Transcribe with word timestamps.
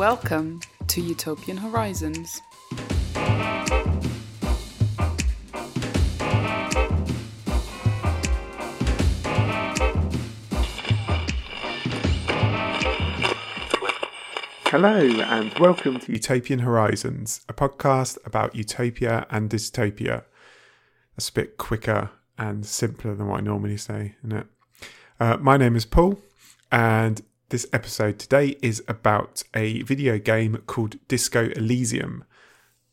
Welcome 0.00 0.62
to 0.86 1.02
Utopian 1.02 1.58
Horizons. 1.58 2.40
Hello, 14.64 15.00
and 15.20 15.58
welcome 15.58 16.00
to 16.00 16.12
Utopian 16.12 16.60
Horizons, 16.60 17.42
a 17.46 17.52
podcast 17.52 18.16
about 18.24 18.54
utopia 18.54 19.26
and 19.28 19.50
dystopia. 19.50 20.24
That's 21.14 21.28
a 21.28 21.32
bit 21.34 21.58
quicker 21.58 22.08
and 22.38 22.64
simpler 22.64 23.14
than 23.14 23.28
what 23.28 23.40
I 23.40 23.42
normally 23.42 23.76
say, 23.76 24.14
isn't 24.24 24.32
it? 24.32 24.46
Uh, 25.20 25.36
my 25.36 25.58
name 25.58 25.76
is 25.76 25.84
Paul, 25.84 26.18
and 26.72 27.20
this 27.50 27.66
episode 27.72 28.18
today 28.18 28.56
is 28.62 28.82
about 28.88 29.42
a 29.54 29.82
video 29.82 30.18
game 30.18 30.62
called 30.66 30.96
Disco 31.08 31.50
Elysium. 31.50 32.24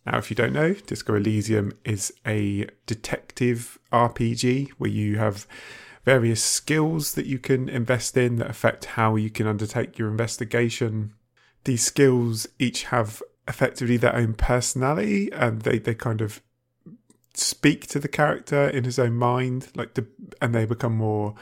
Now, 0.06 0.18
if 0.18 0.30
you 0.30 0.36
don't 0.36 0.54
know, 0.54 0.74
Disco 0.74 1.16
Elysium 1.16 1.72
is 1.86 2.14
a 2.26 2.68
detective 2.86 3.80
RPG 3.92 4.72
where 4.78 4.90
you 4.90 5.18
have 5.18 5.48
various 6.04 6.44
skills 6.44 7.14
that 7.14 7.26
you 7.26 7.40
can 7.40 7.70
invest 7.70 8.18
in 8.18 8.38
that 8.38 8.50
affect 8.50 8.86
how 8.86 9.16
you 9.16 9.30
can 9.30 9.48
undertake 9.48 9.98
your 9.98 10.10
investigation 10.10 11.14
these 11.68 11.84
skills 11.84 12.48
each 12.58 12.84
have 12.86 13.22
effectively 13.46 13.98
their 13.98 14.16
own 14.16 14.34
personality 14.34 15.30
and 15.34 15.64
they, 15.64 15.78
they 15.78 15.94
kind 15.94 16.22
of 16.22 16.42
speak 17.34 17.86
to 17.88 18.00
the 18.00 18.08
character 18.08 18.70
in 18.70 18.86
his 18.86 18.98
own 18.98 19.14
mind 19.14 19.68
like 19.76 19.94
the, 19.94 20.08
and 20.42 20.56
they 20.56 20.66
become 20.66 20.96
more 20.96 21.36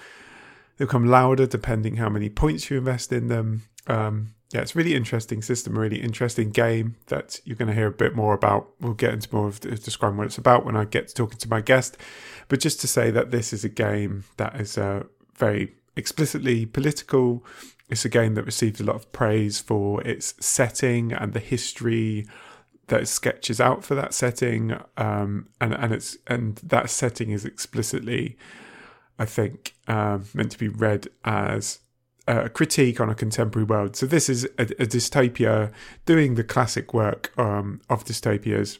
they 0.77 0.85
become 0.85 1.07
louder 1.07 1.45
depending 1.45 1.97
how 1.97 2.09
many 2.09 2.29
points 2.29 2.69
you 2.69 2.77
invest 2.77 3.11
in 3.11 3.27
them. 3.27 3.63
Um, 3.87 4.35
yeah 4.53 4.61
it's 4.61 4.75
a 4.75 4.77
really 4.77 4.93
interesting 4.93 5.41
system 5.41 5.75
a 5.75 5.79
really 5.79 6.01
interesting 6.01 6.51
game 6.51 6.95
that 7.07 7.39
you're 7.43 7.57
going 7.57 7.67
to 7.67 7.73
hear 7.73 7.87
a 7.87 7.91
bit 7.91 8.15
more 8.15 8.33
about. 8.33 8.69
We'll 8.79 8.93
get 8.93 9.13
into 9.13 9.33
more 9.33 9.47
of 9.47 9.59
describing 9.59 10.17
what 10.17 10.27
it's 10.27 10.37
about 10.37 10.65
when 10.65 10.75
i 10.75 10.85
get 10.85 11.07
to 11.09 11.13
talking 11.13 11.37
to 11.39 11.49
my 11.49 11.61
guest. 11.61 11.97
But 12.47 12.59
just 12.59 12.79
to 12.81 12.87
say 12.87 13.11
that 13.11 13.31
this 13.31 13.51
is 13.53 13.63
a 13.63 13.69
game 13.69 14.23
that 14.37 14.59
is 14.59 14.77
uh, 14.77 15.03
very 15.35 15.75
explicitly 15.95 16.65
political. 16.65 17.43
It's 17.89 18.05
a 18.05 18.09
game 18.09 18.35
that 18.35 18.45
received 18.45 18.79
a 18.81 18.83
lot 18.83 18.95
of 18.95 19.11
praise 19.11 19.59
for 19.59 20.01
its 20.03 20.33
setting 20.39 21.11
and 21.13 21.33
the 21.33 21.39
history 21.39 22.27
that 22.87 23.07
sketches 23.07 23.59
out 23.59 23.83
for 23.83 23.95
that 23.95 24.13
setting, 24.13 24.77
um, 24.97 25.47
and 25.59 25.73
and 25.73 25.91
it's 25.91 26.17
and 26.27 26.57
that 26.57 26.89
setting 26.89 27.31
is 27.31 27.43
explicitly, 27.45 28.37
I 29.17 29.25
think, 29.25 29.75
um, 29.87 30.25
meant 30.33 30.51
to 30.51 30.57
be 30.57 30.67
read 30.67 31.07
as 31.23 31.79
a 32.27 32.49
critique 32.49 32.99
on 32.99 33.09
a 33.09 33.15
contemporary 33.15 33.65
world. 33.65 33.95
So 33.95 34.05
this 34.05 34.29
is 34.29 34.45
a, 34.57 34.63
a 34.63 34.87
dystopia 34.87 35.71
doing 36.05 36.35
the 36.35 36.43
classic 36.43 36.93
work 36.93 37.31
um, 37.37 37.81
of 37.89 38.03
dystopias. 38.03 38.79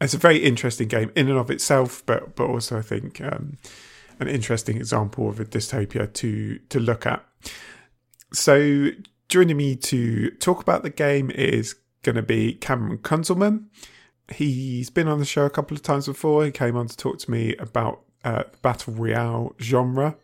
It's 0.00 0.14
a 0.14 0.18
very 0.18 0.38
interesting 0.38 0.88
game 0.88 1.12
in 1.14 1.28
and 1.28 1.38
of 1.38 1.50
itself, 1.50 2.04
but 2.06 2.34
but 2.36 2.44
also 2.44 2.78
I 2.78 2.82
think 2.82 3.20
um, 3.20 3.58
an 4.18 4.28
interesting 4.28 4.76
example 4.76 5.28
of 5.28 5.40
a 5.40 5.44
dystopia 5.44 6.12
to 6.12 6.58
to 6.58 6.80
look 6.80 7.06
at. 7.06 7.24
So, 8.32 8.90
joining 9.28 9.56
me 9.56 9.76
to 9.76 10.30
talk 10.32 10.62
about 10.62 10.82
the 10.82 10.90
game 10.90 11.30
is 11.30 11.74
going 12.02 12.16
to 12.16 12.22
be 12.22 12.54
Cameron 12.54 12.98
Kunzelman. 12.98 13.66
He's 14.32 14.90
been 14.90 15.08
on 15.08 15.18
the 15.18 15.24
show 15.24 15.44
a 15.44 15.50
couple 15.50 15.76
of 15.76 15.82
times 15.82 16.06
before. 16.06 16.44
He 16.44 16.50
came 16.50 16.76
on 16.76 16.86
to 16.86 16.96
talk 16.96 17.18
to 17.18 17.30
me 17.30 17.54
about 17.56 18.02
uh, 18.24 18.44
battle 18.62 18.94
royale 18.94 19.54
genre. 19.60 20.16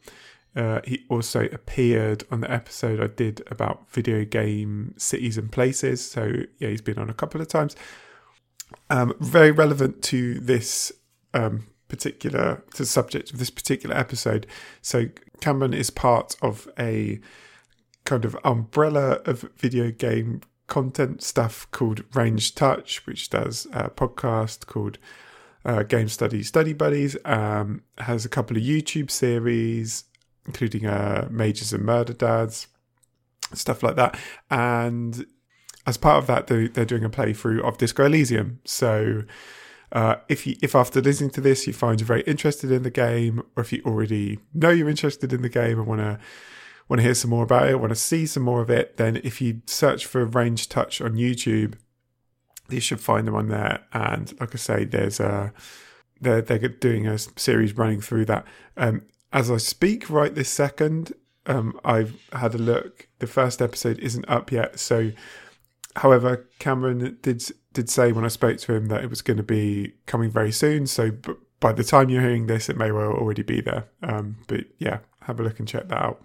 Uh, 0.56 0.80
he 0.84 1.04
also 1.08 1.44
appeared 1.52 2.24
on 2.30 2.40
the 2.40 2.50
episode 2.50 3.00
I 3.00 3.06
did 3.06 3.42
about 3.48 3.88
video 3.90 4.24
game 4.24 4.94
cities 4.96 5.38
and 5.38 5.52
places. 5.52 6.04
So 6.10 6.32
yeah, 6.58 6.70
he's 6.70 6.80
been 6.80 6.98
on 6.98 7.10
a 7.10 7.14
couple 7.14 7.40
of 7.40 7.48
times. 7.48 7.76
Um, 8.90 9.14
very 9.20 9.50
relevant 9.50 10.02
to 10.04 10.40
this 10.40 10.92
um, 11.32 11.68
particular 11.88 12.62
to 12.74 12.82
the 12.82 12.86
subject 12.86 13.32
of 13.32 13.38
this 13.38 13.50
particular 13.50 13.96
episode. 13.96 14.46
So 14.82 15.06
Cameron 15.40 15.74
is 15.74 15.90
part 15.90 16.36
of 16.42 16.68
a 16.78 17.20
kind 18.04 18.24
of 18.24 18.36
umbrella 18.44 19.20
of 19.26 19.42
video 19.56 19.90
game 19.90 20.40
content 20.66 21.22
stuff 21.22 21.70
called 21.70 22.04
Ranged 22.14 22.56
Touch, 22.56 23.06
which 23.06 23.30
does 23.30 23.66
a 23.72 23.90
podcast 23.90 24.66
called 24.66 24.98
uh, 25.64 25.82
Game 25.82 26.08
Study 26.08 26.42
Study 26.42 26.72
Buddies. 26.72 27.16
Um, 27.24 27.82
has 27.98 28.24
a 28.24 28.28
couple 28.28 28.56
of 28.56 28.62
YouTube 28.62 29.10
series, 29.10 30.04
including 30.46 30.86
uh, 30.86 31.28
Mages 31.30 31.72
and 31.72 31.84
Murder 31.84 32.12
Dads, 32.12 32.68
stuff 33.54 33.82
like 33.82 33.96
that. 33.96 34.18
And 34.50 35.26
as 35.86 35.96
part 35.96 36.18
of 36.18 36.26
that, 36.26 36.46
they're, 36.46 36.68
they're 36.68 36.84
doing 36.84 37.04
a 37.04 37.10
playthrough 37.10 37.62
of 37.62 37.78
Disco 37.78 38.04
Elysium. 38.04 38.60
So. 38.64 39.24
Uh, 39.90 40.16
if 40.28 40.46
you, 40.46 40.54
if 40.60 40.74
after 40.74 41.00
listening 41.00 41.30
to 41.30 41.40
this 41.40 41.66
you 41.66 41.72
find 41.72 41.98
you're 41.98 42.06
very 42.06 42.20
interested 42.24 42.70
in 42.70 42.82
the 42.82 42.90
game, 42.90 43.42
or 43.56 43.62
if 43.62 43.72
you 43.72 43.80
already 43.86 44.38
know 44.52 44.68
you're 44.68 44.90
interested 44.90 45.32
in 45.32 45.40
the 45.40 45.48
game 45.48 45.78
and 45.78 45.86
want 45.86 46.02
to 46.02 46.18
want 46.88 46.98
to 46.98 47.04
hear 47.04 47.14
some 47.14 47.30
more 47.30 47.44
about 47.44 47.68
it, 47.68 47.80
want 47.80 47.90
to 47.90 47.96
see 47.96 48.26
some 48.26 48.42
more 48.42 48.60
of 48.60 48.70
it, 48.70 48.96
then 48.96 49.16
if 49.22 49.40
you 49.40 49.62
search 49.66 50.06
for 50.06 50.24
Ranged 50.24 50.70
Touch 50.70 51.00
on 51.00 51.14
YouTube, 51.14 51.74
you 52.68 52.80
should 52.80 53.00
find 53.00 53.26
them 53.26 53.34
on 53.34 53.48
there. 53.48 53.84
And 53.92 54.32
like 54.40 54.54
I 54.54 54.58
say, 54.58 54.84
there's 54.84 55.20
a 55.20 55.52
they're 56.20 56.42
they're 56.42 56.68
doing 56.68 57.06
a 57.06 57.18
series 57.18 57.76
running 57.76 58.00
through 58.00 58.26
that. 58.26 58.46
Um, 58.76 59.02
as 59.32 59.50
I 59.50 59.58
speak 59.58 60.08
right 60.08 60.34
this 60.34 60.48
second, 60.48 61.12
um, 61.46 61.78
I've 61.84 62.20
had 62.32 62.54
a 62.54 62.58
look. 62.58 63.08
The 63.18 63.26
first 63.26 63.60
episode 63.60 63.98
isn't 63.98 64.28
up 64.28 64.52
yet, 64.52 64.78
so. 64.78 65.12
However, 65.96 66.48
Cameron 66.60 67.18
did 67.22 67.42
did 67.72 67.90
say 67.90 68.12
when 68.12 68.24
I 68.24 68.28
spoke 68.28 68.58
to 68.58 68.74
him 68.74 68.86
that 68.86 69.02
it 69.02 69.10
was 69.10 69.20
going 69.20 69.38
to 69.38 69.42
be 69.42 69.94
coming 70.06 70.30
very 70.30 70.52
soon. 70.52 70.86
So, 70.86 71.10
by 71.58 71.72
the 71.72 71.82
time 71.82 72.08
you're 72.08 72.22
hearing 72.22 72.46
this, 72.46 72.68
it 72.68 72.76
may 72.76 72.92
well 72.92 73.10
already 73.12 73.42
be 73.42 73.60
there. 73.60 73.88
Um, 74.02 74.36
but 74.46 74.66
yeah, 74.78 74.98
have 75.22 75.40
a 75.40 75.42
look 75.42 75.58
and 75.58 75.66
check 75.66 75.88
that 75.88 75.98
out. 75.98 76.22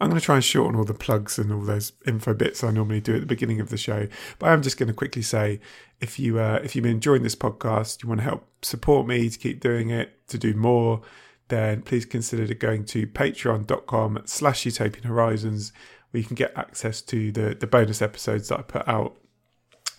I'm 0.00 0.08
going 0.10 0.20
to 0.20 0.24
try 0.24 0.36
and 0.36 0.44
shorten 0.44 0.76
all 0.78 0.84
the 0.84 0.94
plugs 0.94 1.38
and 1.38 1.52
all 1.52 1.60
those 1.60 1.92
info 2.06 2.34
bits 2.34 2.64
I 2.64 2.70
normally 2.70 3.00
do 3.00 3.14
at 3.14 3.20
the 3.20 3.26
beginning 3.26 3.60
of 3.60 3.70
the 3.70 3.76
show. 3.76 4.08
But 4.38 4.48
I'm 4.48 4.62
just 4.62 4.76
going 4.76 4.88
to 4.88 4.94
quickly 4.94 5.22
say, 5.22 5.60
if 6.00 6.18
you 6.18 6.38
uh, 6.38 6.60
if 6.64 6.74
you've 6.74 6.82
been 6.82 6.92
enjoying 6.92 7.22
this 7.22 7.36
podcast, 7.36 8.02
you 8.02 8.08
want 8.08 8.20
to 8.20 8.24
help 8.24 8.46
support 8.62 9.06
me 9.06 9.28
to 9.30 9.38
keep 9.38 9.60
doing 9.60 9.90
it, 9.90 10.26
to 10.28 10.38
do 10.38 10.54
more, 10.54 11.02
then 11.48 11.82
please 11.82 12.04
consider 12.04 12.52
going 12.54 12.84
to 12.86 13.06
patreon.com 13.06 14.22
slash 14.24 14.66
utopian 14.66 15.04
horizons 15.04 15.72
where 16.10 16.20
you 16.20 16.26
can 16.26 16.36
get 16.36 16.56
access 16.56 17.02
to 17.02 17.32
the, 17.32 17.56
the 17.58 17.66
bonus 17.66 18.00
episodes 18.00 18.48
that 18.48 18.58
I 18.58 18.62
put 18.62 18.88
out. 18.88 19.16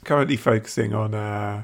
Currently 0.04 0.38
focusing 0.38 0.94
on 0.94 1.14
uh, 1.14 1.64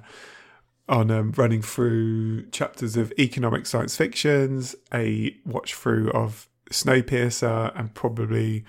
on 0.89 1.09
um, 1.11 1.31
running 1.37 1.61
through 1.61 2.49
chapters 2.49 2.97
of 2.97 3.13
economic 3.17 3.65
science 3.65 3.95
fictions, 3.95 4.75
a 4.93 5.35
watch 5.45 5.73
through 5.75 6.11
of 6.11 6.47
Snowpiercer 6.71 7.77
and 7.77 7.93
probably 7.93 8.65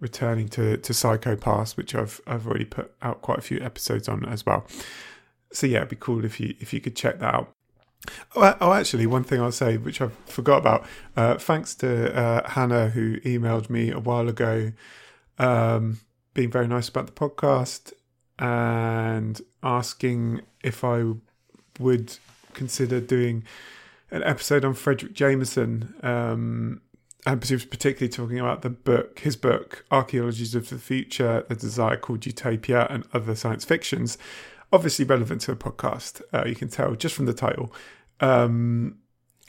returning 0.00 0.48
to 0.48 0.76
to 0.78 0.94
Psycho 0.94 1.36
Pass, 1.36 1.76
which 1.76 1.94
I've 1.94 2.20
I've 2.26 2.46
already 2.46 2.64
put 2.64 2.92
out 3.02 3.22
quite 3.22 3.38
a 3.38 3.42
few 3.42 3.60
episodes 3.60 4.08
on 4.08 4.24
as 4.24 4.44
well. 4.44 4.66
So 5.52 5.66
yeah, 5.66 5.78
it'd 5.78 5.90
be 5.90 5.96
cool 5.96 6.24
if 6.24 6.40
you 6.40 6.54
if 6.60 6.72
you 6.72 6.80
could 6.80 6.96
check 6.96 7.18
that 7.20 7.34
out. 7.34 7.50
Oh, 8.34 8.56
oh 8.60 8.72
actually, 8.72 9.06
one 9.06 9.24
thing 9.24 9.40
I'll 9.40 9.52
say, 9.52 9.76
which 9.76 10.00
I 10.00 10.08
forgot 10.26 10.58
about. 10.58 10.86
Uh, 11.16 11.36
thanks 11.36 11.74
to 11.76 12.16
uh, 12.16 12.48
Hannah 12.50 12.88
who 12.88 13.20
emailed 13.20 13.68
me 13.68 13.90
a 13.90 13.98
while 13.98 14.28
ago, 14.28 14.72
um, 15.38 16.00
being 16.32 16.50
very 16.50 16.66
nice 16.66 16.88
about 16.88 17.06
the 17.06 17.12
podcast 17.12 17.92
and 18.38 19.40
asking 19.62 20.40
if 20.62 20.82
I 20.82 21.12
would 21.78 22.16
consider 22.54 23.00
doing 23.00 23.44
an 24.10 24.22
episode 24.22 24.64
on 24.64 24.74
Fredric 24.74 25.12
Jameson. 25.12 25.94
Um, 26.02 26.80
and 27.26 27.44
he 27.44 27.54
was 27.54 27.64
particularly 27.64 28.10
talking 28.10 28.38
about 28.38 28.62
the 28.62 28.70
book, 28.70 29.18
his 29.20 29.36
book, 29.36 29.84
Archaeologies 29.90 30.54
of 30.54 30.70
the 30.70 30.78
Future, 30.78 31.44
The 31.48 31.54
Desire 31.54 31.96
Called 31.96 32.24
Utopia, 32.24 32.86
and 32.88 33.04
Other 33.12 33.34
Science 33.34 33.64
Fictions. 33.64 34.16
Obviously 34.72 35.04
relevant 35.04 35.42
to 35.42 35.54
the 35.54 35.56
podcast, 35.56 36.22
uh, 36.32 36.44
you 36.46 36.54
can 36.54 36.68
tell 36.68 36.94
just 36.94 37.14
from 37.14 37.26
the 37.26 37.34
title. 37.34 37.72
Um, 38.20 38.98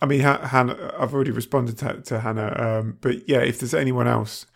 I 0.01 0.05
mean, 0.05 0.21
Hannah, 0.21 0.93
I've 0.97 1.13
already 1.13 1.31
responded 1.31 1.77
to, 1.77 2.01
to 2.01 2.19
Hannah, 2.19 2.55
um, 2.57 2.97
but 3.01 3.29
yeah, 3.29 3.39
if 3.39 3.59
there's 3.59 3.73
anyone 3.73 4.07
else 4.07 4.47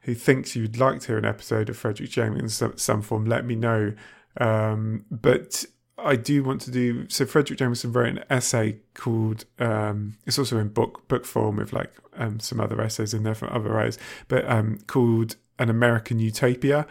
who 0.00 0.14
thinks 0.14 0.56
you'd 0.56 0.78
like 0.78 1.00
to 1.00 1.06
hear 1.08 1.18
an 1.18 1.24
episode 1.24 1.68
of 1.68 1.80
Fredric 1.80 2.10
Jameson 2.10 2.44
in 2.44 2.48
some, 2.48 2.76
some 2.76 3.02
form, 3.02 3.24
let 3.24 3.44
me 3.44 3.54
know. 3.54 3.94
Um, 4.38 5.04
but 5.10 5.64
I 5.96 6.16
do 6.16 6.42
want 6.42 6.60
to 6.62 6.70
do 6.70 7.08
so. 7.08 7.24
Fredric 7.24 7.58
Jameson 7.58 7.92
wrote 7.92 8.08
an 8.08 8.24
essay 8.28 8.78
called. 8.94 9.44
Um, 9.58 10.16
it's 10.26 10.38
also 10.38 10.58
in 10.58 10.68
book 10.68 11.06
book 11.08 11.24
form 11.24 11.56
with 11.56 11.72
like 11.72 11.92
um, 12.16 12.40
some 12.40 12.60
other 12.60 12.80
essays 12.80 13.14
in 13.14 13.22
there 13.22 13.34
from 13.34 13.50
other 13.50 13.70
writers, 13.70 13.98
but 14.28 14.48
um, 14.48 14.78
called 14.86 15.36
"An 15.58 15.70
American 15.70 16.18
Utopia," 16.18 16.86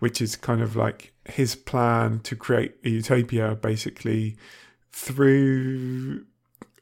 which 0.00 0.20
is 0.20 0.34
kind 0.36 0.60
of 0.60 0.74
like 0.74 1.12
his 1.24 1.54
plan 1.54 2.20
to 2.20 2.34
create 2.34 2.74
a 2.84 2.88
utopia, 2.88 3.54
basically 3.54 4.36
through 4.90 6.24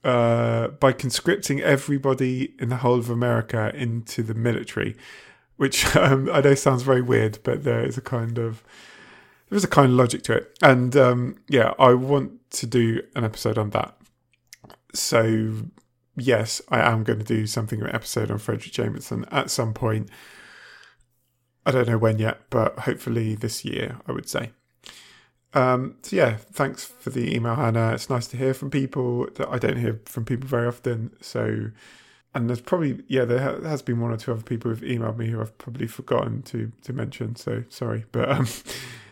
uh, 0.03 0.69
by 0.69 0.93
conscripting 0.93 1.61
everybody 1.61 2.55
in 2.59 2.69
the 2.69 2.77
whole 2.77 2.99
of 2.99 3.11
America 3.11 3.71
into 3.75 4.23
the 4.23 4.35
military. 4.35 4.97
which 5.57 5.95
um, 5.97 6.31
I 6.33 6.41
know 6.41 6.55
sounds 6.55 6.83
very 6.83 7.03
weird, 7.03 7.39
but 7.43 7.65
there 7.65 7.85
is 7.85 7.99
a 7.99 8.03
kind 8.03 8.39
of 8.39 8.63
there 9.49 9.57
is 9.57 9.65
a 9.65 9.69
kind 9.69 9.93
of 9.93 9.97
logic 9.97 10.23
to 10.25 10.33
it, 10.35 10.59
and 10.63 10.97
um, 10.97 11.37
yeah, 11.49 11.73
I 11.79 11.95
want 11.95 12.51
to 12.53 12.67
do 12.67 13.03
an 13.15 13.25
episode 13.25 13.59
on 13.59 13.71
that. 13.71 13.97
So 14.95 15.53
yes, 16.17 16.63
I 16.69 16.81
am 16.81 17.05
going 17.05 17.19
to 17.19 17.25
do 17.25 17.47
something 17.47 17.81
of 17.81 17.89
an 17.89 17.95
episode 17.95 18.31
on 18.31 18.39
Fredric 18.39 18.73
Jameson 18.73 19.27
at 19.31 19.51
some 19.51 19.75
point. 19.75 20.09
I 21.65 21.71
don't 21.73 21.89
know 21.89 21.99
when 21.99 22.19
yet, 22.19 22.43
but 22.51 22.79
hopefully 22.81 23.35
this 23.35 23.65
year, 23.65 23.99
I 24.07 24.13
would 24.13 24.29
say. 24.29 24.53
Um, 25.53 25.97
so 26.03 26.17
yeah, 26.17 26.37
thanks 26.37 26.85
for 26.85 27.11
the 27.11 27.35
email, 27.35 27.55
Hannah. 27.55 27.93
It's 27.93 28.11
nice 28.11 28.27
to 28.29 28.37
hear 28.37 28.55
from 28.55 28.71
people 28.71 29.27
that 29.35 29.49
I 29.49 29.59
don't 29.59 29.79
hear 29.79 30.01
from 30.05 30.25
people 30.25 30.49
very 30.49 30.67
often. 30.67 31.17
So, 31.21 31.71
and 32.35 32.49
there's 32.49 32.61
probably 32.61 33.03
yeah, 33.09 33.25
there 33.25 33.61
has 33.63 33.83
been 33.83 34.01
one 34.01 34.13
or 34.13 34.17
two 34.17 34.33
other 34.33 34.43
people 34.43 34.71
who've 34.71 34.81
emailed 34.81 35.17
me 35.17 35.29
who 35.29 35.41
I've 35.41 35.57
probably 35.59 35.87
forgotten 35.87 36.43
to 36.43 36.73
to 36.83 36.93
mention. 36.93 37.37
So 37.37 37.65
sorry, 37.69 38.05
but 38.13 38.29
um, 38.31 38.47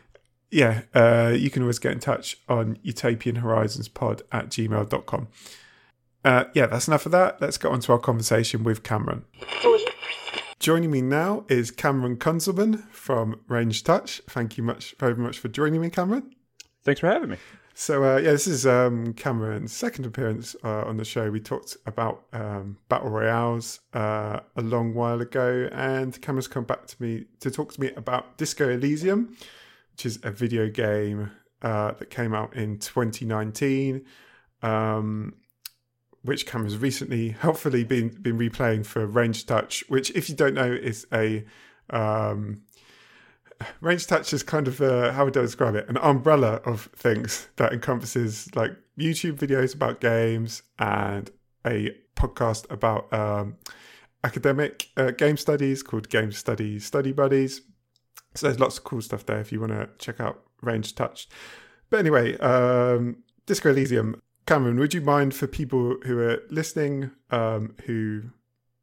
yeah, 0.54 0.82
uh, 0.94 1.34
you 1.36 1.50
can 1.50 1.62
always 1.62 1.80
get 1.80 1.90
in 1.90 1.98
touch 1.98 2.38
on 2.48 2.76
utopianhorizonspod 2.84 3.92
pod 3.92 4.22
at 4.30 4.48
gmail.com. 4.50 5.28
Uh, 6.24 6.44
yeah, 6.54 6.66
that's 6.66 6.86
enough 6.86 7.04
of 7.06 7.12
that. 7.12 7.40
Let's 7.40 7.58
get 7.58 7.72
on 7.72 7.80
to 7.80 7.92
our 7.92 7.98
conversation 7.98 8.62
with 8.62 8.84
Cameron. 8.84 9.24
Joining 10.60 10.92
me 10.92 11.02
now 11.02 11.44
is 11.48 11.72
Cameron 11.72 12.16
Kunzelman 12.16 12.88
from 12.90 13.40
Ranged 13.48 13.84
Touch. 13.84 14.22
Thank 14.30 14.56
you 14.56 14.62
much 14.62 14.94
very 15.00 15.16
much 15.16 15.40
for 15.40 15.48
joining 15.48 15.80
me, 15.80 15.90
Cameron. 15.90 16.32
Thanks 16.84 17.00
for 17.00 17.08
having 17.08 17.30
me. 17.30 17.36
So 17.74 18.04
uh, 18.04 18.18
yeah, 18.18 18.30
this 18.30 18.46
is 18.46 18.64
um, 18.64 19.12
Cameron's 19.14 19.72
second 19.72 20.06
appearance 20.06 20.54
uh, 20.62 20.84
on 20.84 20.96
the 20.96 21.04
show. 21.04 21.32
We 21.32 21.40
talked 21.40 21.76
about 21.84 22.26
um, 22.32 22.78
battle 22.88 23.10
royales 23.10 23.80
uh, 23.92 24.38
a 24.54 24.62
long 24.62 24.94
while 24.94 25.20
ago, 25.20 25.68
and 25.72 26.18
Cameron's 26.22 26.46
come 26.46 26.64
back 26.64 26.86
to 26.86 27.02
me 27.02 27.24
to 27.40 27.50
talk 27.50 27.72
to 27.74 27.80
me 27.80 27.90
about 27.96 28.38
Disco 28.38 28.68
Elysium, 28.68 29.36
which 29.94 30.06
is 30.06 30.18
a 30.24 30.30
video 30.30 30.68
game 30.68 31.30
uh, 31.62 31.92
that 31.92 32.10
came 32.10 32.34
out 32.34 32.54
in 32.56 32.78
2019. 32.78 34.04
Um, 34.62 35.34
which 36.22 36.46
Cam 36.46 36.64
has 36.64 36.78
recently 36.78 37.28
helpfully 37.30 37.84
been 37.84 38.08
been 38.08 38.38
replaying 38.38 38.86
for 38.86 39.06
Ranged 39.06 39.46
Touch, 39.46 39.84
which, 39.88 40.10
if 40.12 40.28
you 40.28 40.34
don't 40.34 40.54
know, 40.54 40.72
is 40.72 41.06
a 41.12 41.44
um, 41.90 42.62
Ranged 43.80 44.08
Touch 44.08 44.32
is 44.32 44.42
kind 44.42 44.66
of 44.66 44.80
a, 44.80 45.12
how 45.12 45.26
would 45.26 45.36
I 45.36 45.42
describe 45.42 45.74
it? 45.74 45.88
An 45.88 45.98
umbrella 45.98 46.60
of 46.64 46.88
things 46.96 47.48
that 47.56 47.72
encompasses 47.72 48.48
like 48.56 48.72
YouTube 48.98 49.34
videos 49.34 49.74
about 49.74 50.00
games 50.00 50.62
and 50.78 51.30
a 51.66 51.94
podcast 52.16 52.70
about 52.70 53.12
um, 53.12 53.56
academic 54.24 54.88
uh, 54.96 55.10
game 55.10 55.36
studies 55.36 55.82
called 55.82 56.08
Game 56.08 56.32
Study 56.32 56.78
Study 56.78 57.12
Buddies. 57.12 57.62
So 58.34 58.46
there's 58.46 58.60
lots 58.60 58.78
of 58.78 58.84
cool 58.84 59.00
stuff 59.00 59.26
there 59.26 59.40
if 59.40 59.52
you 59.52 59.60
want 59.60 59.72
to 59.72 59.88
check 59.98 60.20
out 60.20 60.42
Ranged 60.60 60.96
Touch. 60.96 61.28
But 61.90 62.00
anyway, 62.00 62.36
um, 62.38 63.18
Disco 63.46 63.70
Elysium 63.70 64.20
Cameron, 64.46 64.78
would 64.78 64.92
you 64.92 65.00
mind 65.00 65.34
for 65.34 65.46
people 65.46 65.96
who 66.04 66.18
are 66.18 66.42
listening 66.50 67.10
um, 67.30 67.74
who 67.86 68.22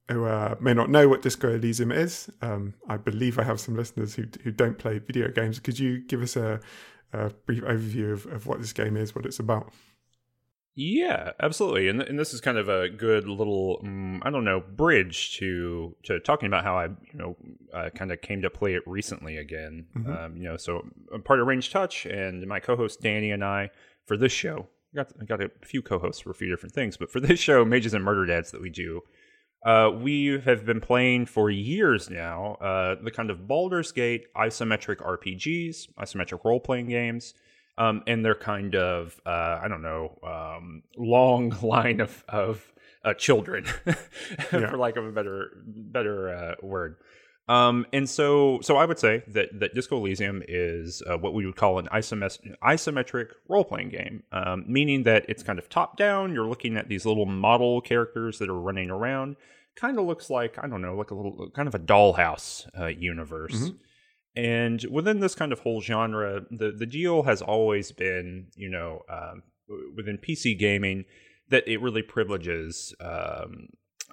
who 0.09 0.25
uh, 0.25 0.55
may 0.59 0.73
not 0.73 0.89
know 0.89 1.07
what 1.07 1.21
Disco 1.21 1.53
Elysium 1.53 1.91
is? 1.91 2.29
Um, 2.41 2.73
I 2.89 2.97
believe 2.97 3.37
I 3.37 3.43
have 3.43 3.59
some 3.59 3.75
listeners 3.75 4.15
who 4.15 4.25
who 4.43 4.51
don't 4.51 4.77
play 4.77 4.99
video 4.99 5.29
games. 5.29 5.59
Could 5.59 5.77
you 5.77 5.99
give 5.99 6.21
us 6.21 6.35
a, 6.35 6.59
a 7.13 7.29
brief 7.45 7.63
overview 7.63 8.13
of, 8.13 8.25
of 8.27 8.47
what 8.47 8.59
this 8.59 8.73
game 8.73 8.97
is, 8.97 9.13
what 9.13 9.25
it's 9.25 9.39
about? 9.39 9.71
Yeah, 10.73 11.31
absolutely. 11.39 11.89
And 11.89 12.01
and 12.01 12.17
this 12.17 12.33
is 12.33 12.39
kind 12.39 12.57
of 12.57 12.69
a 12.69 12.89
good 12.89 13.27
little 13.27 13.81
um, 13.83 14.21
I 14.23 14.29
don't 14.29 14.45
know 14.45 14.61
bridge 14.61 15.37
to 15.37 15.95
to 16.03 16.19
talking 16.21 16.47
about 16.47 16.63
how 16.63 16.77
I 16.77 16.85
you 16.85 17.15
know 17.15 17.35
uh, 17.73 17.89
kind 17.89 18.11
of 18.11 18.21
came 18.21 18.41
to 18.41 18.49
play 18.49 18.75
it 18.75 18.83
recently 18.85 19.37
again. 19.37 19.87
Mm-hmm. 19.95 20.11
Um, 20.11 20.37
you 20.37 20.43
know, 20.43 20.57
so 20.57 20.81
I'm 21.13 21.23
part 21.23 21.41
of 21.41 21.47
Ranged 21.47 21.71
Touch, 21.71 22.05
and 22.05 22.45
my 22.47 22.59
co-host 22.59 23.01
Danny 23.01 23.31
and 23.31 23.43
I 23.43 23.69
for 24.05 24.15
this 24.15 24.31
show 24.31 24.69
I 24.93 24.95
got 24.95 25.11
I 25.21 25.25
got 25.25 25.41
a 25.41 25.51
few 25.63 25.81
co-hosts 25.81 26.21
for 26.21 26.31
a 26.31 26.35
few 26.35 26.49
different 26.49 26.73
things, 26.73 26.97
but 26.97 27.11
for 27.11 27.19
this 27.19 27.39
show, 27.39 27.65
Mages 27.65 27.93
and 27.93 28.03
Murder 28.03 28.25
Dads 28.25 28.51
that 28.51 28.61
we 28.61 28.69
do, 28.69 29.01
uh, 29.65 29.91
we 29.93 30.39
have 30.45 30.65
been 30.65 30.81
playing 30.81 31.25
for 31.25 31.49
years 31.49 32.09
now 32.09 32.55
uh, 32.55 32.95
the 33.01 33.11
kind 33.11 33.29
of 33.29 33.47
Baldur's 33.47 33.91
Gate 33.91 34.25
isometric 34.35 34.97
RPGs, 34.97 35.89
isometric 35.99 36.43
role 36.43 36.59
playing 36.59 36.87
games, 36.87 37.33
um, 37.81 38.03
and 38.05 38.23
their 38.23 38.35
kind 38.35 38.75
of 38.75 39.19
uh, 39.25 39.59
I 39.61 39.67
don't 39.67 39.81
know 39.81 40.19
um, 40.23 40.83
long 40.97 41.49
line 41.63 41.99
of 41.99 42.23
of 42.29 42.71
uh, 43.03 43.13
children, 43.15 43.65
yeah. 43.87 43.95
for 44.49 44.77
lack 44.77 44.97
of 44.97 45.05
a 45.05 45.11
better 45.11 45.51
better 45.65 46.29
uh, 46.29 46.55
word. 46.61 46.97
Um, 47.49 47.87
and 47.91 48.07
so, 48.07 48.59
so 48.61 48.77
I 48.77 48.85
would 48.85 48.99
say 48.99 49.23
that 49.29 49.59
that 49.59 49.73
Disco 49.73 49.97
Elysium 49.97 50.43
is 50.47 51.01
uh, 51.09 51.17
what 51.17 51.33
we 51.33 51.45
would 51.45 51.55
call 51.55 51.79
an 51.79 51.87
isomet- 51.87 52.55
isometric 52.63 53.31
role 53.49 53.65
playing 53.65 53.89
game, 53.89 54.23
um, 54.31 54.63
meaning 54.67 55.03
that 55.03 55.25
it's 55.27 55.41
kind 55.41 55.57
of 55.57 55.67
top 55.67 55.97
down. 55.97 56.33
You're 56.33 56.47
looking 56.47 56.77
at 56.77 56.87
these 56.87 57.05
little 57.05 57.25
model 57.25 57.81
characters 57.81 58.37
that 58.39 58.47
are 58.49 58.59
running 58.59 58.91
around. 58.91 59.37
Kind 59.75 59.97
of 59.97 60.05
looks 60.05 60.29
like 60.29 60.59
I 60.63 60.67
don't 60.67 60.83
know, 60.83 60.95
like 60.95 61.09
a 61.09 61.15
little 61.15 61.49
kind 61.49 61.67
of 61.67 61.73
a 61.73 61.79
dollhouse 61.79 62.67
uh, 62.79 62.87
universe. 62.87 63.55
Mm-hmm. 63.55 63.75
And 64.35 64.85
within 64.89 65.19
this 65.19 65.35
kind 65.35 65.51
of 65.51 65.59
whole 65.59 65.81
genre, 65.81 66.41
the 66.49 66.71
the 66.71 66.85
deal 66.85 67.23
has 67.23 67.41
always 67.41 67.91
been, 67.91 68.47
you 68.55 68.69
know, 68.69 69.01
um, 69.09 69.43
within 69.95 70.17
PC 70.17 70.57
gaming, 70.57 71.05
that 71.49 71.67
it 71.67 71.81
really 71.81 72.01
privileges 72.01 72.95
um, 73.01 73.67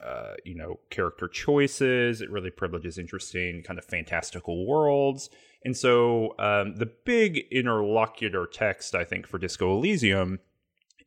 uh, 0.05 0.35
you 0.45 0.55
know 0.55 0.81
character 0.91 1.29
choices. 1.29 2.21
It 2.21 2.31
really 2.31 2.51
privileges 2.51 2.99
interesting 2.99 3.63
kind 3.63 3.79
of 3.79 3.85
fantastical 3.85 4.67
worlds. 4.67 5.31
And 5.65 5.77
so 5.77 6.35
um, 6.39 6.77
the 6.77 6.91
big 7.05 7.47
interlocutor 7.51 8.47
text 8.47 8.95
I 8.95 9.05
think 9.05 9.27
for 9.27 9.39
Disco 9.39 9.77
Elysium 9.77 10.39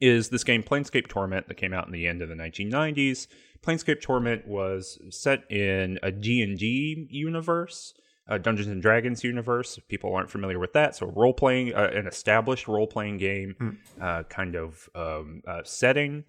is 0.01 0.29
this 0.29 0.43
game 0.43 0.63
Planescape 0.63 1.07
Torment 1.07 1.47
that 1.47 1.55
came 1.55 1.73
out 1.73 1.85
in 1.85 1.93
the 1.93 2.07
end 2.07 2.21
of 2.21 2.29
the 2.29 2.35
1990s. 2.35 3.27
Planescape 3.61 4.01
Torment 4.01 4.47
was 4.47 4.97
set 5.11 5.49
in 5.51 5.99
a 6.01 6.11
D&D 6.11 7.07
universe, 7.11 7.93
a 8.31 8.39
Dungeons 8.39 8.69
and 8.69 8.81
Dragons 8.81 9.23
universe. 9.23 9.77
If 9.77 9.87
people 9.89 10.15
aren't 10.15 10.31
familiar 10.31 10.57
with 10.57 10.73
that, 10.73 10.95
so 10.95 11.07
role 11.07 11.33
playing, 11.33 11.75
uh, 11.75 11.91
an 11.93 12.07
established 12.07 12.67
role 12.67 12.87
playing 12.87 13.17
game 13.17 13.55
mm. 13.59 13.77
uh, 14.01 14.23
kind 14.23 14.55
of 14.55 14.89
um, 14.95 15.43
uh, 15.45 15.61
setting. 15.65 16.23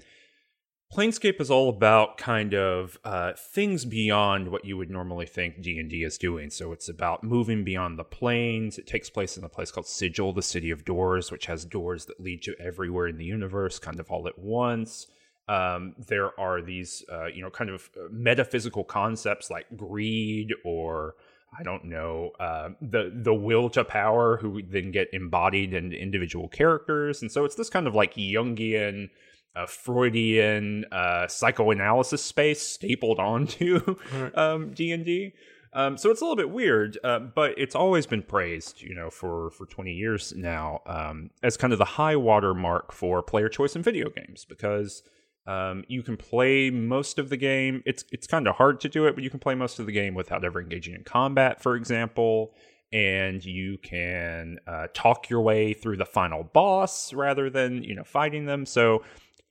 Planescape 0.92 1.40
is 1.40 1.50
all 1.50 1.70
about 1.70 2.18
kind 2.18 2.54
of 2.54 2.98
uh, 3.04 3.32
things 3.34 3.86
beyond 3.86 4.48
what 4.48 4.64
you 4.64 4.76
would 4.76 4.90
normally 4.90 5.24
think 5.24 5.62
D 5.62 5.78
and 5.78 5.88
D 5.88 6.02
is 6.02 6.18
doing. 6.18 6.50
So 6.50 6.72
it's 6.72 6.88
about 6.88 7.24
moving 7.24 7.64
beyond 7.64 7.98
the 7.98 8.04
planes. 8.04 8.78
It 8.78 8.86
takes 8.86 9.08
place 9.08 9.38
in 9.38 9.44
a 9.44 9.48
place 9.48 9.70
called 9.70 9.86
Sigil, 9.86 10.34
the 10.34 10.42
City 10.42 10.70
of 10.70 10.84
Doors, 10.84 11.30
which 11.30 11.46
has 11.46 11.64
doors 11.64 12.04
that 12.06 12.20
lead 12.20 12.42
to 12.42 12.54
everywhere 12.60 13.06
in 13.06 13.16
the 13.16 13.24
universe, 13.24 13.78
kind 13.78 14.00
of 14.00 14.10
all 14.10 14.26
at 14.28 14.38
once. 14.38 15.06
Um, 15.48 15.94
there 15.98 16.38
are 16.38 16.60
these, 16.60 17.04
uh, 17.10 17.26
you 17.26 17.42
know, 17.42 17.50
kind 17.50 17.70
of 17.70 17.88
uh, 17.96 18.08
metaphysical 18.10 18.84
concepts 18.84 19.50
like 19.50 19.66
greed 19.76 20.52
or 20.64 21.14
I 21.58 21.62
don't 21.62 21.84
know 21.84 22.30
uh, 22.40 22.70
the 22.80 23.12
the 23.14 23.34
will 23.34 23.68
to 23.70 23.84
power, 23.84 24.38
who 24.38 24.62
then 24.62 24.90
get 24.90 25.08
embodied 25.12 25.74
in 25.74 25.92
individual 25.92 26.48
characters, 26.48 27.22
and 27.22 27.30
so 27.30 27.44
it's 27.44 27.54
this 27.54 27.68
kind 27.68 27.86
of 27.86 27.94
like 27.94 28.14
Jungian 28.14 29.10
a 29.54 29.66
Freudian 29.66 30.86
uh, 30.90 31.26
psychoanalysis 31.28 32.22
space 32.22 32.62
stapled 32.62 33.18
onto 33.18 33.96
um, 34.34 34.72
D 34.72 34.92
and 34.92 35.04
D. 35.04 35.34
Um, 35.74 35.96
so 35.96 36.10
it's 36.10 36.20
a 36.20 36.24
little 36.24 36.36
bit 36.36 36.50
weird, 36.50 36.98
uh, 37.02 37.18
but 37.18 37.54
it's 37.56 37.74
always 37.74 38.06
been 38.06 38.22
praised, 38.22 38.82
you 38.82 38.94
know, 38.94 39.10
for 39.10 39.50
for 39.50 39.66
20 39.66 39.92
years 39.92 40.32
now 40.36 40.80
um, 40.86 41.30
as 41.42 41.56
kind 41.56 41.72
of 41.72 41.78
the 41.78 41.84
high 41.84 42.16
water 42.16 42.54
mark 42.54 42.92
for 42.92 43.22
player 43.22 43.48
choice 43.48 43.74
in 43.74 43.82
video 43.82 44.10
games 44.10 44.44
because 44.44 45.02
um, 45.46 45.84
you 45.88 46.02
can 46.02 46.16
play 46.16 46.70
most 46.70 47.18
of 47.18 47.28
the 47.28 47.36
game. 47.36 47.82
It's 47.84 48.04
it's 48.12 48.26
kind 48.26 48.46
of 48.46 48.56
hard 48.56 48.80
to 48.80 48.88
do 48.88 49.06
it, 49.06 49.14
but 49.14 49.24
you 49.24 49.30
can 49.30 49.40
play 49.40 49.54
most 49.54 49.78
of 49.78 49.86
the 49.86 49.92
game 49.92 50.14
without 50.14 50.44
ever 50.44 50.60
engaging 50.60 50.94
in 50.94 51.04
combat, 51.04 51.62
for 51.62 51.76
example. 51.76 52.54
And 52.92 53.42
you 53.44 53.78
can 53.78 54.58
uh, 54.66 54.88
talk 54.92 55.30
your 55.30 55.40
way 55.40 55.72
through 55.72 55.96
the 55.96 56.04
final 56.04 56.44
boss 56.44 57.12
rather 57.12 57.48
than 57.50 57.82
you 57.82 57.94
know 57.94 58.04
fighting 58.04 58.46
them. 58.46 58.66
So 58.66 59.02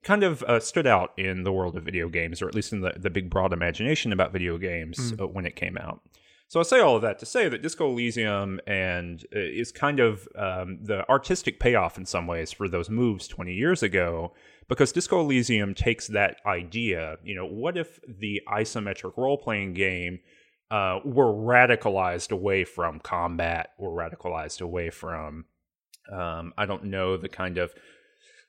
kind 0.04 0.24
of 0.24 0.44
uh, 0.44 0.60
stood 0.60 0.88
out 0.88 1.12
in 1.18 1.44
the 1.44 1.52
world 1.52 1.76
of 1.76 1.84
video 1.84 2.10
games, 2.10 2.42
or 2.42 2.48
at 2.48 2.56
least 2.56 2.74
in 2.74 2.82
the, 2.82 2.94
the 2.98 3.10
big 3.10 3.30
broad 3.30 3.54
imagination 3.54 4.14
about 4.14 4.32
video 4.32 4.58
games 4.58 5.12
mm. 5.12 5.22
uh, 5.22 5.28
when 5.28 5.46
it 5.46 5.56
came 5.56 5.78
out. 5.78 6.02
So 6.48 6.60
I 6.60 6.64
say 6.64 6.80
all 6.80 6.98
of 6.98 7.02
that 7.04 7.18
to 7.20 7.26
say 7.26 7.48
that 7.48 7.62
Disco 7.62 7.90
Elysium 7.90 8.60
and 8.68 9.24
uh, 9.34 9.40
is 9.40 9.72
kind 9.72 10.00
of 10.00 10.28
um, 10.36 10.80
the 10.82 11.08
artistic 11.10 11.60
payoff 11.60 11.98
in 11.98 12.06
some 12.06 12.28
ways 12.28 12.52
for 12.52 12.68
those 12.68 12.90
moves 12.90 13.28
20 13.28 13.54
years 13.54 13.84
ago, 13.84 14.34
because 14.72 14.94
Disco 14.94 15.20
Elysium 15.20 15.74
takes 15.74 16.08
that 16.08 16.38
idea. 16.46 17.18
You 17.26 17.36
know, 17.36 17.46
what 17.46 17.76
if 17.76 18.00
the 18.08 18.42
isometric 18.48 19.18
role 19.18 19.38
playing 19.38 19.74
game 19.74 20.20
uh, 20.72 21.00
were 21.04 21.26
radicalized 21.26 22.32
away 22.32 22.64
from 22.64 23.02
combat, 23.02 23.72
or 23.78 23.92
radicalized 23.92 24.62
away 24.62 24.90
from, 24.90 25.44
um, 26.10 26.54
I 26.58 26.66
don't 26.66 26.86
know, 26.86 27.18
the 27.18 27.28
kind 27.28 27.58
of 27.58 27.74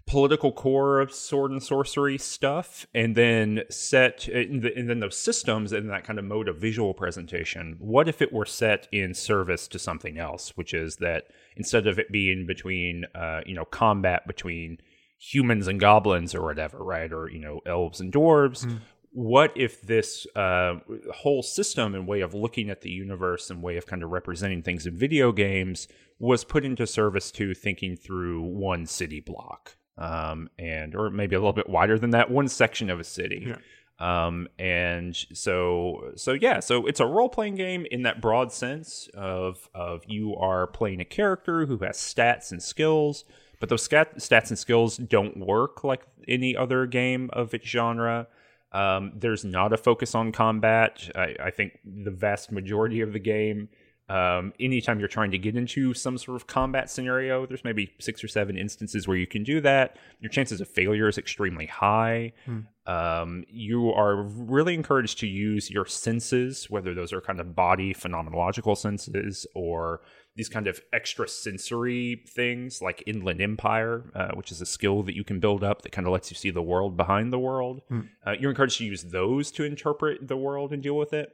political 0.07 0.53
core 0.53 1.01
of 1.01 1.13
sword 1.13 1.51
and 1.51 1.63
sorcery 1.63 2.19
stuff 2.19 2.87
and 2.95 3.17
then 3.17 3.63
set 3.69 4.29
and 4.29 4.63
then 4.63 5.01
those 5.01 5.19
systems 5.19 5.73
and 5.73 5.91
that 5.91 6.05
kind 6.05 6.21
of 6.21 6.25
mode 6.25 6.49
of 6.49 6.57
visual 6.57 6.93
presentation 6.93 7.77
what 7.79 8.09
if 8.09 8.21
it 8.21 8.33
were 8.33 8.45
set 8.45 8.89
in 8.91 9.15
service 9.15 9.69
to 9.69 9.79
something 9.79 10.19
else 10.19 10.57
which 10.57 10.75
is 10.75 10.97
that 10.97 11.27
instead 11.57 11.87
of 11.87 12.01
it 12.01 12.11
being 12.11 12.45
between 12.47 13.05
uh, 13.15 13.43
you 13.47 13.55
know 13.55 13.65
combat 13.65 14.27
between 14.27 14.77
humans 15.25 15.69
and 15.69 15.79
goblins 15.79 16.35
or 16.35 16.43
whatever 16.43 16.83
right 16.83 17.13
or 17.13 17.31
you 17.31 17.39
know 17.39 17.61
elves 17.67 18.01
and 18.01 18.13
dwarves 18.13 18.67
mm. 18.67 18.81
what 19.11 19.53
if 19.55 19.81
this 19.83 20.27
uh, 20.35 20.75
whole 21.15 21.43
system 21.43 21.95
and 21.95 22.09
way 22.09 22.21
of 22.21 22.35
looking 22.35 22.71
at 22.71 22.81
the 22.81 22.91
universe 22.91 23.51
and 23.51 23.63
way 23.63 23.77
of 23.77 23.87
kind 23.87 24.03
of 24.03 24.11
representing 24.11 24.63
things 24.63 24.87
in 24.87 24.97
video 24.97 25.31
games 25.31 25.87
was 26.19 26.45
put 26.45 26.65
into 26.65 26.87
service 26.87 27.31
to 27.31 27.55
thinking 27.55 27.97
through 27.97 28.43
one 28.43 28.85
city 28.85 29.21
block 29.21 29.77
um, 29.99 30.49
and 30.59 30.95
or 30.95 31.11
maybe 31.11 31.37
a 31.37 31.39
little 31.39 31.53
bit 31.53 31.69
wider 31.69 31.99
than 31.99 32.11
that, 32.11 32.31
one 32.31 32.49
section 32.49 32.91
of 32.91 33.01
a 33.01 33.05
city. 33.05 33.47
Yeah. 33.49 33.57
Um, 33.99 34.49
and 34.59 35.15
so 35.33 36.13
so 36.17 36.33
yeah, 36.33 36.61
so 36.61 36.87
it's 36.87 36.99
a 36.99 37.07
role 37.07 37.29
playing 37.29 37.55
game 37.55 37.87
in 37.91 38.03
that 38.03 38.21
broad 38.21 38.53
sense 38.53 39.09
of 39.15 39.69
of 39.75 40.03
you 40.09 40.35
are 40.35 40.67
playing 40.67 41.01
a 41.01 41.05
character 41.05 41.67
who 41.67 41.79
has 41.79 41.99
stats 41.99 42.51
and 42.51 42.63
skills, 42.63 43.25
but 43.63 43.69
those 43.69 43.85
stat, 43.85 44.17
stats 44.17 44.49
and 44.49 44.59
skills 44.59 44.97
don't 44.97 45.37
work 45.37 45.85
like 45.85 46.03
any 46.27 46.57
other 46.57 46.85
game 46.85 47.31
of 47.33 47.55
its 47.55 47.65
genre. 47.65 48.27
Um, 48.73 49.13
there's 49.15 49.45
not 49.45 49.73
a 49.73 49.77
focus 49.77 50.17
on 50.17 50.33
combat. 50.33 51.09
I, 51.15 51.37
I, 51.41 51.51
think 51.53 51.79
the 51.85 52.11
vast 52.11 52.51
majority 52.51 53.03
of 53.03 53.13
the 53.13 53.21
game 53.21 53.69
um, 54.09 54.53
anytime 54.59 54.99
you're 54.99 55.09
trying 55.09 55.31
to 55.31 55.39
get 55.39 55.57
into 55.57 55.95
some 55.95 56.19
sort 56.19 56.37
of 56.37 56.47
combat 56.47 56.91
scenario, 56.91 57.47
there's 57.47 57.65
maybe 57.65 57.93
six 57.99 58.23
or 58.23 58.29
seven 58.29 58.59
instances 58.59 59.07
where 59.07 59.17
you 59.17 59.27
can 59.27 59.45
do 59.45 59.61
that. 59.61 59.97
Your 60.21 60.29
chances 60.29 60.61
of 60.61 60.69
failure 60.69 61.09
is 61.09 61.17
extremely 61.17 61.67
high. 61.67 62.33
Hmm. 62.45 62.61
Um, 62.85 63.45
you 63.49 63.91
are 63.93 64.23
really 64.25 64.75
encouraged 64.75 65.21
to 65.21 65.27
use 65.27 65.71
your 65.71 65.87
senses, 65.87 66.69
whether 66.69 66.95
those 66.95 67.13
are 67.13 67.21
kind 67.21 67.41
of 67.41 67.55
body 67.55 67.95
phenomenological 67.95 68.77
senses 68.77 69.47
or 69.55 70.01
these 70.35 70.49
kind 70.49 70.67
of 70.67 70.81
extra 70.93 71.29
sensory 71.29 72.23
things 72.27 72.81
like 72.81 73.03
Inland 73.07 73.41
Empire, 73.41 74.11
uh, 74.15 74.31
which 74.35 74.51
is 74.51 74.61
a 74.61 74.67
skill 74.67 75.03
that 75.03 75.15
you 75.15 75.25
can 75.25 75.41
build 75.41 75.63
up 75.63 75.83
that 75.83 75.93
kind 75.93 76.07
of 76.07 76.13
lets 76.13 76.31
you 76.31 76.37
see 76.37 76.51
the 76.51 76.63
world 76.63 76.97
behind 76.97 77.33
the 77.33 77.39
world. 77.39 77.83
Hmm. 77.89 78.01
Uh, 78.27 78.33
you're 78.39 78.51
encouraged 78.51 78.79
to 78.79 78.85
use 78.85 79.03
those 79.03 79.51
to 79.53 79.65
interpret 79.65 80.29
the 80.29 80.37
world 80.37 80.73
and 80.73 80.83
deal 80.83 80.97
with 80.97 81.13
it. 81.13 81.31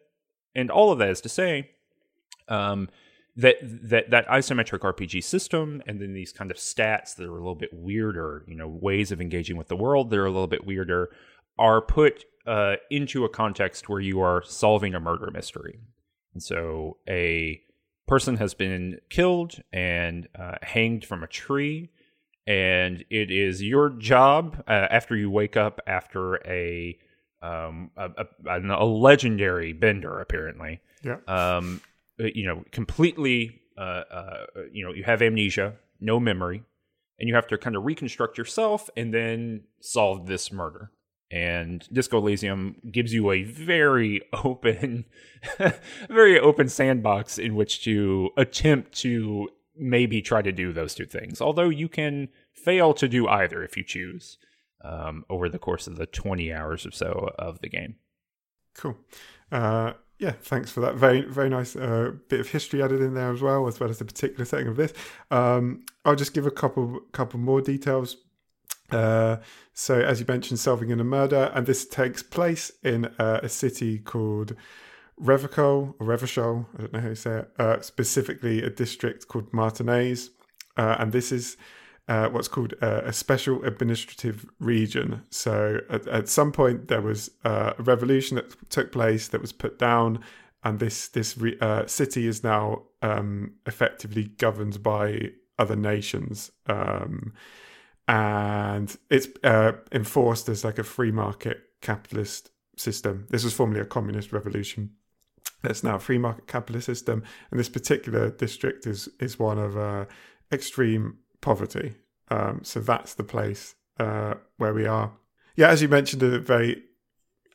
And 0.54 0.70
all 0.70 0.90
of 0.90 0.98
that 0.98 1.10
is 1.10 1.20
to 1.20 1.28
say, 1.28 1.70
um, 2.48 2.88
that 3.36 3.56
that 3.62 4.10
that 4.10 4.26
isometric 4.26 4.80
RPG 4.80 5.22
system, 5.22 5.80
and 5.86 6.00
then 6.00 6.12
these 6.12 6.32
kind 6.32 6.50
of 6.50 6.56
stats 6.56 7.14
that 7.14 7.24
are 7.24 7.30
a 7.30 7.40
little 7.40 7.54
bit 7.54 7.70
weirder, 7.72 8.44
you 8.48 8.56
know, 8.56 8.66
ways 8.66 9.12
of 9.12 9.20
engaging 9.20 9.56
with 9.56 9.68
the 9.68 9.76
world 9.76 10.10
that 10.10 10.18
are 10.18 10.26
a 10.26 10.30
little 10.30 10.48
bit 10.48 10.66
weirder, 10.66 11.10
are 11.56 11.80
put 11.80 12.24
uh, 12.48 12.76
into 12.90 13.24
a 13.24 13.28
context 13.28 13.88
where 13.88 14.00
you 14.00 14.20
are 14.20 14.42
solving 14.44 14.92
a 14.92 14.98
murder 14.98 15.30
mystery, 15.30 15.78
and 16.34 16.42
so 16.42 16.96
a 17.08 17.60
person 18.08 18.36
has 18.36 18.54
been 18.54 18.98
killed 19.10 19.62
and 19.72 20.28
uh, 20.38 20.56
hanged 20.62 21.04
from 21.04 21.22
a 21.22 21.26
tree 21.28 21.90
and 22.46 23.04
it 23.10 23.30
is 23.30 23.62
your 23.62 23.90
job 23.90 24.64
uh, 24.66 24.88
after 24.90 25.14
you 25.14 25.30
wake 25.30 25.56
up 25.56 25.80
after 25.86 26.36
a 26.46 26.98
um 27.40 27.90
a, 27.96 28.10
a, 28.46 28.60
a 28.60 28.84
legendary 28.84 29.72
bender 29.72 30.18
apparently 30.18 30.80
yeah 31.04 31.18
um 31.28 31.80
uh, 32.20 32.26
you 32.34 32.46
know, 32.46 32.64
completely, 32.72 33.60
uh, 33.76 34.02
uh, 34.10 34.46
you 34.72 34.84
know, 34.84 34.92
you 34.92 35.04
have 35.04 35.22
amnesia, 35.22 35.74
no 36.00 36.18
memory, 36.18 36.62
and 37.18 37.28
you 37.28 37.34
have 37.34 37.46
to 37.46 37.56
kind 37.56 37.76
of 37.76 37.84
reconstruct 37.84 38.36
yourself 38.36 38.90
and 38.96 39.14
then 39.14 39.62
solve 39.80 40.26
this 40.26 40.50
murder. 40.50 40.90
And 41.30 41.86
Disco 41.92 42.18
Elysium 42.18 42.76
gives 42.90 43.12
you 43.12 43.30
a 43.30 43.42
very 43.42 44.22
open, 44.44 45.04
very 46.08 46.38
open 46.40 46.68
sandbox 46.68 47.38
in 47.38 47.54
which 47.54 47.84
to 47.84 48.30
attempt 48.36 48.92
to 49.00 49.48
maybe 49.76 50.20
try 50.22 50.42
to 50.42 50.52
do 50.52 50.72
those 50.72 50.94
two 50.94 51.06
things. 51.06 51.40
Although 51.40 51.68
you 51.68 51.88
can 51.88 52.28
fail 52.52 52.94
to 52.94 53.08
do 53.08 53.28
either 53.28 53.62
if 53.62 53.76
you 53.76 53.84
choose 53.84 54.38
um, 54.82 55.24
over 55.28 55.48
the 55.48 55.58
course 55.58 55.86
of 55.86 55.96
the 55.96 56.06
20 56.06 56.52
hours 56.52 56.86
or 56.86 56.90
so 56.90 57.30
of 57.38 57.60
the 57.60 57.68
game. 57.68 57.96
Cool. 58.74 58.96
Uh, 59.50 59.92
yeah, 60.18 60.32
thanks 60.32 60.70
for 60.70 60.80
that. 60.80 60.96
Very, 60.96 61.22
very 61.22 61.48
nice 61.48 61.76
uh, 61.76 62.12
bit 62.28 62.40
of 62.40 62.48
history 62.48 62.82
added 62.82 63.00
in 63.00 63.14
there 63.14 63.32
as 63.32 63.40
well, 63.40 63.68
as 63.68 63.78
well 63.78 63.88
as 63.88 63.98
the 63.98 64.04
particular 64.04 64.44
setting 64.44 64.68
of 64.68 64.76
this. 64.76 64.92
Um, 65.30 65.84
I'll 66.04 66.16
just 66.16 66.34
give 66.34 66.46
a 66.46 66.50
couple, 66.50 67.00
couple 67.12 67.38
more 67.38 67.60
details. 67.60 68.16
Uh, 68.90 69.36
so, 69.72 70.00
as 70.00 70.20
you 70.20 70.26
mentioned, 70.26 70.58
solving 70.58 70.90
in 70.90 71.00
a 71.00 71.04
murder, 71.04 71.50
and 71.54 71.66
this 71.66 71.86
takes 71.86 72.22
place 72.22 72.72
in 72.82 73.06
uh, 73.18 73.40
a 73.42 73.48
city 73.48 73.98
called 73.98 74.54
Revachol 75.20 75.94
or 75.98 76.06
Revachol. 76.06 76.66
I 76.74 76.80
don't 76.80 76.92
know 76.92 77.00
how 77.00 77.08
you 77.08 77.14
say 77.14 77.38
it. 77.40 77.50
Uh, 77.58 77.80
specifically, 77.80 78.62
a 78.62 78.70
district 78.70 79.28
called 79.28 79.52
Martinaise, 79.52 80.30
uh, 80.76 80.96
and 80.98 81.12
this 81.12 81.32
is 81.32 81.56
uh, 82.08 82.28
what's 82.28 82.48
called 82.48 82.72
a, 82.80 83.12
special 83.12 83.62
administrative 83.64 84.46
region. 84.58 85.22
So 85.30 85.80
at, 85.90 86.08
at 86.08 86.28
some 86.28 86.52
point 86.52 86.88
there 86.88 87.02
was 87.02 87.30
a 87.44 87.74
revolution 87.78 88.36
that 88.36 88.70
took 88.70 88.92
place 88.92 89.28
that 89.28 89.42
was 89.42 89.52
put 89.52 89.78
down, 89.78 90.20
and 90.64 90.78
this 90.78 91.08
this 91.08 91.36
re, 91.36 91.58
city 91.86 92.26
is 92.26 92.42
now 92.42 92.84
um, 93.02 93.52
effectively 93.66 94.24
governed 94.38 94.82
by 94.82 95.32
other 95.58 95.76
nations, 95.76 96.50
um, 96.66 97.32
and 98.08 98.96
it's 99.10 99.28
uh, 99.44 99.72
enforced 99.92 100.48
as 100.48 100.64
like 100.64 100.78
a 100.78 100.84
free 100.84 101.12
market 101.12 101.60
capitalist 101.82 102.50
system. 102.76 103.26
This 103.30 103.44
was 103.44 103.52
formerly 103.52 103.80
a 103.80 103.84
communist 103.84 104.32
revolution. 104.32 104.90
That's 105.62 105.84
now 105.84 105.96
a 105.96 106.00
free 106.00 106.18
market 106.18 106.46
capitalist 106.46 106.86
system, 106.86 107.22
and 107.50 107.60
this 107.60 107.68
particular 107.68 108.30
district 108.30 108.86
is 108.86 109.08
is 109.20 109.38
one 109.38 109.58
of 109.58 109.76
uh, 109.76 110.06
extreme 110.50 111.18
poverty. 111.40 111.94
Um, 112.30 112.60
so 112.62 112.80
that's 112.80 113.14
the 113.14 113.24
place 113.24 113.74
uh, 113.98 114.34
where 114.56 114.74
we 114.74 114.86
are. 114.86 115.12
Yeah, 115.56 115.68
as 115.68 115.82
you 115.82 115.88
mentioned, 115.88 116.22
a 116.22 116.38
very 116.38 116.82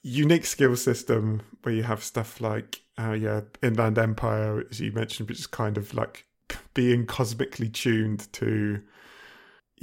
unique 0.02 0.46
skill 0.46 0.76
system 0.76 1.42
where 1.62 1.74
you 1.74 1.84
have 1.84 2.04
stuff 2.04 2.42
like, 2.42 2.82
uh, 2.98 3.12
yeah, 3.12 3.42
Inland 3.62 3.98
Empire, 3.98 4.66
as 4.70 4.82
you 4.82 4.92
mentioned, 4.92 5.30
which 5.30 5.40
is 5.40 5.48
kind 5.48 5.78
of 5.78 5.94
like 5.94 6.26
being 6.74 7.06
cosmically 7.06 7.70
tuned 7.70 8.32
to, 8.34 8.82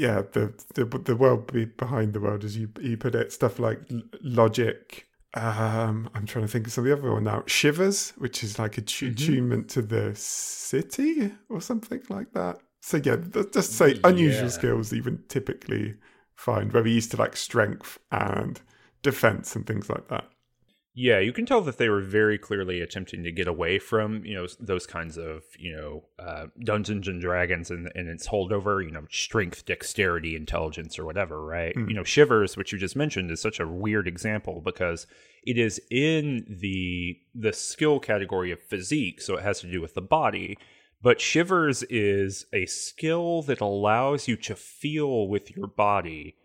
yeah, 0.01 0.23
the 0.33 0.55
the 0.75 0.85
the 0.87 1.15
world 1.15 1.53
behind 1.77 2.15
the 2.15 2.21
world, 2.21 2.43
as 2.43 2.57
you 2.57 2.71
you 2.81 2.97
put 2.97 3.15
it. 3.15 3.33
Stuff 3.33 3.59
like 3.59 3.81
logic. 4.23 5.07
Um, 5.35 6.09
I'm 6.15 6.27
trying 6.27 6.47
to 6.47 6.51
think 6.51 6.67
of 6.67 6.73
some 6.73 6.85
of 6.85 6.89
the 6.89 6.97
other 6.97 7.13
one 7.13 7.25
now. 7.25 7.45
Shivers, 7.47 8.15
which 8.17 8.43
is 8.43 8.59
like 8.59 8.79
a 8.79 8.83
mm-hmm. 8.83 9.13
attunement 9.13 9.69
to 9.71 9.83
the 9.83 10.13
city 10.15 11.33
or 11.51 11.61
something 11.61 12.03
like 12.09 12.33
that. 12.33 12.61
So 12.81 12.97
yeah, 12.97 13.17
just 13.53 13.73
say 13.73 14.01
unusual 14.03 14.45
yeah. 14.45 14.49
skills 14.49 14.89
that 14.89 14.97
you 14.97 15.03
would 15.03 15.29
typically 15.29 15.97
find, 16.35 16.73
very 16.73 16.93
used 16.93 17.11
to 17.11 17.19
like 17.19 17.37
strength 17.37 17.99
and 18.11 18.59
defense 19.03 19.55
and 19.55 19.67
things 19.67 19.91
like 19.91 20.09
that. 20.09 20.30
Yeah, 21.01 21.19
you 21.19 21.33
can 21.33 21.47
tell 21.47 21.63
that 21.63 21.79
they 21.79 21.89
were 21.89 22.03
very 22.03 22.37
clearly 22.37 22.83
attempting 22.83 23.23
to 23.23 23.33
get 23.33 23.49
away 23.49 23.79
from 23.79 24.23
you 24.23 24.35
know 24.35 24.47
those 24.59 24.87
kinds 24.87 25.17
of 25.17 25.45
you 25.59 25.75
know 25.75 26.05
uh, 26.19 26.49
Dungeons 26.63 27.09
and 27.09 27.23
Dragons 27.23 27.71
and, 27.71 27.91
and 27.95 28.07
its 28.07 28.29
holdover, 28.29 28.85
you 28.85 28.91
know, 28.91 29.07
strength, 29.11 29.65
dexterity, 29.65 30.37
intelligence, 30.37 30.99
or 30.99 31.07
whatever, 31.07 31.43
right? 31.43 31.75
Mm. 31.75 31.89
You 31.89 31.95
know, 31.95 32.05
Shivers, 32.05 32.55
which 32.55 32.71
you 32.71 32.79
just 32.79 32.97
mentioned, 32.97 33.31
is 33.31 33.41
such 33.41 33.61
a 33.61 33.67
weird 33.67 34.07
example 34.07 34.61
because 34.63 35.07
it 35.43 35.57
is 35.57 35.81
in 35.91 36.45
the 36.61 37.17
the 37.35 37.55
skill 37.55 37.99
category 37.99 38.53
of 38.53 38.61
physique, 38.61 39.23
so 39.23 39.39
it 39.39 39.43
has 39.43 39.61
to 39.61 39.71
do 39.71 39.81
with 39.81 39.95
the 39.95 40.03
body 40.03 40.59
but 41.03 41.19
Shivers 41.19 41.83
is 41.85 42.45
a 42.53 42.67
skill 42.67 43.41
that 43.45 43.63
allows 43.63 44.29
you 44.29 44.37
to 44.37 44.55
feel 44.55 45.29
with 45.29 45.57
your 45.57 45.67
body 45.67 46.37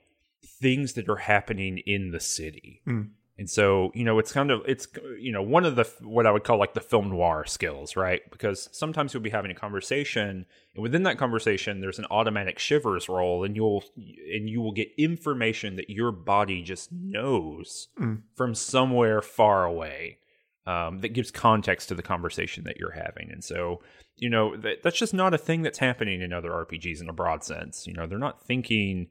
things 0.46 0.94
that 0.94 1.10
are 1.10 1.18
happening 1.18 1.80
in 1.80 2.12
the 2.12 2.22
city. 2.22 2.82
Mm. 2.88 3.10
And 3.38 3.50
so, 3.50 3.92
you 3.94 4.06
know, 4.06 4.18
it's 4.18 4.32
kind 4.32 4.50
of 4.50 4.62
it's 4.66 4.88
you 5.20 5.32
know, 5.32 5.42
one 5.42 5.66
of 5.66 5.76
the 5.76 5.84
what 6.02 6.26
I 6.26 6.32
would 6.32 6.46
call 6.46 6.58
like 6.58 6.74
the 6.74 6.80
film 6.80 7.10
noir 7.10 7.44
skills, 7.46 7.98
right? 7.98 8.22
Because 8.32 8.70
sometimes 8.72 9.14
you'll 9.14 9.24
be 9.24 9.30
having 9.30 9.52
a 9.52 9.56
conversation 9.56 10.46
and 10.74 10.84
within 10.84 11.04
that 11.04 11.18
conversation 11.18 11.82
there's 11.82 12.00
an 12.00 12.06
automatic 12.10 12.60
shivers 12.60 13.10
roll 13.10 13.44
and 13.44 13.56
you'll 13.56 13.84
and 13.98 14.50
you 14.50 14.62
will 14.62 14.72
get 14.72 14.90
information 14.98 15.76
that 15.76 15.90
your 15.90 16.12
body 16.12 16.62
just 16.62 16.92
knows 16.94 17.90
mm. 18.00 18.22
from 18.36 18.56
somewhere 18.56 19.22
far 19.22 19.66
away. 19.66 20.20
Um, 20.68 21.02
that 21.02 21.10
gives 21.10 21.30
context 21.30 21.90
to 21.90 21.94
the 21.94 22.02
conversation 22.02 22.64
that 22.64 22.78
you're 22.78 22.90
having. 22.90 23.30
And 23.30 23.44
so 23.44 23.82
you 24.18 24.30
know 24.30 24.56
that, 24.58 24.82
that's 24.82 24.98
just 24.98 25.14
not 25.14 25.34
a 25.34 25.38
thing 25.38 25.62
that's 25.62 25.80
happening 25.80 26.22
in 26.22 26.32
other 26.34 26.50
rpgs 26.50 27.02
in 27.02 27.10
a 27.10 27.14
broad 27.14 27.44
sense 27.44 27.86
you 27.86 27.94
know 27.94 28.08
they're 28.08 28.18
not 28.18 28.42
thinking 28.42 29.08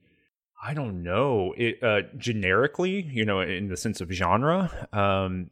i 0.64 0.75
don't 0.75 1.02
know 1.02 1.54
it 1.56 1.83
uh, 1.83 2.00
generically 2.16 3.02
you 3.02 3.25
know 3.25 3.40
in 3.40 3.68
the 3.68 3.76
sense 3.76 4.00
of 4.00 4.11
genre 4.11 4.71
um 4.92 5.50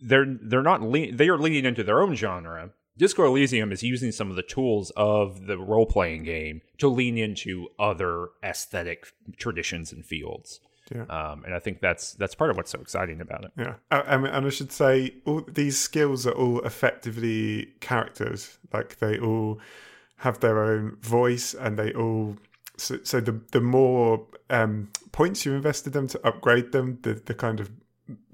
they're 0.00 0.26
they're 0.42 0.62
not 0.62 0.80
le- 0.82 1.12
they 1.12 1.28
are 1.28 1.38
leaning 1.38 1.64
into 1.64 1.84
their 1.84 2.00
own 2.00 2.14
genre 2.14 2.70
Disco 2.98 3.24
Elysium 3.24 3.72
is 3.72 3.82
using 3.82 4.12
some 4.12 4.28
of 4.28 4.36
the 4.36 4.42
tools 4.42 4.92
of 4.96 5.46
the 5.46 5.56
role 5.56 5.86
playing 5.86 6.24
game 6.24 6.60
to 6.78 6.88
lean 6.88 7.16
into 7.16 7.68
other 7.78 8.28
aesthetic 8.44 9.06
traditions 9.38 9.92
and 9.92 10.04
fields. 10.04 10.60
Yeah. 10.94 11.04
Um, 11.04 11.44
and 11.44 11.54
I 11.54 11.58
think 11.58 11.80
that's 11.80 12.12
that's 12.14 12.34
part 12.34 12.50
of 12.50 12.56
what's 12.56 12.70
so 12.70 12.80
exciting 12.80 13.20
about 13.20 13.44
it. 13.44 13.52
Yeah, 13.56 13.74
uh, 13.90 14.02
and, 14.06 14.26
and 14.26 14.46
I 14.46 14.50
should 14.50 14.72
say, 14.72 15.14
all 15.24 15.42
these 15.48 15.78
skills 15.78 16.26
are 16.26 16.32
all 16.32 16.60
effectively 16.60 17.72
characters. 17.80 18.58
Like 18.72 18.98
they 18.98 19.18
all 19.18 19.58
have 20.16 20.40
their 20.40 20.62
own 20.62 20.96
voice, 21.00 21.54
and 21.54 21.78
they 21.78 21.92
all. 21.92 22.36
So, 22.76 22.98
so 23.02 23.20
the 23.20 23.40
the 23.52 23.60
more 23.60 24.26
um, 24.50 24.90
points 25.12 25.44
you 25.44 25.52
invested 25.52 25.92
them 25.92 26.08
to 26.08 26.26
upgrade 26.26 26.72
them, 26.72 26.98
the 27.02 27.14
the 27.14 27.34
kind 27.34 27.60
of 27.60 27.70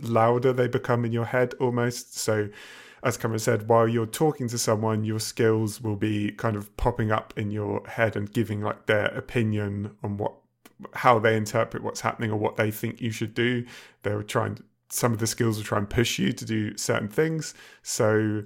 louder 0.00 0.52
they 0.52 0.68
become 0.68 1.04
in 1.04 1.12
your 1.12 1.26
head 1.26 1.54
almost. 1.60 2.16
So, 2.16 2.48
as 3.02 3.16
Cameron 3.16 3.40
said, 3.40 3.68
while 3.68 3.88
you're 3.88 4.06
talking 4.06 4.48
to 4.48 4.58
someone, 4.58 5.04
your 5.04 5.20
skills 5.20 5.80
will 5.80 5.96
be 5.96 6.32
kind 6.32 6.56
of 6.56 6.74
popping 6.76 7.12
up 7.12 7.34
in 7.36 7.50
your 7.50 7.86
head 7.86 8.16
and 8.16 8.32
giving 8.32 8.60
like 8.62 8.86
their 8.86 9.06
opinion 9.06 9.96
on 10.02 10.16
what 10.16 10.34
how 10.94 11.18
they 11.18 11.36
interpret 11.36 11.82
what's 11.82 12.00
happening 12.00 12.30
or 12.30 12.36
what 12.36 12.56
they 12.56 12.70
think 12.70 13.00
you 13.00 13.10
should 13.10 13.34
do. 13.34 13.64
They're 14.02 14.22
trying 14.22 14.58
some 14.90 15.12
of 15.12 15.18
the 15.18 15.26
skills 15.26 15.56
will 15.56 15.64
try 15.64 15.78
and 15.78 15.88
push 15.88 16.18
you 16.18 16.32
to 16.32 16.44
do 16.44 16.76
certain 16.76 17.08
things. 17.08 17.54
So 17.82 18.42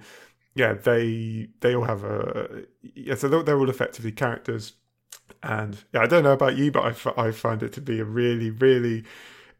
yeah, 0.54 0.74
they 0.74 1.48
they 1.60 1.74
all 1.74 1.84
have 1.84 2.04
a 2.04 2.64
yeah. 2.94 3.14
So 3.14 3.28
they're 3.28 3.58
all 3.58 3.70
effectively 3.70 4.12
characters, 4.12 4.74
and 5.42 5.76
yeah, 5.92 6.00
I 6.02 6.06
don't 6.06 6.24
know 6.24 6.32
about 6.32 6.56
you, 6.56 6.70
but 6.70 6.84
I, 6.84 6.90
f- 6.90 7.18
I 7.18 7.30
find 7.30 7.62
it 7.62 7.72
to 7.74 7.80
be 7.80 8.00
a 8.00 8.04
really 8.04 8.50
really 8.50 9.04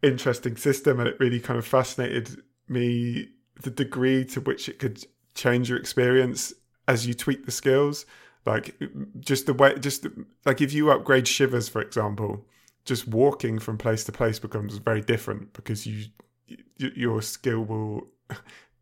interesting 0.02 0.56
system, 0.56 0.98
and 0.98 1.08
it 1.08 1.18
really 1.20 1.40
kind 1.40 1.58
of 1.58 1.66
fascinated 1.66 2.42
me 2.68 3.28
the 3.60 3.70
degree 3.70 4.24
to 4.24 4.40
which 4.40 4.68
it 4.68 4.78
could 4.78 5.04
change 5.34 5.68
your 5.68 5.78
experience 5.78 6.52
as 6.88 7.06
you 7.06 7.14
tweak 7.14 7.44
the 7.44 7.52
skills. 7.52 8.06
Like 8.44 8.74
just 9.20 9.46
the 9.46 9.54
way, 9.54 9.78
just 9.78 10.06
like 10.44 10.60
if 10.60 10.72
you 10.72 10.90
upgrade 10.90 11.28
shivers, 11.28 11.68
for 11.68 11.80
example, 11.80 12.44
just 12.84 13.06
walking 13.06 13.58
from 13.58 13.78
place 13.78 14.02
to 14.04 14.12
place 14.12 14.38
becomes 14.38 14.78
very 14.78 15.00
different 15.00 15.52
because 15.52 15.86
you, 15.86 16.06
you 16.46 16.90
your 16.96 17.22
skill 17.22 17.64
will 17.64 18.08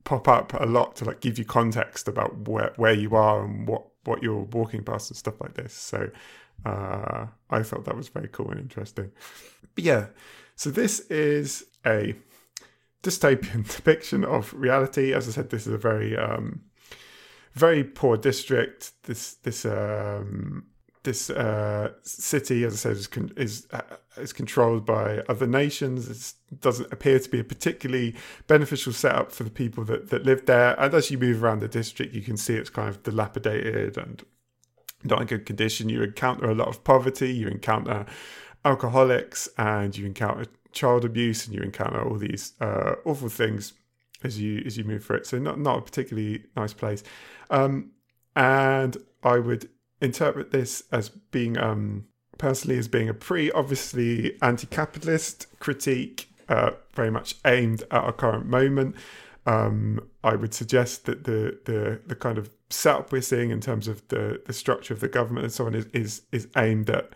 pop 0.04 0.28
up 0.28 0.54
a 0.54 0.64
lot 0.64 0.96
to 0.96 1.04
like 1.04 1.20
give 1.20 1.38
you 1.38 1.44
context 1.44 2.08
about 2.08 2.48
where 2.48 2.72
where 2.76 2.94
you 2.94 3.14
are 3.14 3.44
and 3.44 3.68
what 3.68 3.84
what 4.04 4.22
you're 4.22 4.44
walking 4.52 4.82
past 4.82 5.10
and 5.10 5.16
stuff 5.18 5.38
like 5.40 5.54
this. 5.54 5.74
So 5.74 6.10
uh, 6.64 7.26
I 7.48 7.62
thought 7.62 7.84
that 7.84 7.96
was 7.96 8.08
very 8.08 8.28
cool 8.28 8.50
and 8.50 8.60
interesting. 8.60 9.12
But 9.74 9.84
yeah, 9.84 10.06
so 10.56 10.70
this 10.70 11.00
is 11.10 11.64
a 11.86 12.14
dystopian 13.02 13.68
depiction 13.76 14.24
of 14.24 14.52
reality. 14.54 15.12
As 15.14 15.28
I 15.28 15.32
said, 15.32 15.50
this 15.50 15.66
is 15.66 15.72
a 15.72 15.78
very 15.78 16.16
um, 16.16 16.62
very 17.54 17.84
poor 17.84 18.16
district. 18.16 18.92
This 19.04 19.34
this 19.34 19.64
um, 19.64 20.66
this 21.02 21.30
uh, 21.30 21.92
city, 22.02 22.64
as 22.64 22.74
I 22.74 22.76
said, 22.76 22.96
is 22.96 23.06
con- 23.06 23.32
is, 23.36 23.66
uh, 23.72 23.80
is 24.18 24.32
controlled 24.32 24.84
by 24.84 25.20
other 25.28 25.46
nations. 25.46 26.08
It 26.50 26.60
doesn't 26.60 26.92
appear 26.92 27.18
to 27.18 27.28
be 27.28 27.40
a 27.40 27.44
particularly 27.44 28.14
beneficial 28.46 28.92
setup 28.92 29.32
for 29.32 29.44
the 29.44 29.50
people 29.50 29.84
that, 29.84 30.10
that 30.10 30.24
live 30.26 30.44
there. 30.44 30.78
And 30.78 30.92
as 30.92 31.10
you 31.10 31.16
move 31.16 31.42
around 31.42 31.60
the 31.60 31.68
district, 31.68 32.14
you 32.14 32.20
can 32.20 32.36
see 32.36 32.54
it's 32.54 32.70
kind 32.70 32.88
of 32.88 33.02
dilapidated 33.02 33.96
and 33.96 34.22
not 35.04 35.20
in 35.20 35.26
good 35.26 35.46
condition. 35.46 35.88
You 35.88 36.02
encounter 36.02 36.50
a 36.50 36.54
lot 36.54 36.68
of 36.68 36.84
poverty. 36.84 37.32
You 37.32 37.48
encounter 37.48 38.06
alcoholics, 38.64 39.48
and 39.56 39.96
you 39.96 40.06
encounter 40.06 40.46
child 40.72 41.04
abuse, 41.04 41.46
and 41.46 41.54
you 41.54 41.62
encounter 41.62 42.02
all 42.02 42.16
these 42.16 42.52
uh, 42.60 42.94
awful 43.04 43.28
things 43.28 43.72
as 44.22 44.40
you 44.40 44.62
as 44.66 44.76
you 44.76 44.84
move 44.84 45.04
through 45.04 45.16
it. 45.16 45.26
So 45.26 45.38
not 45.38 45.58
not 45.58 45.78
a 45.78 45.82
particularly 45.82 46.44
nice 46.56 46.72
place. 46.72 47.02
Um, 47.50 47.92
and 48.36 48.96
I 49.22 49.38
would 49.38 49.68
interpret 50.00 50.50
this 50.50 50.84
as 50.92 51.08
being 51.08 51.58
um, 51.58 52.06
personally 52.38 52.78
as 52.78 52.88
being 52.88 53.08
a 53.08 53.14
pretty 53.14 53.52
obviously 53.52 54.36
anti-capitalist 54.40 55.46
critique, 55.58 56.28
uh, 56.48 56.70
very 56.94 57.10
much 57.10 57.34
aimed 57.44 57.82
at 57.82 57.92
our 57.92 58.12
current 58.12 58.46
moment. 58.46 58.96
Um, 59.50 60.00
I 60.22 60.36
would 60.36 60.54
suggest 60.54 61.06
that 61.06 61.24
the 61.24 61.58
the 61.64 62.00
the 62.06 62.14
kind 62.14 62.38
of 62.38 62.50
setup 62.68 63.10
we're 63.10 63.20
seeing 63.20 63.50
in 63.50 63.60
terms 63.60 63.88
of 63.88 64.06
the 64.08 64.40
the 64.46 64.52
structure 64.52 64.94
of 64.94 65.00
the 65.00 65.08
government 65.08 65.44
and 65.44 65.52
so 65.52 65.66
on 65.66 65.74
is 65.74 65.86
is, 65.92 66.22
is 66.30 66.46
aimed 66.56 66.88
at 66.88 67.10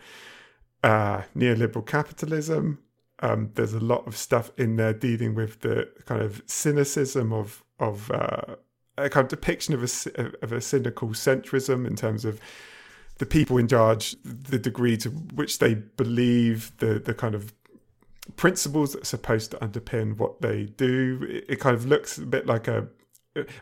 uh, 0.83 1.21
neoliberal 1.35 1.85
capitalism. 1.85 2.79
Um, 3.19 3.51
there's 3.55 3.73
a 3.73 3.79
lot 3.79 4.05
of 4.05 4.17
stuff 4.17 4.51
in 4.57 4.75
there 4.75 4.93
dealing 4.93 5.33
with 5.33 5.61
the 5.61 5.89
kind 6.05 6.21
of 6.21 6.43
cynicism 6.45 7.31
of 7.31 7.63
of 7.79 8.11
uh, 8.11 8.55
a 8.97 9.09
kind 9.09 9.23
of 9.23 9.29
depiction 9.29 9.73
of 9.73 9.81
a 9.83 10.43
of 10.43 10.51
a 10.51 10.59
cynical 10.59 11.09
centrism 11.09 11.87
in 11.87 11.95
terms 11.95 12.25
of 12.25 12.41
the 13.17 13.25
people 13.25 13.57
in 13.57 13.69
charge, 13.69 14.17
the 14.23 14.59
degree 14.59 14.97
to 14.97 15.09
which 15.09 15.59
they 15.59 15.75
believe 15.75 16.73
the 16.79 16.99
the 16.99 17.13
kind 17.13 17.33
of 17.33 17.53
principles 18.35 18.93
that 18.93 19.03
are 19.03 19.05
supposed 19.05 19.51
to 19.51 19.57
underpin 19.57 20.17
what 20.17 20.41
they 20.41 20.65
do. 20.65 21.25
It, 21.29 21.45
it 21.49 21.59
kind 21.59 21.75
of 21.75 21.85
looks 21.85 22.17
a 22.17 22.25
bit 22.25 22.45
like 22.45 22.67
a 22.67 22.87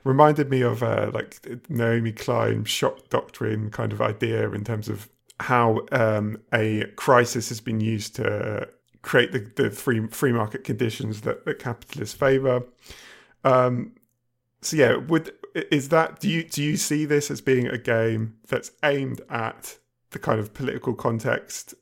reminded 0.03 0.49
me 0.49 0.61
of 0.61 0.83
a, 0.83 1.09
like 1.13 1.47
Naomi 1.69 2.11
Klein 2.11 2.63
shock 2.63 3.09
doctrine 3.09 3.71
kind 3.71 3.91
of 3.91 4.01
idea 4.01 4.51
in 4.51 4.63
terms 4.63 4.87
of 4.87 5.09
how 5.39 5.81
um, 5.91 6.37
a 6.53 6.85
crisis 6.95 7.49
has 7.49 7.59
been 7.59 7.81
used 7.81 8.15
to 8.15 8.67
create 9.01 9.31
the, 9.31 9.39
the 9.61 9.71
free 9.71 10.07
free 10.07 10.31
market 10.31 10.63
conditions 10.63 11.21
that, 11.21 11.45
that 11.45 11.59
capitalists 11.59 12.15
favor. 12.15 12.63
Um, 13.43 13.93
so 14.61 14.77
yeah, 14.77 14.95
would 14.95 15.31
is 15.53 15.89
that 15.89 16.19
do 16.19 16.29
you 16.29 16.43
do 16.43 16.63
you 16.63 16.77
see 16.77 17.05
this 17.05 17.29
as 17.29 17.41
being 17.41 17.67
a 17.67 17.77
game 17.77 18.35
that's 18.47 18.71
aimed 18.83 19.21
at 19.29 19.77
the 20.11 20.19
kind 20.19 20.39
of 20.39 20.53
political 20.53 20.93
context 20.93 21.73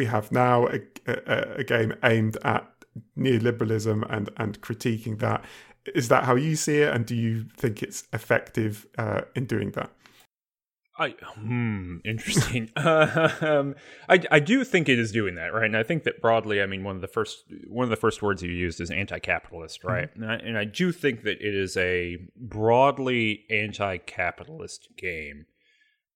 we 0.00 0.06
have 0.06 0.32
now, 0.32 0.66
a, 0.68 0.80
a, 1.06 1.54
a 1.58 1.64
game 1.64 1.92
aimed 2.02 2.38
at 2.42 2.64
neoliberalism 3.18 3.98
and 4.08 4.30
and 4.38 4.60
critiquing 4.62 5.18
that? 5.18 5.44
Is 5.94 6.08
that 6.08 6.24
how 6.24 6.36
you 6.36 6.56
see 6.56 6.78
it, 6.78 6.94
and 6.94 7.04
do 7.04 7.14
you 7.14 7.44
think 7.56 7.82
it's 7.82 8.04
effective 8.12 8.86
uh, 8.96 9.22
in 9.34 9.44
doing 9.44 9.72
that? 9.72 9.90
I 10.98 11.14
hmm, 11.34 11.98
interesting. 12.04 12.70
um, 12.76 13.74
I 14.08 14.16
I 14.30 14.40
do 14.40 14.64
think 14.64 14.88
it 14.88 14.98
is 14.98 15.12
doing 15.12 15.34
that, 15.34 15.52
right? 15.52 15.66
And 15.66 15.76
I 15.76 15.82
think 15.82 16.04
that 16.04 16.20
broadly, 16.22 16.62
I 16.62 16.66
mean, 16.66 16.82
one 16.82 16.96
of 16.96 17.02
the 17.02 17.08
first 17.18 17.44
one 17.68 17.84
of 17.84 17.90
the 17.90 17.96
first 17.96 18.22
words 18.22 18.42
you 18.42 18.50
used 18.50 18.80
is 18.80 18.90
anti-capitalist, 18.90 19.84
right? 19.84 20.10
Mm-hmm. 20.10 20.22
And, 20.22 20.32
I, 20.32 20.34
and 20.36 20.58
I 20.58 20.64
do 20.64 20.92
think 20.92 21.24
that 21.24 21.38
it 21.40 21.54
is 21.54 21.76
a 21.76 22.16
broadly 22.36 23.44
anti-capitalist 23.50 24.88
game. 24.96 25.46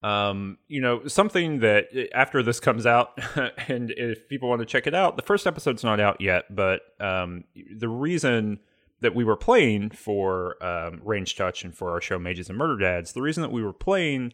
Um, 0.05 0.59
you 0.67 0.81
know, 0.81 1.07
something 1.07 1.61
that 1.61 1.87
after 2.13 2.43
this 2.43 2.59
comes 2.59 2.85
out, 2.85 3.17
and 3.67 3.89
if 3.89 4.29
people 4.29 4.47
want 4.47 4.59
to 4.59 4.65
check 4.65 4.85
it 4.85 4.93
out, 4.93 5.15
the 5.15 5.23
first 5.23 5.47
episode's 5.47 5.83
not 5.83 5.99
out 5.99 6.21
yet, 6.21 6.55
but 6.55 6.81
um, 6.99 7.45
the 7.75 7.89
reason 7.89 8.59
that 9.01 9.15
we 9.15 9.23
were 9.23 9.35
playing 9.35 9.89
for 9.89 10.63
um, 10.63 11.01
Ranged 11.03 11.35
Touch 11.39 11.63
and 11.63 11.75
for 11.75 11.89
our 11.89 12.01
show 12.01 12.19
Mages 12.19 12.49
and 12.49 12.57
Murder 12.57 12.77
Dads, 12.77 13.13
the 13.13 13.21
reason 13.23 13.41
that 13.41 13.51
we 13.51 13.63
were 13.63 13.73
playing 13.73 14.33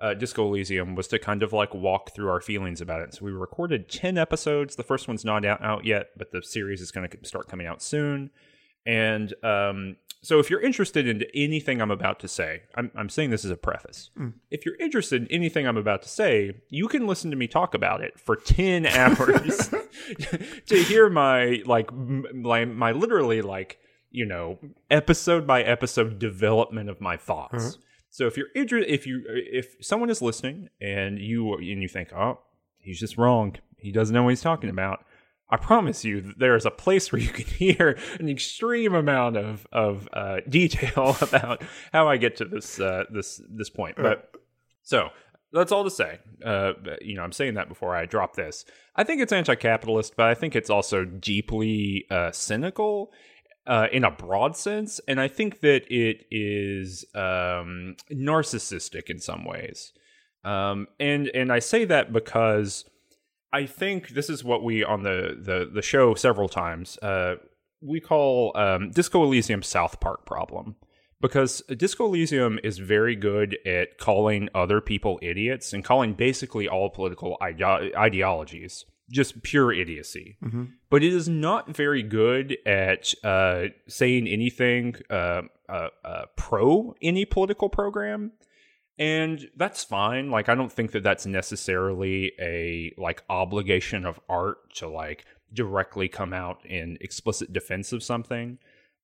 uh, 0.00 0.14
Disco 0.14 0.44
Elysium 0.44 0.96
was 0.96 1.06
to 1.06 1.20
kind 1.20 1.44
of 1.44 1.52
like 1.52 1.72
walk 1.72 2.12
through 2.12 2.28
our 2.28 2.40
feelings 2.40 2.80
about 2.80 3.00
it. 3.02 3.14
So 3.14 3.24
we 3.24 3.30
recorded 3.30 3.88
10 3.88 4.18
episodes. 4.18 4.74
The 4.74 4.82
first 4.82 5.06
one's 5.06 5.24
not 5.24 5.44
out, 5.44 5.62
out 5.62 5.84
yet, 5.84 6.08
but 6.16 6.32
the 6.32 6.42
series 6.42 6.80
is 6.80 6.90
going 6.90 7.08
to 7.08 7.18
start 7.22 7.46
coming 7.46 7.68
out 7.68 7.80
soon. 7.80 8.30
And 8.84 9.32
um, 9.44 9.96
so 10.22 10.38
if 10.38 10.48
you're 10.48 10.60
interested 10.60 11.08
in 11.08 11.24
anything 11.34 11.82
I'm 11.82 11.90
about 11.90 12.20
to 12.20 12.28
say, 12.28 12.62
I'm, 12.76 12.92
I'm 12.94 13.08
saying 13.08 13.30
this 13.30 13.44
as 13.44 13.50
a 13.50 13.56
preface. 13.56 14.10
Mm. 14.16 14.34
If 14.50 14.64
you're 14.64 14.76
interested 14.76 15.22
in 15.22 15.28
anything 15.32 15.66
I'm 15.66 15.76
about 15.76 16.02
to 16.02 16.08
say, 16.08 16.52
you 16.70 16.86
can 16.86 17.08
listen 17.08 17.30
to 17.32 17.36
me 17.36 17.48
talk 17.48 17.74
about 17.74 18.02
it 18.02 18.20
for 18.20 18.36
10 18.36 18.86
hours 18.86 19.68
to 20.66 20.76
hear 20.76 21.10
my, 21.10 21.62
like, 21.66 21.92
my, 21.92 22.64
my 22.64 22.92
literally, 22.92 23.42
like, 23.42 23.78
you 24.12 24.24
know, 24.24 24.58
episode 24.90 25.46
by 25.46 25.62
episode 25.62 26.20
development 26.20 26.88
of 26.88 27.00
my 27.00 27.16
thoughts. 27.16 27.54
Uh-huh. 27.54 27.82
So 28.10 28.26
if 28.26 28.36
you're 28.36 28.48
interested, 28.54 28.92
if 28.92 29.06
you 29.06 29.24
if 29.26 29.74
someone 29.80 30.10
is 30.10 30.20
listening 30.20 30.68
and 30.82 31.18
you 31.18 31.54
and 31.54 31.82
you 31.82 31.88
think, 31.88 32.12
oh, 32.12 32.40
he's 32.78 33.00
just 33.00 33.16
wrong, 33.16 33.56
he 33.78 33.90
doesn't 33.90 34.12
know 34.12 34.22
what 34.22 34.30
he's 34.30 34.42
talking 34.42 34.68
about. 34.68 35.06
I 35.52 35.58
promise 35.58 36.02
you, 36.02 36.32
there 36.38 36.56
is 36.56 36.64
a 36.64 36.70
place 36.70 37.12
where 37.12 37.20
you 37.20 37.28
can 37.28 37.44
hear 37.58 37.98
an 38.18 38.28
extreme 38.28 38.94
amount 38.94 39.36
of 39.36 39.66
of 39.70 40.08
uh, 40.12 40.38
detail 40.48 41.16
about 41.20 41.62
how 41.92 42.08
I 42.08 42.16
get 42.16 42.36
to 42.36 42.46
this 42.46 42.80
uh, 42.80 43.04
this 43.10 43.40
this 43.48 43.68
point. 43.68 43.96
But 43.96 44.34
so 44.82 45.10
that's 45.52 45.70
all 45.70 45.84
to 45.84 45.90
say. 45.90 46.18
Uh, 46.44 46.72
you 47.02 47.14
know, 47.14 47.22
I'm 47.22 47.32
saying 47.32 47.54
that 47.54 47.68
before 47.68 47.94
I 47.94 48.06
drop 48.06 48.34
this. 48.34 48.64
I 48.96 49.04
think 49.04 49.20
it's 49.20 49.32
anti-capitalist, 49.32 50.16
but 50.16 50.26
I 50.26 50.34
think 50.34 50.56
it's 50.56 50.70
also 50.70 51.04
deeply 51.04 52.06
uh, 52.10 52.32
cynical 52.32 53.12
uh, 53.66 53.88
in 53.92 54.04
a 54.04 54.10
broad 54.10 54.56
sense, 54.56 55.00
and 55.06 55.20
I 55.20 55.28
think 55.28 55.60
that 55.60 55.82
it 55.94 56.24
is 56.30 57.04
um, 57.14 57.96
narcissistic 58.10 59.10
in 59.10 59.20
some 59.20 59.44
ways. 59.44 59.92
Um, 60.44 60.88
and 60.98 61.28
and 61.28 61.52
I 61.52 61.58
say 61.58 61.84
that 61.84 62.12
because 62.12 62.86
I 63.52 63.66
think 63.66 64.10
this 64.10 64.30
is 64.30 64.42
what 64.42 64.62
we 64.62 64.84
on 64.84 65.02
the 65.02 65.36
the, 65.38 65.70
the 65.72 65.82
show 65.82 66.14
several 66.14 66.48
times 66.48 66.98
uh, 66.98 67.36
we 67.80 68.00
call 68.00 68.52
um, 68.56 68.90
Disco 68.90 69.22
Elysium 69.24 69.62
South 69.62 70.00
Park 70.00 70.24
problem 70.24 70.76
because 71.20 71.62
Disco 71.76 72.06
Elysium 72.06 72.58
is 72.62 72.78
very 72.78 73.16
good 73.16 73.58
at 73.66 73.98
calling 73.98 74.48
other 74.54 74.80
people 74.80 75.18
idiots 75.22 75.72
and 75.72 75.84
calling 75.84 76.14
basically 76.14 76.68
all 76.68 76.90
political 76.90 77.36
ide- 77.40 77.94
ideologies 77.96 78.84
just 79.10 79.42
pure 79.42 79.72
idiocy. 79.72 80.36
Mm-hmm. 80.42 80.64
But 80.90 81.04
it 81.04 81.12
is 81.12 81.28
not 81.28 81.74
very 81.74 82.02
good 82.02 82.56
at 82.66 83.14
uh, 83.22 83.66
saying 83.86 84.26
anything 84.26 84.96
uh, 85.10 85.42
uh, 85.68 85.88
uh, 86.04 86.22
pro 86.36 86.94
any 87.00 87.24
political 87.24 87.68
program. 87.68 88.32
And 88.98 89.48
that's 89.56 89.84
fine. 89.84 90.30
Like, 90.30 90.48
I 90.48 90.54
don't 90.54 90.72
think 90.72 90.92
that 90.92 91.02
that's 91.02 91.26
necessarily 91.26 92.32
a 92.40 92.92
like 92.98 93.22
obligation 93.28 94.04
of 94.04 94.20
art 94.28 94.74
to 94.76 94.88
like 94.88 95.24
directly 95.52 96.08
come 96.08 96.32
out 96.32 96.64
in 96.64 96.98
explicit 97.00 97.52
defense 97.52 97.92
of 97.92 98.02
something. 98.02 98.58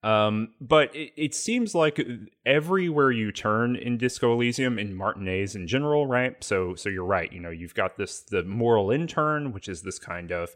Um, 0.05 0.51
but 0.61 0.95
it, 0.95 1.13
it, 1.17 1.35
seems 1.35 1.75
like 1.75 2.01
everywhere 2.47 3.11
you 3.11 3.33
turn 3.33 3.75
in 3.75 3.99
Disco 3.99 4.33
Elysium 4.33 4.79
in 4.79 4.95
Martinaise 4.95 5.57
in 5.57 5.67
general, 5.67 6.07
right? 6.07 6.37
So, 6.45 6.77
so 6.77 6.89
you're 6.89 7.05
right. 7.05 7.33
You 7.33 7.41
know, 7.41 7.51
you've 7.51 7.75
got 7.75 7.97
this 7.97 8.21
the 8.21 8.45
Moralintern, 8.45 9.53
which 9.53 9.69
is 9.69 9.83
this 9.83 9.99
kind 9.99 10.31
of 10.31 10.55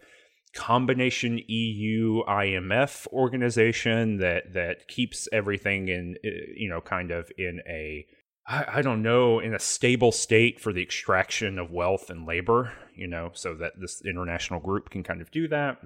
combination 0.55 1.40
EU 1.49 2.23
IMF 2.25 3.07
organization 3.09 4.18
that 4.18 4.53
that 4.53 4.87
keeps 4.87 5.29
everything 5.33 5.88
in 5.88 6.16
you 6.23 6.68
know 6.68 6.81
kind 6.81 7.11
of 7.11 7.31
in 7.38 7.61
a 7.68 8.07
I, 8.46 8.64
I 8.74 8.83
don't 8.83 9.02
know 9.02 9.38
in 9.38 9.55
a 9.55 9.59
stable 9.59 10.12
state 10.12 10.61
for 10.61 10.72
the 10.72 10.83
extraction 10.83 11.59
of 11.59 11.70
wealth 11.70 12.11
and 12.11 12.26
labor. 12.26 12.72
You 12.94 13.07
know, 13.07 13.31
so 13.33 13.55
that 13.55 13.72
this 13.81 14.02
international 14.05 14.61
group 14.61 14.90
can 14.90 15.02
kind 15.02 15.22
of 15.22 15.31
do 15.31 15.48
that. 15.48 15.78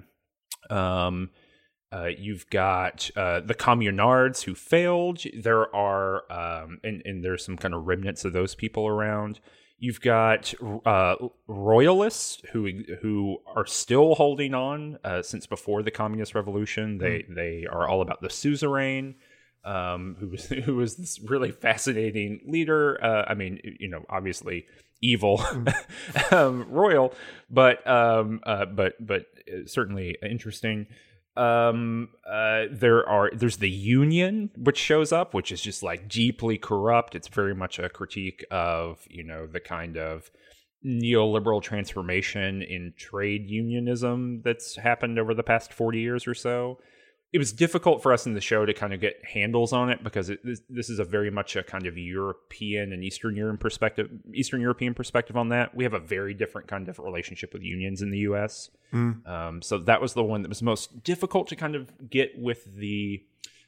Um, 0.69 1.29
uh, 1.91 2.09
you've 2.17 2.49
got 2.49 3.09
uh, 3.15 3.39
the 3.39 3.55
communards 3.55 4.43
who 4.43 4.55
failed. 4.55 5.23
There 5.41 5.73
are, 5.73 6.29
um, 6.31 6.79
and, 6.83 7.01
and 7.05 7.23
there's 7.23 7.45
some 7.45 7.57
kind 7.57 7.73
of 7.73 7.87
remnants 7.87 8.25
of 8.25 8.33
those 8.33 8.55
people 8.55 8.87
around. 8.87 9.39
You've 9.79 10.01
got 10.01 10.53
uh, 10.85 11.15
royalists 11.47 12.41
who 12.51 12.67
who 13.01 13.37
are 13.55 13.67
still 13.67 14.15
holding 14.15 14.55
on 14.55 14.97
uh, 15.03 15.21
since 15.21 15.45
before 15.45 15.83
the 15.83 15.91
communist 15.91 16.33
revolution. 16.33 16.97
They 16.97 17.19
mm. 17.19 17.35
they 17.35 17.67
are 17.71 17.87
all 17.87 18.01
about 18.01 18.21
the 18.21 18.29
suzerain, 18.29 19.15
um, 19.67 20.15
who 20.19 20.29
was 20.29 20.45
who 20.65 20.75
was 20.75 20.95
this 20.95 21.19
really 21.19 21.51
fascinating 21.51 22.41
leader. 22.45 23.03
Uh, 23.03 23.25
I 23.27 23.33
mean, 23.33 23.59
you 23.79 23.89
know, 23.89 24.03
obviously 24.09 24.65
evil, 25.01 25.37
mm. 25.39 26.31
um, 26.31 26.65
royal, 26.69 27.13
but 27.49 27.85
um, 27.87 28.39
uh, 28.43 28.65
but 28.65 28.93
but 29.05 29.25
certainly 29.65 30.17
interesting 30.27 30.87
um 31.37 32.09
uh 32.27 32.63
there 32.71 33.07
are 33.07 33.29
there's 33.31 33.57
the 33.57 33.69
union 33.69 34.49
which 34.57 34.77
shows 34.77 35.11
up 35.11 35.35
which 35.35 35.51
is 35.51 35.61
just 35.61 35.83
like 35.83 36.09
deeply 36.09 36.57
corrupt 36.57 37.13
it's 37.13 37.27
very 37.27 37.53
much 37.53 37.77
a 37.77 37.87
critique 37.89 38.43
of 38.49 39.05
you 39.07 39.23
know 39.23 39.45
the 39.45 39.59
kind 39.59 39.97
of 39.97 40.31
neoliberal 40.83 41.61
transformation 41.61 42.63
in 42.63 42.91
trade 42.97 43.49
unionism 43.49 44.41
that's 44.43 44.77
happened 44.77 45.19
over 45.19 45.35
the 45.35 45.43
past 45.43 45.71
40 45.71 45.99
years 45.99 46.27
or 46.27 46.33
so 46.33 46.79
it 47.33 47.39
was 47.39 47.51
difficult 47.51 48.01
for 48.01 48.13
us 48.13 48.25
in 48.25 48.33
the 48.33 48.41
show 48.41 48.65
to 48.65 48.73
kind 48.73 48.93
of 48.93 49.01
get 49.01 49.23
handles 49.25 49.73
on 49.73 49.89
it 49.89 50.01
because 50.01 50.29
it, 50.29 50.39
this, 50.45 50.61
this, 50.69 50.89
is 50.89 50.99
a 50.99 51.03
very 51.03 51.29
much 51.29 51.57
a 51.57 51.63
kind 51.63 51.85
of 51.85 51.97
European 51.97 52.93
and 52.93 53.03
Eastern 53.03 53.35
European 53.35 53.57
perspective, 53.57 54.09
Eastern 54.33 54.61
European 54.61 54.93
perspective 54.93 55.35
on 55.35 55.49
that. 55.49 55.75
We 55.75 55.83
have 55.83 55.93
a 55.93 55.99
very 55.99 56.33
different 56.33 56.67
kind 56.67 56.87
of 56.87 56.99
relationship 56.99 57.51
with 57.53 57.63
unions 57.63 58.01
in 58.01 58.11
the 58.11 58.19
U.S. 58.19 58.69
Mm. 58.93 59.27
Um, 59.27 59.61
so 59.61 59.77
that 59.79 60.01
was 60.01 60.13
the 60.13 60.23
one 60.23 60.41
that 60.43 60.49
was 60.49 60.61
most 60.61 61.03
difficult 61.03 61.49
to 61.49 61.57
kind 61.57 61.75
of 61.75 61.91
get 62.09 62.39
with 62.39 62.63
the, 62.75 63.21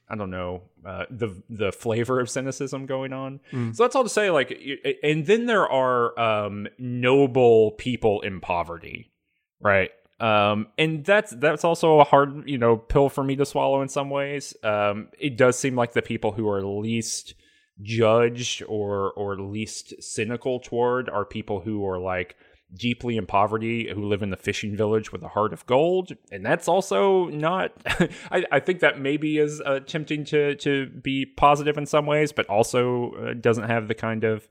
I 0.09 0.15
don't 0.15 0.31
know, 0.31 0.61
uh, 0.85 1.05
the 1.09 1.43
the 1.49 1.73
flavor 1.73 2.21
of 2.21 2.29
cynicism 2.29 2.85
going 2.85 3.11
on. 3.11 3.41
Mm. 3.51 3.75
So 3.75 3.83
that's 3.83 3.95
all 3.95 4.03
to 4.03 4.09
say. 4.09 4.29
Like, 4.29 4.57
and 5.03 5.25
then 5.25 5.47
there 5.47 5.69
are 5.69 6.17
um, 6.17 6.69
noble 6.77 7.71
people 7.71 8.21
in 8.21 8.39
poverty, 8.39 9.11
right? 9.59 9.91
Um, 10.19 10.67
and 10.77 11.05
that's 11.05 11.31
that's 11.31 11.63
also 11.63 11.99
a 11.99 12.03
hard 12.03 12.47
you 12.47 12.57
know 12.57 12.75
pill 12.75 13.09
for 13.09 13.23
me 13.23 13.35
to 13.37 13.45
swallow 13.45 13.81
in 13.81 13.87
some 13.87 14.09
ways. 14.09 14.55
Um, 14.63 15.09
it 15.17 15.37
does 15.37 15.57
seem 15.57 15.75
like 15.75 15.93
the 15.93 16.01
people 16.01 16.33
who 16.33 16.49
are 16.49 16.61
least 16.61 17.35
judged 17.81 18.63
or 18.67 19.13
or 19.13 19.39
least 19.39 19.93
cynical 20.01 20.59
toward 20.59 21.09
are 21.09 21.23
people 21.23 21.61
who 21.61 21.85
are 21.87 21.99
like 21.99 22.35
deeply 22.73 23.17
in 23.17 23.25
poverty 23.25 23.89
who 23.91 24.07
live 24.07 24.21
in 24.21 24.29
the 24.29 24.37
fishing 24.37 24.75
village 24.75 25.11
with 25.11 25.23
a 25.23 25.29
heart 25.29 25.53
of 25.53 25.65
gold 25.65 26.11
and 26.31 26.45
that's 26.45 26.67
also 26.67 27.25
not 27.29 27.71
I, 28.31 28.45
I, 28.51 28.59
think 28.59 28.81
that 28.81 28.99
maybe 28.99 29.39
is 29.39 29.59
uh, 29.65 29.79
tempting 29.79 30.23
to 30.25 30.55
to 30.55 30.87
be 30.87 31.25
positive 31.25 31.79
in 31.79 31.87
some 31.87 32.05
ways 32.05 32.31
but 32.31 32.45
also 32.45 33.13
uh, 33.13 33.33
doesn't 33.33 33.67
have 33.69 33.87
the 33.87 33.95
kind 33.95 34.23
of 34.23 34.47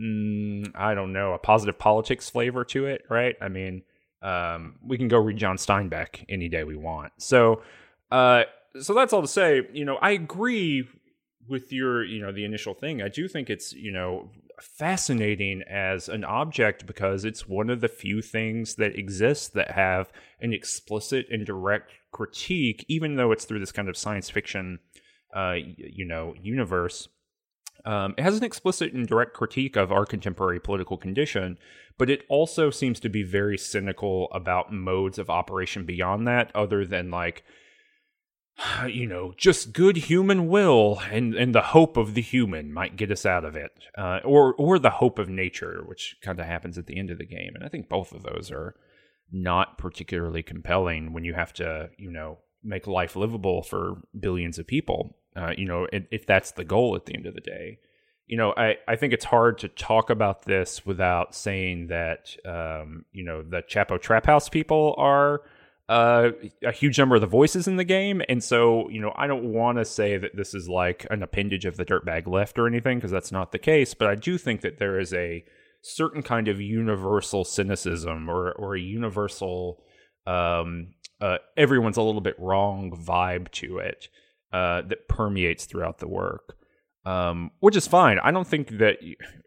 mm, 0.00 0.70
i 0.76 0.94
don't 0.94 1.12
know 1.12 1.32
a 1.32 1.38
positive 1.38 1.76
politics 1.76 2.30
flavor 2.30 2.64
to 2.66 2.86
it 2.86 3.02
right 3.10 3.34
i 3.40 3.48
mean 3.48 3.82
um, 4.22 4.76
we 4.82 4.98
can 4.98 5.08
go 5.08 5.18
read 5.18 5.36
John 5.36 5.56
Steinbeck 5.56 6.24
any 6.28 6.48
day 6.48 6.64
we 6.64 6.76
want. 6.76 7.12
So, 7.18 7.62
uh, 8.10 8.44
so 8.80 8.94
that's 8.94 9.12
all 9.12 9.22
to 9.22 9.28
say. 9.28 9.62
You 9.72 9.84
know, 9.84 9.96
I 9.96 10.10
agree 10.10 10.88
with 11.48 11.72
your, 11.72 12.04
you 12.04 12.20
know, 12.20 12.32
the 12.32 12.44
initial 12.44 12.74
thing. 12.74 13.02
I 13.02 13.08
do 13.08 13.28
think 13.28 13.50
it's, 13.50 13.72
you 13.72 13.92
know, 13.92 14.30
fascinating 14.60 15.62
as 15.68 16.08
an 16.08 16.24
object 16.24 16.86
because 16.86 17.24
it's 17.24 17.46
one 17.46 17.70
of 17.70 17.80
the 17.80 17.88
few 17.88 18.22
things 18.22 18.76
that 18.76 18.98
exist 18.98 19.54
that 19.54 19.72
have 19.72 20.10
an 20.40 20.52
explicit 20.52 21.26
and 21.30 21.44
direct 21.44 21.92
critique, 22.10 22.84
even 22.88 23.16
though 23.16 23.32
it's 23.32 23.44
through 23.44 23.60
this 23.60 23.72
kind 23.72 23.88
of 23.88 23.96
science 23.96 24.30
fiction, 24.30 24.78
uh, 25.34 25.54
you 25.76 26.04
know, 26.04 26.34
universe. 26.40 27.08
Um, 27.84 28.14
it 28.18 28.22
has 28.22 28.36
an 28.36 28.44
explicit 28.44 28.92
and 28.92 29.06
direct 29.06 29.34
critique 29.34 29.76
of 29.76 29.92
our 29.92 30.04
contemporary 30.04 30.60
political 30.60 30.96
condition, 30.96 31.58
but 31.98 32.10
it 32.10 32.24
also 32.28 32.70
seems 32.70 33.00
to 33.00 33.08
be 33.08 33.22
very 33.22 33.58
cynical 33.58 34.28
about 34.32 34.72
modes 34.72 35.18
of 35.18 35.30
operation 35.30 35.84
beyond 35.84 36.26
that, 36.26 36.50
other 36.54 36.84
than 36.84 37.10
like, 37.10 37.44
you 38.88 39.06
know, 39.06 39.32
just 39.36 39.72
good 39.72 39.96
human 39.96 40.48
will 40.48 41.00
and, 41.10 41.34
and 41.34 41.54
the 41.54 41.62
hope 41.62 41.96
of 41.96 42.14
the 42.14 42.22
human 42.22 42.72
might 42.72 42.96
get 42.96 43.10
us 43.10 43.26
out 43.26 43.44
of 43.44 43.56
it, 43.56 43.70
uh, 43.96 44.20
or 44.24 44.54
or 44.54 44.78
the 44.78 44.90
hope 44.90 45.18
of 45.18 45.28
nature, 45.28 45.82
which 45.86 46.16
kind 46.22 46.40
of 46.40 46.46
happens 46.46 46.78
at 46.78 46.86
the 46.86 46.98
end 46.98 47.10
of 47.10 47.18
the 47.18 47.26
game. 47.26 47.52
And 47.54 47.64
I 47.64 47.68
think 47.68 47.88
both 47.88 48.12
of 48.12 48.22
those 48.22 48.50
are 48.50 48.74
not 49.32 49.78
particularly 49.78 50.42
compelling 50.42 51.12
when 51.12 51.24
you 51.24 51.34
have 51.34 51.52
to, 51.54 51.90
you 51.98 52.10
know, 52.10 52.38
make 52.62 52.86
life 52.86 53.16
livable 53.16 53.62
for 53.62 54.02
billions 54.18 54.58
of 54.58 54.66
people. 54.66 55.16
Uh, 55.36 55.52
you 55.56 55.66
know, 55.66 55.86
if 55.92 56.26
that's 56.26 56.52
the 56.52 56.64
goal 56.64 56.96
at 56.96 57.04
the 57.04 57.14
end 57.14 57.26
of 57.26 57.34
the 57.34 57.40
day. 57.40 57.78
You 58.26 58.36
know, 58.36 58.54
I, 58.56 58.76
I 58.88 58.96
think 58.96 59.12
it's 59.12 59.24
hard 59.24 59.58
to 59.58 59.68
talk 59.68 60.10
about 60.10 60.42
this 60.42 60.84
without 60.84 61.34
saying 61.34 61.88
that, 61.88 62.34
um, 62.44 63.04
you 63.12 63.22
know, 63.22 63.42
the 63.42 63.62
Chapo 63.62 64.00
Trap 64.00 64.26
House 64.26 64.48
people 64.48 64.94
are 64.98 65.42
uh, 65.88 66.30
a 66.64 66.72
huge 66.72 66.98
number 66.98 67.14
of 67.14 67.20
the 67.20 67.28
voices 67.28 67.68
in 67.68 67.76
the 67.76 67.84
game. 67.84 68.22
And 68.28 68.42
so, 68.42 68.88
you 68.88 69.00
know, 69.00 69.12
I 69.14 69.28
don't 69.28 69.52
want 69.52 69.78
to 69.78 69.84
say 69.84 70.16
that 70.16 70.34
this 70.34 70.54
is 70.54 70.68
like 70.68 71.06
an 71.10 71.22
appendage 71.22 71.66
of 71.66 71.76
the 71.76 71.84
Dirtbag 71.84 72.26
Left 72.26 72.58
or 72.58 72.66
anything, 72.66 72.98
because 72.98 73.12
that's 73.12 73.30
not 73.30 73.52
the 73.52 73.58
case. 73.58 73.94
But 73.94 74.08
I 74.08 74.16
do 74.16 74.38
think 74.38 74.62
that 74.62 74.78
there 74.78 74.98
is 74.98 75.14
a 75.14 75.44
certain 75.82 76.22
kind 76.22 76.48
of 76.48 76.60
universal 76.60 77.44
cynicism 77.44 78.28
or, 78.28 78.50
or 78.52 78.74
a 78.74 78.80
universal, 78.80 79.84
um, 80.26 80.94
uh, 81.20 81.36
everyone's 81.56 81.96
a 81.96 82.02
little 82.02 82.20
bit 82.20 82.34
wrong 82.40 82.90
vibe 82.90 83.52
to 83.52 83.78
it 83.78 84.08
uh, 84.56 84.80
that 84.80 85.06
permeates 85.06 85.66
throughout 85.66 85.98
the 85.98 86.08
work, 86.08 86.56
um, 87.04 87.50
which 87.60 87.76
is 87.76 87.86
fine. 87.86 88.18
I 88.18 88.30
don't 88.30 88.46
think 88.46 88.78
that 88.78 88.98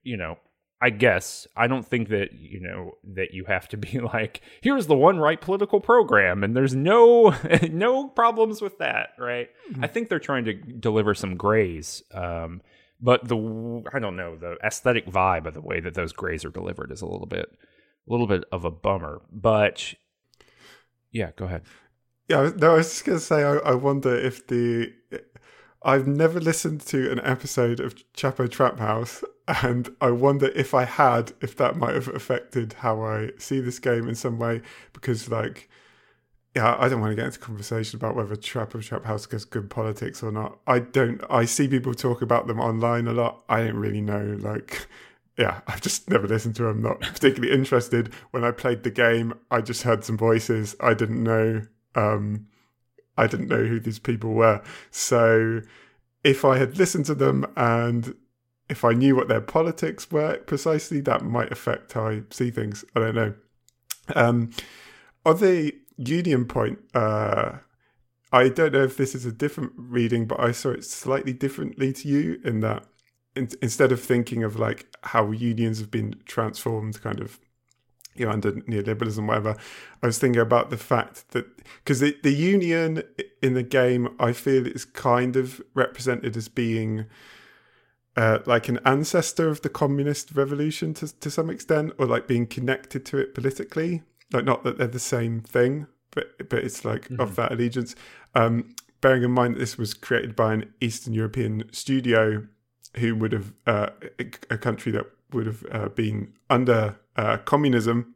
you 0.03 0.17
know. 0.17 0.37
I 0.81 0.91
guess 0.91 1.45
I 1.57 1.67
don't 1.67 1.85
think 1.85 2.07
that 2.07 2.31
you 2.31 2.61
know 2.61 2.93
that 3.15 3.33
you 3.33 3.43
have 3.45 3.67
to 3.69 3.77
be 3.77 3.99
like 4.13 4.39
here's 4.61 4.87
the 4.87 4.95
one 4.95 5.17
right 5.17 5.41
political 5.41 5.81
program 5.81 6.41
and 6.41 6.55
there's 6.55 6.73
no 6.73 7.35
no 7.69 8.07
problems 8.07 8.61
with 8.61 8.77
that, 8.77 9.09
right? 9.17 9.49
Mm-hmm. 9.71 9.83
I 9.83 9.87
think 9.87 10.07
they're 10.07 10.19
trying 10.19 10.45
to 10.45 10.53
deliver 10.53 11.13
some 11.13 11.35
grays, 11.35 12.01
um, 12.13 12.61
but 13.01 13.27
the 13.27 13.83
I 13.91 13.99
don't 13.99 14.15
know 14.15 14.37
the 14.37 14.55
aesthetic 14.63 15.05
vibe 15.07 15.47
of 15.47 15.53
the 15.53 15.59
way 15.61 15.81
that 15.81 15.95
those 15.95 16.13
grays 16.13 16.45
are 16.45 16.49
delivered 16.51 16.93
is 16.93 17.01
a 17.01 17.07
little 17.07 17.27
bit 17.27 17.49
a 18.07 18.11
little 18.11 18.27
bit 18.27 18.45
of 18.51 18.63
a 18.63 18.71
bummer. 18.71 19.21
But 19.33 19.95
yeah, 21.11 21.31
go 21.35 21.43
ahead. 21.43 21.63
Yeah, 22.29 22.51
no, 22.57 22.73
I 22.73 22.75
was 22.75 22.89
just 22.89 23.05
going 23.05 23.17
to 23.17 23.23
say, 23.23 23.43
I, 23.43 23.55
I, 23.55 23.73
wonder 23.73 24.15
if 24.15 24.45
the. 24.45 24.93
I've 25.81 26.05
never 26.05 26.39
listened 26.39 26.81
to 26.81 27.11
an 27.11 27.19
episode 27.23 27.79
of 27.79 27.95
Chapo 28.13 28.49
Trap 28.49 28.77
House, 28.77 29.23
and 29.47 29.89
I 29.99 30.11
wonder 30.11 30.47
if 30.49 30.75
I 30.75 30.83
had, 30.83 31.33
if 31.41 31.55
that 31.57 31.75
might 31.75 31.95
have 31.95 32.07
affected 32.09 32.73
how 32.73 33.01
I 33.01 33.31
see 33.39 33.59
this 33.61 33.79
game 33.79 34.07
in 34.07 34.13
some 34.13 34.37
way. 34.37 34.61
Because, 34.93 35.29
like, 35.29 35.69
yeah, 36.55 36.75
I 36.77 36.87
don't 36.87 37.01
want 37.01 37.11
to 37.11 37.15
get 37.15 37.25
into 37.25 37.39
conversation 37.39 37.97
about 37.97 38.15
whether 38.15 38.35
Chapo 38.35 38.83
Trap 38.83 39.05
House 39.05 39.25
has 39.31 39.43
good 39.43 39.71
politics 39.71 40.21
or 40.21 40.31
not. 40.31 40.59
I 40.67 40.79
don't. 40.79 41.23
I 41.31 41.45
see 41.45 41.67
people 41.67 41.95
talk 41.95 42.21
about 42.21 42.45
them 42.45 42.59
online 42.59 43.07
a 43.07 43.13
lot. 43.13 43.43
I 43.49 43.63
don't 43.63 43.77
really 43.77 44.01
know, 44.01 44.37
like 44.39 44.87
yeah, 45.35 45.61
I've 45.67 45.81
just 45.81 46.07
never 46.11 46.27
listened 46.27 46.55
to 46.57 46.63
them. 46.63 46.83
Not 46.83 46.99
particularly 46.99 47.55
interested. 47.55 48.13
When 48.29 48.43
I 48.43 48.51
played 48.51 48.83
the 48.83 48.91
game, 48.91 49.33
I 49.49 49.61
just 49.61 49.81
heard 49.81 50.03
some 50.03 50.17
voices. 50.17 50.75
I 50.79 50.93
didn't 50.93 51.23
know 51.23 51.63
um, 51.99 52.47
I 53.17 53.27
didn't 53.27 53.49
know 53.49 53.63
who 53.65 53.79
these 53.79 53.99
people 53.99 54.31
were. 54.31 54.61
So 54.91 55.61
if 56.23 56.45
I 56.45 56.57
had 56.57 56.77
listened 56.77 57.05
to 57.05 57.15
them 57.15 57.45
and 57.55 58.15
if 58.69 58.85
I 58.85 58.93
knew 58.93 59.15
what 59.15 59.27
their 59.27 59.41
politics 59.41 60.11
were 60.11 60.37
precisely, 60.37 61.01
that 61.01 61.23
might 61.23 61.51
affect 61.51 61.93
how 61.93 62.07
I 62.07 62.21
see 62.29 62.51
things. 62.51 62.85
I 62.95 62.99
don't 62.99 63.15
know. 63.15 63.33
Um, 64.15 64.51
on 65.25 65.37
the 65.37 65.73
union 65.97 66.45
point, 66.45 66.79
uh, 66.93 67.57
I 68.31 68.49
don't 68.49 68.73
know 68.73 68.83
if 68.83 68.95
this 68.95 69.15
is 69.15 69.25
a 69.25 69.31
different 69.31 69.73
reading, 69.75 70.25
but 70.25 70.39
I 70.39 70.51
saw 70.51 70.69
it 70.69 70.85
slightly 70.85 71.33
differently 71.33 71.91
to 71.93 72.07
you 72.07 72.39
in 72.43 72.59
that 72.61 72.85
in, 73.35 73.49
instead 73.61 73.91
of 73.91 74.01
thinking 74.01 74.43
of 74.43 74.57
like 74.57 74.85
how 75.01 75.31
unions 75.31 75.79
have 75.79 75.91
been 75.91 76.15
transformed 76.25 77.01
kind 77.01 77.19
of 77.19 77.39
you 78.19 78.25
know, 78.25 78.31
under 78.31 78.51
neoliberalism, 78.51 79.25
whatever. 79.25 79.55
I 80.03 80.05
was 80.05 80.19
thinking 80.19 80.41
about 80.41 80.69
the 80.69 80.77
fact 80.77 81.29
that 81.31 81.45
because 81.83 81.99
the, 82.01 82.15
the 82.21 82.33
union 82.33 83.03
in 83.41 83.53
the 83.53 83.63
game, 83.63 84.15
I 84.19 84.33
feel 84.33 84.67
is 84.67 84.85
kind 84.85 85.35
of 85.35 85.61
represented 85.73 86.35
as 86.35 86.49
being 86.49 87.05
uh, 88.17 88.39
like 88.45 88.67
an 88.67 88.79
ancestor 88.85 89.47
of 89.47 89.61
the 89.61 89.69
communist 89.69 90.35
revolution 90.35 90.93
to 90.95 91.19
to 91.19 91.31
some 91.31 91.49
extent, 91.49 91.93
or 91.97 92.05
like 92.05 92.27
being 92.27 92.45
connected 92.45 93.05
to 93.07 93.17
it 93.17 93.33
politically. 93.33 94.03
Like 94.31 94.45
not 94.45 94.63
that 94.63 94.77
they're 94.77 94.87
the 94.87 94.99
same 94.99 95.41
thing, 95.41 95.87
but 96.11 96.49
but 96.49 96.63
it's 96.63 96.83
like 96.83 97.03
mm-hmm. 97.03 97.21
of 97.21 97.35
that 97.37 97.51
allegiance. 97.51 97.95
Um, 98.35 98.75
bearing 99.01 99.23
in 99.23 99.31
mind 99.31 99.55
that 99.55 99.59
this 99.59 99.77
was 99.77 99.93
created 99.93 100.35
by 100.35 100.53
an 100.53 100.73
Eastern 100.81 101.13
European 101.13 101.63
studio, 101.71 102.45
who 102.97 103.15
would 103.15 103.31
have 103.31 103.53
uh, 103.65 103.89
a, 104.19 104.25
a 104.49 104.57
country 104.57 104.91
that 104.91 105.05
would 105.31 105.45
have 105.45 105.65
uh, 105.71 105.89
been 105.89 106.33
under 106.49 106.97
uh, 107.15 107.37
communism, 107.37 108.15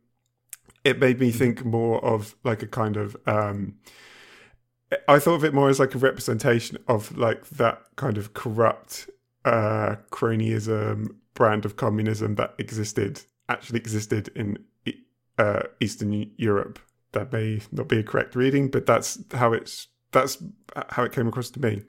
it 0.83 0.99
made 0.99 1.19
me 1.19 1.31
think 1.31 1.63
more 1.63 2.03
of 2.03 2.35
like 2.43 2.61
a 2.63 2.67
kind 2.67 2.97
of. 2.97 3.15
Um, 3.25 3.75
I 5.07 5.17
thought 5.17 5.35
of 5.35 5.43
it 5.43 5.53
more 5.53 5.69
as 5.69 5.79
like 5.79 5.95
a 5.95 5.97
representation 5.97 6.77
of 6.87 7.17
like 7.17 7.47
that 7.49 7.81
kind 7.95 8.17
of 8.17 8.33
corrupt 8.33 9.09
uh, 9.43 9.95
cronyism 10.11 11.15
brand 11.33 11.65
of 11.65 11.75
communism 11.75 12.35
that 12.35 12.53
existed 12.59 13.21
actually 13.49 13.79
existed 13.79 14.29
in 14.35 14.57
uh, 15.37 15.63
Eastern 15.79 16.31
Europe. 16.37 16.79
That 17.11 17.31
may 17.31 17.61
not 17.71 17.87
be 17.87 17.99
a 17.99 18.03
correct 18.03 18.35
reading, 18.35 18.69
but 18.69 18.85
that's 18.85 19.19
how 19.33 19.53
it's 19.53 19.87
that's 20.11 20.41
how 20.89 21.03
it 21.03 21.11
came 21.11 21.27
across 21.27 21.49
to 21.51 21.59
me. 21.59 21.81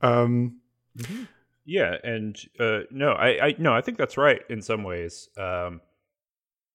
Um, 0.00 0.60
mm-hmm. 0.96 1.24
Yeah, 1.66 1.96
and 2.02 2.36
uh, 2.60 2.80
no, 2.90 3.12
I, 3.12 3.46
I 3.46 3.54
no, 3.58 3.72
I 3.72 3.80
think 3.80 3.96
that's 3.96 4.16
right 4.16 4.42
in 4.50 4.60
some 4.60 4.82
ways. 4.82 5.28
Um, 5.38 5.80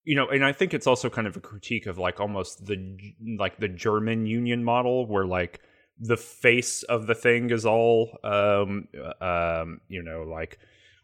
you 0.04 0.16
know, 0.16 0.28
and 0.28 0.44
I 0.44 0.52
think 0.52 0.74
it's 0.74 0.88
also 0.88 1.10
kind 1.10 1.28
of 1.28 1.38
a 1.38 1.40
critique 1.40 1.86
of 1.86 1.98
like 1.98 2.20
almost 2.20 2.66
the 2.66 2.98
like 3.38 3.60
the 3.60 3.68
German 3.68 4.26
union 4.26 4.64
model, 4.64 5.06
where 5.06 5.26
like 5.26 5.62
the 6.00 6.18
face 6.18 6.82
of 6.84 7.06
the 7.06 7.14
thing 7.14 7.52
is 7.52 7.66
all, 7.66 8.18
um, 8.24 8.88
uh, 8.98 9.62
um, 9.62 9.82
you 9.90 10.02
know, 10.02 10.24
like 10.24 10.58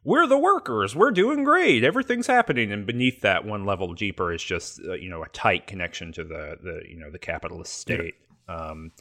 we're 0.03 0.25
the 0.25 0.37
workers, 0.37 0.95
we're 0.95 1.11
doing 1.11 1.43
great, 1.43 1.83
everything's 1.83 2.27
happening, 2.27 2.71
and 2.71 2.87
beneath 2.87 3.21
that 3.21 3.45
one 3.45 3.65
level 3.65 3.93
deeper 3.93 4.33
is 4.33 4.43
just 4.43 4.79
uh, 4.87 4.93
you 4.93 5.09
know 5.09 5.21
a 5.21 5.29
tight 5.29 5.67
connection 5.67 6.11
to 6.13 6.23
the 6.23 6.57
the 6.63 6.81
you 6.89 6.97
know 6.97 7.11
the 7.11 7.19
capitalist 7.19 7.73
state. 7.73 8.15
Yeah. 8.49 8.55
Um, 8.55 8.91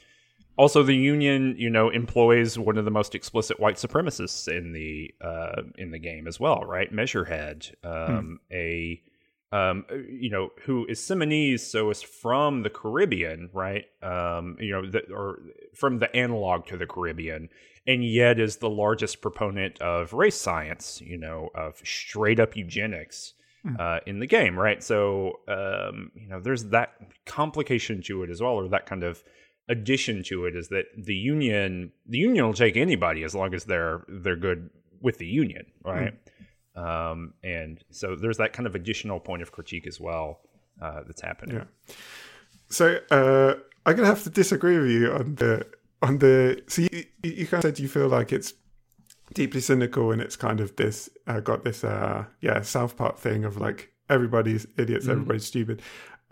also 0.57 0.83
the 0.83 0.95
union 0.95 1.55
you 1.59 1.71
know 1.71 1.91
employs 1.91 2.59
one 2.59 2.79
of 2.79 2.85
the 2.85 2.91
most 2.91 3.15
explicit 3.15 3.59
white 3.59 3.77
supremacists 3.77 4.49
in 4.49 4.73
the 4.73 5.13
uh, 5.21 5.63
in 5.79 5.91
the 5.91 5.99
game 5.99 6.27
as 6.27 6.39
well 6.39 6.61
right 6.61 6.93
measurehead 6.93 7.73
um, 7.85 8.41
hmm. 8.51 8.55
a 8.55 9.03
um, 9.53 9.85
you 10.09 10.31
know 10.31 10.51
who 10.65 10.85
is 10.87 11.01
Semenese 11.01 11.61
so 11.61 11.91
is 11.91 12.03
from 12.03 12.63
the 12.63 12.71
Caribbean 12.71 13.51
right 13.53 13.85
um, 14.03 14.57
you 14.61 14.73
know 14.73 14.91
the, 14.91 15.03
or 15.13 15.41
from 15.75 15.99
the 15.99 16.15
analog 16.15 16.67
to 16.67 16.77
the 16.77 16.87
Caribbean 16.87 17.49
and 17.87 18.05
yet 18.05 18.41
is 18.41 18.57
the 18.57 18.71
largest 18.71 19.21
proponent 19.21 19.81
of 19.81 20.13
race 20.13 20.41
science 20.41 21.01
you 21.01 21.19
know 21.19 21.51
of 21.55 21.81
straight 21.85 22.41
up 22.41 22.57
eugenics 22.57 23.35
hmm. 23.63 23.75
uh, 23.79 23.99
in 24.07 24.19
the 24.19 24.27
game 24.27 24.59
right 24.59 24.83
so 24.83 25.41
um, 25.47 26.11
you 26.15 26.29
know 26.29 26.41
there's 26.41 26.65
that 26.67 26.95
complication 27.25 28.03
to 28.03 28.23
it 28.23 28.31
as 28.31 28.41
well 28.41 28.53
or 28.53 28.69
that 28.69 28.87
kind 28.87 29.05
of 29.05 29.23
addition 29.69 30.23
to 30.23 30.45
it 30.45 30.55
is 30.55 30.69
that 30.69 30.85
the 30.97 31.15
union 31.15 31.91
the 32.07 32.19
union 32.19 32.45
will 32.45 32.55
take 32.55 32.77
anybody 32.77 33.25
as 33.25 33.35
long 33.35 33.55
as 33.55 33.65
they're 33.65 34.05
they're 34.09 34.37
good 34.37 34.69
with 35.01 35.19
the 35.19 35.27
union 35.27 35.65
right 35.85 36.15
mm. 36.77 37.13
um, 37.13 37.33
and 37.43 37.83
so 37.91 38.15
there's 38.15 38.37
that 38.37 38.53
kind 38.53 38.67
of 38.67 38.75
additional 38.75 39.19
point 39.21 39.43
of 39.43 39.53
critique 39.53 39.87
as 39.87 39.99
well 39.99 40.41
uh, 40.83 41.01
that's 41.07 41.23
happening 41.23 41.57
yeah 41.57 41.95
so 42.69 42.99
uh, 43.11 43.55
i'm 43.87 43.97
gonna 43.97 44.07
have 44.07 44.23
to 44.23 44.31
disagree 44.31 44.79
with 44.79 44.91
you 44.91 45.13
on 45.13 45.35
the 45.37 45.67
on 46.03 46.19
the 46.19 46.63
so 46.67 46.83
you, 46.83 47.05
you 47.23 47.47
kind 47.47 47.65
of 47.65 47.69
said 47.69 47.79
you 47.79 47.89
feel 47.89 48.09
like 48.09 48.33
it's 48.33 48.53
deeply 49.33 49.61
cynical 49.61 50.13
and 50.13 50.21
it's 50.21 50.37
kind 50.37 50.61
of 50.61 50.77
this 50.77 51.09
uh, 51.27 51.41
got 51.41 51.65
this 51.65 51.83
uh 51.85 52.25
yeah 52.43 52.61
south 52.61 52.97
park 52.97 53.17
thing 53.17 53.45
of 53.45 53.57
like 53.57 53.91
everybody's 54.11 54.67
idiots 54.77 55.07
mm. 55.07 55.13
everybody's 55.13 55.47
stupid 55.47 55.81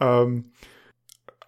um 0.00 0.44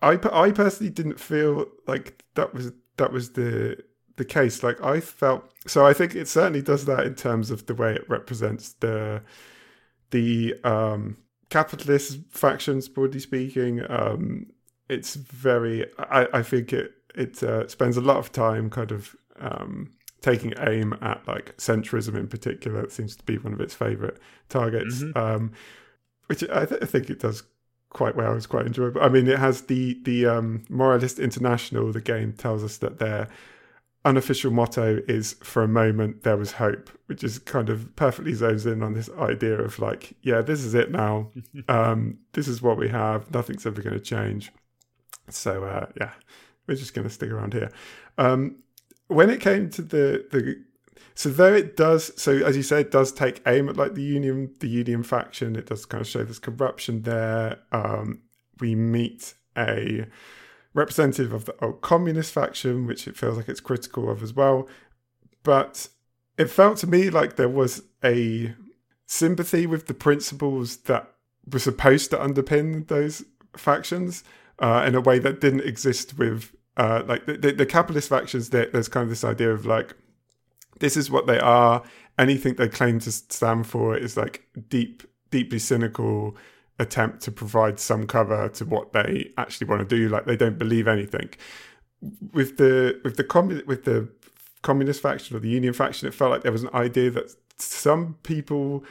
I 0.04 0.18
I 0.32 0.50
personally 0.52 0.92
didn't 0.92 1.18
feel 1.18 1.66
like 1.86 2.22
that 2.34 2.54
was 2.54 2.72
that 2.96 3.12
was 3.12 3.30
the 3.32 3.82
the 4.16 4.24
case. 4.24 4.62
Like 4.62 4.82
I 4.82 5.00
felt 5.00 5.50
so. 5.66 5.86
I 5.86 5.92
think 5.92 6.14
it 6.14 6.28
certainly 6.28 6.62
does 6.62 6.84
that 6.84 7.06
in 7.06 7.14
terms 7.14 7.50
of 7.50 7.66
the 7.66 7.74
way 7.74 7.94
it 7.94 8.08
represents 8.08 8.74
the 8.74 9.22
the 10.10 10.54
um, 10.64 11.16
capitalist 11.50 12.18
factions, 12.30 12.88
broadly 12.88 13.20
speaking. 13.20 13.80
Um, 13.88 14.46
it's 14.88 15.14
very. 15.14 15.86
I, 15.98 16.28
I 16.32 16.42
think 16.42 16.72
it 16.72 16.92
it 17.14 17.42
uh, 17.42 17.66
spends 17.68 17.96
a 17.96 18.02
lot 18.02 18.18
of 18.18 18.32
time 18.32 18.70
kind 18.70 18.92
of 18.92 19.16
um, 19.40 19.92
taking 20.20 20.52
aim 20.60 20.96
at 21.00 21.26
like 21.26 21.56
centrism 21.56 22.14
in 22.14 22.28
particular. 22.28 22.82
It 22.82 22.92
seems 22.92 23.16
to 23.16 23.24
be 23.24 23.38
one 23.38 23.52
of 23.52 23.60
its 23.60 23.74
favorite 23.74 24.18
targets. 24.48 25.02
Mm-hmm. 25.02 25.18
Um, 25.18 25.52
which 26.26 26.42
I, 26.44 26.64
th- 26.64 26.82
I, 26.82 26.86
think 26.86 27.10
it 27.10 27.20
does 27.20 27.42
quite 27.94 28.14
well. 28.16 28.36
It's 28.36 28.46
quite 28.46 28.66
enjoyable. 28.66 29.00
I 29.00 29.08
mean, 29.08 29.26
it 29.26 29.38
has 29.38 29.62
the 29.62 29.98
the 30.02 30.26
um, 30.26 30.64
Moralist 30.68 31.18
International. 31.18 31.90
The 31.90 32.02
game 32.02 32.34
tells 32.34 32.62
us 32.62 32.76
that 32.78 32.98
their 32.98 33.28
unofficial 34.04 34.50
motto 34.50 35.00
is 35.08 35.36
"For 35.42 35.62
a 35.62 35.68
moment, 35.68 36.24
there 36.24 36.36
was 36.36 36.52
hope," 36.52 36.90
which 37.06 37.24
is 37.24 37.38
kind 37.38 37.70
of 37.70 37.96
perfectly 37.96 38.34
zones 38.34 38.66
in 38.66 38.82
on 38.82 38.92
this 38.92 39.08
idea 39.18 39.58
of 39.58 39.78
like, 39.78 40.14
yeah, 40.20 40.42
this 40.42 40.62
is 40.62 40.74
it 40.74 40.90
now. 40.90 41.30
um, 41.68 42.18
this 42.34 42.46
is 42.46 42.60
what 42.60 42.76
we 42.76 42.90
have. 42.90 43.32
Nothing's 43.32 43.64
ever 43.64 43.80
going 43.80 43.94
to 43.94 44.04
change. 44.04 44.52
So 45.30 45.64
uh, 45.64 45.86
yeah, 45.98 46.12
we're 46.66 46.74
just 46.74 46.92
going 46.92 47.08
to 47.08 47.14
stick 47.14 47.30
around 47.30 47.54
here. 47.54 47.70
Um, 48.18 48.56
when 49.06 49.30
it 49.30 49.40
came 49.40 49.70
to 49.70 49.82
the 49.82 50.26
the 50.30 50.62
so 51.14 51.28
though 51.28 51.54
it 51.54 51.76
does, 51.76 52.10
so 52.20 52.32
as 52.32 52.56
you 52.56 52.62
say, 52.62 52.80
it 52.80 52.90
does 52.90 53.12
take 53.12 53.40
aim 53.46 53.68
at 53.68 53.76
like 53.76 53.94
the 53.94 54.02
union, 54.02 54.52
the 54.60 54.68
union 54.68 55.02
faction. 55.02 55.54
It 55.54 55.66
does 55.66 55.86
kind 55.86 56.00
of 56.00 56.08
show 56.08 56.24
this 56.24 56.38
corruption 56.38 57.02
there. 57.02 57.58
Um, 57.70 58.22
we 58.60 58.74
meet 58.74 59.34
a 59.56 60.06
representative 60.74 61.32
of 61.32 61.44
the 61.44 61.54
old 61.64 61.80
communist 61.82 62.32
faction, 62.32 62.86
which 62.86 63.06
it 63.06 63.16
feels 63.16 63.36
like 63.36 63.48
it's 63.48 63.60
critical 63.60 64.10
of 64.10 64.22
as 64.22 64.34
well. 64.34 64.68
But 65.44 65.88
it 66.36 66.50
felt 66.50 66.78
to 66.78 66.88
me 66.88 67.10
like 67.10 67.36
there 67.36 67.48
was 67.48 67.82
a 68.02 68.54
sympathy 69.06 69.66
with 69.66 69.86
the 69.86 69.94
principles 69.94 70.78
that 70.78 71.12
were 71.50 71.60
supposed 71.60 72.10
to 72.10 72.16
underpin 72.16 72.88
those 72.88 73.24
factions 73.56 74.24
uh, 74.58 74.84
in 74.86 74.94
a 74.96 75.00
way 75.00 75.20
that 75.20 75.40
didn't 75.40 75.60
exist 75.60 76.18
with 76.18 76.54
uh, 76.76 77.04
like 77.06 77.26
the, 77.26 77.34
the, 77.34 77.52
the 77.52 77.66
capitalist 77.66 78.08
factions. 78.08 78.50
There, 78.50 78.66
there's 78.66 78.88
kind 78.88 79.04
of 79.04 79.10
this 79.10 79.22
idea 79.22 79.52
of 79.52 79.64
like 79.64 79.94
this 80.80 80.96
is 80.96 81.10
what 81.10 81.26
they 81.26 81.38
are. 81.38 81.82
Anything 82.18 82.54
they 82.54 82.68
claim 82.68 83.00
to 83.00 83.12
stand 83.12 83.66
for 83.66 83.96
is 83.96 84.16
like 84.16 84.46
deep, 84.68 85.02
deeply 85.30 85.58
cynical 85.58 86.36
attempt 86.78 87.20
to 87.22 87.32
provide 87.32 87.78
some 87.78 88.06
cover 88.06 88.48
to 88.50 88.64
what 88.64 88.92
they 88.92 89.30
actually 89.38 89.66
want 89.66 89.88
to 89.88 89.96
do. 89.96 90.08
Like 90.08 90.26
they 90.26 90.36
don't 90.36 90.58
believe 90.58 90.88
anything. 90.88 91.30
With 92.32 92.56
the 92.56 93.00
with 93.04 93.16
the 93.16 93.24
commun- 93.24 93.62
with 93.66 93.84
the 93.84 94.08
communist 94.62 95.02
faction 95.02 95.36
or 95.36 95.40
the 95.40 95.48
union 95.48 95.72
faction, 95.72 96.08
it 96.08 96.14
felt 96.14 96.30
like 96.30 96.42
there 96.42 96.52
was 96.52 96.64
an 96.64 96.74
idea 96.74 97.10
that 97.10 97.34
some 97.58 98.14
people 98.22 98.84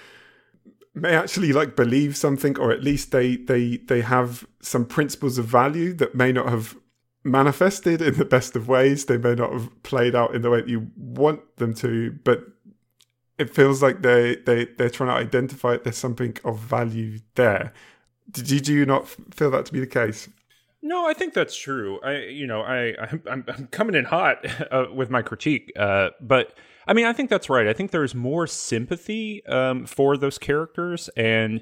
may 0.95 1.15
actually 1.15 1.51
like 1.51 1.75
believe 1.75 2.15
something 2.15 2.57
or 2.59 2.71
at 2.71 2.83
least 2.83 3.11
they 3.11 3.35
they 3.35 3.77
they 3.77 4.01
have 4.01 4.45
some 4.61 4.85
principles 4.85 5.37
of 5.37 5.45
value 5.45 5.93
that 5.93 6.13
may 6.13 6.31
not 6.31 6.47
have 6.49 6.77
manifested 7.23 8.01
in 8.01 8.15
the 8.15 8.25
best 8.25 8.55
of 8.55 8.67
ways. 8.67 9.05
They 9.05 9.17
may 9.17 9.35
not 9.35 9.53
have 9.53 9.83
played 9.83 10.15
out 10.15 10.35
in 10.35 10.41
the 10.41 10.49
way 10.49 10.61
that 10.61 10.69
you 10.69 10.91
want 10.97 11.57
them 11.57 11.73
to, 11.75 12.17
but 12.23 12.43
it 13.37 13.53
feels 13.53 13.81
like 13.81 14.01
they 14.01 14.35
they 14.45 14.65
they're 14.77 14.89
trying 14.89 15.09
to 15.09 15.29
identify. 15.29 15.77
There's 15.77 15.97
something 15.97 16.37
of 16.43 16.59
value 16.59 17.19
there. 17.35 17.73
Did 18.31 18.49
you, 18.49 18.59
do 18.59 18.73
you 18.73 18.85
not 18.85 19.07
feel 19.07 19.51
that 19.51 19.65
to 19.65 19.73
be 19.73 19.79
the 19.79 19.87
case? 19.87 20.29
No, 20.81 21.07
I 21.07 21.13
think 21.13 21.33
that's 21.33 21.55
true. 21.55 21.99
I, 22.01 22.17
you 22.25 22.47
know, 22.47 22.61
I, 22.61 22.93
I'm, 23.29 23.45
I'm 23.47 23.67
coming 23.67 23.95
in 23.95 24.05
hot 24.05 24.45
uh, 24.71 24.85
with 24.93 25.09
my 25.09 25.21
critique, 25.21 25.71
uh, 25.77 26.09
but 26.19 26.53
I 26.87 26.93
mean, 26.93 27.05
I 27.05 27.13
think 27.13 27.29
that's 27.29 27.49
right. 27.49 27.67
I 27.67 27.73
think 27.73 27.91
there's 27.91 28.13
more 28.13 28.47
sympathy 28.47 29.45
um, 29.45 29.85
for 29.85 30.17
those 30.17 30.37
characters, 30.37 31.09
and 31.15 31.61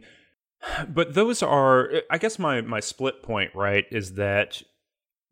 but 0.88 1.14
those 1.14 1.44
are, 1.44 1.92
I 2.10 2.18
guess, 2.18 2.40
my 2.40 2.62
my 2.62 2.80
split 2.80 3.22
point, 3.22 3.52
right, 3.56 3.86
is 3.92 4.16
that 4.16 4.64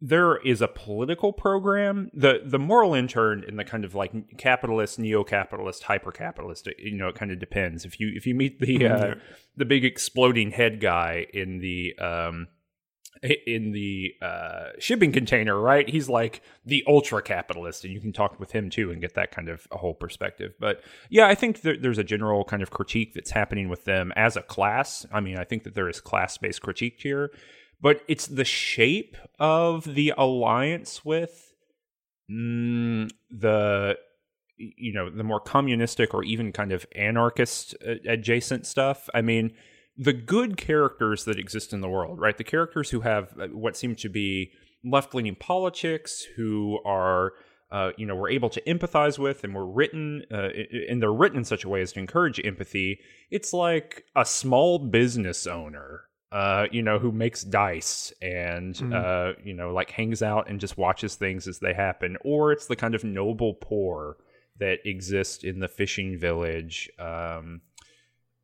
there 0.01 0.37
is 0.37 0.61
a 0.61 0.67
political 0.67 1.33
program. 1.33 2.09
the 2.13 2.41
The 2.45 2.57
Moralintern 2.57 3.47
in 3.47 3.57
the 3.57 3.65
kind 3.65 3.83
of 3.83 3.95
like 3.95 4.37
capitalist, 4.37 4.97
neo 4.99 5.23
capitalist, 5.23 5.83
hyper 5.83 6.11
capitalist. 6.11 6.67
You 6.77 6.97
know, 6.97 7.09
it 7.09 7.15
kind 7.15 7.31
of 7.31 7.39
depends. 7.39 7.85
If 7.85 7.99
you 7.99 8.11
if 8.15 8.25
you 8.25 8.35
meet 8.35 8.59
the 8.59 8.87
uh, 8.87 9.15
the 9.57 9.65
big 9.65 9.83
exploding 9.83 10.51
head 10.51 10.79
guy 10.79 11.27
in 11.33 11.59
the 11.59 11.97
um, 11.99 12.47
in 13.45 13.73
the 13.73 14.13
uh, 14.21 14.69
shipping 14.79 15.11
container, 15.11 15.59
right? 15.59 15.89
He's 15.89 16.07
like 16.07 16.41
the 16.65 16.83
ultra 16.87 17.21
capitalist, 17.21 17.83
and 17.83 17.93
you 17.93 17.99
can 17.99 18.13
talk 18.13 18.39
with 18.39 18.51
him 18.51 18.69
too 18.69 18.91
and 18.91 19.01
get 19.01 19.15
that 19.15 19.31
kind 19.31 19.49
of 19.49 19.67
a 19.71 19.77
whole 19.77 19.93
perspective. 19.93 20.53
But 20.59 20.81
yeah, 21.09 21.27
I 21.27 21.35
think 21.35 21.61
there's 21.61 21.97
a 21.97 22.03
general 22.03 22.45
kind 22.45 22.63
of 22.63 22.71
critique 22.71 23.13
that's 23.13 23.31
happening 23.31 23.67
with 23.67 23.85
them 23.85 24.13
as 24.15 24.37
a 24.37 24.41
class. 24.41 25.05
I 25.11 25.19
mean, 25.19 25.37
I 25.37 25.43
think 25.43 25.63
that 25.63 25.75
there 25.75 25.89
is 25.89 25.99
class 25.99 26.37
based 26.37 26.61
critique 26.61 26.99
here, 26.99 27.31
but 27.81 28.01
it's 28.07 28.27
the 28.27 28.45
shape 28.45 29.15
of 29.39 29.83
the 29.83 30.13
alliance 30.17 31.03
with 31.05 31.53
mm, 32.31 33.09
the 33.29 33.97
you 34.57 34.93
know 34.93 35.09
the 35.09 35.23
more 35.23 35.39
communistic 35.39 36.13
or 36.13 36.23
even 36.23 36.51
kind 36.51 36.71
of 36.71 36.85
anarchist 36.95 37.75
uh, 37.87 37.95
adjacent 38.07 38.65
stuff. 38.65 39.09
I 39.13 39.21
mean 39.21 39.53
the 39.99 40.13
good 40.13 40.55
characters 40.55 41.25
that 41.25 41.37
exist 41.37 41.73
in 41.73 41.81
the 41.81 41.89
world, 41.89 42.19
right? 42.19 42.37
The 42.37 42.43
characters 42.43 42.89
who 42.89 43.01
have 43.01 43.33
uh, 43.39 43.47
what 43.47 43.75
seem 43.75 43.95
to 43.95 44.09
be 44.09 44.51
left 44.83 45.13
leaning 45.13 45.35
politics, 45.35 46.25
who 46.37 46.79
are, 46.85 47.33
uh, 47.69 47.91
you 47.97 48.05
know, 48.05 48.15
we're 48.15 48.29
able 48.29 48.49
to 48.49 48.61
empathize 48.61 49.19
with 49.19 49.43
and 49.43 49.53
were 49.53 49.69
written, 49.69 50.23
uh, 50.31 50.49
and 50.89 51.01
they're 51.01 51.11
written 51.11 51.39
in 51.39 51.43
such 51.43 51.65
a 51.65 51.69
way 51.69 51.81
as 51.81 51.91
to 51.93 51.99
encourage 51.99 52.39
empathy. 52.45 52.99
It's 53.29 53.51
like 53.51 54.05
a 54.15 54.25
small 54.25 54.79
business 54.79 55.45
owner. 55.45 56.03
Uh, 56.31 56.67
you 56.71 56.83
know, 56.83 56.99
who 56.99 57.11
makes 57.11 57.43
dice 57.43 58.13
and, 58.21 58.75
mm. 58.75 58.93
uh, 58.93 59.33
you 59.43 59.53
know, 59.53 59.73
like 59.73 59.89
hangs 59.89 60.21
out 60.21 60.47
and 60.47 60.59
just 60.59 60.77
watches 60.77 61.15
things 61.15 61.47
as 61.47 61.57
they 61.57 61.73
happen. 61.73 62.17
Or 62.21 62.51
it's 62.51 62.67
the 62.67 62.75
kind 62.75 62.93
of 62.93 63.03
noble 63.03 63.55
poor 63.55 64.17
that 64.59 64.77
exists 64.85 65.43
in 65.43 65.59
the 65.59 65.67
fishing 65.67 66.19
village. 66.19 66.87
Um, 66.99 67.61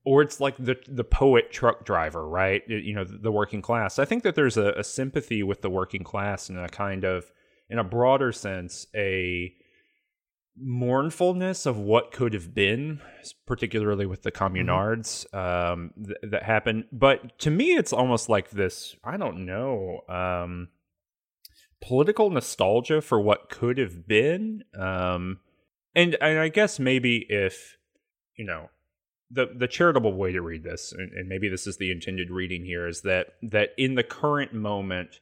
or 0.06 0.22
it's 0.22 0.40
like 0.40 0.56
the 0.58 0.78
the 0.88 1.04
poet 1.04 1.52
truck 1.52 1.84
driver, 1.84 2.28
right? 2.28 2.62
You 2.68 2.94
know, 2.94 3.04
the 3.04 3.32
working 3.32 3.62
class. 3.62 3.98
I 4.00 4.06
think 4.06 4.24
that 4.24 4.36
there's 4.36 4.56
a, 4.56 4.72
a, 4.74 4.84
sympathy 4.84 5.42
with 5.42 5.62
the 5.62 5.70
working 5.70 6.04
class 6.04 6.50
in 6.50 6.58
a 6.58 6.70
kind 6.70 7.04
of, 7.04 7.32
in 7.70 7.80
a 7.80 7.84
broader 7.84 8.32
sense, 8.32 8.86
a 8.96 9.54
mournfulness 10.58 11.66
of 11.66 11.78
what 11.78 12.12
could 12.12 12.34
have 12.34 12.54
been, 12.54 13.02
particularly 13.46 14.06
with 14.06 14.24
the 14.24 14.32
mm-hmm. 14.32 14.56
communards 14.58 15.34
um, 15.34 15.92
th- 16.04 16.18
that 16.24 16.44
happened. 16.44 16.86
But 16.92 17.38
to 17.40 17.52
me, 17.52 17.76
it's 17.76 17.94
almost 17.94 18.30
like 18.30 18.52
this. 18.52 18.96
I 19.04 19.18
don't 19.18 19.46
know. 19.46 20.02
Um, 20.08 20.70
political 21.82 22.30
nostalgia 22.30 23.02
for 23.02 23.20
what 23.20 23.50
could 23.50 23.78
have 23.78 24.08
been 24.08 24.64
um, 24.80 25.40
and, 25.94 26.18
and 26.20 26.40
i 26.40 26.48
guess 26.48 26.80
maybe 26.80 27.28
if 27.30 27.78
you 28.38 28.44
know 28.44 28.70
the 29.32 29.48
the 29.56 29.68
charitable 29.68 30.14
way 30.14 30.32
to 30.32 30.42
read 30.42 30.64
this, 30.64 30.94
and, 30.96 31.12
and 31.14 31.28
maybe 31.28 31.50
this 31.50 31.68
is 31.68 31.78
the 31.78 31.92
intended 31.92 32.30
reading 32.30 32.66
here, 32.66 32.88
is 32.88 33.02
that 33.02 33.34
that 33.42 33.70
in 33.78 33.96
the 33.96 34.04
current 34.04 34.54
moment, 34.54 35.20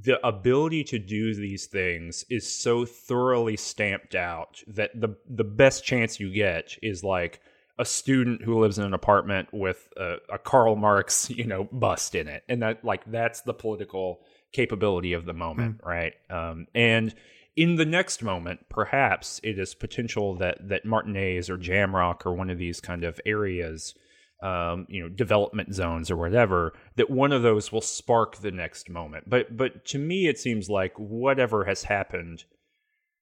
the 0.00 0.24
ability 0.26 0.84
to 0.84 0.98
do 0.98 1.34
these 1.34 1.66
things 1.66 2.24
is 2.30 2.50
so 2.50 2.84
thoroughly 2.84 3.56
stamped 3.56 4.14
out 4.14 4.62
that 4.66 4.98
the 4.98 5.16
the 5.28 5.44
best 5.44 5.84
chance 5.84 6.20
you 6.20 6.32
get 6.32 6.76
is 6.82 7.02
like 7.02 7.40
a 7.78 7.84
student 7.84 8.42
who 8.42 8.58
lives 8.58 8.78
in 8.78 8.84
an 8.84 8.92
apartment 8.92 9.48
with 9.52 9.88
a, 9.96 10.16
a 10.32 10.38
Karl 10.38 10.76
Marx, 10.76 11.30
you 11.30 11.44
know, 11.44 11.64
bust 11.70 12.14
in 12.14 12.28
it, 12.28 12.44
and 12.48 12.62
that 12.62 12.84
like 12.84 13.04
that's 13.10 13.40
the 13.42 13.54
political 13.54 14.20
capability 14.52 15.12
of 15.12 15.24
the 15.24 15.34
moment, 15.34 15.78
mm. 15.78 15.86
right? 15.86 16.14
Um, 16.30 16.66
and 16.74 17.14
in 17.56 17.76
the 17.76 17.86
next 17.86 18.22
moment, 18.22 18.66
perhaps 18.68 19.40
it 19.42 19.58
is 19.58 19.74
potential 19.74 20.36
that 20.36 20.68
that 20.68 20.84
Martinaise 20.84 21.50
or 21.50 21.58
Jamrock 21.58 22.24
or 22.24 22.32
one 22.32 22.50
of 22.50 22.58
these 22.58 22.80
kind 22.80 23.04
of 23.04 23.20
areas, 23.26 23.94
um, 24.42 24.86
you 24.88 25.02
know, 25.02 25.08
development 25.08 25.74
zones 25.74 26.10
or 26.10 26.16
whatever, 26.16 26.72
that 26.96 27.10
one 27.10 27.32
of 27.32 27.42
those 27.42 27.72
will 27.72 27.80
spark 27.80 28.36
the 28.36 28.50
next 28.50 28.88
moment. 28.88 29.28
But 29.28 29.56
but 29.56 29.84
to 29.86 29.98
me, 29.98 30.28
it 30.28 30.38
seems 30.38 30.68
like 30.68 30.94
whatever 30.96 31.64
has 31.64 31.84
happened, 31.84 32.44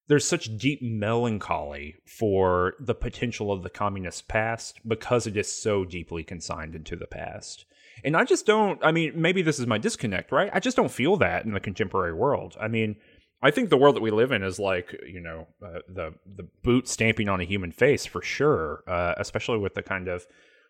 there's 0.09 0.27
such 0.27 0.57
deep 0.59 0.81
melancholy 0.83 1.95
for 2.07 2.75
the 2.79 2.95
potential 2.95 3.51
of 3.51 3.63
the 3.63 3.71
communist 3.71 4.29
past 4.29 4.81
because 4.87 5.27
it 5.27 5.37
is 5.37 5.51
so 5.51 5.85
deeply 5.85 6.23
consigned 6.23 6.75
into 6.75 6.97
the 6.97 7.07
past. 7.07 7.65
And 8.05 8.17
I 8.17 8.25
just 8.25 8.45
don't. 8.45 8.79
I 8.85 8.93
mean, 8.93 9.13
maybe 9.17 9.43
this 9.43 9.59
is 9.59 9.67
my 9.67 9.79
disconnect, 9.79 10.33
right? 10.33 10.51
I 10.53 10.61
just 10.61 10.77
don't 10.77 10.91
feel 10.91 11.17
that 11.17 11.45
in 11.45 11.53
the 11.53 11.61
contemporary 11.61 12.13
world. 12.13 12.57
I 12.61 12.69
mean 12.69 12.97
I 13.43 13.51
think 13.51 13.69
the 13.69 13.77
world 13.77 13.97
that 13.97 14.03
we 14.03 14.11
live 14.11 14.33
in 14.33 14.43
is 14.43 14.59
like 14.59 14.99
you 15.07 15.21
know 15.21 15.47
uh, 15.63 15.81
the 15.89 16.15
the 16.27 16.49
boot 16.63 16.89
stamping 16.89 17.29
on 17.29 17.41
a 17.41 17.45
human 17.45 17.71
face 17.71 18.07
for 18.07 18.23
sure, 18.23 18.83
uh, 18.87 19.15
especially 19.19 19.59
with 19.59 19.75
the 19.75 19.83
kind 19.83 20.09
of 20.09 20.27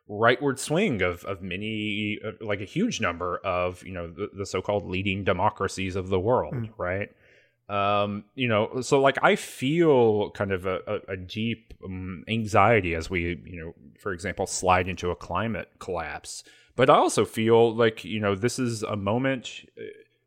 rightward 0.09 0.59
swing 0.59 1.03
of 1.03 1.25
of 1.25 1.43
many 1.43 2.19
uh, 2.25 2.33
like 2.41 2.61
a 2.61 2.65
huge 2.65 3.01
number 3.01 3.39
of 3.39 3.85
you 3.85 3.93
know 3.93 4.09
the, 4.09 4.29
the 4.37 4.47
so-called 4.47 4.87
leading 4.87 5.25
democracies 5.25 5.97
of 5.97 6.09
the 6.09 6.21
world, 6.21 6.55
mm. 6.55 6.71
right? 6.79 7.11
Um, 7.69 8.25
you 8.37 8.47
know, 8.47 8.81
so 8.81 9.01
like 9.01 9.19
I 9.23 9.35
feel 9.35 10.31
kind 10.31 10.53
of 10.53 10.67
a, 10.67 10.79
a, 10.87 11.13
a 11.15 11.17
deep 11.17 11.75
um, 11.85 12.25
anxiety 12.29 12.95
as 12.95 13.11
we 13.11 13.41
you 13.45 13.61
know, 13.61 13.75
for 13.99 14.13
example, 14.13 14.47
slide 14.47 14.89
into 14.89 15.11
a 15.11 15.17
climate 15.17 15.69
collapse. 15.79 16.45
But 16.77 16.91
I 16.91 16.95
also 16.95 17.25
feel 17.25 17.75
like 17.75 18.05
you 18.05 18.21
know 18.21 18.35
this 18.35 18.59
is 18.59 18.83
a 18.83 18.97
moment 18.97 19.65
uh, 19.79 19.85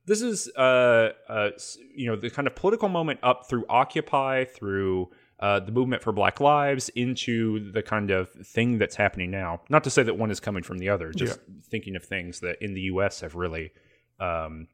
this 0.09 0.21
is 0.21 0.49
uh, 0.57 1.11
uh, 1.29 1.51
you 1.95 2.07
know 2.07 2.17
the 2.17 2.29
kind 2.29 2.47
of 2.47 2.55
political 2.55 2.89
moment 2.89 3.19
up 3.23 3.47
through 3.47 3.65
Occupy, 3.69 4.43
through 4.45 5.09
uh, 5.39 5.59
the 5.59 5.71
movement 5.71 6.01
for 6.01 6.11
Black 6.11 6.39
Lives, 6.39 6.89
into 6.89 7.71
the 7.71 7.81
kind 7.81 8.11
of 8.11 8.29
thing 8.29 8.77
that's 8.77 8.95
happening 8.95 9.31
now. 9.31 9.61
Not 9.69 9.83
to 9.85 9.89
say 9.89 10.03
that 10.03 10.17
one 10.17 10.31
is 10.31 10.39
coming 10.39 10.63
from 10.63 10.79
the 10.79 10.89
other, 10.89 11.11
just 11.11 11.39
yeah. 11.39 11.55
thinking 11.69 11.95
of 11.95 12.03
things 12.03 12.41
that 12.41 12.57
in 12.61 12.73
the 12.73 12.81
U.S. 12.81 13.21
have 13.21 13.35
really 13.35 13.71
um, 14.19 14.67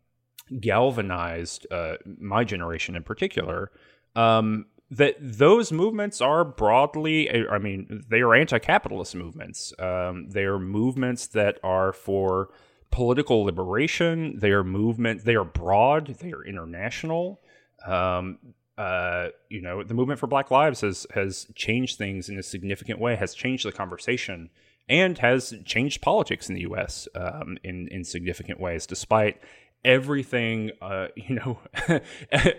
galvanized 0.59 1.67
uh, 1.71 1.95
my 2.19 2.43
generation 2.43 2.95
in 2.95 3.03
particular. 3.03 3.71
Um, 4.15 4.65
that 4.91 5.15
those 5.19 5.71
movements 5.71 6.21
are 6.21 6.45
broadly, 6.45 7.29
I 7.49 7.57
mean, 7.57 8.03
they 8.07 8.21
are 8.21 8.35
anti-capitalist 8.35 9.15
movements. 9.15 9.73
Um, 9.79 10.29
they 10.29 10.43
are 10.43 10.59
movements 10.59 11.27
that 11.27 11.59
are 11.63 11.91
for 11.91 12.49
political 12.91 13.43
liberation. 13.43 14.37
They 14.39 14.51
are 14.51 14.63
movement. 14.63 15.25
They 15.25 15.35
are 15.35 15.43
broad. 15.43 16.15
They 16.19 16.31
are 16.31 16.45
international. 16.45 17.41
Um, 17.85 18.37
uh, 18.77 19.27
you 19.49 19.61
know, 19.61 19.83
the 19.83 19.93
movement 19.93 20.19
for 20.19 20.27
Black 20.27 20.51
Lives 20.51 20.81
has 20.81 21.07
has 21.13 21.47
changed 21.55 21.97
things 21.97 22.29
in 22.29 22.37
a 22.37 22.43
significant 22.43 22.99
way. 22.99 23.15
Has 23.15 23.33
changed 23.33 23.65
the 23.65 23.71
conversation 23.71 24.49
and 24.89 25.17
has 25.19 25.53
changed 25.63 26.01
politics 26.01 26.49
in 26.49 26.55
the 26.55 26.61
U.S. 26.61 27.07
Um, 27.15 27.57
in 27.63 27.87
in 27.87 28.03
significant 28.03 28.59
ways, 28.59 28.85
despite 28.85 29.39
everything 29.85 30.71
uh, 30.81 31.07
you 31.15 31.35
know 31.35 31.59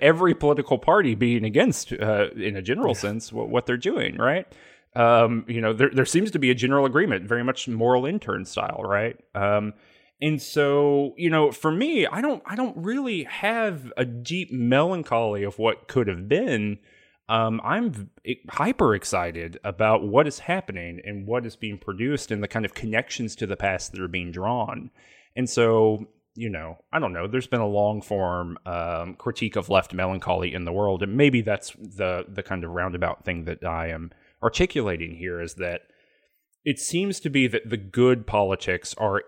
every 0.01 0.35
political 0.35 0.79
party 0.79 1.15
being 1.15 1.45
against 1.45 1.93
uh, 1.93 2.31
in 2.31 2.57
a 2.57 2.63
general 2.63 2.95
yeah. 2.95 3.01
sense 3.01 3.33
what, 3.33 3.49
what, 3.49 3.67
they're 3.67 3.77
doing 3.77 4.17
right 4.17 4.47
um, 4.95 5.45
you 5.49 5.61
know 5.61 5.73
there, 5.73 5.91
there 5.93 6.07
seems 6.07 6.31
to 6.31 6.39
be 6.39 6.51
a 6.51 6.55
general 6.55 6.87
agreement 6.87 7.29
very 7.29 7.43
much 7.43 7.67
Moralintern 7.67 8.47
style 8.47 8.81
right 8.85 9.19
um, 9.35 9.75
and 10.21 10.41
so, 10.41 11.13
you 11.17 11.29
know, 11.29 11.53
for 11.53 11.71
me, 11.71 12.07
I 12.07 12.21
don't 12.21 12.43
I 12.47 12.55
don't 12.55 12.77
really 12.77 13.25
have 13.25 13.93
a 13.97 14.05
deep 14.05 14.51
melancholy 14.51 15.43
of 15.43 15.59
what 15.59 15.89
could 15.89 16.09
have 16.09 16.29
been. 16.29 16.79
Um, 17.29 17.61
I'm 17.65 18.11
hyper 18.49 18.95
excited 18.95 19.59
about 19.65 20.07
what 20.07 20.27
is 20.27 20.39
happening 20.39 21.01
and 21.05 21.27
what 21.27 21.45
is 21.45 21.57
being 21.57 21.77
produced 21.77 22.31
and 22.31 22.43
the 22.43 22.49
kind 22.49 22.65
of 22.65 22.73
connections 22.73 23.35
to 23.37 23.47
the 23.47 23.57
past 23.57 23.93
that 23.93 24.01
are 24.01 24.09
being 24.09 24.31
drawn. 24.31 24.91
And 25.35 25.51
so, 25.51 26.07
you 26.35 26.49
know, 26.49 26.79
I 26.93 26.99
don't 26.99 27.13
know. 27.13 27.27
There's 27.27 27.49
been 27.49 27.61
a 27.61 27.67
long 27.67 28.01
form 28.01 28.59
um, 28.65 29.15
critique 29.15 29.57
of 29.57 29.69
left 29.69 29.93
melancholy 29.93 30.55
in 30.55 30.65
the 30.65 30.73
world, 30.73 31.03
and 31.03 31.17
maybe 31.17 31.43
that's 31.43 31.73
the 31.73 32.25
the 32.27 32.43
kind 32.43 32.65
of 32.65 32.71
roundabout 32.71 33.25
thing 33.25 33.45
that 33.45 33.65
I 33.65 33.89
am 33.89 34.13
articulating 34.43 35.15
here 35.17 35.43
is 35.43 35.55
that 35.55 35.83
it 36.67 36.81
seems 36.81 37.21
to 37.21 37.31
be 37.31 37.47
that 37.47 37.71
the 37.71 37.77
good 37.77 38.27
politics 38.27 38.95
are 38.99 39.23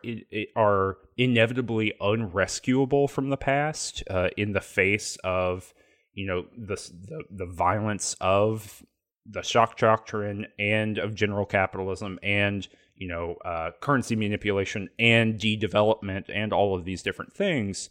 are 0.57 0.98
inevitably 1.16 1.94
unrescuable 2.01 3.07
from 3.07 3.31
the 3.31 3.37
past 3.37 4.03
uh, 4.11 4.28
in 4.36 4.53
the 4.53 4.61
face 4.61 5.16
of 5.22 5.72
you 6.12 6.26
know 6.26 6.47
the, 6.59 6.74
the 6.74 7.22
the 7.30 7.47
violence 7.47 8.16
of 8.20 8.82
the 9.24 9.43
shock 9.43 9.78
doctrine 9.78 10.47
and 10.59 10.99
of 10.99 11.14
general 11.14 11.47
capitalism 11.47 12.18
and 12.24 12.66
you 12.97 13.07
know 13.07 13.36
uh, 13.45 13.70
currency 13.80 14.16
manipulation 14.16 14.89
and 14.99 15.39
de-development 15.39 16.26
and 16.34 16.53
all 16.53 16.76
of 16.76 16.84
these 16.84 17.03
different 17.03 17.32
things. 17.32 17.89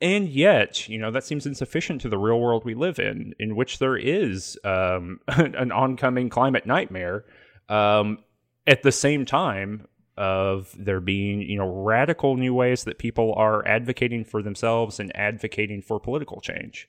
And 0.00 0.28
yet 0.28 0.88
you 0.88 0.98
know 0.98 1.12
that 1.12 1.22
seems 1.22 1.46
insufficient 1.46 2.00
to 2.00 2.08
the 2.08 2.18
real 2.18 2.40
world 2.40 2.64
we 2.64 2.74
live 2.74 2.98
in 2.98 3.34
in 3.38 3.54
which 3.54 3.78
there 3.78 3.96
is 3.96 4.58
um, 4.64 5.20
an 5.28 5.70
oncoming 5.70 6.30
climate 6.30 6.66
nightmare 6.66 7.24
um, 7.68 8.18
at 8.66 8.82
the 8.82 8.92
same 8.92 9.24
time, 9.24 9.86
of 10.16 10.74
there 10.78 11.00
being 11.00 11.40
you 11.40 11.56
know 11.56 11.66
radical 11.66 12.36
new 12.36 12.52
ways 12.52 12.84
that 12.84 12.98
people 12.98 13.32
are 13.34 13.66
advocating 13.66 14.24
for 14.24 14.42
themselves 14.42 15.00
and 15.00 15.10
advocating 15.16 15.80
for 15.80 15.98
political 15.98 16.40
change. 16.40 16.88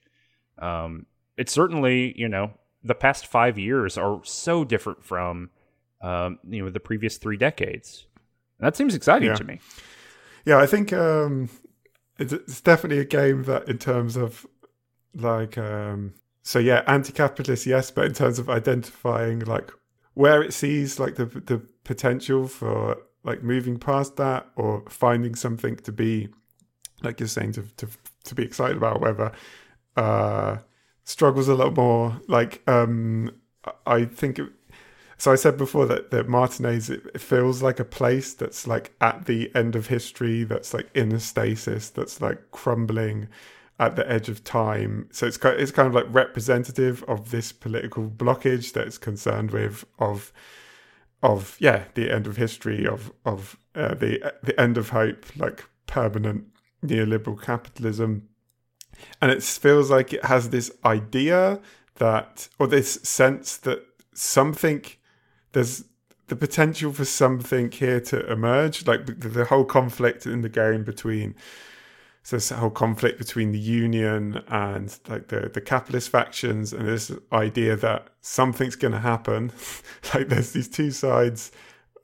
Um, 0.59 1.05
it's 1.37 1.53
certainly 1.53 2.13
you 2.19 2.27
know 2.27 2.51
the 2.83 2.93
past 2.95 3.25
five 3.25 3.57
years 3.57 3.97
are 3.97 4.19
so 4.23 4.65
different 4.65 5.05
from 5.05 5.51
um, 6.01 6.37
you 6.47 6.63
know 6.63 6.69
the 6.69 6.81
previous 6.81 7.17
three 7.17 7.37
decades. 7.37 8.07
That 8.59 8.75
seems 8.75 8.93
exciting 8.93 9.29
Yeah. 9.29 9.35
to 9.35 9.43
me. 9.45 9.59
Yeah, 10.45 10.57
I 10.57 10.65
think 10.65 10.91
um, 10.91 11.49
it's, 12.19 12.33
it's 12.33 12.59
definitely 12.61 12.99
a 12.99 13.05
game 13.05 13.43
that, 13.43 13.69
in 13.69 13.77
terms 13.77 14.17
of 14.17 14.45
like, 15.15 15.57
um, 15.57 16.13
so 16.41 16.59
yeah, 16.59 16.83
anti-capitalist, 16.87 17.65
yes, 17.65 17.89
but 17.91 18.05
in 18.05 18.13
terms 18.13 18.37
of 18.39 18.49
identifying 18.49 19.39
like 19.39 19.71
where 20.13 20.41
it 20.43 20.53
sees 20.53 20.99
like 20.99 21.15
the 21.15 21.25
the 21.25 21.61
potential 21.83 22.47
for 22.47 22.97
like 23.23 23.43
moving 23.43 23.77
past 23.77 24.17
that 24.17 24.47
or 24.55 24.83
finding 24.89 25.35
something 25.35 25.75
to 25.77 25.91
be 25.91 26.29
like 27.03 27.19
you're 27.19 27.27
saying 27.27 27.51
to 27.53 27.63
to 27.77 27.87
to 28.25 28.35
be 28.35 28.43
excited 28.43 28.77
about, 28.77 29.01
whether 29.01 29.31
uh, 29.95 30.57
struggles 31.03 31.47
a 31.47 31.55
lot 31.55 31.75
more. 31.75 32.19
Like, 32.27 32.67
um, 32.67 33.31
I- 33.85 34.05
think. 34.05 34.39
It, 34.39 34.49
so 35.17 35.31
I 35.31 35.35
said 35.35 35.57
before 35.57 35.85
that 35.85 36.11
that 36.11 36.27
Martinaise 36.27 36.89
it, 36.89 37.03
it 37.13 37.21
feels 37.21 37.61
like 37.61 37.79
a 37.79 37.85
place 37.85 38.33
that's 38.33 38.67
like 38.67 38.93
at 38.99 39.25
the 39.25 39.51
end 39.55 39.75
of 39.75 39.87
history, 39.87 40.43
that's 40.43 40.73
like 40.73 40.89
in 40.95 41.11
a 41.13 41.19
stasis, 41.19 41.89
that's 41.89 42.19
like 42.19 42.51
crumbling 42.51 43.29
at 43.79 43.95
the 43.95 44.09
edge 44.09 44.29
of 44.29 44.43
time. 44.43 45.07
So 45.11 45.25
it's 45.25 45.37
kind 45.37 45.59
it's 45.59 45.71
kind 45.71 45.87
of 45.87 45.93
like 45.93 46.05
representative 46.09 47.03
of 47.07 47.31
this 47.31 47.51
political 47.51 48.09
blockage 48.09 48.73
that 48.73 48.87
it's 48.87 48.97
concerned 48.97 49.51
with 49.51 49.85
of 49.99 50.31
of 51.21 51.57
yeah 51.59 51.85
the 51.95 52.11
end 52.11 52.27
of 52.27 52.37
history 52.37 52.85
of 52.85 53.11
of 53.25 53.57
uh, 53.75 53.95
the 53.95 54.33
the 54.43 54.59
end 54.59 54.77
of 54.77 54.89
hope, 54.89 55.25
like 55.37 55.65
permanent 55.87 56.45
neoliberal 56.85 57.41
capitalism, 57.41 58.27
and 59.21 59.31
it 59.31 59.41
feels 59.41 59.89
like 59.89 60.13
it 60.13 60.25
has 60.25 60.49
this 60.49 60.71
idea 60.85 61.59
that 61.95 62.49
or 62.59 62.67
this 62.67 62.93
sense 63.03 63.57
that 63.57 63.83
something 64.13 64.83
there's 65.53 65.85
the 66.27 66.35
potential 66.35 66.91
for 66.91 67.05
something 67.05 67.69
here 67.71 67.99
to 67.99 68.31
emerge 68.31 68.87
like 68.87 69.05
the, 69.05 69.13
the 69.13 69.45
whole 69.45 69.65
conflict 69.65 70.25
in 70.25 70.41
the 70.41 70.49
game 70.49 70.83
between 70.83 71.35
so 72.25 72.37
this 72.37 72.49
whole 72.49 72.69
conflict 72.69 73.17
between 73.17 73.51
the 73.51 73.59
union 73.59 74.41
and 74.47 74.97
like 75.09 75.27
the 75.27 75.49
the 75.53 75.61
capitalist 75.61 76.09
factions 76.09 76.71
and 76.73 76.87
this 76.87 77.11
idea 77.31 77.75
that 77.75 78.07
something's 78.21 78.75
going 78.77 78.93
to 78.93 78.99
happen 78.99 79.51
like 80.13 80.29
there's 80.29 80.51
these 80.53 80.69
two 80.69 80.89
sides 80.91 81.51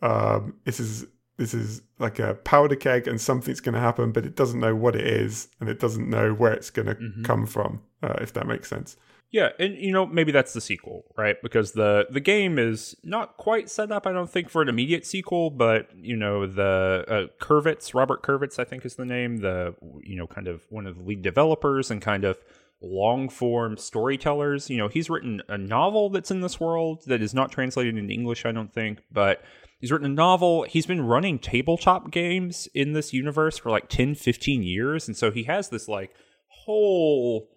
um 0.02 0.54
this 0.66 0.80
is 0.80 1.06
this 1.38 1.54
is 1.54 1.82
like 2.00 2.20
a 2.20 2.34
powder 2.36 2.76
keg 2.76 3.08
and 3.08 3.20
something's 3.22 3.62
going 3.62 3.74
to 3.74 3.80
happen 3.80 4.12
but 4.12 4.26
it 4.26 4.36
doesn't 4.36 4.60
know 4.60 4.76
what 4.76 4.96
it 4.96 5.08
is 5.08 5.48
and 5.60 5.70
it 5.70 5.80
doesn't 5.80 6.10
know 6.10 6.34
where 6.34 6.54
it's 6.54 6.70
going 6.70 6.88
to 6.88 6.96
Mhm. 6.96 7.24
come 7.26 7.46
from 7.46 7.82
uh, 8.04 8.16
if 8.22 8.34
that 8.34 8.46
makes 8.48 8.68
sense 8.70 8.98
Yeah, 9.32 9.50
and 9.60 9.78
you 9.78 9.92
know 9.92 10.08
maybe 10.08 10.32
that's 10.32 10.54
the 10.54 10.62
sequel, 10.62 11.04
right? 11.16 11.36
Because 11.44 11.74
the 11.74 12.08
the 12.10 12.20
game 12.20 12.58
is 12.58 12.96
not 13.04 13.38
quite 13.38 13.70
set 13.70 13.92
up, 13.92 14.08
I 14.08 14.12
don't 14.12 14.30
think, 14.30 14.50
for 14.50 14.64
an 14.64 14.70
immediate 14.70 15.06
sequel. 15.06 15.52
But 15.52 15.90
you 15.96 16.16
know 16.16 16.48
the 16.48 17.06
uh, 17.08 17.44
Kurvitz, 17.44 17.94
Robert 17.94 18.24
Kurvitz, 18.24 18.58
I 18.58 18.64
think 18.64 18.86
is 18.86 18.96
the 18.96 19.06
name. 19.06 19.38
The 19.38 19.76
you 20.02 20.16
know 20.16 20.26
kind 20.26 20.48
of 20.48 20.64
one 20.70 20.88
of 20.88 20.98
the 20.98 21.04
lead 21.04 21.22
developers 21.22 21.92
and 21.92 22.02
kind 22.02 22.24
of 22.24 22.40
long 22.82 23.30
form 23.30 23.78
storytellers. 23.78 24.68
You 24.68 24.78
know 24.78 24.88
he's 24.88 25.12
written 25.12 25.44
a 25.48 25.60
novel 25.60 26.10
that's 26.10 26.32
in 26.32 26.42
this 26.42 26.60
world 26.60 27.04
that 27.06 27.22
is 27.22 27.34
not 27.34 27.52
translated 27.52 27.98
into 27.98 28.14
English, 28.14 28.46
I 28.46 28.52
don't 28.52 28.74
think, 28.74 29.00
but. 29.12 29.44
He's 29.82 29.94
written 29.94 30.12
a 30.12 30.14
novel. 30.14 30.64
He's 30.64 30.86
been 30.86 31.06
running 31.06 31.40
tabletop 31.40 32.12
games 32.12 32.68
in 32.74 32.92
this 32.92 33.14
universe 33.14 33.58
for 33.58 33.70
like 33.70 33.88
10, 33.88 34.16
15 34.16 34.62
years. 34.62 35.08
And 35.08 35.16
so 35.16 35.32
he 35.32 35.44
has 35.44 35.70
this 35.70 35.88
like 35.88 36.14
whole 36.50 37.48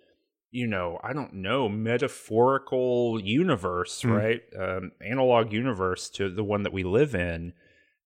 you 0.53 0.66
know, 0.66 1.00
I 1.03 1.12
don't 1.12 1.32
know, 1.34 1.68
metaphorical 1.68 3.20
universe, 3.20 4.03
Mm. 4.03 4.16
right? 4.16 4.42
Um, 4.59 4.92
analog 5.00 5.53
universe 5.53 6.09
to 6.11 6.28
the 6.28 6.44
one 6.44 6.62
that 6.62 6.72
we 6.72 6.84
live 6.84 7.14
in, 7.14 7.55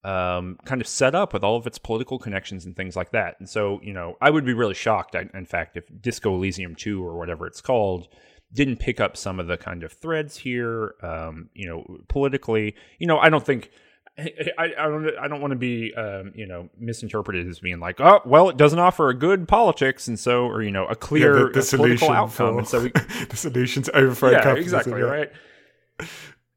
um, 0.04 0.56
kind 0.64 0.80
of 0.80 0.86
set 0.86 1.14
up 1.14 1.32
with 1.32 1.42
all 1.42 1.56
of 1.56 1.66
its 1.66 1.78
political 1.78 2.18
connections 2.18 2.64
and 2.64 2.76
things 2.76 2.94
like 2.94 3.10
that. 3.10 3.34
And 3.40 3.48
so, 3.48 3.80
you 3.82 3.92
know, 3.92 4.16
I 4.20 4.30
would 4.30 4.44
be 4.44 4.54
really 4.54 4.74
shocked, 4.74 5.14
in 5.16 5.46
fact, 5.46 5.76
if 5.76 5.84
Disco 6.00 6.34
Elysium 6.34 6.76
2 6.76 7.04
or 7.04 7.18
whatever 7.18 7.46
it's 7.46 7.60
called 7.60 8.08
didn't 8.52 8.76
pick 8.78 9.00
up 9.00 9.16
some 9.16 9.40
of 9.40 9.48
the 9.48 9.56
kind 9.56 9.82
of 9.82 9.92
threads 9.92 10.36
here, 10.36 10.94
um, 11.02 11.50
you 11.52 11.66
know, 11.68 11.84
politically. 12.08 12.76
You 13.00 13.08
know, 13.08 13.18
I 13.18 13.28
don't 13.28 13.44
think. 13.44 13.70
I, 14.18 14.72
I 14.78 14.88
don't 14.88 15.10
I 15.20 15.28
don't 15.28 15.40
want 15.42 15.50
to 15.50 15.58
be 15.58 15.92
um, 15.94 16.32
you 16.34 16.46
know 16.46 16.70
misinterpreted 16.78 17.46
as 17.48 17.60
being 17.60 17.80
like 17.80 18.00
oh 18.00 18.20
well 18.24 18.48
it 18.48 18.56
doesn't 18.56 18.78
offer 18.78 19.10
a 19.10 19.14
good 19.14 19.46
politics 19.46 20.08
and 20.08 20.18
so 20.18 20.46
or 20.46 20.62
you 20.62 20.70
know 20.70 20.86
a 20.86 20.96
clear 20.96 21.34
the, 21.34 21.38
the 21.38 21.44
uh, 21.44 21.50
political 21.52 21.62
solution 21.64 22.12
outcome 22.12 22.30
for 22.30 22.58
and 22.58 22.68
so 22.68 22.80
we, 22.84 22.88
the 23.28 23.36
solution 23.36 23.82
to 23.82 23.94
overthrow 23.96 24.30
yeah 24.30 24.38
capitalism 24.42 24.78
exactly 24.78 25.00
yeah. 25.00 25.06
right 25.06 25.30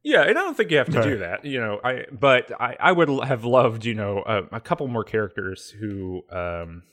yeah 0.03 0.21
and 0.21 0.37
I 0.37 0.41
don't 0.41 0.55
think 0.55 0.71
you 0.71 0.77
have 0.77 0.87
to 0.87 0.93
No. 0.93 1.03
do 1.03 1.17
that 1.17 1.43
you 1.43 1.59
know 1.59 1.79
I 1.83 2.05
but 2.11 2.51
I, 2.61 2.77
I 2.79 2.91
would 2.93 3.09
have 3.25 3.43
loved 3.43 3.83
you 3.85 3.93
know 3.93 4.23
a, 4.25 4.43
a 4.55 4.59
couple 4.61 4.87
more 4.87 5.03
characters 5.03 5.69
who 5.69 6.23
um 6.31 6.83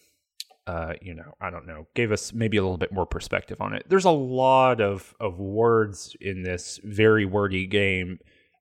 uh 0.67 0.95
you 1.01 1.15
know 1.15 1.35
I 1.41 1.51
don't 1.51 1.69
know 1.69 1.87
gave 1.95 2.11
us 2.11 2.33
maybe 2.33 2.57
a 2.57 2.63
little 2.63 2.77
bit 2.79 2.91
more 2.93 3.07
perspective 3.07 3.61
on 3.61 3.73
it 3.73 3.85
there's 3.89 4.05
a 4.05 4.11
lot 4.11 4.81
of 4.81 5.15
of 5.21 5.39
words 5.39 6.17
in 6.21 6.43
this 6.43 6.81
very 6.83 7.25
wordy 7.25 7.69
game 7.69 8.19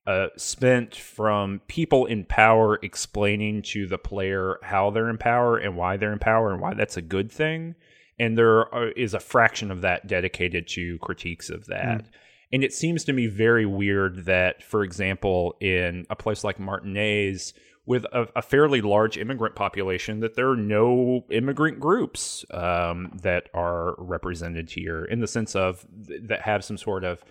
uh, 0.07 0.27
spent 0.37 0.95
from 0.95 1.61
people 1.67 2.05
in 2.05 2.25
power 2.25 2.79
explaining 2.83 3.61
to 3.63 3.87
the 3.87 3.97
player 3.97 4.57
how 4.61 4.91
they're 4.91 5.09
in 5.09 5.17
power 5.17 5.57
and 5.57 5.75
why 5.75 5.97
they're 5.97 6.13
in 6.13 6.19
power 6.19 6.51
and 6.51 6.61
why 6.61 6.73
that's 6.73 6.97
a 6.97 7.01
good 7.01 7.31
thing. 7.31 7.75
And 8.19 8.37
there 8.37 8.73
are, 8.73 8.89
is 8.89 9.13
a 9.13 9.19
fraction 9.19 9.71
of 9.71 9.81
that 9.81 10.07
dedicated 10.07 10.67
to 10.69 10.99
critiques 10.99 11.49
of 11.49 11.65
that. 11.65 12.07
And 12.53 12.63
it 12.63 12.73
seems 12.73 13.03
to 13.05 13.13
me 13.13 13.27
very 13.27 13.65
weird 13.65 14.25
that, 14.25 14.63
for 14.63 14.83
example, 14.83 15.55
in 15.59 16.05
a 16.09 16.15
place 16.15 16.43
like 16.43 16.59
Martinaise, 16.59 17.53
with 17.87 18.05
a, 18.05 18.27
a 18.35 18.41
fairly 18.41 18.81
large 18.81 19.17
immigrant 19.17 19.55
population, 19.55 20.19
that 20.19 20.35
there 20.35 20.49
are 20.49 20.55
no 20.55 21.25
immigrant 21.29 21.79
groups 21.79 22.45
um, 22.51 23.11
that 23.21 23.49
are 23.53 23.95
represented 23.97 24.71
here 24.71 25.03
in 25.05 25.19
the 25.19 25.27
sense 25.27 25.55
of 25.55 25.85
th- 26.07 26.21
that 26.23 26.41
have 26.41 26.63
some 26.63 26.77
sort 26.77 27.03
of 27.03 27.23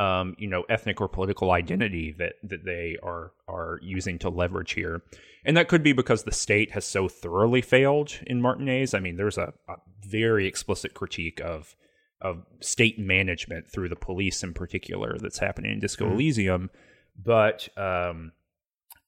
um, 0.00 0.34
you 0.38 0.48
know, 0.48 0.64
ethnic 0.70 0.98
or 0.98 1.08
political 1.08 1.50
identity 1.50 2.14
that 2.18 2.34
that 2.42 2.64
they 2.64 2.96
are 3.02 3.32
are 3.46 3.78
using 3.82 4.18
to 4.20 4.30
leverage 4.30 4.72
here, 4.72 5.02
and 5.44 5.58
that 5.58 5.68
could 5.68 5.82
be 5.82 5.92
because 5.92 6.22
the 6.22 6.32
state 6.32 6.70
has 6.70 6.86
so 6.86 7.06
thoroughly 7.06 7.60
failed 7.60 8.18
in 8.26 8.40
Martinaise. 8.40 8.94
I 8.94 9.00
mean, 9.00 9.18
there's 9.18 9.36
a, 9.36 9.52
a 9.68 9.74
very 10.00 10.46
explicit 10.46 10.94
critique 10.94 11.38
of 11.40 11.76
of 12.22 12.46
state 12.60 12.98
management 12.98 13.70
through 13.70 13.90
the 13.90 13.96
police 13.96 14.42
in 14.42 14.54
particular 14.54 15.18
that's 15.20 15.38
happening 15.38 15.72
in 15.72 15.80
Disco 15.80 16.10
Elysium, 16.10 16.70
but 17.22 17.68
um, 17.76 18.32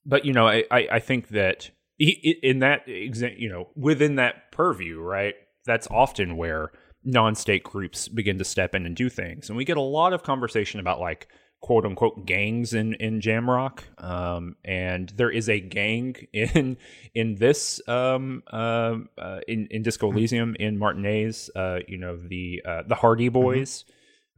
but 0.05 0.25
you 0.25 0.33
know, 0.33 0.47
I 0.47 0.63
I, 0.69 0.87
I 0.91 0.99
think 0.99 1.29
that 1.29 1.71
in 1.97 2.59
that 2.59 2.87
you 2.87 3.49
know 3.49 3.69
within 3.75 4.17
that 4.17 4.51
purview, 4.51 4.99
right? 4.99 5.33
That's 5.65 5.87
often 5.87 6.37
where 6.37 6.71
non-state 7.03 7.63
groups 7.63 8.07
begin 8.07 8.37
to 8.37 8.45
step 8.45 8.75
in 8.75 8.85
and 8.85 8.95
do 8.95 9.09
things, 9.09 9.49
and 9.49 9.57
we 9.57 9.65
get 9.65 9.77
a 9.77 9.81
lot 9.81 10.13
of 10.13 10.23
conversation 10.23 10.79
about 10.79 10.99
like 10.99 11.27
quote 11.61 11.85
unquote 11.85 12.25
gangs 12.25 12.73
in 12.73 12.93
in 12.95 13.21
Jamrock, 13.21 13.79
um, 14.03 14.55
and 14.63 15.09
there 15.09 15.31
is 15.31 15.49
a 15.49 15.59
gang 15.59 16.15
in 16.33 16.77
in 17.15 17.35
this 17.35 17.81
um, 17.87 18.43
um 18.51 19.09
uh, 19.17 19.39
in 19.47 19.67
in 19.71 19.81
Disco 19.81 20.11
Elysium 20.11 20.55
in 20.59 20.77
Martinaise. 20.77 21.49
Uh, 21.55 21.79
you 21.87 21.97
know 21.97 22.17
the 22.17 22.61
uh, 22.65 22.83
the 22.87 22.95
Hardy 22.95 23.29
Boys, 23.29 23.85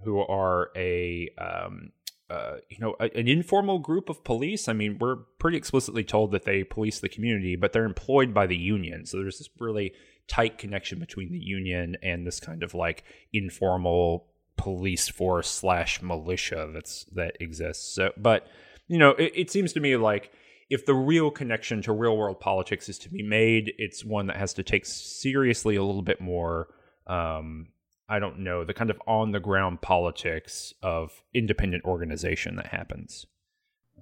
who 0.03 0.19
are 0.19 0.69
a 0.75 1.29
um, 1.37 1.91
uh, 2.29 2.55
you 2.69 2.77
know, 2.79 2.95
a, 2.99 3.05
an 3.17 3.27
informal 3.27 3.79
group 3.79 4.09
of 4.09 4.23
police. 4.23 4.67
I 4.67 4.73
mean, 4.73 4.97
we're 4.99 5.17
pretty 5.37 5.57
explicitly 5.57 6.03
told 6.03 6.31
that 6.31 6.43
they 6.43 6.63
police 6.63 6.99
the 6.99 7.09
community, 7.09 7.55
but 7.55 7.71
they're 7.71 7.85
employed 7.85 8.33
by 8.33 8.47
the 8.47 8.57
union. 8.57 9.05
So 9.05 9.17
there's 9.17 9.37
this 9.37 9.49
really 9.59 9.93
tight 10.27 10.57
connection 10.57 10.99
between 10.99 11.31
the 11.31 11.39
union 11.39 11.95
and 12.01 12.25
this 12.25 12.39
kind 12.39 12.63
of 12.63 12.73
like 12.73 13.03
informal 13.33 14.27
police 14.57 15.07
force 15.09 15.49
slash 15.49 16.01
militia 16.01 16.69
that's 16.73 17.05
that 17.13 17.37
exists. 17.39 17.93
So, 17.93 18.11
but 18.17 18.47
you 18.87 18.97
know, 18.97 19.11
it, 19.11 19.31
it 19.35 19.51
seems 19.51 19.73
to 19.73 19.79
me 19.79 19.95
like 19.97 20.31
if 20.69 20.85
the 20.85 20.95
real 20.95 21.29
connection 21.29 21.81
to 21.83 21.93
real 21.93 22.17
world 22.17 22.39
politics 22.39 22.89
is 22.89 22.97
to 22.99 23.09
be 23.09 23.21
made, 23.21 23.73
it's 23.77 24.03
one 24.03 24.27
that 24.27 24.37
has 24.37 24.53
to 24.53 24.63
take 24.63 24.85
seriously 24.85 25.75
a 25.75 25.83
little 25.83 26.01
bit 26.01 26.19
more. 26.19 26.69
Um, 27.07 27.67
I 28.07 28.19
don't 28.19 28.39
know 28.39 28.63
the 28.63 28.73
kind 28.73 28.89
of 28.89 29.01
on 29.07 29.31
the 29.31 29.39
ground 29.39 29.81
politics 29.81 30.73
of 30.81 31.23
independent 31.33 31.85
organization 31.85 32.55
that 32.55 32.67
happens. 32.67 33.25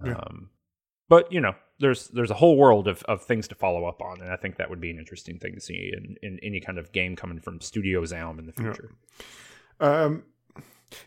Yeah. 0.05 0.13
Um, 0.13 0.49
but 1.09 1.31
you 1.31 1.41
know, 1.41 1.55
there's 1.83 2.07
there's 2.09 2.31
a 2.31 2.35
whole 2.35 2.57
world 2.57 2.87
of, 2.87 3.03
of 3.03 3.21
things 3.23 3.47
to 3.49 3.55
follow 3.55 3.85
up 3.85 4.01
on, 4.01 4.21
and 4.21 4.31
I 4.31 4.35
think 4.37 4.57
that 4.57 4.69
would 4.69 4.81
be 4.81 4.89
an 4.89 4.97
interesting 4.97 5.37
thing 5.39 5.53
to 5.55 5.61
see 5.61 5.91
in, 5.95 6.15
in 6.23 6.39
any 6.41 6.59
kind 6.59 6.77
of 6.79 6.91
game 6.91 7.15
coming 7.15 7.39
from 7.39 7.61
Studio 7.61 8.03
Zaum 8.05 8.39
in 8.39 8.45
the 8.47 8.53
Yeah. 8.57 8.63
future. 8.73 8.91
Um, 9.79 10.23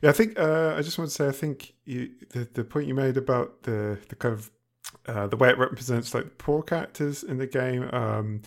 yeah, 0.03 0.11
I 0.11 0.12
think 0.12 0.39
uh, 0.39 0.74
I 0.77 0.83
just 0.83 0.99
want 0.99 1.11
to 1.11 1.14
say 1.14 1.29
I 1.29 1.33
think 1.33 1.72
you, 1.85 2.11
the 2.31 2.49
the 2.53 2.64
point 2.64 2.87
you 2.89 2.95
made 2.95 3.16
about 3.16 3.62
the 3.62 3.99
the 4.09 4.16
kind 4.16 4.35
of 4.35 4.51
uh, 5.07 5.27
the 5.27 5.37
way 5.37 5.49
it 5.49 5.59
represents 5.59 6.14
like 6.14 6.39
poor 6.39 6.62
characters 6.62 7.22
in 7.22 7.39
the 7.39 7.47
game. 7.47 7.89
Um, 7.93 8.43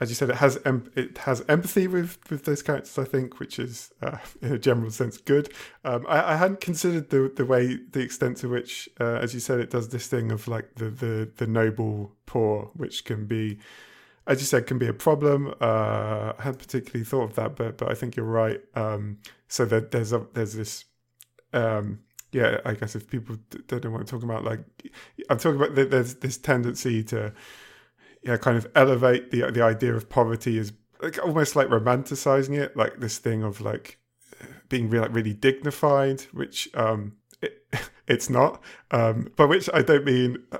as 0.00 0.10
you 0.10 0.14
said, 0.14 0.30
it 0.30 0.36
has 0.36 0.58
em- 0.64 0.90
it 0.94 1.18
has 1.18 1.42
empathy 1.48 1.86
with 1.86 2.18
with 2.30 2.44
those 2.44 2.62
characters. 2.62 2.98
I 2.98 3.04
think, 3.04 3.40
which 3.40 3.58
is 3.58 3.92
uh, 4.02 4.18
in 4.42 4.52
a 4.52 4.58
general 4.58 4.90
sense 4.90 5.16
good. 5.16 5.52
Um, 5.84 6.04
I, 6.08 6.32
I, 6.32 6.36
hadn't 6.36 6.60
considered 6.60 7.10
the 7.10 7.32
the 7.34 7.46
way 7.46 7.78
the 7.90 8.00
extent 8.00 8.38
to 8.38 8.48
which, 8.48 8.88
uh, 9.00 9.14
as 9.14 9.32
you 9.32 9.40
said, 9.40 9.60
it 9.60 9.70
does 9.70 9.88
this 9.88 10.06
thing 10.06 10.30
of 10.32 10.48
like 10.48 10.74
the 10.74 10.90
the 10.90 11.30
the 11.36 11.46
noble 11.46 12.12
poor, 12.26 12.70
which 12.74 13.04
can 13.04 13.26
be, 13.26 13.58
as 14.26 14.40
you 14.40 14.46
said, 14.46 14.66
can 14.66 14.78
be 14.78 14.86
a 14.86 14.92
problem. 14.92 15.54
Uh, 15.60 16.32
I 16.38 16.42
hadn't 16.42 16.58
particularly 16.58 17.04
thought 17.04 17.30
of 17.30 17.34
that, 17.36 17.56
but 17.56 17.78
but 17.78 17.90
I 17.90 17.94
think 17.94 18.16
you're 18.16 18.26
right. 18.26 18.60
Um, 18.74 19.18
so 19.48 19.64
that 19.64 19.92
there's 19.92 20.12
a 20.12 20.26
there's 20.34 20.54
this. 20.54 20.84
Um, 21.52 22.00
yeah, 22.32 22.58
I 22.66 22.74
guess 22.74 22.94
if 22.94 23.08
people 23.08 23.36
don't 23.66 23.82
know 23.82 23.90
what 23.90 24.00
I'm 24.00 24.06
talking 24.06 24.28
about, 24.28 24.44
like 24.44 24.60
I'm 25.30 25.38
talking 25.38 25.58
about, 25.58 25.74
there's 25.74 26.16
this 26.16 26.36
tendency 26.36 27.02
to 27.04 27.32
yeah, 28.22 28.36
kind 28.36 28.56
of 28.56 28.66
elevate 28.74 29.30
the 29.30 29.50
the 29.50 29.62
idea 29.62 29.94
of 29.94 30.08
poverty 30.08 30.58
as 30.58 30.72
like 31.02 31.18
almost 31.24 31.56
like 31.56 31.68
romanticizing 31.68 32.58
it, 32.58 32.76
like 32.76 33.00
this 33.00 33.18
thing 33.18 33.42
of 33.42 33.60
like 33.60 33.98
being 34.68 34.88
really, 34.90 35.06
like 35.06 35.14
really 35.14 35.34
dignified, 35.34 36.22
which 36.32 36.68
um 36.74 37.12
it, 37.42 37.66
it's 38.08 38.30
not. 38.30 38.62
Um, 38.90 39.32
by 39.36 39.44
which 39.44 39.68
I 39.72 39.82
don't 39.82 40.04
mean 40.04 40.38
uh, 40.52 40.58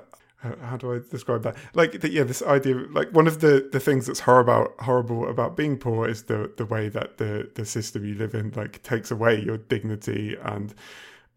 how 0.61 0.77
do 0.77 0.93
I 0.93 0.99
describe 1.09 1.43
that? 1.43 1.55
Like, 1.73 1.99
the, 2.01 2.11
yeah, 2.11 2.23
this 2.23 2.41
idea, 2.43 2.75
like 2.91 3.09
one 3.11 3.27
of 3.27 3.39
the, 3.39 3.69
the 3.71 3.79
things 3.79 4.05
that's 4.05 4.19
horrible 4.19 4.71
horrible 4.79 5.27
about 5.29 5.57
being 5.57 5.77
poor 5.77 6.07
is 6.07 6.23
the 6.23 6.51
the 6.57 6.65
way 6.65 6.89
that 6.89 7.17
the 7.17 7.49
the 7.55 7.65
system 7.65 8.05
you 8.05 8.15
live 8.15 8.35
in 8.35 8.51
like 8.51 8.81
takes 8.83 9.11
away 9.11 9.41
your 9.41 9.57
dignity 9.57 10.37
and 10.43 10.73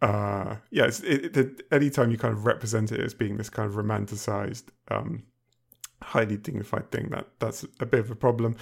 uh 0.03 0.57
yeah, 0.71 0.85
it's, 0.85 1.01
it, 1.01 1.37
it, 1.37 1.62
anytime 1.73 2.11
you 2.11 2.18
kind 2.18 2.35
of 2.35 2.47
represent 2.47 2.93
it 2.93 3.01
as 3.01 3.14
being 3.14 3.37
this 3.37 3.51
kind 3.51 3.68
of 3.68 3.75
romanticized 3.75 4.64
um 4.89 5.23
highly 6.03 6.36
dignified 6.36 6.90
thing. 6.90 7.09
That 7.11 7.28
that's 7.38 7.64
a 7.80 7.86
bit 7.86 8.01
of 8.01 8.11
a 8.11 8.16
problem. 8.16 8.57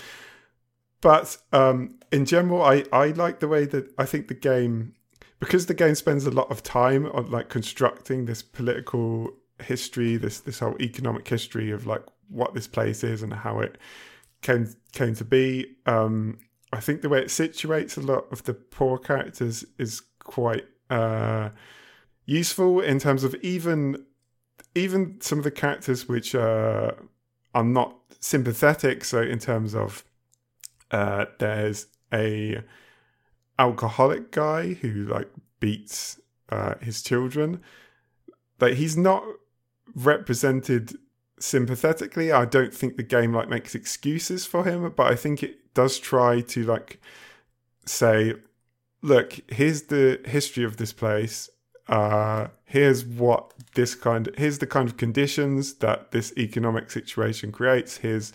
But 1.01 1.36
um, 1.53 1.99
in 2.12 2.24
general, 2.24 2.62
I 2.62 2.84
I 2.93 3.09
like 3.09 3.41
the 3.41 3.49
way 3.49 3.64
that 3.66 3.93
I 3.99 4.05
think 4.05 4.28
the 4.28 4.34
game 4.34 4.95
because 5.41 5.66
the 5.66 5.74
game 5.74 5.95
spends 5.95 6.26
a 6.26 6.30
lot 6.30 6.51
of 6.51 6.62
time 6.62 7.07
on 7.07 7.30
like 7.30 7.49
constructing 7.49 8.24
this 8.24 8.43
political 8.43 9.30
history, 9.61 10.16
this 10.16 10.41
this 10.41 10.59
whole 10.59 10.76
economic 10.80 11.26
history 11.26 11.70
of 11.70 11.86
like 11.86 12.03
what 12.28 12.55
this 12.55 12.66
place 12.66 13.05
is 13.05 13.22
and 13.22 13.32
how 13.32 13.61
it 13.61 13.78
came 14.43 14.74
came 14.93 15.14
to 15.14 15.24
be. 15.24 15.76
Um, 15.86 16.39
I 16.72 16.80
think 16.80 17.01
the 17.01 17.09
way 17.09 17.20
it 17.20 17.28
situates 17.28 17.97
a 17.97 18.01
lot 18.01 18.26
of 18.30 18.45
the 18.45 18.55
poor 18.55 18.99
characters 18.99 19.64
is 19.78 20.03
quite 20.22 20.66
uh, 20.91 21.51
useful 22.26 22.80
in 22.80 22.99
terms 22.99 23.24
of 23.24 23.34
even 23.36 24.05
even 24.74 25.20
some 25.20 25.39
of 25.39 25.45
the 25.45 25.51
characters 25.51 26.09
which 26.09 26.34
are 26.34 26.97
I'm 27.59 27.73
not 27.73 27.97
sympathetic. 28.21 29.05
So 29.05 29.21
in 29.21 29.39
terms 29.39 29.75
of 29.75 30.05
uh, 30.91 31.27
there's 31.39 31.87
a 32.13 32.63
alcoholic 33.59 34.31
guy 34.31 34.75
who 34.75 35.07
like 35.07 35.29
beats 35.61 36.21
uh, 36.51 36.75
his 36.81 37.03
children. 37.03 37.61
Like 38.61 38.75
he's 38.75 38.97
not 38.97 39.25
represented 39.95 40.97
sympathetically. 41.41 42.31
I 42.31 42.45
don't 42.45 42.73
think 42.73 42.97
the 42.97 43.03
game 43.03 43.33
like 43.35 43.49
makes 43.49 43.75
excuses 43.75 44.47
for 44.47 44.65
him, 44.65 44.93
but 44.97 45.07
I 45.07 45.17
think 45.17 45.43
it 45.43 45.75
does 45.75 45.99
try 45.99 46.41
to 46.41 46.65
like 46.65 47.01
say, 47.87 48.35
look, 49.03 49.39
here's 49.51 49.83
the 49.85 50.21
history 50.25 50.65
of 50.65 50.77
this 50.77 50.93
place 50.93 51.51
uh, 51.89 52.49
here's 52.64 53.05
what 53.05 53.53
this 53.74 53.95
kind 53.95 54.28
of, 54.28 54.34
here's 54.36 54.59
the 54.59 54.66
kind 54.66 54.89
of 54.89 54.97
conditions 54.97 55.74
that 55.74 56.12
this 56.12 56.32
economic 56.36 56.91
situation 56.91 57.53
creates. 57.53 57.99
Here's 57.99 58.32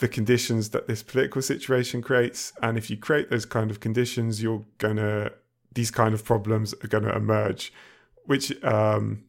the 0.00 0.08
conditions 0.08 0.70
that 0.70 0.86
this 0.86 1.02
political 1.02 1.42
situation 1.42 2.02
creates. 2.02 2.52
And 2.62 2.78
if 2.78 2.88
you 2.90 2.96
create 2.96 3.30
those 3.30 3.44
kind 3.44 3.70
of 3.70 3.80
conditions 3.80 4.42
you're 4.42 4.64
gonna 4.78 5.30
these 5.74 5.90
kind 5.90 6.14
of 6.14 6.24
problems 6.24 6.74
are 6.82 6.88
gonna 6.88 7.14
emerge 7.14 7.72
which 8.24 8.52
um 8.64 9.22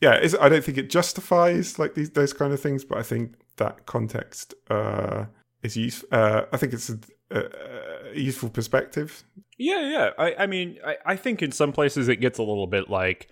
yeah 0.00 0.20
i 0.40 0.48
don't 0.48 0.64
think 0.64 0.78
it 0.78 0.90
justifies 0.90 1.78
like 1.78 1.94
these 1.94 2.10
those 2.10 2.32
kind 2.32 2.52
of 2.52 2.60
things 2.60 2.84
but 2.84 2.98
i 2.98 3.02
think 3.02 3.34
that 3.56 3.84
context 3.86 4.54
uh 4.70 5.24
is 5.62 5.76
useful 5.76 6.08
uh 6.12 6.42
i 6.52 6.56
think 6.56 6.72
it's 6.72 6.90
a, 7.32 8.10
a 8.14 8.18
useful 8.18 8.48
perspective 8.48 9.24
yeah, 9.62 9.80
yeah. 9.80 10.10
I, 10.18 10.34
I 10.40 10.46
mean, 10.46 10.78
I, 10.84 10.96
I 11.06 11.16
think 11.16 11.42
in 11.42 11.52
some 11.52 11.72
places 11.72 12.08
it 12.08 12.16
gets 12.16 12.38
a 12.38 12.42
little 12.42 12.66
bit 12.66 12.90
like 12.90 13.28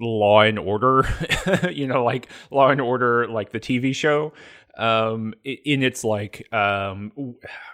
Law 0.00 0.40
and 0.40 0.58
Order, 0.58 1.06
you 1.72 1.86
know, 1.86 2.04
like 2.04 2.28
Law 2.50 2.70
and 2.70 2.80
Order, 2.80 3.26
like 3.28 3.52
the 3.52 3.60
TV 3.60 3.94
show, 3.94 4.32
um, 4.76 5.34
in 5.44 5.82
its 5.82 6.04
like, 6.04 6.52
um, 6.52 7.12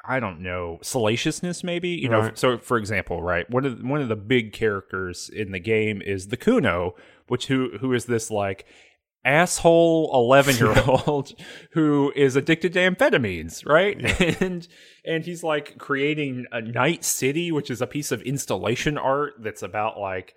I 0.04 0.20
don't 0.20 0.40
know, 0.40 0.78
salaciousness, 0.82 1.62
maybe. 1.62 1.90
You 1.90 2.10
right. 2.10 2.24
know, 2.24 2.30
so 2.34 2.58
for 2.58 2.78
example, 2.78 3.22
right, 3.22 3.48
one 3.50 3.64
of 3.64 3.78
the, 3.78 3.86
one 3.86 4.00
of 4.00 4.08
the 4.08 4.16
big 4.16 4.52
characters 4.52 5.28
in 5.28 5.52
the 5.52 5.60
game 5.60 6.00
is 6.00 6.28
the 6.28 6.36
Cuno, 6.36 6.94
which 7.28 7.46
who 7.46 7.78
who 7.80 7.92
is 7.92 8.06
this 8.06 8.30
like 8.30 8.66
asshole 9.24 10.10
11 10.14 10.56
year 10.56 10.74
old 10.86 11.32
who 11.72 12.12
is 12.16 12.36
addicted 12.36 12.72
to 12.72 12.78
amphetamines 12.78 13.66
right? 13.66 14.00
Yeah. 14.00 14.34
and 14.40 14.66
and 15.04 15.24
he's 15.24 15.42
like 15.42 15.78
creating 15.78 16.46
a 16.52 16.60
night 16.60 17.04
city 17.04 17.52
which 17.52 17.70
is 17.70 17.80
a 17.80 17.86
piece 17.86 18.12
of 18.12 18.22
installation 18.22 18.96
art 18.96 19.34
that's 19.40 19.62
about 19.62 19.98
like 19.98 20.34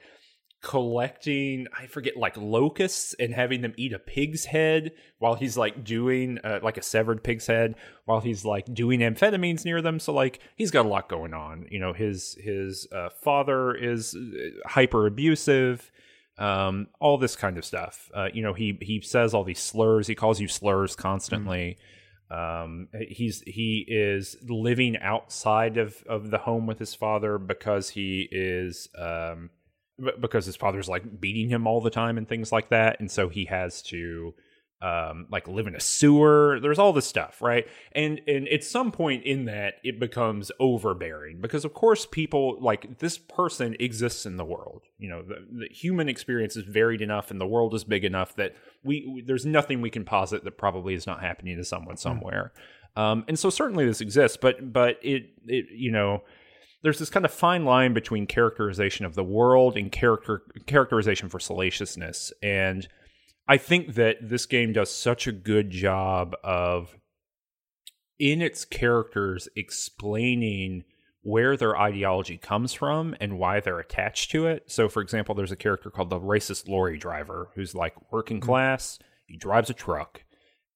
collecting 0.61 1.67
i 1.77 1.85
forget 1.87 2.15
like 2.15 2.37
locusts 2.37 3.13
and 3.19 3.33
having 3.33 3.59
them 3.59 3.73
eat 3.75 3.91
a 3.91 3.99
pig's 3.99 4.45
head 4.45 4.93
while 5.23 5.35
he's 5.35 5.55
like 5.57 5.85
doing 5.85 6.37
uh, 6.43 6.59
like 6.61 6.77
a 6.77 6.81
severed 6.81 7.23
pig's 7.23 7.47
head 7.47 7.75
while 8.03 8.19
he's 8.19 8.43
like 8.43 8.65
doing 8.73 8.99
amphetamines 8.99 9.63
near 9.63 9.81
them. 9.81 9.97
So 9.97 10.13
like 10.13 10.41
he's 10.57 10.69
got 10.69 10.85
a 10.85 10.89
lot 10.89 11.07
going 11.07 11.33
on. 11.33 11.65
You 11.71 11.79
know 11.79 11.93
his 11.93 12.37
his 12.43 12.87
uh, 12.91 13.07
father 13.23 13.73
is 13.73 14.13
uh, 14.15 14.67
hyper 14.67 15.07
abusive 15.07 15.89
um, 16.37 16.87
all 16.99 17.17
this 17.17 17.35
kind 17.35 17.57
of 17.57 17.65
stuff. 17.65 18.09
Uh, 18.13 18.29
you 18.33 18.41
know, 18.41 18.53
he 18.53 18.77
he 18.81 19.01
says 19.01 19.33
all 19.33 19.43
these 19.43 19.59
slurs. 19.59 20.07
He 20.07 20.15
calls 20.15 20.39
you 20.39 20.47
slurs 20.47 20.95
constantly. 20.95 21.77
Mm. 21.77 21.83
Um, 22.31 22.87
he's 23.09 23.41
he 23.45 23.85
is 23.87 24.37
living 24.47 24.97
outside 24.97 25.77
of 25.77 26.03
of 26.07 26.31
the 26.31 26.39
home 26.39 26.65
with 26.65 26.79
his 26.79 26.95
father 26.95 27.37
because 27.37 27.89
he 27.89 28.27
is 28.31 28.89
um, 28.97 29.51
because 30.19 30.45
his 30.45 30.55
father's 30.55 30.89
like 30.89 31.19
beating 31.19 31.49
him 31.49 31.67
all 31.67 31.81
the 31.81 31.91
time 31.91 32.17
and 32.17 32.27
things 32.27 32.51
like 32.51 32.69
that, 32.69 32.99
and 32.99 33.11
so 33.11 33.29
he 33.29 33.45
has 33.45 33.81
to 33.83 34.33
um, 34.83 35.27
like 35.31 35.47
live 35.47 35.65
in 35.65 35.75
a 35.75 35.79
sewer. 35.79 36.59
There's 36.61 36.77
all 36.77 36.91
this 36.91 37.07
stuff, 37.07 37.41
right? 37.41 37.65
And 37.93 38.19
and 38.27 38.49
at 38.49 38.65
some 38.65 38.91
point 38.91 39.23
in 39.23 39.45
that, 39.45 39.75
it 39.83 39.97
becomes 39.97 40.51
overbearing 40.59 41.39
because, 41.39 41.63
of 41.63 41.73
course, 41.73 42.05
people 42.05 42.57
like 42.59 42.99
this 42.99 43.17
person 43.17 43.77
exists 43.79 44.25
in 44.25 44.35
the 44.35 44.43
world. 44.43 44.81
You 44.99 45.09
know, 45.09 45.23
the, 45.23 45.35
the 45.51 45.67
human 45.73 46.09
experience 46.09 46.57
is 46.57 46.65
varied 46.65 47.01
enough, 47.01 47.31
and 47.31 47.39
the 47.39 47.47
world 47.47 47.73
is 47.73 47.85
big 47.85 48.03
enough 48.03 48.35
that 48.35 48.55
we, 48.83 49.09
we 49.09 49.21
there's 49.21 49.45
nothing 49.45 49.79
we 49.79 49.89
can 49.89 50.03
posit 50.03 50.43
that 50.43 50.57
probably 50.57 50.93
is 50.93 51.07
not 51.07 51.21
happening 51.21 51.55
to 51.55 51.63
someone 51.63 51.95
hmm. 51.95 52.01
somewhere. 52.01 52.51
Mm. 52.97 53.01
Um, 53.01 53.25
and 53.29 53.39
so 53.39 53.49
certainly 53.49 53.85
this 53.85 54.01
exists, 54.01 54.37
but 54.39 54.73
but 54.73 54.99
it 55.01 55.29
it 55.47 55.67
you 55.71 55.91
know 55.91 56.23
there's 56.81 56.99
this 56.99 57.09
kind 57.09 57.23
of 57.23 57.31
fine 57.31 57.63
line 57.63 57.93
between 57.93 58.27
characterization 58.27 59.05
of 59.05 59.15
the 59.15 59.23
world 59.23 59.77
and 59.77 59.93
character 59.93 60.43
characterization 60.67 61.29
for 61.29 61.39
salaciousness 61.39 62.33
and 62.43 62.89
I 63.47 63.57
think 63.57 63.95
that 63.95 64.17
this 64.21 64.45
game 64.45 64.73
does 64.73 64.89
such 64.89 65.27
a 65.27 65.31
good 65.31 65.69
job 65.69 66.35
of 66.43 66.95
in 68.19 68.41
its 68.41 68.63
characters 68.63 69.49
explaining 69.55 70.83
where 71.23 71.55
their 71.57 71.77
ideology 71.77 72.37
comes 72.37 72.73
from 72.73 73.15
and 73.19 73.39
why 73.39 73.59
they're 73.59 73.79
attached 73.79 74.31
to 74.31 74.45
it. 74.45 74.63
So, 74.67 74.89
for 74.89 75.01
example, 75.01 75.35
there's 75.35 75.51
a 75.51 75.57
character 75.57 75.89
called 75.89 76.09
the 76.09 76.19
racist 76.19 76.67
lorry 76.67 76.97
driver 76.97 77.49
who's 77.55 77.73
like 77.73 78.11
working 78.11 78.37
mm-hmm. 78.37 78.49
class. 78.49 78.99
He 79.25 79.37
drives 79.37 79.69
a 79.69 79.73
truck 79.73 80.23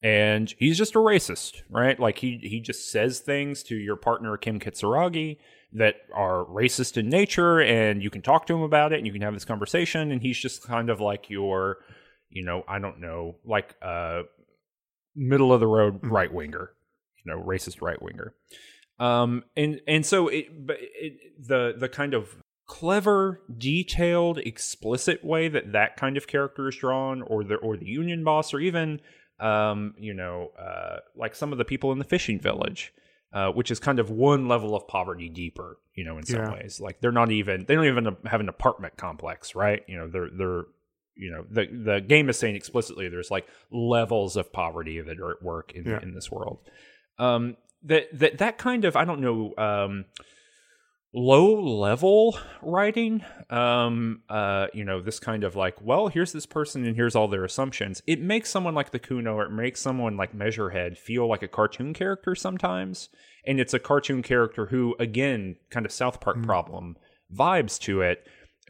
and 0.02 0.54
he's 0.58 0.78
just 0.78 0.96
a 0.96 1.00
racist, 1.00 1.64
right? 1.70 2.00
Like 2.00 2.20
he 2.20 2.40
he 2.44 2.60
just 2.60 2.92
says 2.92 3.20
things 3.20 3.64
to 3.64 3.76
your 3.76 3.96
partner 3.96 4.38
Kim 4.38 4.60
Kitsuragi 4.60 5.38
that 5.74 5.96
are 6.14 6.46
racist 6.46 6.98
in 6.98 7.10
nature, 7.10 7.60
and 7.60 8.02
you 8.02 8.10
can 8.10 8.22
talk 8.22 8.46
to 8.48 8.54
him 8.54 8.62
about 8.62 8.94
it, 8.94 8.98
and 8.98 9.08
you 9.08 9.14
can 9.14 9.22
have 9.22 9.34
this 9.34 9.46
conversation. 9.46 10.12
And 10.12 10.22
he's 10.22 10.38
just 10.38 10.64
kind 10.64 10.90
of 10.90 11.02
like 11.02 11.30
your 11.30 11.78
you 12.30 12.44
know, 12.44 12.64
I 12.68 12.80
don't 12.80 13.00
know, 13.00 13.36
like 13.46 13.76
uh 13.82 14.24
middle 15.16 15.52
of 15.54 15.60
the 15.60 15.68
road 15.68 16.02
mm. 16.02 16.12
right 16.12 16.32
winger, 16.32 16.72
you 17.24 17.32
know, 17.32 17.42
racist 17.42 17.82
right 17.82 18.02
winger. 18.02 18.34
Um 19.00 19.44
and 19.56 19.82
and 19.88 20.06
so 20.06 20.28
it 20.28 20.66
but 20.66 20.78
it, 20.80 21.14
the 21.48 21.76
the 21.78 21.90
kind 21.90 22.14
of 22.14 22.36
clever, 22.66 23.42
detailed, 23.58 24.40
explicit 24.40 25.24
way 25.24 25.48
that 25.48 25.72
that 25.72 25.96
kind 25.96 26.18
of 26.18 26.28
character 26.28 26.68
is 26.68 26.76
drawn 26.76 27.22
or 27.22 27.44
the 27.44 27.56
or 27.56 27.78
the 27.78 27.88
union 27.88 28.24
boss 28.24 28.54
or 28.54 28.60
even 28.60 29.00
um 29.40 29.94
you 29.98 30.14
know, 30.14 30.52
uh 30.60 30.98
like 31.16 31.36
some 31.36 31.52
of 31.52 31.58
the 31.58 31.66
people 31.66 31.92
in 31.92 32.00
the 32.00 32.06
fishing 32.06 32.40
village. 32.40 32.94
Uh, 33.34 33.52
which 33.52 33.70
is 33.70 33.78
kind 33.78 34.00
of 34.00 34.10
one 34.10 34.48
level 34.48 34.74
of 34.74 34.88
poverty 34.88 35.28
deeper, 35.28 35.78
you 35.96 36.06
know, 36.06 36.18
in 36.18 36.26
some 36.26 36.40
yeah. 36.40 36.54
ways. 36.54 36.80
Like 36.80 37.02
they're 37.02 37.12
not 37.12 37.30
even 37.30 37.66
they 37.68 37.76
don't 37.76 37.86
even 37.86 38.16
have 38.26 38.40
an 38.40 38.48
apartment 38.48 38.96
complex, 38.96 39.54
right? 39.54 39.84
You 39.86 39.98
know, 39.98 40.08
they're 40.08 40.30
they're 40.32 40.64
you 41.18 41.32
know 41.32 41.46
the 41.50 41.66
the 41.68 42.00
game 42.02 42.30
is 42.30 42.38
saying 42.38 42.56
explicitly 42.56 43.10
there's 43.10 43.32
like 43.32 43.48
levels 43.72 44.36
of 44.38 44.52
poverty 44.54 45.02
that 45.02 45.20
are 45.20 45.32
at 45.32 45.42
work 45.44 45.72
in 45.74 45.86
Yeah. 45.86 46.02
in 46.02 46.14
this 46.14 46.32
world. 46.32 46.60
Um, 47.20 47.58
that 47.84 48.08
that 48.14 48.38
that 48.40 48.58
kind 48.58 48.86
of 48.86 48.96
I 48.96 49.06
don't 49.06 49.22
know 49.22 49.54
um, 49.58 50.06
low 51.14 51.62
level 51.80 52.38
writing. 52.62 53.24
Um, 53.50 54.22
uh, 54.30 54.68
you 54.74 54.84
know 54.84 55.02
this 55.02 55.20
kind 55.20 55.44
of 55.44 55.56
like 55.56 55.82
well 55.82 56.08
here's 56.10 56.34
this 56.34 56.46
person 56.46 56.86
and 56.86 56.96
here's 56.96 57.16
all 57.16 57.28
their 57.28 57.46
assumptions. 57.46 58.02
It 58.08 58.22
makes 58.22 58.50
someone 58.50 58.76
like 58.76 58.92
the 58.92 59.00
Cuno 59.00 59.36
or 59.36 59.46
it 59.46 59.52
makes 59.52 59.80
someone 59.80 60.18
like 60.18 60.34
Measurehead 60.36 60.98
feel 60.98 61.28
like 61.28 61.44
a 61.44 61.48
cartoon 61.48 61.94
character 61.94 62.36
sometimes, 62.36 63.10
and 63.46 63.60
it's 63.60 63.74
a 63.74 63.80
cartoon 63.80 64.22
character 64.22 64.68
who 64.68 64.96
again 65.00 65.56
kind 65.70 65.86
of 65.86 65.92
South 65.92 66.20
Park 66.20 66.44
problem 66.44 66.98
vibes 67.34 67.80
to 67.82 68.02
it, 68.02 68.26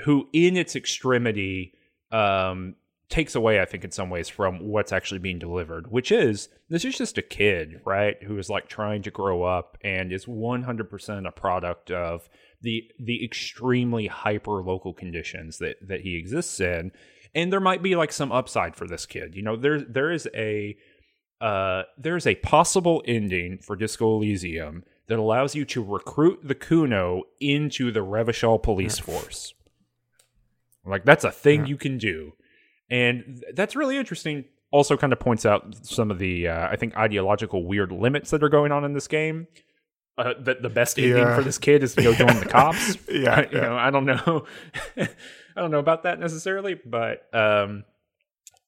who 0.06 0.28
in 0.34 0.56
its 0.58 0.76
extremity 0.76 1.74
um, 2.12 2.76
takes 3.10 3.36
away, 3.36 3.62
I 3.62 3.66
think, 3.66 3.84
in 3.84 3.92
some 3.92 4.10
ways 4.10 4.28
from 4.28 4.60
what's 4.60 4.92
actually 4.92 5.20
being 5.20 5.40
delivered, 5.40 5.92
which 5.92 6.12
is 6.12 6.50
this 6.70 6.84
is 6.84 6.98
just 6.98 7.18
a 7.18 7.22
kid, 7.22 7.82
right, 7.86 8.22
who 8.24 8.38
is 8.38 8.50
like 8.50 8.68
trying 8.68 9.02
to 9.04 9.12
grow 9.12 9.44
up 9.44 9.78
and 9.84 10.12
is 10.12 10.26
100% 10.26 11.28
a 11.28 11.32
product 11.32 11.92
of 11.92 12.30
the 12.62 12.84
the 13.00 13.24
extremely 13.24 14.08
hyper 14.08 14.64
local 14.64 14.94
conditions 14.94 15.60
that 15.60 15.78
that 15.88 16.02
he 16.02 16.16
exists 16.16 16.60
in, 16.60 16.92
and 17.34 17.54
there 17.54 17.60
might 17.60 17.84
be 17.84 17.96
like 17.96 18.12
some 18.12 18.32
upside 18.32 18.76
for 18.76 18.88
this 18.88 19.06
kid. 19.06 19.36
You 19.36 19.44
know, 19.44 19.56
there 19.56 19.80
there 19.80 20.12
is 20.12 20.28
a 20.34 20.76
uh, 21.40 21.84
there's 21.98 22.28
a 22.28 22.36
possible 22.36 23.04
ending 23.06 23.60
for 23.60 23.76
Disco 23.76 24.16
Elysium 24.16 24.84
that 25.08 25.20
allows 25.20 25.56
you 25.56 25.64
to 25.66 25.84
recruit 25.84 26.40
the 26.44 26.56
Cuno 26.56 27.24
into 27.40 27.92
the 27.92 28.04
Revachol 28.04 28.62
police 28.62 28.98
force. 28.98 29.54
Like 30.88 31.06
that's 31.06 31.24
a 31.24 31.32
thing 31.32 31.66
you 31.68 31.78
can 31.78 31.98
do, 31.98 32.34
and 32.90 33.24
th- 33.42 33.56
that's 33.56 33.76
really 33.76 33.98
interesting. 33.98 34.46
Also, 34.72 34.98
kind 34.98 35.14
of 35.14 35.20
points 35.20 35.46
out 35.46 35.76
some 35.86 36.12
of 36.12 36.20
the 36.20 36.48
uh, 36.48 36.68
I 36.70 36.76
think 36.76 36.96
ideological 36.98 37.66
weird 37.66 37.92
limits 37.92 38.32
that 38.32 38.44
are 38.44 38.50
going 38.50 38.72
on 38.72 38.84
in 38.84 38.94
this 38.94 39.08
game. 39.08 39.48
Uh, 40.18 40.34
that 40.40 40.64
the 40.64 40.70
best 40.70 40.98
ending 40.98 41.16
Yeah. 41.18 41.36
for 41.36 41.44
this 41.44 41.60
kid 41.60 41.84
is 41.84 41.94
to 41.94 42.02
go 42.02 42.12
join 42.12 42.40
the 42.40 42.46
cops. 42.48 42.98
Yeah, 43.08 43.42
you 43.42 43.48
yeah. 43.54 43.62
know, 43.62 43.76
I 43.78 43.92
don't 43.92 44.06
know, 44.06 44.46
I 44.98 45.08
don't 45.62 45.70
know 45.70 45.78
about 45.78 46.04
that 46.04 46.20
necessarily, 46.20 46.74
but 46.74 47.28
um, 47.36 47.84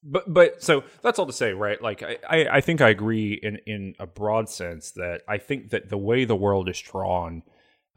but 0.03 0.31
but 0.31 0.61
so 0.63 0.83
that's 1.01 1.17
all 1.17 1.25
to 1.25 1.33
say, 1.33 1.53
right? 1.53 1.81
Like 1.81 2.03
I, 2.03 2.17
I, 2.29 2.47
I 2.57 2.61
think 2.61 2.81
I 2.81 2.89
agree 2.89 3.33
in 3.33 3.57
in 3.65 3.95
a 3.99 4.05
broad 4.05 4.47
sense 4.47 4.91
that 4.91 5.21
I 5.27 5.39
think 5.39 5.71
that 5.71 5.89
the 5.89 5.97
way 5.97 6.23
the 6.23 6.35
world 6.35 6.69
is 6.69 6.79
drawn, 6.79 7.41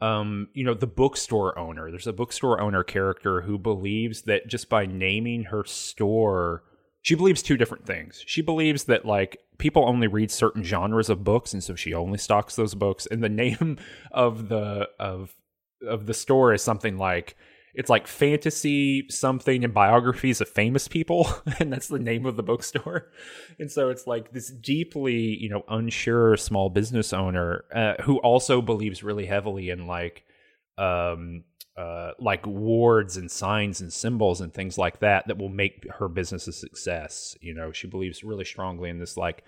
um, 0.03 0.49
you 0.53 0.65
know, 0.65 0.73
the 0.73 0.85
bookstore 0.85 1.57
owner, 1.57 1.89
there's 1.89 2.07
a 2.07 2.11
bookstore 2.11 2.59
owner 2.59 2.83
character 2.83 3.39
who 3.39 3.57
believes 3.57 4.23
that 4.23 4.47
just 4.47 4.67
by 4.67 4.85
naming 4.85 5.45
her 5.45 5.63
store, 5.63 6.63
she 7.01 7.15
believes 7.15 7.41
two 7.41 7.55
different 7.55 7.85
things. 7.85 8.21
She 8.27 8.41
believes 8.41 8.83
that 8.85 9.05
like 9.05 9.37
people 9.59 9.87
only 9.87 10.07
read 10.07 10.29
certain 10.29 10.61
genres 10.61 11.09
of 11.09 11.23
books, 11.23 11.53
and 11.53 11.63
so 11.63 11.75
she 11.75 11.93
only 11.93 12.17
stocks 12.17 12.57
those 12.57 12.75
books. 12.75 13.05
And 13.09 13.23
the 13.23 13.29
name 13.43 13.77
of 14.11 14.49
the 14.49 14.89
of 14.99 15.33
of 15.87 16.05
the 16.05 16.13
store 16.13 16.53
is 16.53 16.61
something 16.61 16.97
like 16.97 17.37
it's 17.73 17.89
like 17.89 18.07
fantasy 18.07 19.05
something 19.09 19.63
and 19.63 19.73
biographies 19.73 20.41
of 20.41 20.49
famous 20.49 20.87
people 20.87 21.27
and 21.59 21.71
that's 21.71 21.87
the 21.87 21.99
name 21.99 22.25
of 22.25 22.35
the 22.35 22.43
bookstore 22.43 23.09
and 23.59 23.71
so 23.71 23.89
it's 23.89 24.07
like 24.07 24.31
this 24.31 24.49
deeply 24.49 25.37
you 25.39 25.49
know 25.49 25.63
unsure 25.69 26.37
small 26.37 26.69
business 26.69 27.13
owner 27.13 27.65
uh, 27.73 28.01
who 28.03 28.17
also 28.17 28.61
believes 28.61 29.03
really 29.03 29.25
heavily 29.25 29.69
in 29.69 29.87
like 29.87 30.23
um 30.77 31.43
uh 31.77 32.11
like 32.19 32.45
wards 32.45 33.17
and 33.17 33.31
signs 33.31 33.81
and 33.81 33.91
symbols 33.91 34.41
and 34.41 34.53
things 34.53 34.77
like 34.77 34.99
that 34.99 35.27
that 35.27 35.37
will 35.37 35.49
make 35.49 35.85
her 35.99 36.07
business 36.07 36.47
a 36.47 36.53
success 36.53 37.35
you 37.41 37.53
know 37.53 37.71
she 37.71 37.87
believes 37.87 38.23
really 38.23 38.45
strongly 38.45 38.89
in 38.89 38.99
this 38.99 39.17
like 39.17 39.43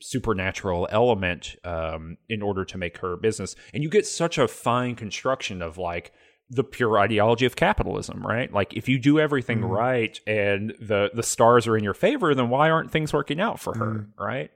supernatural 0.00 0.86
element 0.90 1.56
um, 1.64 2.16
in 2.28 2.42
order 2.42 2.64
to 2.64 2.78
make 2.78 2.98
her 2.98 3.16
business. 3.16 3.56
And 3.72 3.82
you 3.82 3.88
get 3.88 4.06
such 4.06 4.38
a 4.38 4.48
fine 4.48 4.94
construction 4.94 5.62
of 5.62 5.78
like 5.78 6.12
the 6.48 6.64
pure 6.64 6.98
ideology 6.98 7.44
of 7.44 7.56
capitalism, 7.56 8.24
right? 8.24 8.52
Like 8.52 8.74
if 8.74 8.88
you 8.88 8.98
do 8.98 9.18
everything 9.18 9.58
mm-hmm. 9.58 9.70
right 9.70 10.20
and 10.26 10.74
the 10.80 11.10
the 11.12 11.22
stars 11.22 11.66
are 11.66 11.76
in 11.76 11.82
your 11.82 11.94
favor, 11.94 12.34
then 12.34 12.48
why 12.48 12.70
aren't 12.70 12.90
things 12.90 13.12
working 13.12 13.40
out 13.40 13.58
for 13.58 13.76
her, 13.76 13.86
mm-hmm. 13.86 14.22
right? 14.22 14.50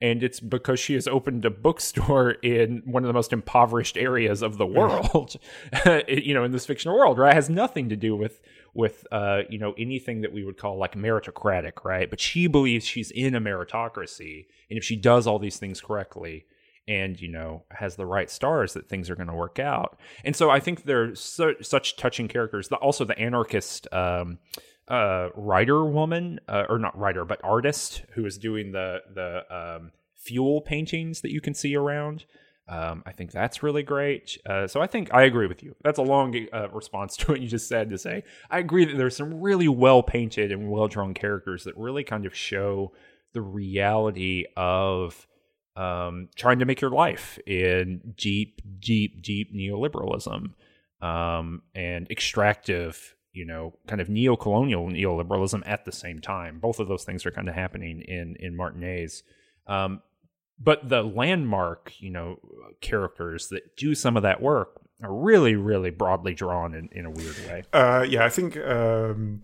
And 0.00 0.22
it's 0.22 0.40
because 0.40 0.78
she 0.78 0.92
has 0.92 1.08
opened 1.08 1.44
a 1.46 1.50
bookstore 1.50 2.30
in 2.42 2.82
one 2.84 3.02
of 3.02 3.08
the 3.08 3.14
most 3.14 3.32
impoverished 3.32 3.96
areas 3.96 4.42
of 4.42 4.58
the 4.58 4.66
mm. 4.66 4.74
world, 4.74 5.36
you 6.08 6.34
know, 6.34 6.44
in 6.44 6.52
this 6.52 6.66
fictional 6.66 6.98
world, 6.98 7.18
right? 7.18 7.32
It 7.32 7.34
has 7.34 7.48
nothing 7.50 7.88
to 7.90 7.96
do 7.96 8.16
with 8.16 8.40
with 8.74 9.06
uh, 9.12 9.42
you 9.50 9.58
know 9.58 9.74
anything 9.78 10.22
that 10.22 10.32
we 10.32 10.44
would 10.44 10.56
call 10.56 10.78
like 10.78 10.94
meritocratic, 10.94 11.84
right? 11.84 12.08
But 12.08 12.20
she 12.20 12.46
believes 12.46 12.86
she's 12.86 13.10
in 13.10 13.34
a 13.34 13.40
meritocracy, 13.40 14.46
and 14.70 14.78
if 14.78 14.84
she 14.84 14.96
does 14.96 15.26
all 15.26 15.38
these 15.38 15.58
things 15.58 15.80
correctly, 15.80 16.46
and 16.88 17.20
you 17.20 17.28
know 17.28 17.64
has 17.70 17.96
the 17.96 18.06
right 18.06 18.30
stars, 18.30 18.74
that 18.74 18.88
things 18.88 19.10
are 19.10 19.16
going 19.16 19.28
to 19.28 19.34
work 19.34 19.58
out. 19.58 19.98
And 20.24 20.36
so 20.36 20.50
I 20.50 20.60
think 20.60 20.84
they're 20.84 21.14
so, 21.14 21.54
such 21.60 21.96
touching 21.96 22.28
characters. 22.28 22.68
The, 22.68 22.76
also, 22.76 23.04
the 23.04 23.18
anarchist 23.18 23.88
um, 23.92 24.38
uh, 24.88 25.28
writer 25.34 25.84
woman, 25.84 26.40
uh, 26.48 26.64
or 26.68 26.78
not 26.78 26.96
writer, 26.96 27.24
but 27.24 27.40
artist 27.42 28.04
who 28.14 28.24
is 28.24 28.38
doing 28.38 28.72
the 28.72 28.98
the 29.14 29.54
um, 29.54 29.92
fuel 30.16 30.60
paintings 30.60 31.20
that 31.22 31.32
you 31.32 31.40
can 31.40 31.54
see 31.54 31.76
around. 31.76 32.24
Um, 32.68 33.04
I 33.06 33.12
think 33.12 33.30
that's 33.30 33.62
really 33.62 33.84
great. 33.84 34.38
Uh, 34.44 34.66
so 34.66 34.80
I 34.80 34.88
think 34.88 35.14
I 35.14 35.22
agree 35.22 35.46
with 35.46 35.62
you. 35.62 35.76
That's 35.84 36.00
a 36.00 36.02
long 36.02 36.34
uh, 36.52 36.68
response 36.70 37.16
to 37.18 37.26
what 37.26 37.40
you 37.40 37.46
just 37.46 37.68
said 37.68 37.90
to 37.90 37.98
say 37.98 38.24
I 38.50 38.58
agree 38.58 38.84
that 38.84 38.96
there's 38.96 39.16
some 39.16 39.40
really 39.40 39.68
well 39.68 40.02
painted 40.02 40.50
and 40.50 40.68
well 40.68 40.88
drawn 40.88 41.14
characters 41.14 41.64
that 41.64 41.76
really 41.76 42.02
kind 42.02 42.26
of 42.26 42.34
show 42.34 42.92
the 43.34 43.40
reality 43.42 44.46
of 44.56 45.28
um, 45.76 46.28
trying 46.34 46.58
to 46.58 46.64
make 46.64 46.80
your 46.80 46.90
life 46.90 47.38
in 47.46 48.14
deep, 48.16 48.62
deep, 48.80 49.22
deep 49.22 49.54
neoliberalism 49.54 50.52
um, 51.02 51.62
and 51.74 52.10
extractive, 52.10 53.14
you 53.32 53.44
know, 53.44 53.74
kind 53.86 54.00
of 54.00 54.08
neo-colonial 54.08 54.88
neoliberalism 54.88 55.62
at 55.66 55.84
the 55.84 55.92
same 55.92 56.20
time. 56.20 56.58
Both 56.58 56.80
of 56.80 56.88
those 56.88 57.04
things 57.04 57.26
are 57.26 57.30
kind 57.30 57.48
of 57.48 57.54
happening 57.54 58.00
in 58.00 58.36
in 58.40 58.56
Martinaise. 58.56 59.22
Um, 59.66 60.00
but 60.58 60.88
the 60.88 61.02
landmark, 61.02 61.92
you 61.98 62.10
know, 62.10 62.40
characters 62.80 63.48
that 63.48 63.76
do 63.76 63.94
some 63.94 64.16
of 64.16 64.22
that 64.22 64.40
work 64.40 64.80
are 65.02 65.12
really, 65.12 65.54
really 65.54 65.90
broadly 65.90 66.32
drawn 66.32 66.74
in, 66.74 66.88
in 66.92 67.04
a 67.04 67.10
weird 67.10 67.36
way. 67.46 67.62
Uh, 67.74 68.06
yeah, 68.08 68.24
I 68.24 68.30
think 68.30 68.56
um, 68.56 69.42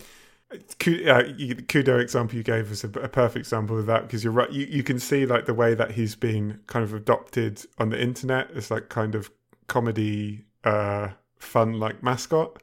Uh, 0.52 1.24
Cuno 1.68 1.98
example 1.98 2.36
you 2.36 2.42
gave 2.42 2.70
us 2.70 2.84
a, 2.84 2.88
a 2.88 3.08
perfect 3.08 3.38
example 3.38 3.78
of 3.78 3.86
that 3.86 4.02
because 4.02 4.22
you're 4.24 4.32
right. 4.32 4.50
You, 4.50 4.66
you 4.66 4.82
can 4.82 4.98
see 4.98 5.26
like 5.26 5.46
the 5.46 5.54
way 5.54 5.74
that 5.74 5.92
he's 5.92 6.14
been 6.14 6.60
kind 6.66 6.84
of 6.84 6.94
adopted 6.94 7.64
on 7.78 7.90
the 7.90 8.00
internet. 8.00 8.50
It's 8.54 8.70
like 8.70 8.88
kind 8.88 9.14
of 9.14 9.30
comedy, 9.68 10.44
uh, 10.64 11.08
fun 11.38 11.78
like 11.78 12.02
mascot. 12.02 12.62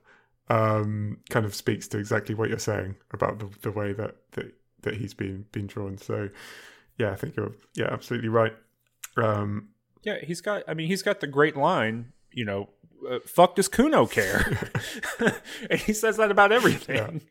Um, 0.52 1.20
kind 1.30 1.46
of 1.46 1.54
speaks 1.54 1.88
to 1.90 2.00
exactly 2.00 2.34
what 2.34 2.50
you're 2.50 2.58
saying 2.58 2.96
about 3.12 3.38
the, 3.38 3.50
the 3.62 3.72
way 3.72 3.94
that, 3.94 4.16
that 4.32 4.52
that 4.82 4.96
he's 4.96 5.14
been 5.14 5.46
been 5.52 5.68
drawn. 5.68 5.98
So 5.98 6.30
yeah, 6.98 7.12
I 7.12 7.16
think 7.16 7.36
you're 7.36 7.54
yeah 7.76 7.88
absolutely 7.92 8.30
right. 8.30 8.54
Um, 9.18 9.70
Yeah, 10.04 10.18
he's 10.24 10.42
got. 10.42 10.64
I 10.68 10.74
mean, 10.74 10.88
he's 10.88 11.04
got 11.04 11.20
the 11.20 11.28
great 11.28 11.56
line. 11.56 12.14
You 12.32 12.46
know, 12.46 12.70
uh, 13.10 13.20
fuck 13.26 13.56
does 13.56 13.68
Cuno 13.68 14.06
care? 14.06 14.72
and 15.70 15.80
he 15.80 15.94
says 15.94 16.18
that 16.18 16.32
about 16.32 16.52
everything. 16.52 17.22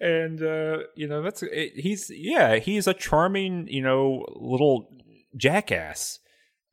And 0.00 0.42
uh, 0.42 0.78
you 0.94 1.06
know, 1.06 1.22
that's 1.22 1.42
it, 1.42 1.72
he's 1.76 2.10
yeah, 2.10 2.56
he's 2.56 2.86
a 2.86 2.94
charming 2.94 3.68
you 3.68 3.82
know 3.82 4.24
little 4.36 4.90
jackass. 5.36 6.20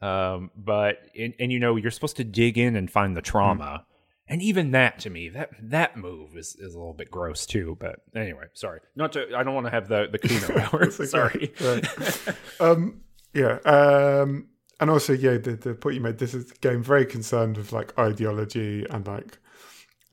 Um, 0.01 0.51
but 0.55 0.97
and, 1.17 1.33
and 1.39 1.51
you 1.51 1.59
know, 1.59 1.75
you're 1.75 1.91
supposed 1.91 2.17
to 2.17 2.23
dig 2.23 2.57
in 2.57 2.75
and 2.75 2.91
find 2.91 3.15
the 3.15 3.21
trauma. 3.21 3.85
And 4.27 4.41
even 4.41 4.71
that 4.71 4.99
to 4.99 5.09
me, 5.09 5.29
that 5.29 5.51
that 5.61 5.97
move 5.97 6.35
is, 6.35 6.55
is 6.59 6.73
a 6.73 6.77
little 6.77 6.93
bit 6.93 7.11
gross 7.11 7.45
too. 7.45 7.77
But 7.79 7.97
anyway, 8.15 8.45
sorry. 8.53 8.79
Not 8.95 9.13
to 9.13 9.35
I 9.35 9.43
don't 9.43 9.53
want 9.53 9.67
to 9.67 9.71
have 9.71 9.87
the 9.87 10.07
the 10.11 10.17
Cuno 10.17 10.59
hour. 10.59 10.83
It's 10.83 10.99
okay. 10.99 11.07
sorry. 11.07 11.53
Right. 11.61 11.87
um, 12.59 13.01
yeah. 13.33 13.59
Um, 13.65 14.47
and 14.79 14.89
also, 14.89 15.13
yeah, 15.13 15.37
the, 15.37 15.51
the 15.51 15.73
point 15.73 15.95
you 15.95 16.01
made, 16.01 16.17
this 16.17 16.33
is 16.33 16.51
game 16.51 16.83
very 16.83 17.05
concerned 17.05 17.57
with 17.57 17.71
like 17.71 17.97
ideology 17.97 18.85
and 18.89 19.07
like 19.07 19.37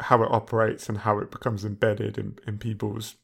how 0.00 0.22
it 0.22 0.30
operates 0.30 0.88
and 0.88 0.98
how 0.98 1.18
it 1.18 1.30
becomes 1.30 1.64
embedded 1.64 2.18
in, 2.18 2.38
in 2.46 2.58
people's 2.58 3.16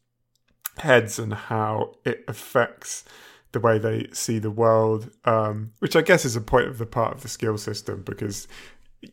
heads 0.79 1.19
and 1.19 1.35
how 1.35 1.95
it 2.05 2.25
affects 2.29 3.05
the 3.53 3.61
way 3.61 3.79
they 3.79 4.09
see 4.13 4.39
the 4.39 4.51
world, 4.51 5.11
um, 5.25 5.73
which 5.79 5.97
I 5.97 6.03
guess 6.03 6.25
is 6.25 6.37
a 6.37 6.41
point 6.41 6.69
of 6.69 6.79
the 6.79 6.87
part 6.87 7.15
of 7.15 7.23
the 7.23 7.29
skill 7.29 7.57
system 7.57 8.03
because 8.03 8.47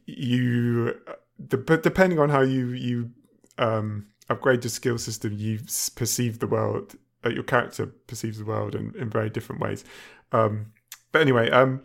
you, 0.05 0.99
but 1.37 1.83
depending 1.83 2.19
on 2.19 2.29
how 2.29 2.41
you 2.41 2.69
you 2.69 3.11
um, 3.57 4.07
upgrade 4.29 4.63
your 4.63 4.71
skill 4.71 4.97
system, 4.97 5.33
you 5.33 5.59
perceive 5.95 6.39
the 6.39 6.47
world. 6.47 6.95
Uh, 7.23 7.29
your 7.29 7.43
character 7.43 7.87
perceives 8.07 8.37
the 8.37 8.45
world 8.45 8.75
in, 8.75 8.93
in 8.97 9.09
very 9.09 9.29
different 9.29 9.61
ways. 9.61 9.83
Um, 10.31 10.73
but 11.15 11.21
anyway, 11.21 11.49
um, 11.49 11.81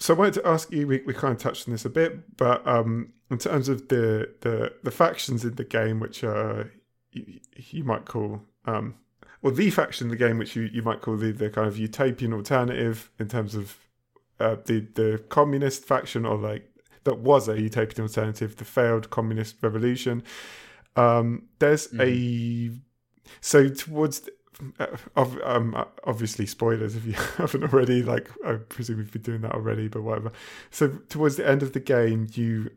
so 0.00 0.12
I 0.12 0.18
wanted 0.18 0.34
to 0.34 0.48
ask 0.48 0.72
you. 0.72 0.88
We, 0.88 1.02
we 1.06 1.14
kind 1.14 1.32
of 1.32 1.38
touched 1.38 1.68
on 1.68 1.72
this 1.72 1.84
a 1.84 1.88
bit, 1.88 2.36
but 2.36 2.66
um, 2.66 3.12
in 3.30 3.38
terms 3.38 3.68
of 3.68 3.86
the, 3.86 4.34
the 4.40 4.72
the 4.82 4.90
factions 4.90 5.44
in 5.44 5.54
the 5.54 5.62
game, 5.62 6.00
which 6.00 6.24
are 6.24 6.68
you, 7.12 7.38
you 7.54 7.84
might 7.84 8.06
call 8.06 8.42
um, 8.64 8.96
or 9.40 9.52
the 9.52 9.70
faction 9.70 10.06
in 10.06 10.10
the 10.10 10.16
game, 10.16 10.36
which 10.36 10.56
you, 10.56 10.62
you 10.62 10.82
might 10.82 11.00
call 11.00 11.16
the, 11.16 11.30
the 11.30 11.48
kind 11.48 11.68
of 11.68 11.78
utopian 11.78 12.32
alternative 12.32 13.08
in 13.20 13.28
terms 13.28 13.54
of 13.54 13.78
uh, 14.40 14.56
the 14.64 14.80
the 14.94 15.22
communist 15.28 15.84
faction, 15.84 16.26
or 16.26 16.36
like 16.36 16.68
that 17.04 17.20
was 17.20 17.46
a 17.46 17.60
utopian 17.60 18.02
alternative, 18.02 18.56
the 18.56 18.64
failed 18.64 19.10
communist 19.10 19.62
revolution. 19.62 20.24
Um, 20.96 21.44
there's 21.60 21.86
mm-hmm. 21.86 22.00
a 22.00 22.80
so 23.40 23.68
towards 23.68 24.28
uh, 24.78 25.26
um, 25.44 25.84
obviously 26.04 26.46
spoilers 26.46 26.96
if 26.96 27.04
you 27.04 27.12
haven't 27.36 27.64
already. 27.64 28.02
Like 28.02 28.30
I 28.44 28.54
presume 28.54 28.98
we've 28.98 29.12
been 29.12 29.22
doing 29.22 29.40
that 29.42 29.52
already, 29.52 29.88
but 29.88 30.02
whatever. 30.02 30.32
So 30.70 30.88
towards 31.08 31.36
the 31.36 31.48
end 31.48 31.62
of 31.62 31.72
the 31.72 31.80
game, 31.80 32.28
you 32.32 32.70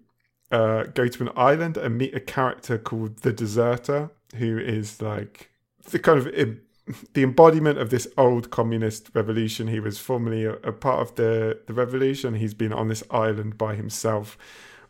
uh, 0.51 0.83
go 0.83 1.07
to 1.07 1.23
an 1.23 1.29
island 1.35 1.77
and 1.77 1.97
meet 1.97 2.15
a 2.15 2.19
character 2.19 2.77
called 2.77 3.17
the 3.17 3.33
Deserter, 3.33 4.11
who 4.35 4.57
is 4.57 5.01
like 5.01 5.51
the 5.89 5.99
kind 5.99 6.19
of 6.19 6.25
the 7.13 7.23
embodiment 7.23 7.77
of 7.77 7.89
this 7.89 8.07
old 8.17 8.49
communist 8.49 9.09
revolution. 9.13 9.67
He 9.67 9.79
was 9.79 9.97
formerly 9.97 10.45
a, 10.45 10.53
a 10.55 10.71
part 10.71 10.99
of 10.99 11.15
the 11.15 11.61
the 11.67 11.73
revolution. 11.73 12.35
He's 12.35 12.53
been 12.53 12.73
on 12.73 12.89
this 12.89 13.03
island 13.09 13.57
by 13.57 13.75
himself 13.75 14.37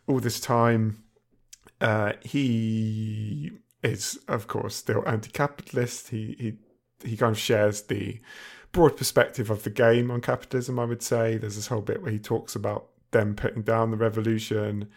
all 0.06 0.20
this 0.20 0.40
time. 0.40 1.04
Uh, 1.80 2.12
he 2.22 3.50
is, 3.82 4.18
of 4.28 4.46
course, 4.46 4.76
still 4.76 5.02
anti-capitalist. 5.06 6.10
He 6.10 6.36
he 6.38 6.52
he 7.04 7.16
kind 7.16 7.32
of 7.32 7.38
shares 7.38 7.82
the 7.82 8.20
broad 8.72 8.96
perspective 8.96 9.50
of 9.50 9.62
the 9.64 9.70
game 9.70 10.10
on 10.10 10.20
capitalism. 10.20 10.78
I 10.78 10.84
would 10.84 11.02
say 11.02 11.36
there's 11.36 11.56
this 11.56 11.66
whole 11.66 11.82
bit 11.82 12.02
where 12.02 12.10
he 12.10 12.18
talks 12.18 12.54
about 12.54 12.88
them 13.10 13.34
putting 13.34 13.62
down 13.62 13.90
the 13.90 13.96
revolution. 13.96 14.88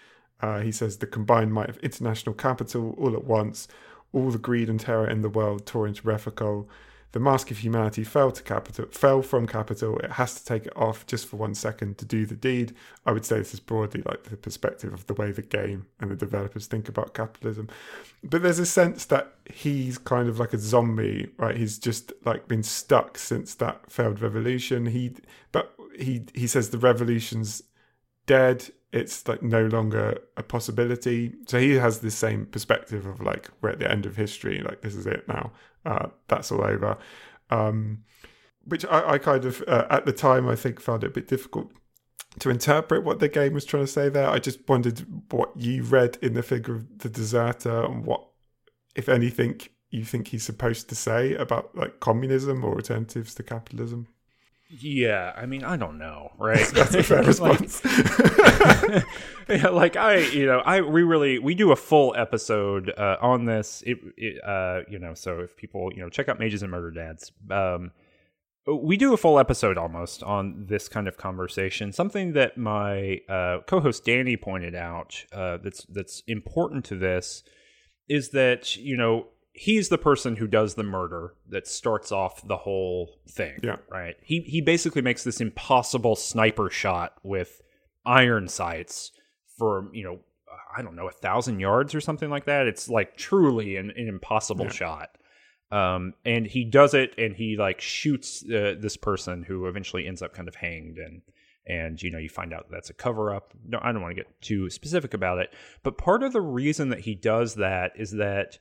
Uh, 0.41 0.59
he 0.61 0.71
says 0.71 0.97
the 0.97 1.07
combined 1.07 1.53
might 1.53 1.69
of 1.69 1.77
international 1.77 2.33
capital 2.35 2.95
all 2.97 3.13
at 3.13 3.25
once, 3.25 3.67
all 4.13 4.31
the 4.31 4.37
greed 4.37 4.69
and 4.69 4.79
terror 4.79 5.09
in 5.09 5.21
the 5.21 5.29
world 5.29 5.65
tore 5.65 5.87
into 5.87 6.03
Revachol 6.03 6.67
the 7.15 7.19
mask 7.21 7.49
of 7.49 7.59
humanity 7.59 8.03
fell 8.03 8.29
to 8.29 8.43
capital 8.43 8.87
fell 8.91 9.21
from 9.21 9.47
capital. 9.47 9.97
It 9.99 10.11
has 10.11 10.35
to 10.35 10.43
take 10.43 10.65
it 10.65 10.75
off 10.75 11.07
just 11.07 11.29
for 11.29 11.37
one 11.37 11.55
second 11.55 11.97
to 11.99 12.05
do 12.05 12.25
the 12.25 12.35
deed. 12.35 12.75
I 13.05 13.13
would 13.13 13.23
say 13.23 13.37
this 13.37 13.53
is 13.53 13.61
broadly 13.61 14.01
like 14.05 14.23
the 14.23 14.35
perspective 14.35 14.93
of 14.93 15.07
the 15.07 15.13
way 15.13 15.31
the 15.31 15.41
game 15.41 15.85
and 16.01 16.11
the 16.11 16.17
developers 16.17 16.67
think 16.67 16.89
about 16.89 17.13
capitalism. 17.13 17.69
But 18.21 18.43
there's 18.43 18.59
a 18.59 18.65
sense 18.65 19.05
that 19.05 19.33
he's 19.49 19.97
kind 19.97 20.27
of 20.27 20.39
like 20.39 20.51
a 20.51 20.57
zombie 20.57 21.29
right? 21.37 21.55
He's 21.55 21.79
just 21.79 22.11
like 22.25 22.49
been 22.49 22.63
stuck 22.63 23.17
since 23.17 23.55
that 23.55 23.89
failed 23.89 24.21
revolution. 24.21 24.87
He 24.87 25.13
but 25.53 25.73
he 25.97 26.25
he 26.33 26.47
says 26.47 26.71
the 26.71 26.77
revolution's 26.79 27.63
dead. 28.25 28.71
It's 28.91 29.25
like 29.25 29.41
no 29.41 29.67
longer 29.67 30.19
a 30.35 30.43
possibility. 30.43 31.35
So 31.47 31.61
he 31.61 31.75
has 31.75 31.99
the 31.99 32.11
same 32.11 32.45
perspective 32.45 33.05
of 33.05 33.21
like 33.21 33.49
we're 33.61 33.69
at 33.69 33.79
the 33.79 33.89
end 33.89 34.05
of 34.05 34.17
history. 34.17 34.59
Like 34.59 34.81
this 34.81 34.95
is 34.95 35.07
it 35.07 35.25
now 35.29 35.53
uh, 35.85 36.07
that's 36.27 36.51
all 36.51 36.63
over. 36.63 36.97
Um, 37.49 38.03
which 38.65 38.85
I, 38.85 39.11
I, 39.11 39.17
kind 39.19 39.45
of, 39.45 39.63
uh, 39.67 39.85
at 39.89 40.05
the 40.05 40.11
time, 40.11 40.47
I 40.47 40.55
think 40.55 40.79
found 40.79 41.03
it 41.03 41.07
a 41.07 41.13
bit 41.13 41.27
difficult 41.27 41.71
to 42.39 42.49
interpret 42.49 43.03
what 43.03 43.19
the 43.19 43.29
game 43.29 43.53
was 43.53 43.65
trying 43.65 43.83
to 43.83 43.91
say 43.91 44.09
there. 44.09 44.29
I 44.29 44.39
just 44.39 44.67
wondered 44.67 45.05
what 45.31 45.51
you 45.55 45.83
read 45.83 46.17
in 46.21 46.33
the 46.33 46.43
figure 46.43 46.75
of 46.75 46.99
the 46.99 47.09
deserter 47.09 47.83
and 47.85 48.05
what, 48.05 48.25
if 48.95 49.07
anything, 49.07 49.61
you 49.89 50.03
think 50.03 50.29
he's 50.29 50.43
supposed 50.43 50.89
to 50.89 50.95
say 50.95 51.35
about 51.35 51.75
like 51.75 51.99
communism 51.99 52.63
or 52.63 52.75
alternatives 52.75 53.35
to 53.35 53.43
capitalism. 53.43 54.07
Yeah, 54.69 55.31
I 55.35 55.45
mean, 55.45 55.63
I 55.63 55.77
don't 55.77 55.97
know, 55.99 56.31
right? 56.39 56.67
That's 56.67 56.95
a 56.95 57.03
fair 57.03 57.23
response. 57.23 57.85
like, 57.85 59.05
yeah, 59.49 59.67
like 59.69 59.95
I, 59.95 60.17
you 60.17 60.47
know, 60.47 60.59
I 60.59 60.81
we 60.81 61.03
really 61.03 61.37
we 61.37 61.53
do 61.53 61.71
a 61.71 61.75
full 61.75 62.15
episode 62.17 62.91
uh, 62.97 63.17
on 63.21 63.45
this. 63.45 63.83
It, 63.85 63.99
it, 64.17 64.43
uh, 64.43 64.81
you 64.89 64.97
know, 64.97 65.13
so 65.13 65.39
if 65.39 65.55
people, 65.55 65.91
you 65.93 66.01
know, 66.01 66.09
check 66.09 66.29
out 66.29 66.39
Mages 66.39 66.63
and 66.63 66.71
Murder 66.71 66.91
Dads. 66.91 67.31
Um, 67.51 67.91
we 68.67 68.97
do 68.97 69.13
a 69.13 69.17
full 69.17 69.37
episode 69.37 69.77
almost 69.77 70.23
on 70.23 70.65
this 70.67 70.89
kind 70.89 71.07
of 71.07 71.17
conversation. 71.17 71.91
Something 71.91 72.33
that 72.33 72.57
my 72.57 73.19
uh, 73.29 73.59
co-host 73.67 74.03
Danny 74.05 74.35
pointed 74.37 74.73
out 74.73 75.25
uh, 75.31 75.57
that's 75.63 75.85
that's 75.85 76.23
important 76.27 76.85
to 76.85 76.95
this 76.95 77.43
is 78.09 78.29
that 78.29 78.75
you 78.75 78.97
know 78.97 79.27
he's 79.55 79.87
the 79.87 79.97
person 79.97 80.35
who 80.35 80.47
does 80.47 80.75
the 80.75 80.83
murder 80.83 81.33
that 81.49 81.65
starts 81.65 82.11
off 82.11 82.45
the 82.45 82.57
whole 82.57 83.17
thing. 83.27 83.57
Yeah. 83.63 83.77
Right. 83.89 84.15
He 84.21 84.41
he 84.41 84.61
basically 84.61 85.01
makes 85.01 85.23
this 85.23 85.41
impossible 85.41 86.15
sniper 86.15 86.69
shot 86.69 87.13
with 87.23 87.61
iron 88.05 88.47
sights 88.47 89.11
for 89.57 89.89
you 89.93 90.03
know 90.03 90.19
I 90.77 90.81
don't 90.81 90.95
know 90.95 91.07
a 91.07 91.11
thousand 91.11 91.59
yards 91.59 91.95
or 91.95 92.01
something 92.01 92.29
like 92.29 92.45
that. 92.45 92.67
It's 92.67 92.89
like 92.89 93.15
truly 93.15 93.77
an, 93.77 93.91
an 93.95 94.07
impossible 94.07 94.65
yeah. 94.65 94.71
shot. 94.71 95.09
Um, 95.71 96.13
and 96.25 96.45
he 96.45 96.63
does 96.63 96.93
it, 96.93 97.15
and 97.17 97.35
he 97.35 97.55
like 97.57 97.81
shoots 97.81 98.43
uh, 98.45 98.75
this 98.77 98.97
person 98.97 99.41
who 99.41 99.67
eventually 99.67 100.05
ends 100.05 100.21
up 100.21 100.33
kind 100.33 100.47
of 100.47 100.55
hanged 100.55 100.97
and 100.97 101.21
and 101.67 102.01
you 102.03 102.11
know 102.11 102.19
you 102.19 102.29
find 102.29 102.53
out 102.53 102.67
that's 102.69 102.91
a 102.91 102.93
cover 102.93 103.33
up 103.33 103.51
no 103.67 103.79
i 103.81 103.91
don't 103.91 104.03
want 104.03 104.15
to 104.15 104.21
get 104.21 104.39
too 104.39 104.69
specific 104.69 105.15
about 105.15 105.39
it 105.39 105.51
but 105.81 105.97
part 105.97 106.21
of 106.21 106.31
the 106.31 106.39
reason 106.39 106.89
that 106.89 106.99
he 106.99 107.15
does 107.15 107.55
that 107.55 107.91
is 107.95 108.11
that 108.11 108.59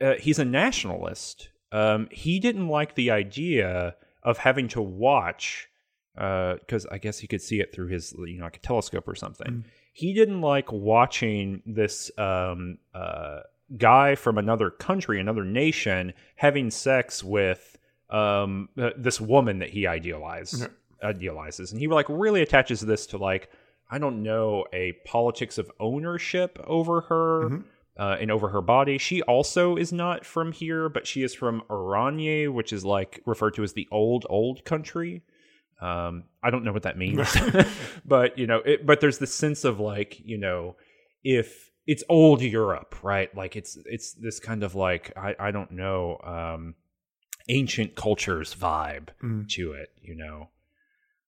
uh, 0.00 0.14
he's 0.18 0.38
a 0.38 0.44
nationalist. 0.44 1.48
Um, 1.72 2.08
he 2.10 2.40
didn't 2.40 2.68
like 2.68 2.94
the 2.94 3.10
idea 3.10 3.96
of 4.22 4.38
having 4.38 4.68
to 4.68 4.82
watch 4.82 5.68
because 6.14 6.84
uh, 6.86 6.90
I 6.90 6.98
guess 6.98 7.18
he 7.18 7.26
could 7.26 7.42
see 7.42 7.60
it 7.60 7.72
through 7.72 7.88
his 7.88 8.12
you 8.18 8.38
know 8.38 8.44
like 8.44 8.56
a 8.56 8.60
telescope 8.60 9.06
or 9.06 9.14
something. 9.14 9.46
Mm. 9.46 9.64
He 9.92 10.12
didn't 10.14 10.40
like 10.40 10.72
watching 10.72 11.62
this 11.66 12.10
um, 12.18 12.78
uh, 12.94 13.40
guy 13.76 14.14
from 14.14 14.38
another 14.38 14.70
country, 14.70 15.20
another 15.20 15.44
nation, 15.44 16.12
having 16.36 16.70
sex 16.70 17.22
with 17.22 17.78
um, 18.10 18.68
this 18.96 19.20
woman 19.20 19.58
that 19.58 19.70
he 19.70 19.86
idealizes, 19.86 20.62
mm-hmm. 20.62 21.06
idealizes, 21.06 21.72
and 21.72 21.80
he 21.80 21.88
like 21.88 22.06
really 22.08 22.42
attaches 22.42 22.80
this 22.80 23.06
to 23.06 23.18
like 23.18 23.50
I 23.90 23.98
don't 23.98 24.22
know 24.22 24.66
a 24.72 24.92
politics 25.04 25.58
of 25.58 25.70
ownership 25.78 26.58
over 26.66 27.02
her. 27.02 27.44
Mm-hmm 27.44 27.60
uh, 27.98 28.16
and 28.20 28.30
over 28.30 28.48
her 28.48 28.60
body. 28.60 28.96
She 28.98 29.22
also 29.22 29.76
is 29.76 29.92
not 29.92 30.24
from 30.24 30.52
here, 30.52 30.88
but 30.88 31.06
she 31.06 31.22
is 31.22 31.34
from 31.34 31.62
Oranje, 31.68 32.52
which 32.52 32.72
is 32.72 32.84
like 32.84 33.20
referred 33.26 33.54
to 33.54 33.64
as 33.64 33.72
the 33.72 33.88
old 33.90 34.26
old 34.30 34.64
country. 34.64 35.22
Um, 35.80 36.24
I 36.42 36.50
don't 36.50 36.64
know 36.64 36.72
what 36.72 36.84
that 36.84 36.98
means, 36.98 37.36
but 38.04 38.38
you 38.38 38.46
know, 38.46 38.58
it, 38.58 38.86
but 38.86 39.00
there's 39.00 39.18
this 39.18 39.34
sense 39.34 39.64
of 39.64 39.80
like 39.80 40.20
you 40.24 40.38
know, 40.38 40.76
if 41.24 41.70
it's 41.86 42.04
old 42.08 42.42
Europe, 42.42 42.96
right? 43.02 43.34
Like 43.36 43.56
it's 43.56 43.76
it's 43.84 44.12
this 44.12 44.38
kind 44.38 44.62
of 44.62 44.74
like 44.74 45.12
I 45.16 45.34
I 45.38 45.50
don't 45.50 45.72
know, 45.72 46.18
um, 46.22 46.74
ancient 47.48 47.96
cultures 47.96 48.54
vibe 48.54 49.08
mm. 49.22 49.48
to 49.50 49.72
it, 49.72 49.90
you 50.00 50.14
know. 50.14 50.50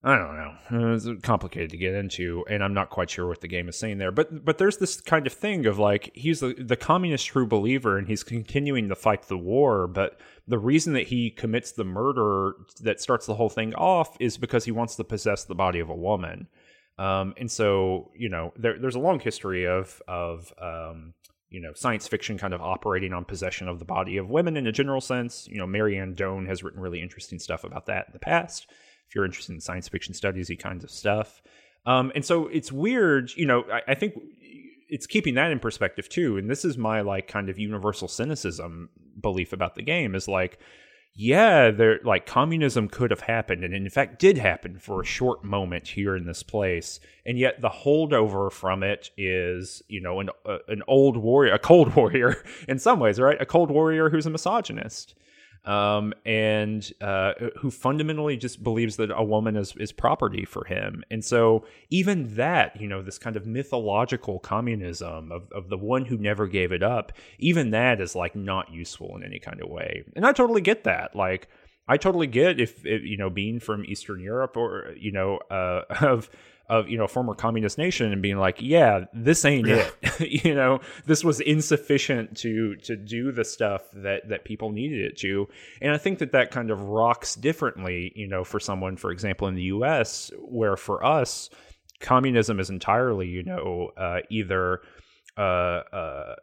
I 0.02 0.16
don't 0.16 0.34
know. 0.34 0.94
It's 0.94 1.06
complicated 1.22 1.70
to 1.70 1.76
get 1.76 1.92
into, 1.92 2.42
and 2.48 2.64
I'm 2.64 2.72
not 2.72 2.88
quite 2.88 3.10
sure 3.10 3.26
what 3.26 3.42
the 3.42 3.48
game 3.48 3.68
is 3.68 3.78
saying 3.78 3.98
there. 3.98 4.10
But 4.10 4.46
but 4.46 4.56
there's 4.56 4.78
this 4.78 4.98
kind 4.98 5.26
of 5.26 5.32
thing 5.32 5.66
of 5.66 5.78
like 5.78 6.10
he's 6.14 6.40
the, 6.40 6.54
the 6.54 6.76
communist 6.76 7.26
true 7.26 7.46
believer, 7.46 7.98
and 7.98 8.08
he's 8.08 8.24
continuing 8.24 8.88
to 8.88 8.94
fight 8.94 9.24
the 9.24 9.36
war. 9.36 9.86
But 9.86 10.18
the 10.48 10.58
reason 10.58 10.94
that 10.94 11.08
he 11.08 11.30
commits 11.30 11.72
the 11.72 11.84
murder 11.84 12.54
that 12.80 13.02
starts 13.02 13.26
the 13.26 13.34
whole 13.34 13.50
thing 13.50 13.74
off 13.74 14.16
is 14.20 14.38
because 14.38 14.64
he 14.64 14.70
wants 14.70 14.96
to 14.96 15.04
possess 15.04 15.44
the 15.44 15.54
body 15.54 15.80
of 15.80 15.90
a 15.90 15.94
woman. 15.94 16.48
Um, 16.98 17.34
and 17.36 17.50
so 17.50 18.10
you 18.16 18.30
know 18.30 18.54
there, 18.56 18.78
there's 18.78 18.96
a 18.96 19.00
long 19.00 19.20
history 19.20 19.66
of 19.66 20.00
of 20.08 20.50
um, 20.58 21.12
you 21.50 21.60
know 21.60 21.74
science 21.74 22.08
fiction 22.08 22.38
kind 22.38 22.54
of 22.54 22.62
operating 22.62 23.12
on 23.12 23.26
possession 23.26 23.68
of 23.68 23.78
the 23.78 23.84
body 23.84 24.16
of 24.16 24.30
women 24.30 24.56
in 24.56 24.66
a 24.66 24.72
general 24.72 25.02
sense. 25.02 25.46
You 25.46 25.58
know, 25.58 25.66
Mary 25.66 25.98
Ann 25.98 26.14
Doane 26.14 26.46
has 26.46 26.62
written 26.62 26.80
really 26.80 27.02
interesting 27.02 27.38
stuff 27.38 27.64
about 27.64 27.84
that 27.84 28.06
in 28.06 28.14
the 28.14 28.18
past 28.18 28.66
if 29.10 29.16
you're 29.16 29.24
interested 29.24 29.52
in 29.52 29.60
science 29.60 29.88
fiction 29.88 30.14
studies, 30.14 30.52
kinds 30.60 30.84
of 30.84 30.90
stuff. 30.90 31.42
Um, 31.84 32.12
and 32.14 32.24
so 32.24 32.46
it's 32.46 32.70
weird, 32.70 33.32
you 33.36 33.44
know, 33.44 33.64
I, 33.72 33.92
I, 33.92 33.94
think 33.96 34.14
it's 34.88 35.06
keeping 35.06 35.34
that 35.34 35.50
in 35.50 35.58
perspective 35.58 36.08
too. 36.08 36.36
And 36.36 36.48
this 36.48 36.64
is 36.64 36.78
my 36.78 37.00
like 37.00 37.26
kind 37.26 37.48
of 37.48 37.58
universal 37.58 38.06
cynicism 38.06 38.90
belief 39.20 39.52
about 39.52 39.74
the 39.74 39.82
game 39.82 40.14
is 40.14 40.28
like, 40.28 40.60
yeah, 41.12 41.72
there 41.72 41.98
like 42.04 42.24
communism 42.24 42.86
could 42.86 43.10
have 43.10 43.22
happened, 43.22 43.64
and 43.64 43.74
in 43.74 43.90
fact 43.90 44.20
did 44.20 44.38
happen 44.38 44.78
for 44.78 45.02
a 45.02 45.04
short 45.04 45.42
moment 45.42 45.88
here 45.88 46.14
in 46.14 46.24
this 46.24 46.44
place, 46.44 47.00
and 47.26 47.36
yet 47.36 47.60
the 47.60 47.68
holdover 47.68 48.50
from 48.50 48.84
it 48.84 49.10
is, 49.16 49.82
you 49.88 50.00
know, 50.00 50.20
an 50.20 50.30
uh, 50.46 50.58
an 50.68 50.84
old 50.86 51.16
warrior, 51.16 51.52
a 51.52 51.58
cold 51.58 51.94
warrior 51.96 52.44
in 52.68 52.78
some 52.78 53.00
ways, 53.00 53.18
right? 53.18 53.42
A 53.42 53.44
cold 53.44 53.72
warrior 53.72 54.08
who's 54.08 54.26
a 54.26 54.30
misogynist 54.30 55.16
um, 55.64 56.14
and 56.24 56.90
uh, 57.00 57.32
who 57.58 57.70
fundamentally 57.70 58.36
just 58.36 58.62
believes 58.62 58.96
that 58.96 59.10
a 59.10 59.22
woman 59.22 59.56
is, 59.56 59.74
is 59.76 59.92
property 59.92 60.44
for 60.44 60.64
him. 60.64 61.04
And 61.10 61.24
so, 61.24 61.64
even 61.90 62.34
that, 62.36 62.80
you 62.80 62.88
know, 62.88 63.02
this 63.02 63.18
kind 63.18 63.36
of 63.36 63.46
mythological 63.46 64.38
communism 64.38 65.30
of, 65.30 65.50
of 65.52 65.68
the 65.68 65.78
one 65.78 66.06
who 66.06 66.16
never 66.16 66.46
gave 66.46 66.72
it 66.72 66.82
up, 66.82 67.12
even 67.38 67.70
that 67.70 68.00
is 68.00 68.14
like 68.14 68.34
not 68.34 68.72
useful 68.72 69.16
in 69.16 69.24
any 69.24 69.38
kind 69.38 69.60
of 69.60 69.68
way. 69.68 70.04
And 70.16 70.24
I 70.24 70.32
totally 70.32 70.62
get 70.62 70.84
that. 70.84 71.14
Like, 71.14 71.48
I 71.90 71.96
totally 71.96 72.28
get 72.28 72.60
if, 72.60 72.86
if, 72.86 73.02
you 73.02 73.16
know 73.16 73.30
being 73.30 73.58
from 73.58 73.84
Eastern 73.84 74.20
Europe 74.20 74.56
or 74.56 74.94
you 74.96 75.10
know 75.12 75.38
uh, 75.50 75.82
of 76.00 76.30
of 76.70 76.88
you 76.88 76.96
know 76.96 77.08
former 77.08 77.34
communist 77.34 77.76
nation 77.76 78.12
and 78.12 78.22
being 78.22 78.38
like, 78.38 78.62
yeah, 78.62 79.04
this 79.12 79.44
ain't 79.44 79.66
yeah. 79.66 79.90
it. 80.02 80.44
you 80.44 80.54
know, 80.54 80.80
this 81.04 81.24
was 81.24 81.40
insufficient 81.40 82.36
to 82.38 82.76
to 82.76 82.96
do 82.96 83.32
the 83.32 83.44
stuff 83.44 83.82
that 83.92 84.28
that 84.28 84.44
people 84.44 84.70
needed 84.70 85.00
it 85.00 85.18
to. 85.18 85.48
And 85.82 85.92
I 85.92 85.98
think 85.98 86.20
that 86.20 86.32
that 86.32 86.52
kind 86.52 86.70
of 86.70 86.80
rocks 86.80 87.34
differently. 87.34 88.12
You 88.14 88.28
know, 88.28 88.44
for 88.44 88.60
someone, 88.60 88.96
for 88.96 89.10
example, 89.10 89.48
in 89.48 89.56
the 89.56 89.64
U.S., 89.64 90.30
where 90.38 90.76
for 90.76 91.04
us, 91.04 91.50
communism 91.98 92.60
is 92.60 92.70
entirely 92.70 93.26
you 93.26 93.42
know 93.42 93.90
uh, 93.96 94.20
either 94.30 94.80
uh, 95.36 95.40
uh, 95.92 96.34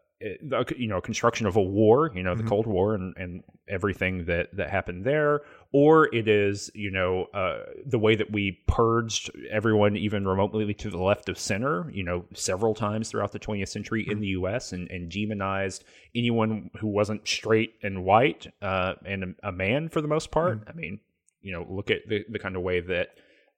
you 0.75 0.87
know 0.87 0.99
construction 0.99 1.45
of 1.45 1.55
a 1.55 1.61
war 1.61 2.11
you 2.13 2.23
know 2.23 2.33
the 2.33 2.41
mm-hmm. 2.41 2.49
cold 2.49 2.67
war 2.67 2.95
and, 2.95 3.15
and 3.17 3.43
everything 3.69 4.25
that 4.25 4.55
that 4.55 4.69
happened 4.69 5.03
there 5.03 5.41
or 5.71 6.13
it 6.13 6.27
is 6.27 6.71
you 6.73 6.91
know 6.91 7.25
uh, 7.33 7.59
the 7.85 7.99
way 7.99 8.15
that 8.15 8.31
we 8.31 8.59
purged 8.67 9.29
everyone 9.49 9.95
even 9.97 10.27
remotely 10.27 10.73
to 10.73 10.89
the 10.89 10.97
left 10.97 11.29
of 11.29 11.37
center 11.37 11.89
you 11.91 12.03
know 12.03 12.25
several 12.33 12.73
times 12.73 13.09
throughout 13.09 13.31
the 13.31 13.39
20th 13.39 13.69
century 13.69 14.05
in 14.09 14.19
the 14.19 14.29
us 14.29 14.71
and, 14.71 14.89
and 14.89 15.11
demonized 15.11 15.83
anyone 16.15 16.69
who 16.79 16.87
wasn't 16.87 17.27
straight 17.27 17.73
and 17.83 18.03
white 18.03 18.47
uh, 18.61 18.93
and 19.05 19.23
a, 19.23 19.49
a, 19.49 19.51
man 19.51 19.89
for 19.89 20.01
the 20.01 20.07
most 20.07 20.31
part 20.31 20.59
mm-hmm. 20.59 20.69
i 20.69 20.73
mean 20.73 20.99
you 21.41 21.51
know 21.51 21.65
look 21.69 21.91
at 21.91 22.07
the, 22.07 22.23
the 22.29 22.39
kind 22.39 22.55
of 22.55 22.61
way 22.61 22.79
that 22.79 23.09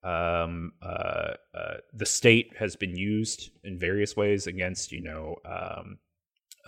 um, 0.02 0.72
uh, 0.82 1.34
uh 1.54 1.78
the 1.94 2.06
state 2.06 2.54
has 2.58 2.78
been 2.78 2.96
used 2.96 3.50
in 3.64 3.78
various 3.78 4.16
ways 4.16 4.48
against 4.48 4.92
you 4.92 5.02
know 5.02 5.36
um, 5.46 5.98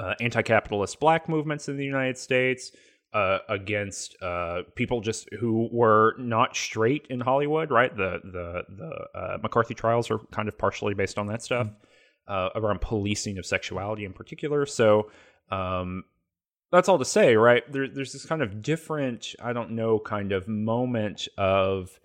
uh, 0.02 0.16
anti-capitalist 0.20 1.00
black 1.00 1.30
movements 1.30 1.70
in 1.70 1.78
the 1.78 1.86
United 1.86 2.18
States, 2.18 2.72
uh, 3.14 3.40
against 3.50 4.16
uh, 4.22 4.62
people 4.76 5.02
just 5.02 5.28
who 5.40 5.70
were 5.72 6.16
not 6.18 6.56
straight 6.56 7.08
in 7.10 7.20
Hollywood. 7.20 7.72
Right, 7.72 7.96
the 7.96 8.20
the 8.24 8.64
the 8.70 9.20
uh, 9.20 9.38
McCarthy 9.42 9.74
trials 9.74 10.10
are 10.12 10.20
kind 10.32 10.48
of 10.48 10.58
partially 10.58 10.94
based 10.94 11.18
on 11.18 11.28
that 11.28 11.42
stuff 11.42 11.68
mm-hmm. 12.30 12.58
around 12.58 12.82
policing 12.82 13.38
of 13.38 13.46
sexuality 13.46 14.06
in 14.06 14.14
particular. 14.14 14.66
So. 14.66 15.12
Um, 15.50 16.06
that's 16.72 16.88
all 16.88 16.98
to 16.98 17.04
say, 17.04 17.36
right? 17.36 17.70
There, 17.70 17.90
there's 17.90 18.14
this 18.14 18.26
kind 18.26 18.42
of 18.42 18.62
different, 18.62 19.36
I 19.44 19.52
don't 19.52 19.72
know, 19.72 20.00
kind 20.00 20.32
of 20.32 20.48
moment 20.48 21.28
of 21.38 22.00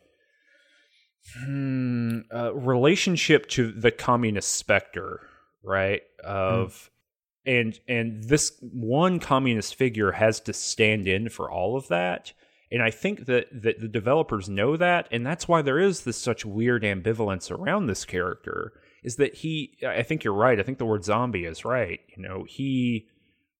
hmm, 1.38 2.20
uh, 2.34 2.52
relationship 2.52 3.48
to 3.50 3.70
the 3.70 3.92
communist 3.92 4.54
specter, 4.54 5.20
right? 5.62 6.02
Of 6.24 6.72
mm 6.72 6.88
and 7.46 7.78
and 7.88 8.24
this 8.24 8.52
one 8.60 9.20
communist 9.20 9.76
figure 9.76 10.12
has 10.12 10.40
to 10.40 10.52
stand 10.52 11.06
in 11.06 11.28
for 11.28 11.50
all 11.50 11.76
of 11.76 11.88
that. 11.88 12.32
And 12.70 12.82
i 12.82 12.90
think 12.90 13.26
that 13.26 13.46
that 13.62 13.80
the 13.80 13.88
developers 13.88 14.48
know 14.48 14.76
that. 14.76 15.08
And 15.10 15.24
that's 15.24 15.46
why 15.46 15.62
there 15.62 15.78
is 15.78 16.02
this 16.02 16.18
such 16.18 16.44
weird 16.44 16.82
ambivalence 16.82 17.50
around 17.50 17.86
this 17.86 18.04
character 18.04 18.72
is 19.02 19.16
that 19.16 19.36
he 19.36 19.78
i 19.86 20.02
think 20.02 20.24
you're 20.24 20.34
right. 20.34 20.58
I 20.58 20.62
think 20.64 20.78
the 20.78 20.84
word 20.84 21.04
zombie 21.04 21.44
is 21.44 21.64
right. 21.64 22.00
You 22.16 22.22
know 22.22 22.44
he 22.48 23.06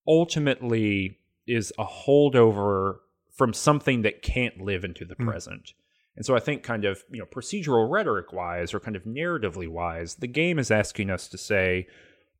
ultimately 0.06 1.18
is 1.46 1.72
a 1.78 1.84
holdover 1.84 2.96
from 3.32 3.52
something 3.52 4.02
that 4.02 4.22
can't 4.22 4.60
live 4.60 4.84
into 4.84 5.04
the 5.04 5.14
mm. 5.14 5.26
present. 5.26 5.72
And 6.16 6.26
so 6.26 6.34
i 6.34 6.40
think 6.40 6.64
kind 6.64 6.84
of 6.84 7.04
you 7.10 7.20
know 7.20 7.26
procedural 7.26 7.88
rhetoric 7.88 8.32
wise 8.32 8.74
or 8.74 8.80
kind 8.80 8.96
of 8.96 9.04
narratively 9.04 9.68
wise 9.68 10.16
the 10.16 10.26
game 10.26 10.58
is 10.58 10.72
asking 10.72 11.10
us 11.10 11.28
to 11.28 11.38
say 11.38 11.86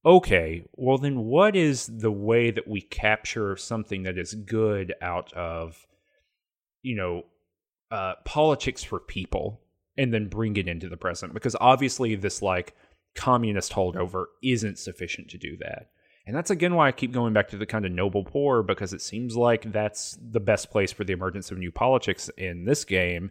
okay, 0.07 0.63
well, 0.75 0.99
then 0.99 1.25
what 1.25 1.57
is 1.57 1.87
the 1.87 2.13
way 2.13 2.53
that 2.53 2.69
we 2.69 2.81
capture 2.81 3.57
something 3.57 4.05
that 4.05 4.17
is 4.17 4.35
good 4.35 4.95
out 5.03 5.33
of, 5.33 5.87
you 6.83 6.95
know, 6.95 7.25
uh, 7.91 8.15
politics 8.25 8.85
for 8.85 9.01
people 9.01 9.61
and 9.99 10.15
then 10.15 10.29
bring 10.29 10.57
it 10.57 10.69
into 10.69 10.89
the 10.89 10.97
present? 10.97 11.35
Because 11.35 11.57
obviously, 11.61 12.15
this 12.15 12.41
like 12.41 12.75
communist 13.17 13.73
holdover 13.73 14.27
isn't 14.43 14.79
sufficient 14.79 15.29
to 15.31 15.39
do 15.39 15.57
that. 15.57 15.91
And 16.27 16.37
that's 16.37 16.51
again 16.51 16.75
why 16.75 16.89
I 16.89 16.93
keep 16.93 17.13
going 17.13 17.33
back 17.33 17.49
to 17.49 17.57
the 17.57 17.67
kind 17.67 17.87
of 17.87 17.93
noble 17.93 18.25
poor 18.25 18.63
because 18.63 18.93
it 18.93 19.01
seems 19.01 19.37
like 19.37 19.73
that's 19.73 20.19
the 20.21 20.41
best 20.41 20.71
place 20.71 20.93
for 20.93 21.05
the 21.05 21.13
emergence 21.13 21.51
of 21.51 21.59
new 21.59 21.71
politics 21.71 22.29
in 22.37 22.65
this 22.65 22.85
game. 22.85 23.31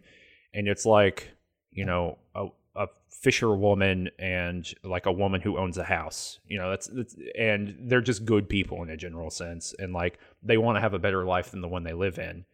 And 0.54 0.66
it's 0.66 0.86
like, 0.86 1.30
you 1.70 1.84
know, 1.84 2.18
a, 2.34 2.46
a 2.76 2.88
fisherwoman 3.08 4.10
and 4.18 4.72
like 4.84 5.06
a 5.06 5.12
woman 5.12 5.40
who 5.40 5.58
owns 5.58 5.78
a 5.78 5.84
house. 5.84 6.38
You 6.46 6.58
know, 6.58 6.70
that's, 6.70 6.86
that's 6.88 7.16
and 7.38 7.76
they're 7.80 8.00
just 8.00 8.24
good 8.24 8.48
people 8.48 8.82
in 8.82 8.90
a 8.90 8.96
general 8.96 9.30
sense, 9.30 9.74
and 9.78 9.92
like 9.92 10.18
they 10.42 10.58
want 10.58 10.76
to 10.76 10.80
have 10.80 10.94
a 10.94 10.98
better 10.98 11.24
life 11.24 11.50
than 11.50 11.60
the 11.60 11.68
one 11.68 11.84
they 11.84 11.92
live 11.92 12.18
in. 12.18 12.44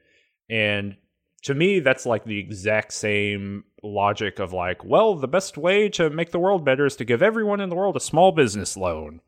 And 0.48 0.96
to 1.42 1.54
me, 1.54 1.80
that's 1.80 2.06
like 2.06 2.24
the 2.24 2.38
exact 2.38 2.92
same 2.92 3.64
logic 3.82 4.38
of 4.38 4.52
like, 4.52 4.84
well, 4.84 5.16
the 5.16 5.28
best 5.28 5.58
way 5.58 5.88
to 5.90 6.08
make 6.08 6.30
the 6.30 6.38
world 6.38 6.64
better 6.64 6.86
is 6.86 6.96
to 6.96 7.04
give 7.04 7.22
everyone 7.22 7.60
in 7.60 7.68
the 7.68 7.76
world 7.76 7.96
a 7.96 8.00
small 8.00 8.32
business 8.32 8.76
loan. 8.76 9.20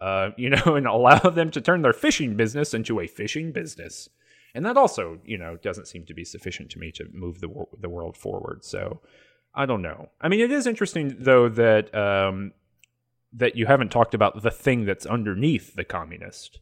Uh, 0.00 0.30
you 0.36 0.48
know, 0.50 0.76
and 0.76 0.86
allow 0.86 1.18
them 1.18 1.50
to 1.50 1.60
turn 1.60 1.82
their 1.82 1.92
fishing 1.92 2.36
business 2.36 2.72
into 2.72 3.00
a 3.00 3.06
fishing 3.06 3.52
business. 3.52 4.08
And 4.54 4.64
that 4.64 4.76
also, 4.76 5.18
you 5.24 5.36
know, 5.36 5.56
doesn't 5.56 5.88
seem 5.88 6.04
to 6.06 6.14
be 6.14 6.24
sufficient 6.24 6.70
to 6.70 6.78
me 6.78 6.90
to 6.92 7.04
move 7.12 7.40
the 7.40 7.48
the 7.78 7.88
world 7.88 8.16
forward. 8.16 8.64
So, 8.64 9.00
I 9.54 9.66
don't 9.66 9.82
know. 9.82 10.10
I 10.20 10.28
mean, 10.28 10.40
it 10.40 10.52
is 10.52 10.66
interesting 10.66 11.16
though 11.18 11.48
that 11.48 11.94
um, 11.94 12.52
that 13.32 13.56
you 13.56 13.66
haven't 13.66 13.90
talked 13.90 14.14
about 14.14 14.42
the 14.42 14.50
thing 14.50 14.84
that's 14.84 15.06
underneath 15.06 15.74
the 15.74 15.84
communist. 15.84 16.60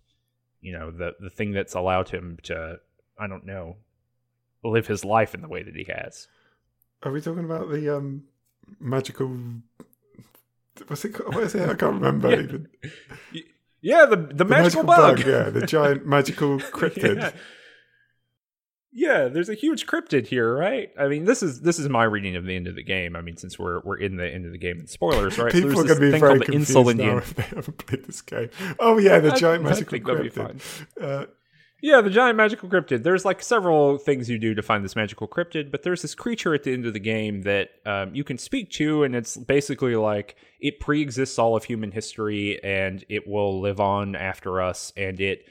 You 0.60 0.72
know, 0.72 0.90
the 0.90 1.12
the 1.20 1.30
thing 1.30 1.52
that's 1.52 1.74
allowed 1.74 2.08
him 2.08 2.38
to, 2.44 2.78
I 3.18 3.26
don't 3.26 3.46
know, 3.46 3.76
live 4.64 4.86
his 4.86 5.04
life 5.04 5.34
in 5.34 5.42
the 5.42 5.48
way 5.48 5.62
that 5.62 5.76
he 5.76 5.86
has. 5.88 6.28
Are 7.02 7.12
we 7.12 7.20
talking 7.20 7.44
about 7.44 7.70
the 7.70 7.96
um, 7.96 8.24
magical? 8.80 9.36
What's 10.86 11.04
it? 11.04 11.14
Called? 11.14 11.34
What 11.34 11.44
is 11.44 11.54
it? 11.54 11.62
I 11.68 11.74
can't 11.74 11.94
remember 11.94 12.30
yeah. 12.34 12.42
even. 12.42 12.68
Yeah, 13.80 14.06
the 14.06 14.16
the, 14.16 14.34
the 14.34 14.44
magical, 14.44 14.82
magical 14.82 14.84
bug. 14.84 15.16
bug. 15.18 15.26
Yeah, 15.26 15.50
the 15.50 15.66
giant 15.66 16.06
magical 16.06 16.58
cryptid. 16.76 17.16
yeah. 17.16 17.30
Yeah, 18.98 19.28
there's 19.28 19.50
a 19.50 19.54
huge 19.54 19.86
cryptid 19.86 20.26
here, 20.26 20.56
right? 20.56 20.90
I 20.98 21.06
mean, 21.06 21.26
this 21.26 21.42
is 21.42 21.60
this 21.60 21.78
is 21.78 21.86
my 21.86 22.04
reading 22.04 22.34
of 22.34 22.46
the 22.46 22.56
end 22.56 22.66
of 22.66 22.76
the 22.76 22.82
game. 22.82 23.14
I 23.14 23.20
mean, 23.20 23.36
since 23.36 23.58
we're 23.58 23.80
we're 23.84 23.98
in 23.98 24.16
the 24.16 24.26
end 24.26 24.46
of 24.46 24.52
the 24.52 24.58
game 24.58 24.78
and 24.78 24.88
spoilers, 24.88 25.36
right? 25.36 25.52
People 25.52 25.72
so 25.72 25.80
are 25.80 25.84
going 25.84 26.00
to 26.00 26.12
be 26.12 26.18
very 26.18 26.40
confused 26.40 26.96
now 26.96 27.18
if 27.18 27.34
they 27.34 27.42
haven't 27.42 27.76
played 27.76 28.06
this 28.06 28.22
game. 28.22 28.48
Oh 28.78 28.96
yeah, 28.96 29.18
the 29.18 29.32
I, 29.32 29.36
giant 29.36 29.64
magical 29.64 29.98
cryptid. 29.98 30.86
Uh, 30.98 31.26
yeah, 31.82 32.00
the 32.00 32.08
giant 32.08 32.38
magical 32.38 32.70
cryptid. 32.70 33.02
There's 33.02 33.26
like 33.26 33.42
several 33.42 33.98
things 33.98 34.30
you 34.30 34.38
do 34.38 34.54
to 34.54 34.62
find 34.62 34.82
this 34.82 34.96
magical 34.96 35.28
cryptid, 35.28 35.70
but 35.70 35.82
there's 35.82 36.00
this 36.00 36.14
creature 36.14 36.54
at 36.54 36.62
the 36.62 36.72
end 36.72 36.86
of 36.86 36.94
the 36.94 36.98
game 36.98 37.42
that 37.42 37.68
um, 37.84 38.14
you 38.14 38.24
can 38.24 38.38
speak 38.38 38.70
to, 38.72 39.04
and 39.04 39.14
it's 39.14 39.36
basically 39.36 39.94
like 39.94 40.36
it 40.58 40.80
pre-exists 40.80 41.38
all 41.38 41.54
of 41.54 41.64
human 41.64 41.92
history, 41.92 42.58
and 42.64 43.04
it 43.10 43.28
will 43.28 43.60
live 43.60 43.78
on 43.78 44.16
after 44.16 44.62
us, 44.62 44.94
and 44.96 45.20
it 45.20 45.44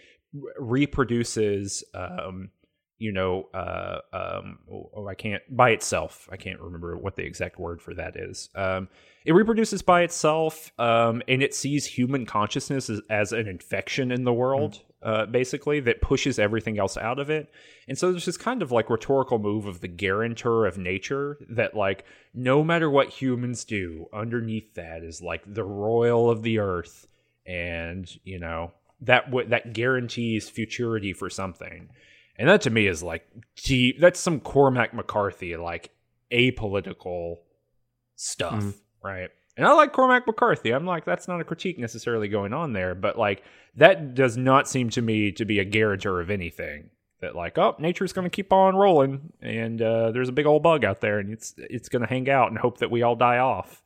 reproduces. 0.57 1.83
Um, 1.93 2.49
you 2.97 3.11
know, 3.11 3.49
uh, 3.53 3.99
um, 4.13 4.59
oh, 4.71 4.89
oh, 4.95 5.07
I 5.07 5.15
can't 5.15 5.43
by 5.49 5.71
itself. 5.71 6.29
I 6.31 6.37
can't 6.37 6.61
remember 6.61 6.97
what 6.97 7.15
the 7.15 7.23
exact 7.23 7.59
word 7.59 7.81
for 7.81 7.93
that 7.93 8.15
is. 8.15 8.49
Um, 8.55 8.87
it 9.25 9.33
reproduces 9.33 9.81
by 9.81 10.03
itself, 10.03 10.71
um, 10.79 11.21
and 11.27 11.43
it 11.43 11.53
sees 11.53 11.85
human 11.85 12.25
consciousness 12.25 12.89
as, 12.89 13.01
as 13.09 13.31
an 13.31 13.47
infection 13.47 14.11
in 14.11 14.23
the 14.23 14.33
world, 14.33 14.81
mm. 15.03 15.09
uh, 15.09 15.25
basically 15.25 15.79
that 15.81 16.01
pushes 16.01 16.39
everything 16.39 16.79
else 16.79 16.95
out 16.95 17.19
of 17.19 17.29
it. 17.29 17.49
And 17.87 17.97
so 17.97 18.11
there's 18.11 18.25
this 18.25 18.37
kind 18.37 18.61
of 18.61 18.71
like 18.71 18.89
rhetorical 18.89 19.39
move 19.39 19.65
of 19.65 19.81
the 19.81 19.87
guarantor 19.89 20.65
of 20.65 20.77
nature 20.77 21.37
that, 21.49 21.75
like, 21.75 22.05
no 22.33 22.63
matter 22.63 22.89
what 22.89 23.09
humans 23.09 23.65
do, 23.65 24.05
underneath 24.13 24.73
that 24.75 25.03
is 25.03 25.21
like 25.21 25.41
the 25.45 25.63
royal 25.63 26.29
of 26.29 26.43
the 26.43 26.59
earth, 26.59 27.07
and 27.45 28.09
you 28.23 28.39
know 28.39 28.71
that 29.01 29.25
w- 29.25 29.49
that 29.49 29.73
guarantees 29.73 30.49
futurity 30.49 31.13
for 31.13 31.29
something. 31.29 31.89
And 32.37 32.49
that 32.49 32.61
to 32.61 32.69
me 32.69 32.87
is 32.87 33.01
like 33.01 33.27
deep. 33.63 33.99
That's 33.99 34.19
some 34.19 34.39
Cormac 34.39 34.93
McCarthy, 34.93 35.55
like 35.55 35.91
apolitical 36.31 37.37
stuff, 38.15 38.63
mm. 38.63 38.73
right? 39.03 39.29
And 39.57 39.65
I 39.65 39.71
like 39.71 39.93
Cormac 39.93 40.27
McCarthy. 40.27 40.71
I'm 40.71 40.85
like, 40.85 41.05
that's 41.05 41.27
not 41.27 41.39
a 41.39 41.45
critique 41.45 41.79
necessarily 41.79 42.27
going 42.27 42.53
on 42.53 42.73
there, 42.73 42.93
but 42.93 43.17
like 43.17 43.43
that 43.77 44.13
does 44.13 44.35
not 44.35 44.67
seem 44.67 44.89
to 44.91 45.01
me 45.01 45.31
to 45.33 45.45
be 45.45 45.59
a 45.59 45.65
guarantor 45.65 46.19
of 46.19 46.29
anything. 46.29 46.89
That 47.21 47.35
like, 47.35 47.57
oh, 47.57 47.75
nature's 47.79 48.11
going 48.11 48.25
to 48.25 48.29
keep 48.29 48.51
on 48.51 48.75
rolling, 48.75 49.31
and 49.41 49.81
uh, 49.81 50.11
there's 50.11 50.27
a 50.27 50.33
big 50.33 50.45
old 50.45 50.61
bug 50.61 50.83
out 50.83 50.99
there, 50.99 51.19
and 51.19 51.31
it's 51.31 51.55
it's 51.57 51.87
going 51.87 52.01
to 52.01 52.07
hang 52.07 52.29
out 52.29 52.49
and 52.49 52.57
hope 52.57 52.79
that 52.79 52.91
we 52.91 53.03
all 53.03 53.15
die 53.15 53.37
off. 53.37 53.81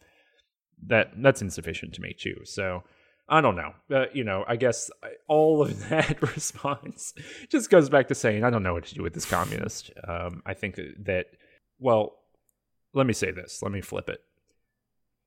That 0.87 1.11
that's 1.15 1.41
insufficient 1.41 1.93
to 1.93 2.01
me 2.01 2.15
too. 2.17 2.41
So 2.43 2.83
I 3.29 3.41
don't 3.41 3.55
know. 3.55 3.73
Uh, 3.93 4.05
you 4.13 4.23
know, 4.23 4.43
I 4.47 4.55
guess 4.55 4.89
all 5.27 5.61
of 5.61 5.87
that 5.89 6.21
response 6.35 7.13
just 7.49 7.69
goes 7.69 7.89
back 7.89 8.07
to 8.07 8.15
saying 8.15 8.43
I 8.43 8.49
don't 8.49 8.63
know 8.63 8.73
what 8.73 8.85
to 8.85 8.95
do 8.95 9.03
with 9.03 9.13
this 9.13 9.25
communist. 9.25 9.91
Um, 10.07 10.41
I 10.45 10.53
think 10.53 10.75
that, 11.05 11.27
well, 11.79 12.15
let 12.93 13.05
me 13.05 13.13
say 13.13 13.31
this. 13.31 13.61
Let 13.61 13.71
me 13.71 13.81
flip 13.81 14.09
it. 14.09 14.19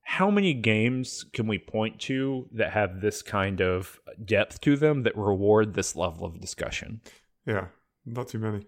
How 0.05 0.31
many 0.31 0.53
games 0.53 1.25
can 1.33 1.47
we 1.47 1.59
point 1.59 2.01
to 2.01 2.49
that 2.53 2.73
have 2.73 3.01
this 3.01 3.23
kind 3.23 3.61
of 3.61 4.01
depth 4.25 4.61
to 4.63 4.77
them 4.77 5.05
that 5.05 5.17
reward 5.17 5.75
this 5.75 5.95
level 5.95 6.25
of 6.27 6.41
discussion? 6.41 7.01
Yeah, 7.47 7.67
not 8.05 8.27
too 8.29 8.41
many. 8.41 8.67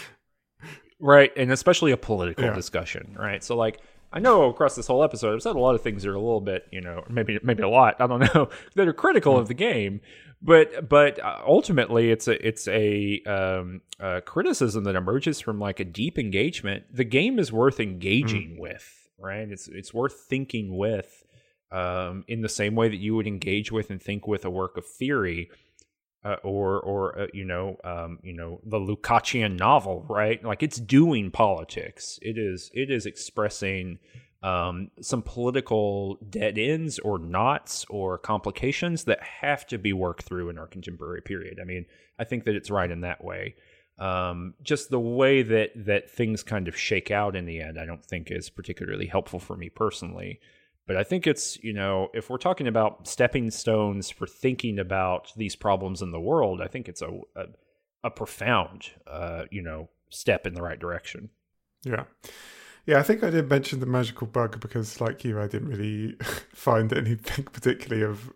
right, 1.00 1.32
and 1.36 1.50
especially 1.50 1.92
a 1.92 1.96
political 1.96 2.44
Yeah. 2.44 2.54
discussion, 2.54 3.14
right? 3.18 3.42
So 3.42 3.56
like. 3.56 3.80
I 4.16 4.18
know 4.18 4.44
across 4.44 4.74
this 4.74 4.86
whole 4.86 5.04
episode, 5.04 5.34
I've 5.34 5.42
said 5.42 5.56
a 5.56 5.60
lot 5.60 5.74
of 5.74 5.82
things 5.82 6.02
that 6.02 6.08
are 6.08 6.14
a 6.14 6.18
little 6.18 6.40
bit, 6.40 6.66
you 6.72 6.80
know, 6.80 7.04
maybe 7.10 7.38
maybe 7.42 7.62
a 7.62 7.68
lot, 7.68 8.00
I 8.00 8.06
don't 8.06 8.34
know, 8.34 8.48
that 8.74 8.88
are 8.88 8.94
critical 8.94 9.36
of 9.36 9.46
the 9.46 9.52
game. 9.52 10.00
But 10.40 10.88
but 10.88 11.22
uh, 11.22 11.40
ultimately, 11.46 12.10
it's 12.10 12.26
a 12.26 12.46
it's 12.46 12.66
a, 12.66 13.20
um, 13.26 13.82
a 14.00 14.22
criticism 14.22 14.84
that 14.84 14.96
emerges 14.96 15.38
from 15.42 15.60
like 15.60 15.80
a 15.80 15.84
deep 15.84 16.18
engagement. 16.18 16.84
The 16.90 17.04
game 17.04 17.38
is 17.38 17.52
worth 17.52 17.78
engaging 17.78 18.56
with, 18.58 19.10
right? 19.18 19.50
It's 19.50 19.68
it's 19.68 19.92
worth 19.92 20.14
thinking 20.14 20.78
with, 20.78 21.22
um, 21.70 22.24
in 22.26 22.40
the 22.40 22.48
same 22.48 22.74
way 22.74 22.88
that 22.88 22.96
you 22.96 23.16
would 23.16 23.26
engage 23.26 23.70
with 23.70 23.90
and 23.90 24.00
think 24.00 24.26
with 24.26 24.46
a 24.46 24.50
work 24.50 24.78
of 24.78 24.86
theory 24.86 25.50
uh, 26.26 26.36
or 26.42 26.80
or 26.80 27.18
uh, 27.20 27.26
you 27.32 27.44
know 27.44 27.76
um, 27.84 28.18
you 28.22 28.32
know 28.32 28.60
the 28.64 28.78
Lukácsian 28.78 29.56
novel, 29.56 30.04
right? 30.08 30.42
Like 30.42 30.62
it's 30.62 30.78
doing 30.78 31.30
politics. 31.30 32.18
It 32.20 32.36
is 32.36 32.68
it 32.74 32.90
is 32.90 33.06
expressing 33.06 34.00
um, 34.42 34.90
some 35.00 35.22
political 35.22 36.16
dead 36.28 36.58
ends 36.58 36.98
or 36.98 37.20
knots 37.20 37.86
or 37.88 38.18
complications 38.18 39.04
that 39.04 39.22
have 39.22 39.66
to 39.68 39.78
be 39.78 39.92
worked 39.92 40.24
through 40.24 40.50
in 40.50 40.58
our 40.58 40.66
contemporary 40.66 41.22
period. 41.22 41.58
I 41.60 41.64
mean, 41.64 41.86
I 42.18 42.24
think 42.24 42.44
that 42.44 42.56
it's 42.56 42.70
right 42.70 42.90
in 42.90 43.02
that 43.02 43.22
way. 43.22 43.54
Um, 43.98 44.54
just 44.62 44.90
the 44.90 45.00
way 45.00 45.42
that 45.42 45.70
that 45.86 46.10
things 46.10 46.42
kind 46.42 46.66
of 46.66 46.76
shake 46.76 47.12
out 47.12 47.36
in 47.36 47.46
the 47.46 47.60
end, 47.60 47.78
I 47.78 47.86
don't 47.86 48.04
think 48.04 48.32
is 48.32 48.50
particularly 48.50 49.06
helpful 49.06 49.38
for 49.38 49.56
me 49.56 49.68
personally. 49.68 50.40
But 50.86 50.96
I 50.96 51.02
think 51.02 51.26
it's, 51.26 51.62
you 51.64 51.72
know, 51.72 52.10
if 52.14 52.30
we're 52.30 52.38
talking 52.38 52.68
about 52.68 53.08
stepping 53.08 53.50
stones 53.50 54.10
for 54.10 54.26
thinking 54.26 54.78
about 54.78 55.32
these 55.36 55.56
problems 55.56 56.00
in 56.00 56.12
the 56.12 56.20
world, 56.20 56.60
I 56.62 56.68
think 56.68 56.88
it's 56.88 57.02
a 57.02 57.20
a, 57.34 57.46
a 58.04 58.10
profound, 58.10 58.90
uh, 59.06 59.44
you 59.50 59.62
know, 59.62 59.88
step 60.10 60.46
in 60.46 60.54
the 60.54 60.62
right 60.62 60.78
direction. 60.78 61.30
Yeah. 61.84 62.04
Yeah, 62.86 63.00
I 63.00 63.02
think 63.02 63.24
I 63.24 63.30
did 63.30 63.50
mention 63.50 63.80
the 63.80 63.86
magical 63.86 64.28
bug 64.28 64.60
because, 64.60 65.00
like 65.00 65.24
you, 65.24 65.40
I 65.40 65.48
didn't 65.48 65.68
really 65.68 66.16
find 66.52 66.92
anything 66.92 67.44
particularly 67.52 68.04
of 68.04 68.32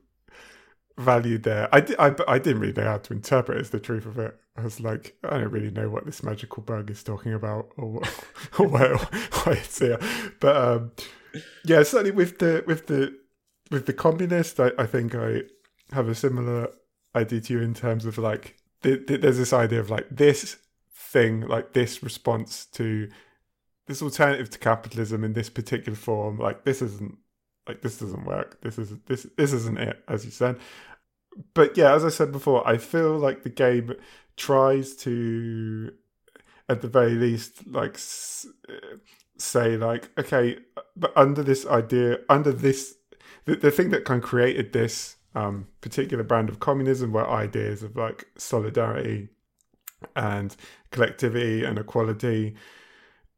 value 0.98 1.38
there. 1.38 1.68
I, 1.72 1.80
di- 1.80 1.96
I, 1.98 2.14
I 2.26 2.38
didn't 2.38 2.60
really 2.60 2.72
know 2.72 2.84
how 2.84 2.98
to 2.98 3.12
interpret 3.12 3.58
it, 3.58 3.60
is 3.62 3.70
the 3.70 3.80
truth 3.80 4.06
of 4.06 4.18
it. 4.18 4.36
I 4.60 4.64
was 4.64 4.80
like, 4.80 5.16
I 5.24 5.38
don't 5.38 5.50
really 5.50 5.70
know 5.70 5.88
what 5.88 6.06
this 6.06 6.22
magical 6.22 6.62
bug 6.62 6.90
is 6.90 7.02
talking 7.02 7.32
about 7.32 7.70
or, 7.76 8.02
or 8.58 8.68
why, 8.68 8.88
why 8.88 9.52
it's 9.52 9.78
here. 9.78 9.98
But 10.38 10.56
um, 10.56 10.92
yeah, 11.64 11.82
certainly 11.82 12.10
with 12.10 12.38
the 12.38 12.62
with 12.66 12.86
the 12.86 13.16
with 13.70 13.86
the 13.86 13.92
communist, 13.92 14.60
I, 14.60 14.72
I 14.78 14.86
think 14.86 15.14
I 15.14 15.42
have 15.92 16.08
a 16.08 16.14
similar 16.14 16.68
idea 17.14 17.40
to 17.40 17.52
you 17.54 17.60
in 17.60 17.74
terms 17.74 18.04
of 18.04 18.18
like 18.18 18.56
th- 18.82 19.06
th- 19.06 19.20
there's 19.20 19.38
this 19.38 19.52
idea 19.52 19.80
of 19.80 19.90
like 19.90 20.06
this 20.10 20.56
thing, 20.92 21.40
like 21.42 21.72
this 21.72 22.02
response 22.02 22.66
to 22.66 23.08
this 23.86 24.02
alternative 24.02 24.50
to 24.50 24.58
capitalism 24.58 25.24
in 25.24 25.32
this 25.32 25.50
particular 25.50 25.96
form. 25.96 26.38
Like 26.38 26.64
this 26.64 26.82
isn't 26.82 27.16
like 27.66 27.82
this 27.82 27.98
doesn't 27.98 28.24
work. 28.24 28.60
This 28.62 28.78
is 28.78 28.92
this 29.06 29.26
this 29.36 29.52
isn't 29.52 29.78
it, 29.78 30.02
as 30.08 30.24
you 30.24 30.30
said. 30.30 30.58
But 31.54 31.76
yeah, 31.76 31.94
as 31.94 32.04
I 32.04 32.08
said 32.08 32.32
before, 32.32 32.66
I 32.66 32.76
feel 32.76 33.16
like 33.16 33.42
the 33.42 33.50
game 33.50 33.94
tries 34.36 34.94
to, 34.96 35.92
at 36.68 36.80
the 36.80 36.88
very 36.88 37.14
least, 37.14 37.66
like 37.66 37.98
say 39.36 39.74
like 39.76 40.10
okay 40.18 40.58
but 40.96 41.16
under 41.16 41.42
this 41.42 41.66
idea 41.66 42.18
under 42.28 42.52
this 42.52 42.96
the, 43.46 43.56
the 43.56 43.70
thing 43.70 43.88
that 43.88 44.04
kind 44.04 44.22
of 44.22 44.28
created 44.28 44.72
this 44.74 45.16
um 45.34 45.66
particular 45.80 46.22
brand 46.22 46.50
of 46.50 46.60
communism 46.60 47.10
were 47.10 47.26
ideas 47.26 47.82
of 47.82 47.96
like 47.96 48.26
solidarity 48.36 49.28
and 50.16 50.56
collectivity 50.90 51.64
and 51.64 51.78
equality. 51.78 52.54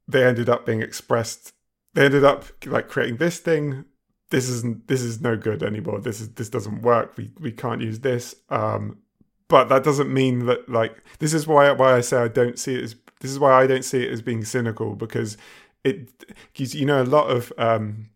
They 0.08 0.24
ended 0.24 0.48
up 0.48 0.66
being 0.66 0.82
expressed 0.82 1.52
they 1.94 2.06
ended 2.06 2.24
up 2.24 2.44
like 2.64 2.88
creating 2.88 3.18
this 3.18 3.38
thing. 3.38 3.84
This 4.30 4.48
isn't 4.48 4.88
this 4.88 5.02
is 5.02 5.20
no 5.20 5.36
good 5.36 5.62
anymore. 5.62 6.00
This 6.00 6.20
is 6.20 6.30
this 6.30 6.48
doesn't 6.48 6.82
work. 6.82 7.16
We 7.16 7.30
we 7.38 7.52
can't 7.52 7.82
use 7.82 8.00
this. 8.00 8.34
Um 8.48 8.98
but 9.52 9.68
that 9.68 9.84
doesn't 9.84 10.10
mean 10.10 10.46
that 10.46 10.66
like 10.66 11.04
this 11.18 11.34
is 11.34 11.46
why 11.46 11.70
why 11.72 11.94
I 11.94 12.00
say 12.00 12.16
I 12.16 12.28
don't 12.28 12.58
see 12.58 12.74
it 12.74 12.84
as 12.84 12.96
this 13.20 13.30
is 13.30 13.38
why 13.38 13.52
I 13.52 13.66
don't 13.66 13.84
see 13.84 14.02
it 14.02 14.10
as 14.10 14.22
being 14.22 14.46
cynical 14.46 14.96
because 14.96 15.36
it 15.84 16.08
you 16.56 16.86
know 16.86 17.02
a 17.02 17.04
lot 17.04 17.30
of 17.30 17.52
um 17.58 18.06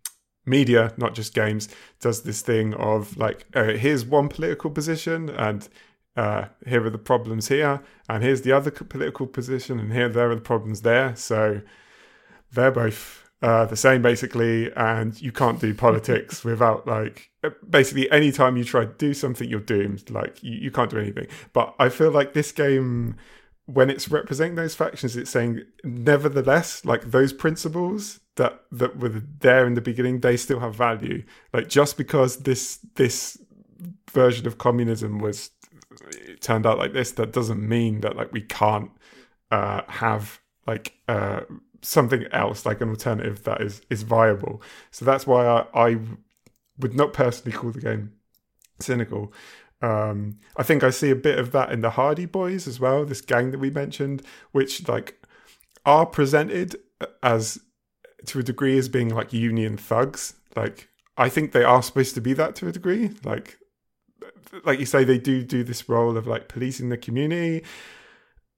media 0.46 0.94
not 0.96 1.14
just 1.14 1.34
games 1.34 1.68
does 2.00 2.22
this 2.22 2.40
thing 2.40 2.72
of 2.74 3.18
like 3.18 3.44
uh, 3.54 3.74
here's 3.74 4.06
one 4.06 4.28
political 4.28 4.70
position 4.70 5.28
and 5.28 5.68
uh 6.16 6.46
here 6.66 6.82
are 6.86 6.90
the 6.90 7.06
problems 7.12 7.48
here 7.48 7.82
and 8.08 8.22
here's 8.22 8.40
the 8.40 8.52
other 8.52 8.70
political 8.70 9.26
position 9.26 9.78
and 9.78 9.92
here 9.92 10.08
there 10.08 10.30
are 10.30 10.34
the 10.34 10.40
problems 10.40 10.80
there. 10.80 11.14
So 11.16 11.60
they're 12.50 12.70
both 12.70 13.25
uh, 13.42 13.66
the 13.66 13.76
same 13.76 14.00
basically 14.02 14.72
and 14.74 15.20
you 15.20 15.30
can't 15.30 15.60
do 15.60 15.74
politics 15.74 16.44
without 16.50 16.86
like 16.86 17.30
basically 17.68 18.10
anytime 18.10 18.56
you 18.56 18.64
try 18.64 18.84
to 18.84 18.92
do 18.94 19.12
something 19.14 19.48
you're 19.48 19.60
doomed. 19.60 20.10
Like 20.10 20.42
you, 20.42 20.52
you 20.52 20.70
can't 20.70 20.90
do 20.90 20.98
anything. 20.98 21.26
But 21.52 21.74
i 21.78 21.88
feel 21.88 22.10
like 22.10 22.32
this 22.32 22.52
game 22.52 23.16
when 23.66 23.90
it's 23.90 24.08
representing 24.08 24.54
those 24.54 24.76
factions 24.76 25.16
it's 25.16 25.30
saying 25.30 25.60
nevertheless 25.82 26.84
like 26.84 27.10
those 27.10 27.32
principles 27.32 28.20
that 28.36 28.62
that 28.70 28.96
were 28.98 29.22
there 29.40 29.66
in 29.66 29.74
the 29.74 29.80
beginning 29.80 30.20
they 30.20 30.36
still 30.36 30.60
have 30.60 30.74
value. 30.74 31.22
Like 31.52 31.68
just 31.68 31.96
because 31.96 32.38
this 32.38 32.78
this 32.94 33.38
version 34.10 34.46
of 34.46 34.58
communism 34.58 35.18
was 35.18 35.50
it 36.10 36.40
turned 36.40 36.66
out 36.66 36.78
like 36.78 36.92
this 36.92 37.12
that 37.12 37.32
doesn't 37.32 37.66
mean 37.66 38.00
that 38.00 38.16
like 38.16 38.32
we 38.32 38.40
can't 38.40 38.90
uh 39.50 39.82
have 39.88 40.40
like 40.66 40.94
uh 41.08 41.40
something 41.86 42.26
else 42.32 42.66
like 42.66 42.80
an 42.80 42.90
alternative 42.90 43.44
that 43.44 43.60
is 43.60 43.80
is 43.90 44.02
viable. 44.02 44.60
So 44.90 45.04
that's 45.04 45.26
why 45.26 45.46
i, 45.46 45.90
I 45.90 45.98
would 46.78 46.94
not 46.94 47.12
personally 47.12 47.56
call 47.56 47.70
the 47.70 47.80
game 47.80 48.12
cynical. 48.80 49.32
Um 49.82 50.38
i 50.56 50.62
think 50.62 50.82
i 50.82 50.90
see 50.90 51.10
a 51.10 51.16
bit 51.16 51.38
of 51.38 51.52
that 51.52 51.70
in 51.70 51.80
the 51.82 51.90
Hardie 51.90 52.30
boys 52.30 52.66
as 52.66 52.80
well 52.80 53.04
this 53.04 53.20
gang 53.20 53.50
that 53.50 53.58
we 53.58 53.70
mentioned 53.70 54.22
which 54.52 54.88
like 54.88 55.22
are 55.84 56.06
presented 56.06 56.76
as 57.22 57.60
to 58.24 58.40
a 58.40 58.42
degree 58.42 58.78
as 58.78 58.88
being 58.88 59.10
like 59.10 59.32
union 59.32 59.76
thugs. 59.76 60.34
Like 60.56 60.88
i 61.16 61.28
think 61.28 61.52
they 61.52 61.64
are 61.64 61.82
supposed 61.82 62.14
to 62.16 62.20
be 62.20 62.32
that 62.32 62.56
to 62.56 62.68
a 62.68 62.72
degree. 62.72 63.10
Like 63.22 63.58
like 64.64 64.80
you 64.80 64.86
say 64.86 65.04
they 65.04 65.18
do 65.18 65.44
do 65.44 65.62
this 65.62 65.88
role 65.88 66.16
of 66.16 66.26
like 66.26 66.48
policing 66.48 66.88
the 66.88 66.98
community. 66.98 67.64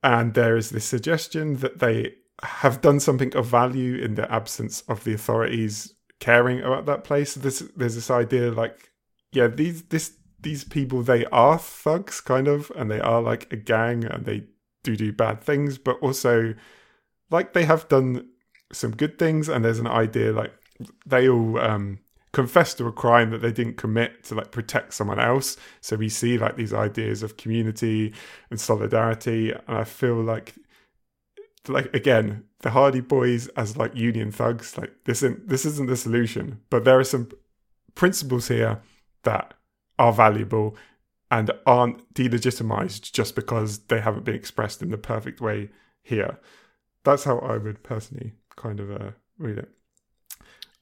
And 0.03 0.35
there 0.35 0.57
is 0.57 0.71
this 0.71 0.85
suggestion 0.85 1.57
that 1.57 1.81
they 1.81 2.15
have 2.43 2.81
done 2.81 3.01
something 3.01 3.35
of 3.35 3.47
value 3.47 3.97
in 3.97 4.15
the 4.15 4.31
absence 4.33 4.83
of 4.83 5.05
the 5.05 5.13
authorities 5.15 5.95
caring 6.21 6.61
about 6.61 6.87
that 6.87 7.05
place. 7.05 7.35
There's 7.35 7.61
there's 7.77 7.95
this 7.95 8.11
idea 8.11 8.51
like, 8.53 8.91
yeah, 9.33 9.49
these 9.49 9.83
this 9.85 10.17
these 10.41 10.65
people 10.65 11.03
they 11.03 11.25
are 11.27 11.59
thugs 11.59 12.21
kind 12.21 12.49
of, 12.49 12.71
and 12.77 12.91
they 12.91 13.01
are 13.01 13.21
like 13.21 13.53
a 13.53 13.57
gang, 13.57 14.05
and 14.05 14.25
they 14.25 14.45
do 14.83 14.97
do 14.97 15.13
bad 15.13 15.43
things, 15.43 15.79
but 15.79 15.99
also 16.01 16.55
like 17.31 17.53
they 17.53 17.65
have 17.65 17.89
done 17.89 18.29
some 18.73 18.93
good 18.93 19.19
things, 19.19 19.49
and 19.49 19.65
there's 19.65 19.81
an 19.81 19.87
idea 19.87 20.33
like 20.33 20.53
they 21.07 21.29
all 21.29 21.59
um 21.59 21.99
confess 22.33 22.75
to 22.75 22.87
a 22.87 22.93
crime 22.93 23.31
that 23.31 23.41
they 23.41 23.51
didn't 23.51 23.79
commit 23.79 24.23
to 24.23 24.35
like 24.35 24.53
protect 24.53 24.95
someone 24.95 25.19
else. 25.19 25.57
So 25.81 25.97
we 25.97 26.09
see 26.09 26.39
like 26.39 26.57
these 26.57 26.75
ideas 26.75 27.23
of 27.23 27.37
community 27.37 28.15
and 28.51 28.61
solidarity, 28.61 29.51
and 29.51 29.79
I 29.79 29.85
feel 29.85 30.23
like 30.23 30.55
like 31.69 31.93
again 31.95 32.45
the 32.61 32.71
Hardie 32.71 33.07
boys 33.07 33.49
as 33.49 33.77
like 33.77 33.95
union 33.95 34.31
thugs 34.33 34.77
like 34.77 34.93
this 35.05 35.23
isn't 35.23 35.49
this 35.49 35.65
isn't 35.65 35.89
the 35.89 35.97
solution 35.97 36.61
but 36.71 36.85
there 36.85 36.99
are 36.99 37.05
some 37.05 37.31
principles 37.95 38.49
here 38.49 38.81
that 39.25 39.55
are 39.99 40.13
valuable 40.13 40.77
and 41.31 41.51
aren't 41.67 42.15
delegitimized 42.15 43.13
just 43.13 43.35
because 43.35 43.81
they 43.87 44.01
haven't 44.01 44.25
been 44.25 44.35
expressed 44.35 44.81
in 44.83 44.91
the 44.91 44.97
perfect 44.97 45.41
way 45.41 45.69
here. 46.03 46.39
That's 47.05 47.25
how 47.25 47.39
i 47.39 47.57
would 47.57 47.83
personally 47.83 48.33
kind 48.57 48.81
of 48.81 48.91
uh, 48.91 49.11
read 49.39 49.59
it 49.59 49.71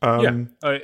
um, 0.03 0.51
yeah, 0.63 0.69
uh, 0.69 0.79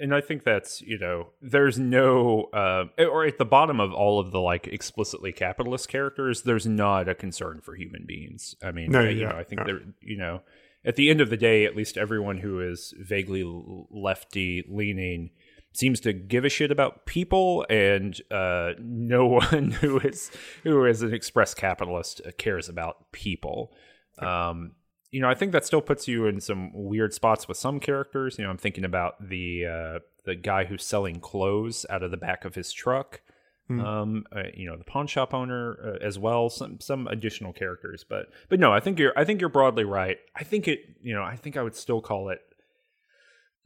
and 0.00 0.14
I 0.14 0.20
think 0.20 0.44
that's 0.44 0.80
you 0.82 0.98
know 0.98 1.28
there's 1.40 1.78
no 1.78 2.48
uh, 2.52 2.84
or 2.98 3.24
at 3.24 3.38
the 3.38 3.44
bottom 3.44 3.80
of 3.80 3.92
all 3.92 4.18
of 4.18 4.32
the 4.32 4.40
like 4.40 4.66
explicitly 4.66 5.32
capitalist 5.32 5.88
characters, 5.88 6.42
there's 6.42 6.66
not 6.66 7.08
a 7.08 7.14
concern 7.14 7.60
for 7.62 7.74
human 7.76 8.04
beings. 8.06 8.54
I 8.62 8.72
mean, 8.72 8.90
No, 8.90 9.00
uh, 9.00 9.04
you 9.04 9.22
yeah, 9.22 9.28
know, 9.28 9.38
I 9.38 9.44
think 9.44 9.60
yeah. 9.60 9.64
there 9.66 9.80
you 10.00 10.16
know 10.16 10.42
at 10.84 10.96
the 10.96 11.10
end 11.10 11.20
of 11.20 11.30
the 11.30 11.36
day, 11.36 11.64
at 11.64 11.76
least 11.76 11.96
everyone 11.96 12.38
who 12.38 12.60
is 12.60 12.94
vaguely 12.98 13.44
lefty 13.90 14.64
leaning 14.68 15.30
seems 15.72 16.00
to 16.00 16.12
give 16.12 16.44
a 16.44 16.48
shit 16.48 16.70
about 16.70 17.06
people, 17.06 17.66
and 17.68 18.20
uh, 18.30 18.72
no 18.78 19.26
one 19.52 19.72
who 19.72 19.98
is 20.00 20.30
who 20.62 20.84
is 20.86 21.02
an 21.02 21.12
express 21.12 21.54
capitalist 21.54 22.20
cares 22.38 22.68
about 22.68 23.12
people. 23.12 23.72
Um, 24.18 24.72
you 25.16 25.22
know, 25.22 25.30
I 25.30 25.34
think 25.34 25.52
that 25.52 25.64
still 25.64 25.80
puts 25.80 26.06
you 26.06 26.26
in 26.26 26.42
some 26.42 26.70
weird 26.74 27.14
spots 27.14 27.48
with 27.48 27.56
some 27.56 27.80
characters. 27.80 28.36
You 28.36 28.44
know, 28.44 28.50
I'm 28.50 28.58
thinking 28.58 28.84
about 28.84 29.14
the 29.30 29.64
uh, 29.64 29.98
the 30.26 30.34
guy 30.34 30.66
who's 30.66 30.84
selling 30.84 31.20
clothes 31.20 31.86
out 31.88 32.02
of 32.02 32.10
the 32.10 32.18
back 32.18 32.44
of 32.44 32.54
his 32.54 32.70
truck. 32.70 33.22
Mm. 33.70 33.82
Um, 33.82 34.24
uh, 34.30 34.42
you 34.52 34.68
know, 34.68 34.76
the 34.76 34.84
pawn 34.84 35.06
shop 35.06 35.32
owner 35.32 35.78
uh, 35.82 36.04
as 36.04 36.18
well. 36.18 36.50
Some 36.50 36.80
some 36.80 37.06
additional 37.06 37.54
characters, 37.54 38.04
but 38.06 38.26
but 38.50 38.60
no, 38.60 38.74
I 38.74 38.80
think 38.80 38.98
you're 38.98 39.14
I 39.16 39.24
think 39.24 39.40
you're 39.40 39.48
broadly 39.48 39.84
right. 39.84 40.18
I 40.36 40.44
think 40.44 40.68
it. 40.68 40.80
You 41.00 41.14
know, 41.14 41.22
I 41.22 41.36
think 41.36 41.56
I 41.56 41.62
would 41.62 41.76
still 41.76 42.02
call 42.02 42.28
it. 42.28 42.40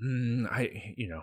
Mm, 0.00 0.46
I 0.52 0.94
you 0.96 1.08
know. 1.08 1.22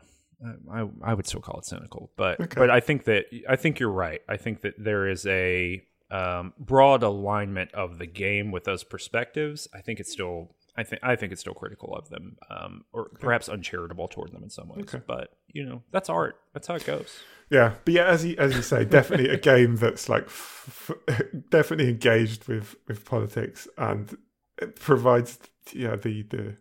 I 0.70 0.84
I 1.04 1.14
would 1.14 1.26
still 1.26 1.40
call 1.40 1.60
it 1.60 1.66
cynical, 1.66 2.12
but 2.18 2.42
okay. 2.42 2.60
but 2.60 2.70
I 2.70 2.82
think 2.82 3.06
that 3.06 3.28
I 3.48 3.56
think 3.56 3.80
you're 3.80 3.90
right. 3.90 4.20
I 4.28 4.36
think 4.36 4.60
that 4.64 4.74
there 4.78 5.08
is 5.08 5.26
a 5.26 5.82
um, 6.10 6.54
broad 6.58 7.04
alignment 7.04 7.74
of 7.74 7.98
the 8.00 8.06
game 8.06 8.52
with 8.52 8.64
those 8.64 8.84
perspectives. 8.84 9.68
I 9.74 9.82
think 9.82 10.00
it's 10.00 10.12
still 10.12 10.56
I 10.78 10.84
think 10.84 11.04
I 11.04 11.16
think 11.16 11.32
it's 11.32 11.42
still 11.42 11.56
critical 11.56 11.96
of 11.96 12.10
them, 12.10 12.38
um, 12.50 12.86
or 12.94 13.10
perhaps 13.20 13.50
uncharitable 13.50 14.08
toward 14.08 14.32
them 14.32 14.44
in 14.44 14.50
some 14.50 14.70
ways. 14.70 14.82
Okay. 14.82 15.02
But 15.06 15.30
you 15.48 15.66
know, 15.66 15.82
that's 15.92 16.08
art. 16.08 16.40
That's 16.54 16.68
how 16.68 16.76
it 16.76 16.86
goes. 16.86 17.20
Yeah, 17.50 17.76
but 17.84 17.94
yeah, 17.94 18.06
as 18.06 18.24
you 18.24 18.36
as 18.38 18.56
you 18.56 18.62
say, 18.62 18.86
definitely 18.86 19.30
a 19.30 19.38
game 19.38 19.78
that's 19.78 20.08
like 20.08 20.26
f- 20.26 20.92
f- 21.08 21.22
definitely 21.50 21.90
engaged 21.90 22.48
with 22.48 22.76
with 22.88 23.06
politics 23.06 23.68
and 23.78 24.16
it 24.62 24.76
provides 24.76 25.40
yeah 25.74 25.96
the 25.96 26.24
the 26.24 26.58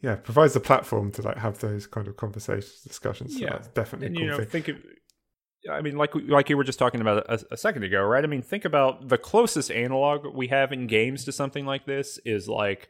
yeah 0.00 0.16
provides 0.16 0.54
the 0.54 0.60
platform 0.60 1.10
to 1.12 1.22
like 1.22 1.36
have 1.36 1.58
those 1.58 1.86
kind 1.86 2.08
of 2.08 2.16
conversations 2.16 2.80
discussions. 2.82 3.34
So 3.34 3.40
yeah, 3.40 3.50
that's 3.50 3.68
definitely 3.68 4.06
and, 4.08 4.16
cool 4.16 4.24
you 4.24 4.30
know, 4.30 4.36
thing. 4.38 4.46
Think 4.46 4.68
of, 4.68 4.76
I 5.70 5.80
mean, 5.80 5.96
like 5.96 6.12
like 6.14 6.50
you 6.50 6.56
were 6.56 6.64
just 6.64 6.78
talking 6.78 7.00
about 7.00 7.24
a, 7.28 7.44
a, 7.52 7.56
second 7.56 7.84
ago, 7.84 8.02
right? 8.02 8.24
I 8.24 8.26
mean, 8.26 8.42
think 8.42 8.64
about 8.64 9.08
the 9.08 9.18
closest 9.18 9.70
analog 9.70 10.34
we 10.34 10.48
have 10.48 10.72
in 10.72 10.86
games 10.86 11.24
to 11.24 11.32
something 11.32 11.64
like 11.64 11.86
this 11.86 12.18
is 12.24 12.48
like 12.48 12.88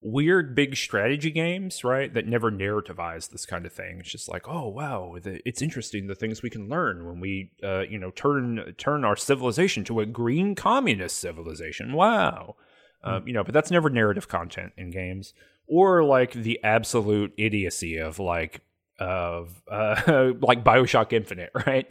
weird 0.00 0.54
big 0.54 0.76
strategy 0.76 1.30
games, 1.30 1.82
right? 1.82 2.12
That 2.12 2.26
never 2.26 2.52
narrativize 2.52 3.30
this 3.30 3.46
kind 3.46 3.66
of 3.66 3.72
thing. 3.72 3.98
It's 3.98 4.12
just 4.12 4.28
like, 4.28 4.46
oh 4.46 4.68
wow, 4.68 5.16
it's 5.24 5.62
interesting 5.62 6.06
the 6.06 6.14
things 6.14 6.42
we 6.42 6.50
can 6.50 6.68
learn 6.68 7.06
when 7.06 7.18
we, 7.18 7.50
uh, 7.64 7.82
you 7.88 7.98
know, 7.98 8.10
turn 8.10 8.74
turn 8.78 9.04
our 9.04 9.16
civilization 9.16 9.82
to 9.84 10.00
a 10.00 10.06
green 10.06 10.54
communist 10.54 11.18
civilization. 11.18 11.94
Wow, 11.94 12.56
mm. 13.04 13.12
um, 13.12 13.26
you 13.26 13.32
know, 13.32 13.42
but 13.42 13.54
that's 13.54 13.70
never 13.70 13.90
narrative 13.90 14.28
content 14.28 14.72
in 14.76 14.90
games. 14.90 15.34
Or 15.66 16.04
like 16.04 16.32
the 16.34 16.62
absolute 16.62 17.32
idiocy 17.38 17.96
of 17.96 18.18
like 18.18 18.60
of 18.98 19.62
uh, 19.68 20.32
like 20.40 20.64
Bioshock 20.64 21.12
Infinite, 21.12 21.50
right? 21.66 21.90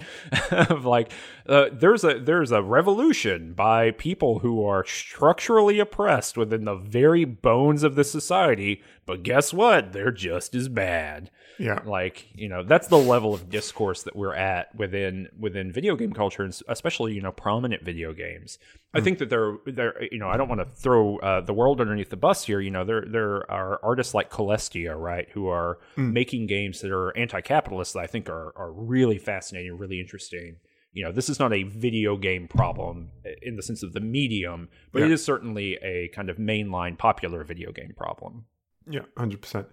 of 0.51 0.85
like 0.85 1.11
uh, 1.47 1.65
there's 1.71 2.03
a 2.03 2.19
there's 2.19 2.51
a 2.51 2.61
revolution 2.61 3.53
by 3.53 3.91
people 3.91 4.39
who 4.39 4.65
are 4.65 4.85
structurally 4.85 5.79
oppressed 5.79 6.37
within 6.37 6.65
the 6.65 6.75
very 6.75 7.25
bones 7.25 7.83
of 7.83 7.95
the 7.95 8.03
society, 8.03 8.81
but 9.05 9.23
guess 9.23 9.53
what? 9.53 9.93
They're 9.93 10.11
just 10.11 10.55
as 10.55 10.69
bad. 10.69 11.29
Yeah, 11.59 11.79
like 11.85 12.27
you 12.33 12.49
know 12.49 12.63
that's 12.63 12.87
the 12.87 12.97
level 12.97 13.33
of 13.33 13.49
discourse 13.49 14.03
that 14.03 14.15
we're 14.15 14.33
at 14.33 14.73
within 14.75 15.27
within 15.37 15.71
video 15.71 15.95
game 15.95 16.13
culture, 16.13 16.43
and 16.43 16.57
especially 16.67 17.13
you 17.13 17.21
know 17.21 17.31
prominent 17.31 17.83
video 17.83 18.13
games. 18.13 18.57
I 18.93 18.99
hmm. 18.99 19.03
think 19.03 19.19
that 19.19 19.29
there, 19.29 19.57
there, 19.65 20.03
you 20.11 20.19
know, 20.19 20.29
I 20.29 20.37
don't 20.37 20.49
want 20.49 20.61
to 20.61 20.65
throw 20.65 21.17
uh, 21.17 21.41
the 21.41 21.53
world 21.53 21.81
underneath 21.81 22.09
the 22.09 22.17
bus 22.17 22.43
here. 22.43 22.59
You 22.59 22.71
know, 22.71 22.85
there, 22.85 23.03
there 23.07 23.51
are 23.51 23.79
artists 23.83 24.13
like 24.13 24.29
Celestia, 24.29 24.97
right, 24.97 25.27
who 25.31 25.47
are 25.47 25.79
mm. 25.97 26.11
making 26.11 26.47
games 26.47 26.81
that 26.81 26.91
are 26.91 27.15
anti-capitalist 27.17 27.93
that 27.93 27.99
I 27.99 28.07
think 28.07 28.29
are 28.29 28.53
are 28.55 28.71
really 28.71 29.17
fascinating, 29.17 29.77
really 29.77 29.99
interesting. 29.99 30.57
You 30.91 31.03
know, 31.03 31.11
this 31.11 31.27
is 31.27 31.39
not 31.39 31.53
a 31.53 31.63
video 31.63 32.17
game 32.17 32.47
problem 32.47 33.09
in 33.41 33.55
the 33.55 33.63
sense 33.63 33.81
of 33.81 33.93
the 33.93 33.99
medium, 33.99 34.69
but 34.91 34.99
yeah. 34.99 35.05
it 35.05 35.11
is 35.11 35.25
certainly 35.25 35.79
a 35.81 36.09
kind 36.09 36.29
of 36.29 36.37
mainline 36.37 36.97
popular 36.97 37.43
video 37.43 37.71
game 37.71 37.93
problem. 37.97 38.45
Yeah, 38.89 39.01
hundred 39.17 39.37
um, 39.37 39.41
percent. 39.41 39.67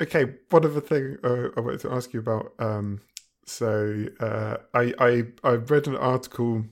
Okay, 0.00 0.34
one 0.50 0.64
other 0.64 0.80
thing 0.80 1.18
uh, 1.24 1.48
I 1.56 1.60
wanted 1.60 1.80
to 1.80 1.92
ask 1.92 2.12
you 2.12 2.20
about. 2.20 2.52
Um, 2.58 3.00
so 3.44 4.06
uh, 4.20 4.58
I 4.74 4.92
I 4.98 5.24
I 5.42 5.52
read 5.52 5.86
an 5.86 5.96
article 5.96 6.64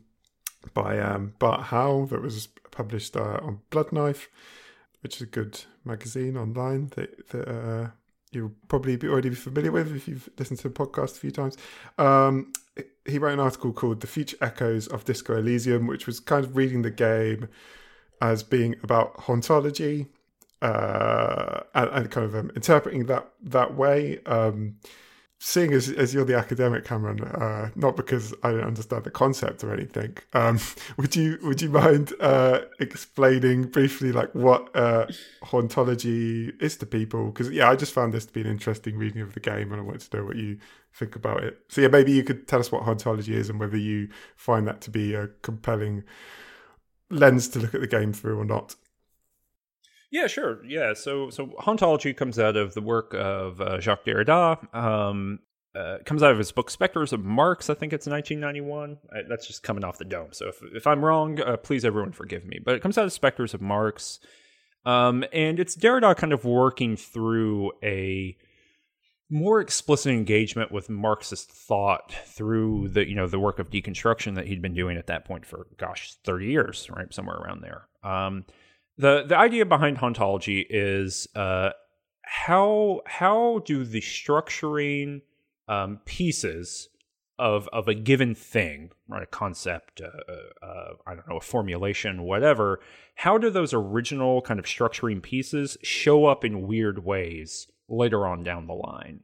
by 0.75 0.99
um, 0.99 1.35
Bart 1.39 1.63
Howell 1.63 2.07
that 2.07 2.23
was 2.23 2.49
published 2.71 3.17
uh, 3.17 3.39
on 3.43 3.61
Blood 3.71 3.93
Knife, 3.93 4.29
which 5.03 5.17
is 5.17 5.23
a 5.23 5.27
good 5.27 5.65
magazine 5.85 6.37
online 6.37 6.89
that, 6.97 7.29
that 7.29 7.49
uh, 7.49 7.91
you'll 8.33 8.53
probably 8.69 8.97
be 8.97 9.09
already 9.09 9.31
be 9.31 9.35
familiar 9.35 9.73
with 9.73 9.95
if 9.95 10.07
you've 10.07 10.29
listened 10.39 10.59
to 10.61 10.69
the 10.69 10.75
podcast 10.75 11.17
a 11.17 11.21
few 11.21 11.31
times. 11.31 11.57
Um, 11.99 12.53
he 13.07 13.19
wrote 13.19 13.35
an 13.35 13.41
article 13.41 13.73
called 13.73 14.01
"The 14.01 14.07
Future 14.07 14.37
Echoes 14.41 14.87
of 14.89 15.05
Disco 15.05 15.39
Elysium," 15.39 15.87
which 15.87 16.07
was 16.07 16.21
kind 16.21 16.45
of 16.45 16.57
reading 16.57 16.83
the 16.83 16.91
game 16.91 17.49
as 18.21 18.43
being 18.43 18.75
about 18.83 19.17
hauntology 19.17 20.09
uh, 20.63 21.61
and, 21.75 21.91
and, 21.91 22.11
kind 22.11 22.27
of 22.27 22.35
um, 22.35 22.51
interpreting 22.55 23.07
that 23.07 23.29
that 23.43 23.75
way. 23.75 24.21
Um, 24.25 24.77
seeing 25.39 25.73
as, 25.73 25.91
as 25.91 26.15
you're 26.15 26.25
the 26.25 26.37
academic, 26.37 26.85
Cameron, 26.85 27.23
uh, 27.23 27.71
not 27.75 27.95
because 27.95 28.33
I 28.43 28.53
don't 28.53 28.65
understand 28.65 29.05
the 29.05 29.11
concept 29.11 29.63
or 29.63 29.73
anything, 29.73 30.17
um, 30.33 30.59
would 30.97 31.15
you 31.15 31.39
would 31.43 31.61
you 31.61 31.69
mind 31.71 32.13
uh, 32.21 32.61
explaining 32.81 33.65
briefly 33.65 34.13
like 34.13 34.35
what 34.35 34.75
uh, 34.75 35.07
hauntology 35.45 36.61
is 36.63 36.77
to 36.79 36.87
people? 36.87 37.27
Because 37.27 37.51
yeah, 37.51 37.71
I 37.71 37.77
just 37.77 37.93
found 37.93 38.15
this 38.15 38.27
to 38.27 38.33
be 38.33 38.41
an 38.41 38.47
interesting 38.47 38.97
reading 38.97 39.23
of 39.23 39.35
the 39.35 39.41
game, 39.41 39.73
and 39.73 39.81
I 39.81 39.85
wanted 39.85 40.11
to 40.11 40.17
know 40.17 40.25
what 40.25 40.37
you 40.37 40.59
think 40.93 41.17
about 41.17 41.45
it. 41.45 41.59
So 41.69 41.83
yeah, 41.83 41.89
maybe 41.89 42.13
you 42.13 42.25
could 42.25 42.49
tell 42.49 42.61
us 42.61 42.73
what 42.73 42.83
hauntology 42.83 43.35
is 43.35 43.51
and 43.51 43.61
whether 43.61 43.77
you 43.77 44.09
find 44.37 44.67
that 44.67 44.81
to 44.83 44.91
be 44.91 45.15
a 45.15 45.29
compelling 45.43 46.05
lens 47.11 47.49
to 47.49 47.61
look 47.61 47.75
at 47.75 47.81
the 47.81 47.87
game 47.87 48.13
through 48.13 48.39
or 48.39 48.45
not. 48.45 48.75
Yeah, 50.11 50.27
sure. 50.29 50.65
Yeah, 50.65 50.95
so 50.95 51.31
so 51.31 51.47
hauntology 51.61 52.17
comes 52.17 52.39
out 52.39 52.57
of 52.57 52.75
the 52.75 52.81
work 52.81 53.15
of 53.15 53.61
uh, 53.61 53.81
Jacques 53.81 54.05
Derrida. 54.05 54.75
Um, 54.75 55.41
uh, 55.77 55.99
comes 56.07 56.23
out 56.23 56.31
of 56.31 56.39
his 56.39 56.53
book 56.53 56.71
Spectres 56.71 57.13
of 57.13 57.23
Marx. 57.23 57.69
I 57.69 57.75
think 57.75 57.93
it's 57.93 58.07
1991. 58.07 58.99
I, 59.13 59.29
that's 59.29 59.47
just 59.47 59.63
coming 59.63 59.85
off 59.85 59.99
the 59.99 60.05
dome. 60.05 60.29
So 60.33 60.49
if 60.49 60.63
if 60.73 60.87
I'm 60.87 61.05
wrong, 61.05 61.41
uh, 61.41 61.57
please 61.59 61.85
everyone 61.85 62.13
forgive 62.13 62.47
me. 62.47 62.59
But 62.65 62.77
it 62.77 62.83
comes 62.83 62.97
out 62.97 63.05
of 63.05 63.13
Spectres 63.13 63.53
of 63.53 63.61
Marx, 63.61 64.21
um, 64.85 65.25
and 65.33 65.61
it's 65.61 65.77
Derrida 65.77 66.17
kind 66.17 66.33
of 66.33 66.45
working 66.45 66.97
through 66.97 67.73
a 67.83 68.37
more 69.29 69.61
explicit 69.61 70.13
engagement 70.13 70.71
with 70.71 70.89
Marxist 70.89 71.51
thought 71.51 72.15
through 72.27 72.89
the 72.89 73.07
you 73.07 73.15
know 73.15 73.27
the 73.27 73.41
work 73.41 73.59
of 73.59 73.71
deconstruction 73.71 74.37
that 74.37 74.47
he'd 74.47 74.63
been 74.63 74.75
doing 74.75 74.97
at 74.97 75.09
that 75.09 75.25
point 75.25 75.45
for 75.45 75.67
gosh 75.77 76.15
30 76.25 76.47
years, 76.47 76.89
right, 76.91 77.13
somewhere 77.13 77.37
around 77.37 77.61
there. 77.63 77.89
Um, 78.03 78.45
the 78.99 79.25
the 79.27 79.37
idea 79.37 79.67
behind 79.67 79.99
hauntology 79.99 80.65
is 80.69 81.29
uh, 81.35 81.71
how 82.23 83.01
how 83.07 83.61
do 83.65 83.85
the 83.85 84.01
structuring 84.01 85.23
um, 85.69 86.01
pieces 86.05 86.89
of 87.39 87.69
of 87.73 87.89
a 87.89 87.95
given 87.95 88.35
thing, 88.35 88.91
right, 89.09 89.23
a 89.23 89.27
concept, 89.27 90.01
uh, 90.01 90.65
uh, 90.65 90.95
I 91.07 91.15
don't 91.15 91.29
know, 91.29 91.37
a 91.37 91.43
formulation, 91.43 92.23
whatever. 92.23 92.81
How 93.17 93.39
do 93.39 93.51
those 93.51 93.75
original 93.75 94.41
kind 94.43 94.59
of 94.59 94.67
structuring 94.67 95.23
pieces 95.23 95.77
show 95.83 96.27
up 96.27 96.45
in 96.45 96.67
weird 96.67 97.05
ways 97.05 97.69
later 97.89 98.27
on 98.27 98.43
down 98.43 98.67
the 98.67 98.75
line? 98.75 99.21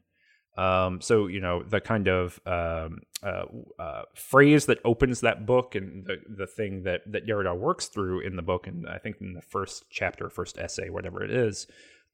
Um, 0.57 1.01
so 1.01 1.27
you 1.27 1.41
know 1.41 1.62
the 1.62 1.81
kind 1.81 2.09
of 2.09 2.39
um, 2.47 3.01
uh, 3.23 3.45
uh, 3.79 4.03
phrase 4.14 4.66
that 4.66 4.79
opens 4.85 5.20
that 5.20 5.47
book 5.47 5.75
and 5.75 6.05
the 6.07 6.16
the 6.29 6.47
thing 6.47 6.83
that 6.83 7.01
that 7.07 7.27
Derrida 7.27 7.57
works 7.57 7.87
through 7.87 8.20
in 8.20 8.37
the 8.37 8.43
book, 8.43 8.66
and 8.66 8.89
I 8.89 8.99
think 8.99 9.16
in 9.20 9.35
the 9.35 9.43
first 9.43 9.85
chapter, 9.91 10.29
first 10.29 10.59
essay, 10.59 10.91
whatever 10.91 11.23
it 11.23 11.31
is, 11.31 11.66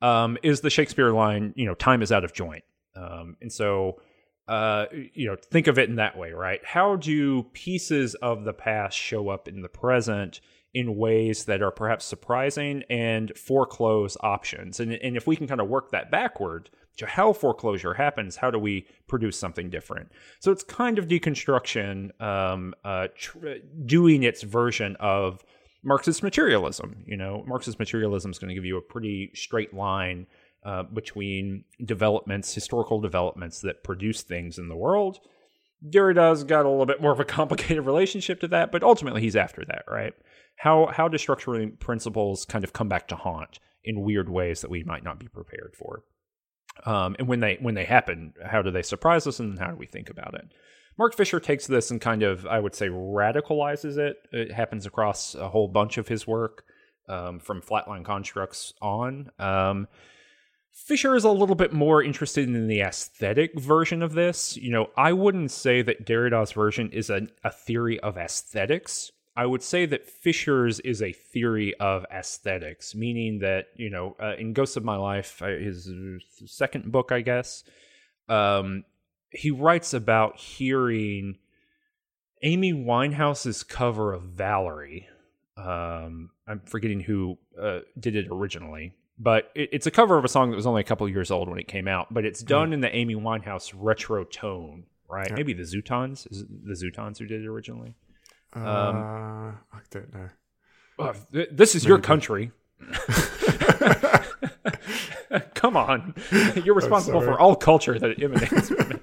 um, 0.03 0.37
is 0.43 0.61
the 0.61 0.71
Shakespeare 0.71 1.13
line. 1.13 1.55
You 1.57 1.67
know, 1.67 1.75
time 1.75 2.03
is 2.03 2.13
out 2.13 2.25
of 2.25 2.33
joint, 2.33 2.65
um, 2.97 3.37
and 3.41 3.53
so. 3.53 4.01
Uh, 4.47 4.87
you 5.13 5.27
know, 5.27 5.37
think 5.37 5.67
of 5.67 5.79
it 5.79 5.91
in 5.91 5.97
that 5.97 6.17
way, 6.17 6.33
right? 6.33 6.65
How 6.65 6.97
do 6.97 7.43
pieces 7.53 8.15
of 8.15 8.45
the 8.45 8.55
past 8.55 8.97
show 8.97 9.29
up 9.29 9.47
in 9.47 9.61
the 9.61 9.69
present 9.69 10.41
in 10.73 10.97
ways 10.97 11.45
that 11.45 11.61
are 11.61 11.71
perhaps 11.71 12.07
surprising 12.07 12.83
and 12.89 13.31
foreclose 13.37 14.17
options? 14.23 14.81
And, 14.81 14.95
and 14.95 15.19
if 15.19 15.27
we 15.27 15.37
can 15.37 15.47
kind 15.47 15.61
of 15.61 15.69
work 15.69 15.91
that 15.91 16.11
backward, 16.11 16.71
how 17.07 17.33
foreclosure 17.33 17.95
happens, 17.95 18.37
how 18.37 18.51
do 18.51 18.59
we 18.59 18.87
produce 19.07 19.39
something 19.39 19.71
different? 19.71 20.11
So 20.41 20.51
it's 20.51 20.63
kind 20.63 20.99
of 20.99 21.07
deconstruction 21.07 22.21
um, 22.21 22.75
uh, 22.85 23.09
tr- 23.17 23.57
doing 23.87 24.23
its 24.23 24.43
version 24.43 24.97
of 25.01 25.45
Marxist 25.83 26.23
materialism. 26.23 27.05
You 27.07 27.17
know, 27.17 27.45
Marxist 27.47 27.79
materialism 27.79 28.31
is 28.31 28.39
going 28.39 28.49
to 28.49 28.55
give 28.55 28.65
you 28.65 28.77
a 28.77 28.83
pretty 28.83 29.31
straight 29.35 29.73
line 29.73 30.27
uh, 30.65 30.83
between 30.83 31.65
developments, 31.85 32.53
historical 32.53 33.01
developments 33.01 33.61
that 33.61 33.85
produce 33.85 34.23
things 34.23 34.59
in 34.59 34.69
the 34.69 34.77
world. 34.77 35.21
Derrida's 35.89 36.43
got 36.45 36.67
a 36.67 36.69
little 36.69 36.87
bit 36.87 37.01
more 37.01 37.13
of 37.13 37.21
a 37.21 37.25
complicated 37.25 37.87
relationship 37.87 38.41
to 38.41 38.49
that, 38.49 38.73
but 38.73 38.83
ultimately 38.83 39.21
he's 39.21 39.37
after 39.37 39.65
that, 39.67 39.85
right? 39.89 40.15
How 40.57 40.87
how 40.87 41.07
do 41.07 41.17
structuring 41.17 41.79
principles 41.79 42.45
kind 42.45 42.65
of 42.65 42.73
come 42.73 42.89
back 42.89 43.07
to 43.09 43.17
haunt 43.17 43.61
in 43.85 44.03
weird 44.03 44.29
ways 44.29 44.61
that 44.61 44.71
we 44.71 44.83
might 44.83 45.05
not 45.05 45.21
be 45.21 45.29
prepared 45.29 45.75
for? 45.79 46.03
Um, 46.85 47.17
and 47.19 47.29
when 47.29 47.41
they 47.41 47.59
when 47.61 47.75
they 47.75 47.85
happen, 47.85 48.35
how 48.45 48.63
do 48.63 48.71
they 48.71 48.83
surprise 48.83 49.27
us, 49.27 49.41
and 49.41 49.59
how 49.59 49.69
do 49.69 49.77
we 49.77 49.87
think 49.87 50.11
about 50.11 50.35
it? 50.35 50.53
Mark 50.99 51.15
Fisher 51.15 51.39
takes 51.39 51.67
this 51.67 51.91
and 51.91 52.01
kind 52.01 52.23
of, 52.23 52.47
I 52.47 52.59
would 52.59 52.75
say, 52.75 52.89
radicalizes 52.89 53.99
it. 53.99 54.17
It 54.33 54.53
happens 54.53 54.85
across 54.85 55.35
a 55.35 55.49
whole 55.49 55.69
bunch 55.69 55.97
of 55.97 56.09
his 56.09 56.27
work, 56.27 56.65
um, 57.09 57.39
from 57.39 57.63
Flatline 57.63 58.05
Constructs 58.05 58.73
on. 58.83 59.31
Um, 59.39 59.87
Fisher 60.73 61.17
is 61.17 61.25
a 61.25 61.31
little 61.31 61.55
bit 61.55 61.73
more 61.73 62.03
interested 62.03 62.49
in 62.49 62.69
the 62.69 62.81
aesthetic 62.81 63.59
version 63.59 64.03
of 64.03 64.13
this. 64.13 64.57
You 64.57 64.71
know, 64.71 64.91
I 64.97 65.13
wouldn't 65.13 65.51
say 65.51 65.83
that 65.83 66.05
Derrida's 66.05 66.53
version 66.53 66.91
is 66.91 67.11
a, 67.11 67.27
a 67.43 67.51
theory 67.51 67.99
of 68.01 68.17
aesthetics. 68.17 69.11
I 69.39 69.47
would 69.47 69.63
say 69.63 69.87
that 69.87 70.05
Fisher's 70.05 70.81
is 70.81 71.01
a 71.01 71.13
theory 71.13 71.73
of 71.79 72.05
aesthetics, 72.13 72.97
meaning 72.97 73.39
that, 73.39 73.67
you 73.77 73.89
know, 73.89 74.17
uh, 74.21 74.35
in 74.37 74.53
Ghosts 74.53 74.77
of 74.77 74.83
My 74.83 74.97
Life, 74.97 75.41
uh, 75.41 75.47
his 75.47 75.89
second 76.47 76.91
book, 76.91 77.13
I 77.13 77.21
guess, 77.21 77.63
um, 78.29 78.85
he 79.31 79.53
writes 79.53 79.95
about 79.95 80.39
hearing 80.39 81.39
Amy 82.43 82.73
Winehouse's 82.73 83.63
cover 83.63 84.13
of 84.13 84.23
Valerie. 84.23 85.07
Um, 85.57 86.31
I'm 86.49 86.61
forgetting 86.65 86.99
who 86.99 87.39
uh, 87.61 87.81
did 87.97 88.17
it 88.17 88.27
originally, 88.33 88.93
but 89.21 89.53
it, 89.55 89.69
it's 89.71 89.87
a 89.87 89.93
cover 89.93 90.19
of 90.19 90.25
a 90.25 90.29
song 90.29 90.51
that 90.51 90.57
was 90.57 90.67
only 90.67 90.81
a 90.81 90.85
couple 90.85 91.09
years 91.09 91.31
old 91.31 91.49
when 91.49 91.61
it 91.61 91.69
came 91.69 91.87
out. 91.87 92.13
But 92.13 92.25
it's 92.25 92.43
done 92.43 92.71
mm. 92.71 92.75
in 92.75 92.81
the 92.81 92.93
Amy 92.93 93.15
Winehouse 93.15 93.73
retro 93.73 94.25
tone, 94.25 94.87
right? 95.09 95.29
Yeah. 95.31 95.37
Maybe 95.37 95.53
the 95.53 95.63
Zutons 95.63 96.29
is 96.29 96.45
the 96.49 96.75
Zutons 96.75 97.19
who 97.19 97.27
did 97.27 97.43
it 97.43 97.47
originally. 97.47 97.95
Um, 98.53 98.65
uh, 98.65 99.51
I 99.73 99.81
don't 99.91 100.15
know. 100.15 100.29
Uh, 100.99 101.15
th- 101.33 101.49
this 101.53 101.75
is 101.75 101.85
Maybe. 101.85 101.89
your 101.91 101.99
country. 102.01 102.53
Come 105.55 105.77
on, 105.77 106.15
you're 106.65 106.75
responsible 106.75 107.21
for 107.21 107.39
all 107.39 107.55
culture 107.55 107.99
that 107.99 108.23
emanates 108.23 108.69
from 108.69 108.93
it. 108.93 109.03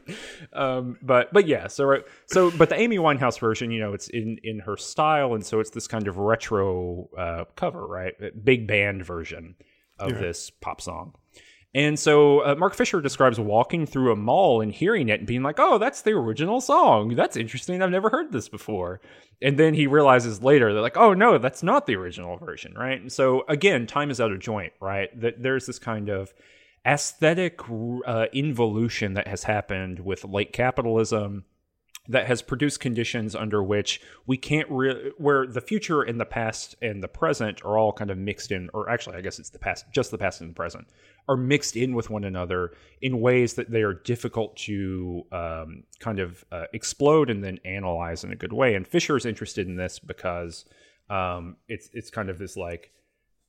Um, 0.54 0.98
but 1.02 1.32
but 1.34 1.48
yeah, 1.48 1.68
so 1.68 2.02
so 2.28 2.52
but 2.52 2.70
the 2.70 2.80
Amy 2.80 2.98
Winehouse 2.98 3.40
version, 3.40 3.72
you 3.72 3.80
know, 3.80 3.94
it's 3.94 4.08
in 4.08 4.38
in 4.44 4.60
her 4.60 4.78
style, 4.78 5.34
and 5.36 5.46
so 5.46 5.60
it's 5.60 5.70
this 5.72 5.88
kind 5.88 6.08
of 6.08 6.18
retro 6.18 7.10
uh, 7.18 7.46
cover, 7.56 7.86
right? 7.86 8.14
Big 8.44 8.68
band 8.68 9.06
version 9.06 9.56
of 10.00 10.12
yeah. 10.12 10.20
this 10.20 10.50
pop 10.50 10.82
song. 10.82 11.14
And 11.76 12.00
so 12.00 12.40
uh, 12.40 12.56
Mark 12.56 12.74
Fisher 12.74 13.02
describes 13.02 13.38
walking 13.38 13.86
through 13.86 14.14
a 14.14 14.16
mall 14.16 14.62
and 14.62 14.72
hearing 14.72 15.10
it 15.10 15.20
and 15.20 15.28
being 15.28 15.44
like, 15.44 15.60
"Oh, 15.60 15.78
that's 15.78 16.02
the 16.02 16.14
original 16.14 16.62
song. 16.62 17.16
That's 17.16 17.36
interesting. 17.36 17.82
I've 17.82 17.92
never 17.92 18.10
heard 18.10 18.32
this 18.32 18.48
before." 18.48 19.02
And 19.42 19.60
then 19.60 19.74
he 19.74 19.86
realizes 19.86 20.42
later 20.42 20.74
that 20.74 20.80
like, 20.80 20.96
"Oh 20.96 21.14
no, 21.14 21.38
that's 21.38 21.64
not 21.64 21.86
the 21.86 21.98
original 21.98 22.38
version." 22.38 22.74
Right? 22.74 23.02
And 23.02 23.12
so 23.12 23.44
again, 23.50 23.88
time 23.88 24.10
is 24.10 24.22
out 24.22 24.32
of 24.32 24.40
joint. 24.40 24.72
Right? 24.80 25.10
That 25.20 25.44
there's 25.44 25.66
this 25.66 25.78
kind 25.78 26.08
of 26.08 26.34
aesthetic 26.88 27.60
uh, 28.08 28.28
involution 28.32 29.16
that 29.16 29.28
has 29.28 29.44
happened 29.44 30.00
with 30.00 30.24
late 30.24 30.54
capitalism 30.54 31.44
that 32.08 32.28
has 32.28 32.42
produced 32.42 32.80
conditions 32.80 33.36
under 33.36 33.64
which 33.64 34.02
we 34.28 34.38
can't 34.38 34.70
re- 34.70 35.12
where 35.18 35.48
the 35.48 35.62
future 35.62 36.02
and 36.02 36.20
the 36.20 36.26
past 36.26 36.76
and 36.82 37.04
the 37.04 37.08
present 37.08 37.64
are 37.66 37.78
all 37.78 37.92
kind 37.92 38.12
of 38.12 38.18
mixed 38.18 38.52
in 38.52 38.70
or 38.74 38.90
actually 38.90 39.16
i 39.16 39.22
guess 39.22 39.40
it's 39.40 39.50
the 39.50 39.60
past 39.60 39.86
just 39.92 40.12
the 40.12 40.18
past 40.18 40.42
and 40.42 40.50
the 40.52 40.54
present 40.54 40.88
are 41.28 41.38
mixed 41.38 41.76
in 41.76 41.96
with 41.96 42.10
one 42.10 42.24
another 42.24 42.72
in 43.02 43.20
ways 43.20 43.56
that 43.56 43.72
they 43.72 43.82
are 43.82 43.94
difficult 43.94 44.56
to 44.56 45.24
um, 45.32 45.84
kind 46.00 46.20
of 46.20 46.46
uh, 46.52 46.66
explode 46.74 47.30
and 47.30 47.44
then 47.44 47.60
analyze 47.66 48.24
in 48.24 48.32
a 48.32 48.36
good 48.36 48.54
way. 48.54 48.76
And 48.76 48.88
fisher 48.88 49.18
is 49.18 49.26
interested 49.26 49.68
in 49.68 49.76
this 49.76 50.00
because 50.00 50.66
um, 51.10 51.58
it's 51.68 51.90
it's 51.94 52.10
kind 52.10 52.30
of 52.30 52.38
this 52.38 52.58
like 52.58 52.92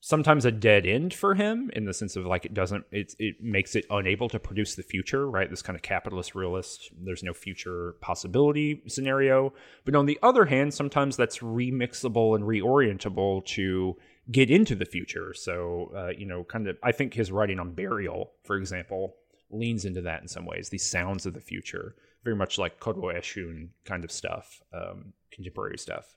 sometimes 0.00 0.44
a 0.44 0.52
dead 0.52 0.86
end 0.86 1.12
for 1.12 1.34
him 1.34 1.70
in 1.74 1.84
the 1.84 1.94
sense 1.94 2.16
of 2.16 2.26
like 2.26 2.44
it 2.44 2.54
doesn't 2.54 2.84
it 2.90 3.14
it 3.18 3.36
makes 3.40 3.74
it 3.74 3.84
unable 3.90 4.28
to 4.28 4.38
produce 4.38 4.74
the 4.74 4.82
future 4.82 5.28
right? 5.28 5.50
This 5.50 5.62
kind 5.62 5.76
of 5.76 5.82
capitalist 5.82 6.34
realist 6.34 6.90
there's 7.02 7.22
no 7.22 7.32
future 7.32 7.94
possibility 8.00 8.82
scenario. 8.86 9.52
But 9.84 9.94
on 9.94 10.06
the 10.06 10.18
other 10.22 10.44
hand 10.44 10.74
sometimes 10.74 11.16
that's 11.16 11.38
remixable 11.38 12.36
and 12.36 12.44
reorientable 12.44 13.44
to 13.46 13.96
get 14.30 14.50
into 14.50 14.74
the 14.74 14.84
future. 14.84 15.34
So 15.34 15.92
uh, 15.96 16.08
you 16.16 16.26
know 16.26 16.44
kind 16.44 16.68
of 16.68 16.76
i 16.82 16.92
think 16.92 17.14
his 17.14 17.32
writing 17.32 17.58
on 17.58 17.72
burial 17.72 18.32
for 18.44 18.56
example 18.56 19.16
leans 19.50 19.84
into 19.84 20.02
that 20.02 20.22
in 20.22 20.28
some 20.28 20.44
ways. 20.44 20.68
These 20.68 20.88
sounds 20.88 21.26
of 21.26 21.34
the 21.34 21.40
future 21.40 21.94
very 22.24 22.36
much 22.36 22.58
like 22.58 22.80
Kodwo 22.80 23.16
Eshun 23.16 23.68
kind 23.84 24.04
of 24.04 24.10
stuff 24.10 24.60
um, 24.74 25.12
contemporary 25.30 25.78
stuff. 25.78 26.16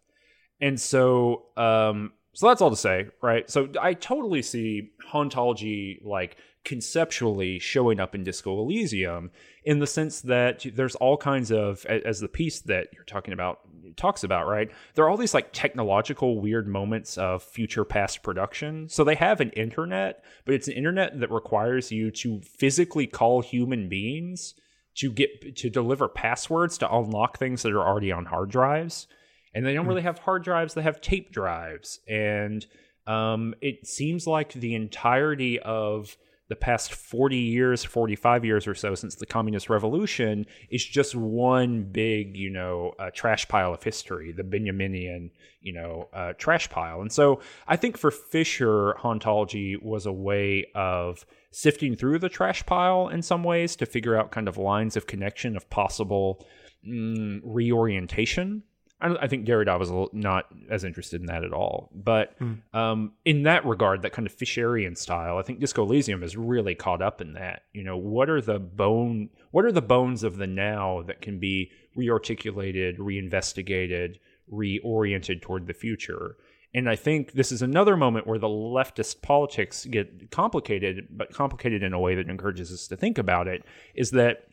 And 0.59 0.79
so 0.79 1.45
um, 1.55 2.13
so 2.39 2.47
that's 2.47 2.61
all 2.61 2.69
to 2.69 2.75
say, 2.77 3.07
right? 3.21 3.49
So 3.51 3.67
I 3.81 3.93
totally 3.93 4.41
see 4.41 4.91
hauntology 5.11 6.01
like 6.05 6.37
conceptually 6.63 7.59
showing 7.59 7.99
up 7.99 8.15
in 8.15 8.23
Disco 8.23 8.57
Elysium 8.61 9.31
in 9.65 9.79
the 9.79 9.85
sense 9.85 10.21
that 10.21 10.65
there's 10.73 10.95
all 10.95 11.17
kinds 11.17 11.51
of 11.51 11.85
as 11.87 12.21
the 12.21 12.29
piece 12.29 12.61
that 12.61 12.87
you're 12.93 13.03
talking 13.03 13.33
about 13.33 13.59
talks 13.97 14.23
about, 14.23 14.47
right? 14.47 14.71
There 14.95 15.03
are 15.03 15.09
all 15.09 15.17
these 15.17 15.33
like 15.33 15.51
technological 15.51 16.39
weird 16.39 16.65
moments 16.65 17.17
of 17.17 17.43
future 17.43 17.83
past 17.83 18.23
production. 18.23 18.87
So 18.87 19.03
they 19.03 19.15
have 19.15 19.41
an 19.41 19.49
internet, 19.49 20.23
but 20.45 20.53
it's 20.53 20.69
an 20.69 20.75
internet 20.75 21.19
that 21.19 21.31
requires 21.31 21.91
you 21.91 22.09
to 22.09 22.39
physically 22.39 23.05
call 23.05 23.41
human 23.41 23.89
beings 23.89 24.53
to 24.95 25.11
get 25.11 25.57
to 25.57 25.69
deliver 25.69 26.07
passwords 26.07 26.77
to 26.77 26.95
unlock 26.95 27.37
things 27.37 27.63
that 27.63 27.73
are 27.73 27.85
already 27.85 28.13
on 28.13 28.27
hard 28.27 28.49
drives 28.49 29.07
and 29.53 29.65
they 29.65 29.73
don't 29.73 29.85
hmm. 29.85 29.89
really 29.89 30.01
have 30.01 30.19
hard 30.19 30.43
drives 30.43 30.73
they 30.73 30.81
have 30.81 31.01
tape 31.01 31.31
drives. 31.31 31.99
And 32.07 32.65
um, 33.07 33.55
it 33.61 33.87
seems 33.87 34.27
like 34.27 34.53
the 34.53 34.75
entirety 34.75 35.59
of 35.59 36.15
the 36.49 36.55
past 36.55 36.93
40 36.93 37.37
years 37.37 37.83
45 37.83 38.43
years 38.43 38.67
or 38.67 38.73
so 38.73 38.95
since 38.95 39.15
the 39.15 39.25
communist 39.25 39.69
revolution 39.69 40.45
is 40.69 40.83
just 40.83 41.15
one 41.15 41.83
big 41.83 42.35
you 42.35 42.49
know 42.49 42.93
uh, 42.99 43.11
trash 43.13 43.47
pile 43.47 43.73
of 43.73 43.83
history 43.83 44.31
the 44.31 44.43
benjaminian 44.43 45.29
you 45.61 45.71
know 45.71 46.09
uh, 46.11 46.33
trash 46.33 46.67
pile. 46.69 47.01
And 47.01 47.11
so 47.11 47.39
i 47.67 47.75
think 47.75 47.97
for 47.97 48.11
fisher 48.11 48.95
hauntology 48.99 49.81
was 49.81 50.05
a 50.05 50.11
way 50.11 50.65
of 50.75 51.25
sifting 51.51 51.95
through 51.95 52.19
the 52.19 52.29
trash 52.29 52.65
pile 52.65 53.07
in 53.07 53.21
some 53.21 53.43
ways 53.43 53.75
to 53.77 53.85
figure 53.85 54.15
out 54.15 54.31
kind 54.31 54.47
of 54.47 54.57
lines 54.57 54.97
of 54.97 55.07
connection 55.07 55.55
of 55.55 55.69
possible 55.69 56.45
mm, 56.87 57.41
reorientation 57.43 58.63
I, 59.01 59.15
I 59.21 59.27
think 59.27 59.45
Derrida 59.45 59.77
was 59.79 59.91
not 60.13 60.45
as 60.69 60.83
interested 60.83 61.21
in 61.21 61.27
that 61.27 61.43
at 61.43 61.53
all. 61.53 61.89
But 61.93 62.39
mm. 62.39 62.59
um, 62.73 63.13
in 63.25 63.43
that 63.43 63.65
regard, 63.65 64.01
that 64.01 64.13
kind 64.13 64.27
of 64.27 64.35
Fisherian 64.35 64.97
style, 64.97 65.37
I 65.37 65.41
think 65.41 65.59
Disco 65.59 65.83
Elysium 65.83 66.23
is 66.23 66.35
really 66.35 66.75
caught 66.75 67.01
up 67.01 67.21
in 67.21 67.33
that. 67.33 67.63
You 67.73 67.83
know, 67.83 67.97
what 67.97 68.29
are 68.29 68.41
the 68.41 68.59
bone, 68.59 69.29
what 69.51 69.65
are 69.65 69.71
the 69.71 69.81
bones 69.81 70.23
of 70.23 70.37
the 70.37 70.47
now 70.47 71.03
that 71.03 71.21
can 71.21 71.39
be 71.39 71.71
rearticulated, 71.97 72.95
reinvestigated, 72.97 74.19
reoriented 74.51 75.41
toward 75.41 75.67
the 75.67 75.73
future? 75.73 76.35
And 76.73 76.87
I 76.87 76.95
think 76.95 77.31
this 77.31 77.51
is 77.51 77.61
another 77.63 77.97
moment 77.97 78.27
where 78.27 78.37
the 78.37 78.47
leftist 78.47 79.23
politics 79.23 79.85
get 79.85 80.29
complicated, 80.29 81.07
but 81.09 81.33
complicated 81.33 81.81
in 81.81 81.93
a 81.93 81.99
way 81.99 82.13
that 82.15 82.29
encourages 82.29 82.71
us 82.71 82.87
to 82.87 82.95
think 82.95 83.17
about 83.17 83.47
it. 83.47 83.63
Is 83.95 84.11
that 84.11 84.45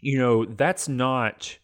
you 0.00 0.16
know 0.18 0.44
that's 0.44 0.88
not 0.88 1.58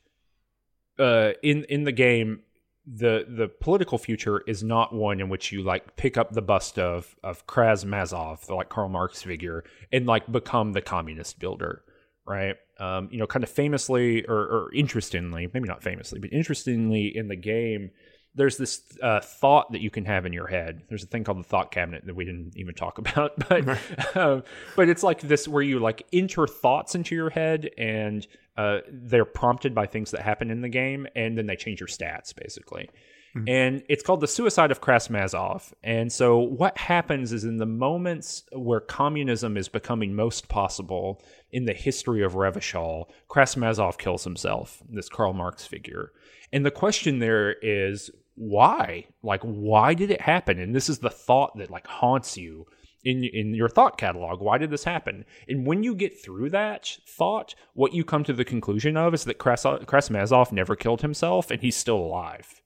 uh, 0.98 1.32
in 1.43 1.64
in 1.64 1.85
the 1.85 1.93
game, 1.93 2.40
the 2.86 3.24
the 3.28 3.48
political 3.48 3.98
future 3.98 4.43
is 4.47 4.62
not 4.62 4.94
one 4.94 5.20
in 5.20 5.28
which 5.28 5.52
you 5.52 5.62
like 5.62 5.97
pick 5.97 6.16
up 6.16 6.32
the 6.32 6.43
bust 6.43 6.78
of 6.78 7.16
of 7.23 7.47
Kras 7.47 7.85
Mazov, 7.85 8.47
the 8.47 8.55
like 8.55 8.69
Karl 8.69 8.89
Marx 8.89 9.23
figure, 9.23 9.64
and 9.93 10.06
like 10.06 10.31
become 10.31 10.73
the 10.73 10.82
communist 10.82 11.39
builder, 11.39 11.82
right? 12.27 12.56
Um, 12.78 13.09
you 13.12 13.19
know, 13.19 13.27
kind 13.27 13.44
of 13.44 13.51
famously 13.51 14.24
or, 14.27 14.36
or 14.36 14.70
interestingly, 14.74 15.48
maybe 15.52 15.69
not 15.69 15.82
famously, 15.82 16.19
but 16.19 16.32
interestingly 16.32 17.16
in 17.16 17.28
the 17.28 17.36
game, 17.36 17.90
there's 18.34 18.56
this 18.56 18.82
uh, 19.02 19.20
thought 19.20 19.72
that 19.72 19.80
you 19.80 19.90
can 19.90 20.04
have 20.04 20.24
in 20.24 20.32
your 20.32 20.46
head. 20.46 20.82
There's 20.88 21.02
a 21.02 21.06
thing 21.06 21.24
called 21.24 21.38
the 21.38 21.44
thought 21.44 21.70
cabinet 21.70 22.06
that 22.06 22.14
we 22.14 22.24
didn't 22.24 22.56
even 22.56 22.74
talk 22.74 22.98
about, 22.98 23.32
but 23.48 23.68
uh, 24.16 24.40
but 24.76 24.88
it's 24.88 25.02
like 25.02 25.20
this 25.20 25.46
where 25.46 25.62
you 25.62 25.78
like 25.78 26.06
enter 26.12 26.46
thoughts 26.46 26.94
into 26.94 27.14
your 27.14 27.30
head, 27.30 27.70
and 27.76 28.26
uh, 28.56 28.78
they're 28.90 29.24
prompted 29.24 29.74
by 29.74 29.86
things 29.86 30.10
that 30.12 30.22
happen 30.22 30.50
in 30.50 30.62
the 30.62 30.68
game, 30.68 31.06
and 31.14 31.36
then 31.36 31.46
they 31.46 31.56
change 31.56 31.80
your 31.80 31.88
stats 31.88 32.34
basically. 32.34 32.88
Mm-hmm. 33.36 33.48
And 33.48 33.82
it's 33.88 34.02
called 34.02 34.20
the 34.20 34.28
suicide 34.28 34.70
of 34.70 34.82
Kras 34.82 35.09
Mazov. 35.09 35.72
And 35.82 36.12
so 36.12 36.38
what 36.38 36.76
happens 36.76 37.32
is 37.32 37.44
in 37.44 37.56
the 37.56 37.66
moments 37.66 38.44
where 38.52 38.80
communism 38.80 39.56
is 39.56 39.68
becoming 39.68 40.14
most 40.14 40.48
possible 40.48 41.22
in 41.50 41.64
the 41.64 41.72
history 41.72 42.22
of 42.22 42.34
Revachol, 42.34 43.06
Kras 43.30 43.56
Mazov 43.56 43.96
kills 43.96 44.24
himself, 44.24 44.82
this 44.88 45.09
Karl 45.09 45.32
Marx 45.32 45.64
figure. 45.64 46.12
And 46.52 46.66
the 46.66 46.70
question 46.70 47.20
there 47.20 47.52
is 47.62 48.10
why? 48.34 49.06
Like, 49.22 49.42
why 49.42 49.94
did 49.94 50.10
it 50.10 50.20
happen? 50.20 50.59
And 50.59 50.74
this 50.74 50.88
is 50.88 50.98
the 50.98 51.10
thought 51.10 51.56
that 51.59 51.70
like 51.70 51.86
haunts 51.86 52.36
you 52.36 52.66
in 53.04 53.24
in 53.24 53.54
your 53.54 53.68
thought 53.68 53.98
catalog. 53.98 54.40
Why 54.40 54.59
did 54.59 54.70
this 54.70 54.84
happen? 54.84 55.24
And 55.48 55.66
when 55.66 55.82
you 55.82 55.94
get 55.94 56.22
through 56.22 56.50
that 56.50 56.98
thought, 57.06 57.54
what 57.74 57.94
you 57.94 58.04
come 58.04 58.24
to 58.24 58.32
the 58.32 58.44
conclusion 58.44 58.96
of 58.96 59.14
is 59.14 59.24
that 59.24 59.38
Kras- 59.38 59.84
Krasmazov 59.84 60.52
never 60.52 60.76
killed 60.76 61.02
himself 61.02 61.50
and 61.50 61.60
he's 61.60 61.76
still 61.76 61.98
alive. 61.98 62.62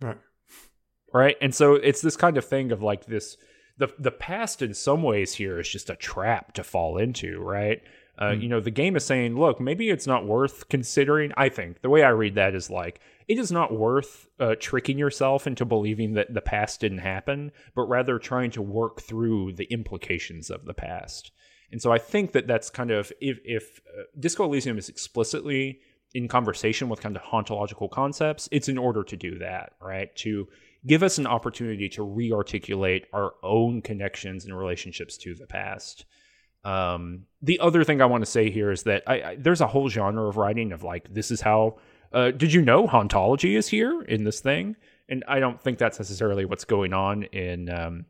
Right. 0.00 0.18
Right. 1.14 1.36
And 1.40 1.54
so 1.54 1.74
it's 1.74 2.00
this 2.00 2.16
kind 2.16 2.36
of 2.36 2.44
thing 2.44 2.72
of 2.72 2.82
like 2.82 3.06
this 3.06 3.36
the 3.78 3.92
the 3.98 4.10
past 4.10 4.62
in 4.62 4.74
some 4.74 5.02
ways 5.02 5.34
here 5.34 5.58
is 5.58 5.68
just 5.68 5.90
a 5.90 5.96
trap 5.96 6.54
to 6.54 6.64
fall 6.64 6.98
into, 6.98 7.40
right? 7.40 7.80
Uh, 8.18 8.26
mm. 8.26 8.42
You 8.42 8.48
know, 8.48 8.60
the 8.60 8.70
game 8.70 8.96
is 8.96 9.04
saying, 9.04 9.36
look, 9.36 9.60
maybe 9.60 9.90
it's 9.90 10.06
not 10.06 10.26
worth 10.26 10.68
considering. 10.68 11.32
I 11.36 11.48
think 11.48 11.80
the 11.80 11.88
way 11.88 12.02
I 12.02 12.10
read 12.10 12.34
that 12.34 12.54
is 12.54 12.68
like, 12.68 13.00
it 13.28 13.38
is 13.38 13.52
not 13.52 13.72
worth 13.72 14.26
uh, 14.40 14.54
tricking 14.58 14.98
yourself 14.98 15.46
into 15.46 15.64
believing 15.64 16.14
that 16.14 16.32
the 16.34 16.40
past 16.40 16.80
didn't 16.80 16.98
happen, 16.98 17.52
but 17.74 17.88
rather 17.88 18.18
trying 18.18 18.50
to 18.52 18.62
work 18.62 19.00
through 19.00 19.52
the 19.52 19.64
implications 19.64 20.50
of 20.50 20.64
the 20.64 20.74
past. 20.74 21.32
And 21.70 21.80
so 21.80 21.90
I 21.90 21.98
think 21.98 22.32
that 22.32 22.46
that's 22.46 22.70
kind 22.70 22.90
of 22.90 23.12
if 23.20 23.38
if 23.44 23.80
uh, 23.88 24.02
Disco 24.18 24.44
Elysium 24.44 24.78
is 24.78 24.88
explicitly 24.88 25.80
in 26.14 26.28
conversation 26.28 26.88
with 26.88 27.00
kind 27.00 27.16
of 27.16 27.22
ontological 27.32 27.88
concepts, 27.88 28.48
it's 28.52 28.68
in 28.68 28.76
order 28.76 29.02
to 29.02 29.16
do 29.16 29.38
that, 29.38 29.72
right? 29.80 30.14
To 30.16 30.46
give 30.86 31.02
us 31.02 31.16
an 31.16 31.26
opportunity 31.26 31.88
to 31.88 32.02
re-articulate 32.02 33.06
our 33.12 33.32
own 33.42 33.80
connections 33.80 34.44
and 34.44 34.56
relationships 34.56 35.16
to 35.16 35.34
the 35.34 35.46
past. 35.46 36.04
Um, 36.64 37.24
the 37.40 37.58
other 37.60 37.84
thing 37.84 38.02
I 38.02 38.06
want 38.06 38.22
to 38.24 38.30
say 38.30 38.50
here 38.50 38.70
is 38.70 38.82
that 38.82 39.02
I, 39.06 39.14
I, 39.14 39.36
there's 39.36 39.60
a 39.60 39.66
whole 39.66 39.88
genre 39.88 40.28
of 40.28 40.36
writing 40.36 40.72
of 40.72 40.82
like 40.82 41.12
this 41.12 41.30
is 41.30 41.40
how. 41.40 41.78
Uh, 42.12 42.30
did 42.30 42.52
you 42.52 42.60
know 42.62 42.86
hauntology 42.86 43.56
is 43.56 43.68
here 43.68 44.02
in 44.02 44.24
this 44.24 44.40
thing? 44.40 44.76
And 45.08 45.24
I 45.28 45.40
don't 45.40 45.60
think 45.60 45.78
that's 45.78 45.98
necessarily 45.98 46.44
what's 46.44 46.64
going 46.64 46.92
on 46.92 47.24
in 47.24 47.70
um, 47.70 48.06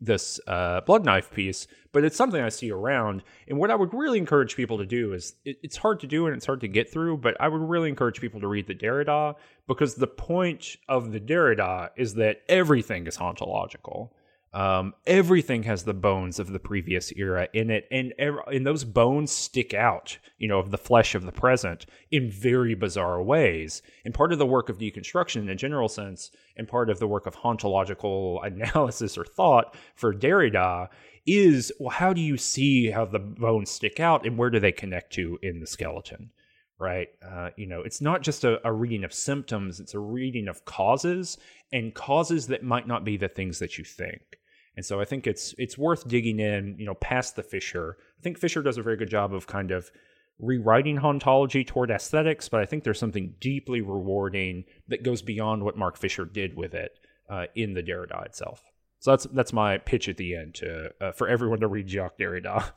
this 0.00 0.40
uh, 0.46 0.80
blood 0.82 1.04
knife 1.04 1.30
piece, 1.32 1.66
but 1.92 2.04
it's 2.04 2.16
something 2.16 2.40
I 2.40 2.48
see 2.48 2.70
around. 2.70 3.22
And 3.48 3.58
what 3.58 3.70
I 3.70 3.74
would 3.74 3.94
really 3.94 4.18
encourage 4.18 4.56
people 4.56 4.78
to 4.78 4.86
do 4.86 5.12
is 5.12 5.34
it, 5.44 5.58
it's 5.62 5.76
hard 5.76 6.00
to 6.00 6.06
do 6.06 6.26
and 6.26 6.36
it's 6.36 6.46
hard 6.46 6.60
to 6.62 6.68
get 6.68 6.90
through, 6.90 7.18
but 7.18 7.36
I 7.40 7.48
would 7.48 7.62
really 7.62 7.88
encourage 7.88 8.20
people 8.20 8.40
to 8.40 8.48
read 8.48 8.66
the 8.66 8.74
Derrida 8.74 9.36
because 9.66 9.94
the 9.94 10.06
point 10.06 10.76
of 10.88 11.12
the 11.12 11.20
Derrida 11.20 11.90
is 11.96 12.14
that 12.14 12.42
everything 12.48 13.06
is 13.06 13.16
hauntological. 13.16 14.10
Um, 14.54 14.94
everything 15.04 15.64
has 15.64 15.82
the 15.82 15.92
bones 15.92 16.38
of 16.38 16.52
the 16.52 16.60
previous 16.60 17.10
era 17.16 17.48
in 17.52 17.70
it, 17.70 17.88
and 17.90 18.14
and 18.20 18.64
those 18.64 18.84
bones 18.84 19.32
stick 19.32 19.74
out, 19.74 20.16
you 20.38 20.46
know, 20.46 20.60
of 20.60 20.70
the 20.70 20.78
flesh 20.78 21.16
of 21.16 21.26
the 21.26 21.32
present 21.32 21.86
in 22.12 22.30
very 22.30 22.76
bizarre 22.76 23.20
ways. 23.20 23.82
And 24.04 24.14
part 24.14 24.32
of 24.32 24.38
the 24.38 24.46
work 24.46 24.68
of 24.68 24.78
deconstruction, 24.78 25.42
in 25.42 25.48
a 25.48 25.56
general 25.56 25.88
sense, 25.88 26.30
and 26.56 26.68
part 26.68 26.88
of 26.88 27.00
the 27.00 27.08
work 27.08 27.26
of 27.26 27.34
hauntological 27.34 28.40
analysis 28.46 29.18
or 29.18 29.24
thought 29.24 29.74
for 29.96 30.14
Derrida 30.14 30.88
is, 31.26 31.72
well, 31.80 31.90
how 31.90 32.12
do 32.12 32.20
you 32.20 32.36
see 32.36 32.90
how 32.90 33.06
the 33.06 33.18
bones 33.18 33.70
stick 33.70 33.98
out, 33.98 34.24
and 34.24 34.38
where 34.38 34.50
do 34.50 34.60
they 34.60 34.70
connect 34.72 35.12
to 35.14 35.36
in 35.42 35.58
the 35.58 35.66
skeleton? 35.66 36.30
right? 36.78 37.08
Uh, 37.24 37.50
you 37.56 37.66
know, 37.66 37.80
it's 37.80 38.00
not 38.00 38.20
just 38.20 38.44
a, 38.44 38.60
a, 38.66 38.72
reading 38.72 39.04
of 39.04 39.12
symptoms, 39.12 39.78
it's 39.78 39.94
a 39.94 39.98
reading 39.98 40.48
of 40.48 40.64
causes 40.64 41.38
and 41.72 41.94
causes 41.94 42.48
that 42.48 42.64
might 42.64 42.86
not 42.86 43.04
be 43.04 43.16
the 43.16 43.28
things 43.28 43.60
that 43.60 43.78
you 43.78 43.84
think. 43.84 44.38
And 44.76 44.84
so 44.84 45.00
I 45.00 45.04
think 45.04 45.26
it's 45.26 45.54
it's 45.58 45.78
worth 45.78 46.08
digging 46.08 46.40
in, 46.40 46.76
you 46.78 46.86
know, 46.86 46.94
past 46.94 47.36
the 47.36 47.42
Fisher. 47.42 47.96
I 48.18 48.22
think 48.22 48.38
Fisher 48.38 48.62
does 48.62 48.78
a 48.78 48.82
very 48.82 48.96
good 48.96 49.10
job 49.10 49.32
of 49.32 49.46
kind 49.46 49.70
of 49.70 49.90
rewriting 50.38 50.98
hauntology 50.98 51.66
toward 51.66 51.90
aesthetics, 51.90 52.48
but 52.48 52.60
I 52.60 52.66
think 52.66 52.82
there's 52.82 52.98
something 52.98 53.34
deeply 53.40 53.80
rewarding 53.80 54.64
that 54.88 55.04
goes 55.04 55.22
beyond 55.22 55.62
what 55.62 55.76
Mark 55.76 55.96
Fisher 55.96 56.24
did 56.24 56.56
with 56.56 56.74
it 56.74 56.92
uh, 57.30 57.44
in 57.54 57.74
the 57.74 57.82
Derrida 57.82 58.26
itself. 58.26 58.62
So 58.98 59.10
that's 59.12 59.24
that's 59.32 59.52
my 59.52 59.78
pitch 59.78 60.08
at 60.08 60.16
the 60.16 60.34
end 60.34 60.54
to 60.56 60.90
uh, 61.00 61.12
for 61.12 61.28
everyone 61.28 61.60
to 61.60 61.68
read 61.68 61.88
Jacques 61.88 62.18
Derrida. 62.18 62.72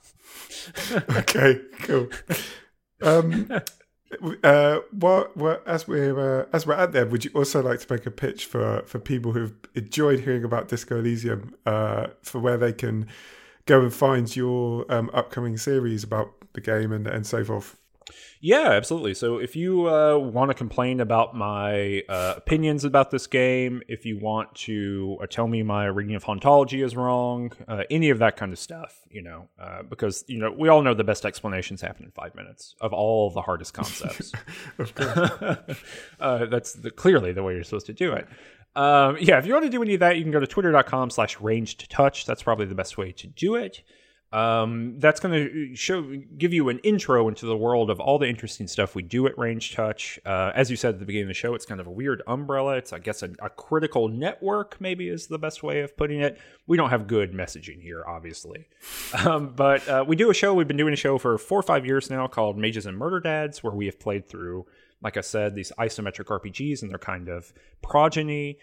okay, 1.17 1.61
cool. 1.83 2.09
Um, 3.01 3.49
uh, 4.43 4.79
what, 4.91 5.35
what, 5.35 5.67
as 5.67 5.88
we're 5.88 6.41
uh, 6.41 6.45
as 6.53 6.65
we're 6.65 6.75
at 6.75 6.91
there, 6.91 7.05
would 7.05 7.25
you 7.25 7.31
also 7.34 7.61
like 7.61 7.79
to 7.81 7.93
make 7.93 8.05
a 8.05 8.11
pitch 8.11 8.45
for 8.45 8.84
for 8.85 8.99
people 8.99 9.34
who've 9.34 9.53
enjoyed 9.75 10.21
hearing 10.21 10.43
about 10.43 10.67
Disco 10.69 10.99
Elysium 10.99 11.55
uh, 11.65 12.07
for 12.21 12.39
where 12.39 12.57
they 12.57 12.73
can 12.73 13.07
go 13.65 13.81
and 13.81 13.93
find 13.93 14.34
your 14.35 14.85
um, 14.91 15.09
upcoming 15.13 15.57
series 15.57 16.03
about 16.03 16.34
the 16.53 16.61
game 16.61 16.91
and 16.91 17.07
and 17.07 17.25
so 17.25 17.43
forth? 17.43 17.75
Yeah, 18.39 18.69
absolutely. 18.71 19.13
So 19.13 19.38
if 19.38 19.55
you 19.55 19.89
uh, 19.89 20.17
want 20.17 20.49
to 20.51 20.53
complain 20.53 20.99
about 20.99 21.35
my 21.35 22.03
uh, 22.07 22.35
opinions 22.38 22.84
about 22.84 23.11
this 23.11 23.27
game, 23.27 23.81
if 23.88 24.05
you 24.05 24.19
want 24.19 24.53
to 24.55 25.17
uh, 25.21 25.27
tell 25.27 25.47
me 25.47 25.63
my 25.63 25.85
reading 25.85 26.15
of 26.15 26.23
hauntology 26.23 26.84
is 26.84 26.95
wrong, 26.95 27.51
uh, 27.67 27.84
any 27.89 28.09
of 28.09 28.19
that 28.19 28.38
kind 28.38 28.53
of 28.53 28.59
stuff, 28.59 29.01
you 29.09 29.21
know, 29.21 29.49
uh, 29.59 29.84
because 29.84 30.23
you 30.27 30.38
know 30.38 30.51
we 30.51 30.69
all 30.69 30.81
know 30.81 30.93
the 30.93 31.03
best 31.03 31.25
explanations 31.25 31.81
happen 31.81 32.05
in 32.05 32.11
five 32.11 32.35
minutes 32.35 32.75
of 32.79 32.93
all 32.93 33.31
the 33.31 33.41
hardest 33.41 33.73
concepts. 33.75 34.31
Uh, 36.19 36.45
that's 36.45 36.73
the, 36.73 36.89
clearly 36.89 37.31
the 37.31 37.43
way 37.43 37.53
you're 37.53 37.63
supposed 37.63 37.85
to 37.85 37.93
do 37.93 38.13
it. 38.13 38.27
Um, 38.75 39.17
yeah, 39.19 39.38
if 39.38 39.45
you 39.45 39.53
want 39.53 39.65
to 39.65 39.71
do 39.71 39.81
any 39.81 39.95
of 39.95 39.99
that, 40.01 40.17
you 40.17 40.23
can 40.23 40.31
go 40.31 40.39
to 40.39 40.47
twitter.com 40.47 41.09
slash 41.09 41.39
ranged 41.39 41.89
touch. 41.89 42.25
That's 42.25 42.43
probably 42.43 42.65
the 42.65 42.75
best 42.75 42.97
way 42.97 43.11
to 43.13 43.27
do 43.27 43.55
it. 43.55 43.81
Um, 44.33 44.99
that's 44.99 45.21
going 45.21 45.33
to 45.33 45.75
show 45.75 46.01
give 46.37 46.51
you 46.51 46.67
an 46.67 46.79
intro 46.79 47.29
into 47.29 47.45
the 47.45 47.55
world 47.55 47.89
of 47.89 48.01
all 48.01 48.19
the 48.19 48.27
interesting 48.27 48.67
stuff 48.67 48.93
we 48.93 49.01
do 49.01 49.25
at 49.25 49.37
Ranged 49.37 49.73
Touch. 49.73 50.19
Uh, 50.25 50.51
as 50.53 50.69
you 50.69 50.75
said 50.75 50.95
at 50.95 50.99
the 50.99 51.05
beginning 51.05 51.25
of 51.25 51.29
the 51.29 51.33
show, 51.33 51.55
it's 51.55 51.65
kind 51.65 51.79
of 51.79 51.87
a 51.87 51.91
weird 51.91 52.21
umbrella. 52.27 52.75
It's, 52.75 52.91
I 52.91 52.99
guess, 52.99 53.23
a, 53.23 53.29
a, 53.41 53.49
critical 53.49 54.09
network. 54.09 54.81
Maybe 54.81 55.07
is 55.07 55.27
the 55.27 55.39
best 55.39 55.63
way 55.63 55.79
of 55.79 55.95
putting 55.95 56.19
it. 56.19 56.37
We 56.67 56.75
don't 56.75 56.89
have 56.89 57.07
good 57.07 57.31
messaging 57.31 57.81
here, 57.81 58.03
obviously, 58.05 58.67
um, 59.25 59.53
but 59.55 59.87
uh, 59.87 60.03
we 60.05 60.17
do 60.17 60.29
a 60.29 60.33
show. 60.33 60.53
We've 60.53 60.67
been 60.67 60.75
doing 60.77 60.93
a 60.93 60.97
show 60.97 61.17
for 61.17 61.37
four 61.37 61.59
or 61.59 61.63
five 61.63 61.85
years 61.85 62.09
now 62.09 62.27
called 62.27 62.57
Mages 62.57 62.85
and 62.85 62.97
Murder 62.97 63.21
Dads, 63.21 63.63
where 63.63 63.73
we 63.73 63.85
have 63.85 63.97
played 63.97 64.27
through, 64.27 64.65
like 65.01 65.15
I 65.15 65.21
said, 65.21 65.55
these 65.55 65.71
isometric 65.79 66.25
RPGs 66.25 66.81
and 66.81 66.91
their 66.91 66.99
kind 66.99 67.29
of 67.29 67.53
progeny. 67.81 68.57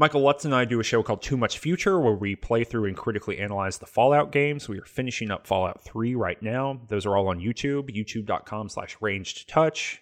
Michael 0.00 0.22
Lutz 0.22 0.46
and 0.46 0.54
I 0.54 0.64
do 0.64 0.80
a 0.80 0.82
show 0.82 1.02
called 1.02 1.20
Too 1.20 1.36
Much 1.36 1.58
Future 1.58 2.00
where 2.00 2.14
we 2.14 2.34
play 2.34 2.64
through 2.64 2.86
and 2.86 2.96
critically 2.96 3.38
analyze 3.38 3.76
the 3.76 3.84
Fallout 3.84 4.32
games. 4.32 4.66
We 4.66 4.78
are 4.78 4.86
finishing 4.86 5.30
up 5.30 5.46
Fallout 5.46 5.82
3 5.84 6.14
right 6.14 6.40
now. 6.42 6.80
Those 6.88 7.04
are 7.04 7.18
all 7.18 7.28
on 7.28 7.38
YouTube, 7.38 7.94
youtube.com 7.94 8.70
slash 8.70 8.96
ranged 9.02 9.46
touch. 9.46 10.00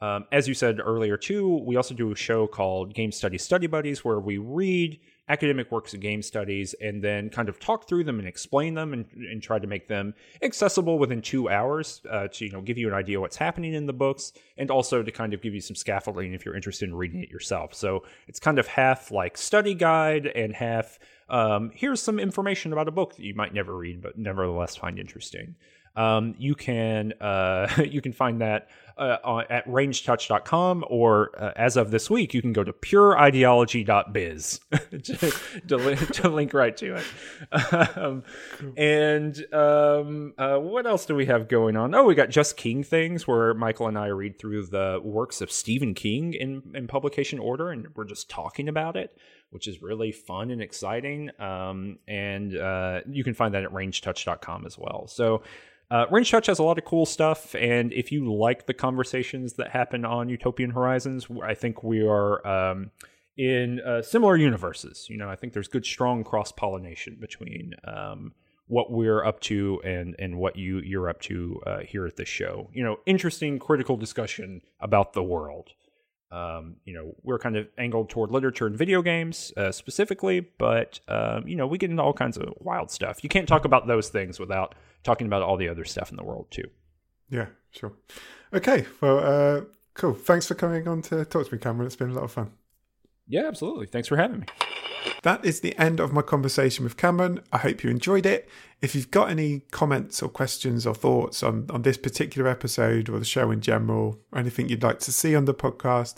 Um, 0.00 0.26
as 0.30 0.46
you 0.46 0.54
said 0.54 0.78
earlier, 0.78 1.16
too, 1.16 1.64
we 1.66 1.74
also 1.74 1.96
do 1.96 2.12
a 2.12 2.14
show 2.14 2.46
called 2.46 2.94
Game 2.94 3.10
Study 3.10 3.38
Study 3.38 3.66
Buddies 3.66 4.04
where 4.04 4.20
we 4.20 4.38
read 4.38 5.00
academic 5.30 5.70
works 5.70 5.94
of 5.94 6.00
game 6.00 6.22
studies 6.22 6.74
and 6.80 7.04
then 7.04 7.30
kind 7.30 7.48
of 7.48 7.60
talk 7.60 7.86
through 7.86 8.02
them 8.02 8.18
and 8.18 8.26
explain 8.26 8.74
them 8.74 8.92
and, 8.92 9.06
and 9.14 9.40
try 9.40 9.60
to 9.60 9.66
make 9.68 9.86
them 9.86 10.12
accessible 10.42 10.98
within 10.98 11.22
two 11.22 11.48
hours 11.48 12.02
uh, 12.10 12.26
to 12.26 12.44
you 12.44 12.50
know 12.50 12.60
give 12.60 12.76
you 12.76 12.88
an 12.88 12.94
idea 12.94 13.20
what's 13.20 13.36
happening 13.36 13.72
in 13.72 13.86
the 13.86 13.92
books 13.92 14.32
and 14.58 14.70
also 14.70 15.04
to 15.04 15.12
kind 15.12 15.32
of 15.32 15.40
give 15.40 15.54
you 15.54 15.60
some 15.60 15.76
scaffolding 15.76 16.34
if 16.34 16.44
you're 16.44 16.56
interested 16.56 16.88
in 16.88 16.94
reading 16.94 17.22
it 17.22 17.30
yourself. 17.30 17.72
So 17.72 18.02
it's 18.26 18.40
kind 18.40 18.58
of 18.58 18.66
half 18.66 19.12
like 19.12 19.38
study 19.38 19.74
guide 19.74 20.26
and 20.26 20.52
half 20.52 20.98
um, 21.28 21.70
here's 21.72 22.02
some 22.02 22.18
information 22.18 22.72
about 22.72 22.88
a 22.88 22.90
book 22.90 23.14
that 23.14 23.22
you 23.22 23.34
might 23.36 23.54
never 23.54 23.76
read 23.76 24.02
but 24.02 24.18
nevertheless 24.18 24.74
find 24.74 24.98
interesting. 24.98 25.54
Um, 25.96 26.34
you 26.38 26.54
can 26.56 27.12
uh, 27.20 27.68
you 27.88 28.00
can 28.00 28.12
find 28.12 28.40
that 28.40 28.68
uh, 29.00 29.42
at 29.48 29.66
rangedtouch.com 29.66 30.84
or 30.88 31.30
uh, 31.42 31.52
as 31.56 31.76
of 31.76 31.90
this 31.90 32.10
week 32.10 32.34
you 32.34 32.42
can 32.42 32.52
go 32.52 32.62
to 32.62 32.72
purideology.biz 32.72 34.60
to, 34.70 35.32
to, 35.66 35.76
link, 35.76 36.12
to 36.12 36.28
link 36.28 36.54
right 36.54 36.76
to 36.76 36.96
it. 36.96 37.04
Um, 37.96 38.22
and 38.76 39.44
um, 39.52 40.34
uh, 40.38 40.58
what 40.58 40.86
else 40.86 41.06
do 41.06 41.14
we 41.14 41.26
have 41.26 41.48
going 41.48 41.76
on? 41.76 41.94
Oh 41.94 42.04
we 42.04 42.14
got 42.14 42.30
just 42.30 42.56
king 42.56 42.82
things 42.82 43.26
where 43.26 43.54
michael 43.54 43.88
and 43.88 43.98
i 43.98 44.06
read 44.06 44.38
through 44.38 44.66
the 44.66 45.00
works 45.02 45.40
of 45.40 45.50
stephen 45.50 45.94
king 45.94 46.34
in, 46.34 46.62
in 46.74 46.86
publication 46.86 47.38
order 47.38 47.70
and 47.70 47.88
we're 47.94 48.04
just 48.04 48.28
talking 48.28 48.68
about 48.68 48.96
it 48.96 49.16
which 49.50 49.66
is 49.66 49.82
really 49.82 50.12
fun 50.12 50.50
and 50.50 50.62
exciting. 50.62 51.30
Um, 51.38 51.98
and 52.08 52.56
uh, 52.56 53.00
you 53.10 53.24
can 53.24 53.34
find 53.34 53.54
that 53.54 53.64
at 53.64 53.70
rangedtouch.com 53.70 54.64
as 54.64 54.78
well. 54.78 55.06
So 55.08 55.42
uh, 55.90 56.06
Ranged 56.10 56.30
Touch 56.30 56.46
has 56.46 56.58
a 56.58 56.62
lot 56.62 56.78
of 56.78 56.84
cool 56.84 57.04
stuff, 57.04 57.54
and 57.56 57.92
if 57.92 58.12
you 58.12 58.32
like 58.32 58.66
the 58.66 58.74
conversations 58.74 59.54
that 59.54 59.70
happen 59.70 60.04
on 60.04 60.28
Utopian 60.28 60.70
Horizons, 60.70 61.26
I 61.42 61.54
think 61.54 61.82
we 61.82 62.06
are 62.06 62.46
um, 62.46 62.92
in 63.36 63.80
uh, 63.80 64.02
similar 64.02 64.36
universes. 64.36 65.08
You 65.10 65.16
know, 65.16 65.28
I 65.28 65.34
think 65.34 65.52
there's 65.52 65.66
good, 65.66 65.84
strong 65.84 66.22
cross 66.22 66.52
pollination 66.52 67.16
between 67.20 67.74
um, 67.84 68.32
what 68.68 68.92
we're 68.92 69.24
up 69.24 69.40
to 69.40 69.80
and 69.84 70.14
and 70.20 70.38
what 70.38 70.54
you 70.54 70.78
you're 70.78 71.08
up 71.08 71.20
to 71.22 71.60
uh, 71.66 71.78
here 71.80 72.06
at 72.06 72.16
this 72.16 72.28
show. 72.28 72.70
You 72.72 72.84
know, 72.84 72.98
interesting, 73.04 73.58
critical 73.58 73.96
discussion 73.96 74.62
about 74.78 75.12
the 75.12 75.24
world. 75.24 75.70
Um, 76.32 76.76
you 76.84 76.94
know, 76.94 77.14
we're 77.22 77.38
kind 77.38 77.56
of 77.56 77.68
angled 77.76 78.08
toward 78.08 78.30
literature 78.30 78.66
and 78.66 78.76
video 78.76 79.02
games 79.02 79.52
uh, 79.56 79.72
specifically, 79.72 80.40
but 80.40 81.00
um, 81.08 81.46
you 81.46 81.56
know, 81.56 81.66
we 81.66 81.76
get 81.76 81.90
into 81.90 82.02
all 82.02 82.12
kinds 82.12 82.36
of 82.36 82.52
wild 82.60 82.90
stuff. 82.90 83.24
You 83.24 83.28
can't 83.28 83.48
talk 83.48 83.64
about 83.64 83.86
those 83.86 84.08
things 84.08 84.38
without 84.38 84.74
talking 85.02 85.26
about 85.26 85.42
all 85.42 85.56
the 85.56 85.68
other 85.68 85.84
stuff 85.84 86.10
in 86.10 86.16
the 86.16 86.24
world 86.24 86.46
too. 86.50 86.70
Yeah, 87.30 87.46
sure. 87.72 87.92
Okay, 88.52 88.86
well, 89.00 89.18
uh, 89.18 89.60
cool. 89.94 90.14
Thanks 90.14 90.46
for 90.46 90.54
coming 90.54 90.86
on 90.86 91.02
to 91.02 91.24
talk 91.24 91.46
to 91.46 91.54
me, 91.54 91.60
Cameron. 91.60 91.86
It's 91.86 91.96
been 91.96 92.10
a 92.10 92.14
lot 92.14 92.24
of 92.24 92.32
fun. 92.32 92.52
Yeah, 93.26 93.46
absolutely. 93.46 93.86
Thanks 93.86 94.08
for 94.08 94.16
having 94.16 94.40
me. 94.40 94.46
That 95.22 95.44
is 95.44 95.60
the 95.60 95.76
end 95.78 96.00
of 96.00 96.12
my 96.12 96.22
conversation 96.22 96.84
with 96.84 96.96
Cameron. 96.96 97.40
I 97.52 97.58
hope 97.58 97.84
you 97.84 97.90
enjoyed 97.90 98.24
it. 98.24 98.48
If 98.80 98.94
you've 98.94 99.10
got 99.10 99.28
any 99.28 99.60
comments 99.70 100.22
or 100.22 100.30
questions 100.30 100.86
or 100.86 100.94
thoughts 100.94 101.42
on, 101.42 101.66
on 101.68 101.82
this 101.82 101.98
particular 101.98 102.48
episode 102.48 103.10
or 103.10 103.18
the 103.18 103.24
show 103.24 103.50
in 103.50 103.60
general, 103.60 104.18
or 104.32 104.38
anything 104.38 104.68
you'd 104.68 104.82
like 104.82 104.98
to 105.00 105.12
see 105.12 105.36
on 105.36 105.44
the 105.44 105.52
podcast, 105.52 106.16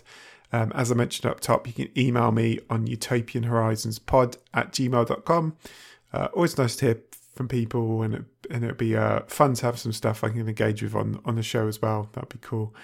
um, 0.53 0.71
as 0.75 0.93
I 0.93 0.95
mentioned 0.95 1.31
up 1.31 1.41
top, 1.41 1.67
you 1.67 1.73
can 1.73 1.89
email 1.99 2.31
me 2.31 2.61
on 2.71 2.87
utopianhorizonspod 2.87 4.37
at 4.55 4.73
gmail.com. 4.73 5.57
Uh, 6.13 6.29
always 6.35 6.57
nice 6.57 6.77
to 6.77 6.87
hear 6.87 7.01
from 7.35 7.49
people, 7.49 8.03
and 8.03 8.15
it, 8.15 8.25
and 8.51 8.63
it'd 8.63 8.77
be 8.77 8.95
uh, 8.95 9.21
fun 9.27 9.55
to 9.55 9.67
have 9.67 9.79
some 9.79 9.93
stuff 9.93 10.23
I 10.23 10.29
can 10.29 10.47
engage 10.47 10.83
with 10.83 10.95
on 10.95 11.21
on 11.25 11.37
the 11.37 11.43
show 11.43 11.67
as 11.67 11.81
well. 11.81 12.11
That'd 12.13 12.29
be 12.29 12.39
cool. 12.43 12.75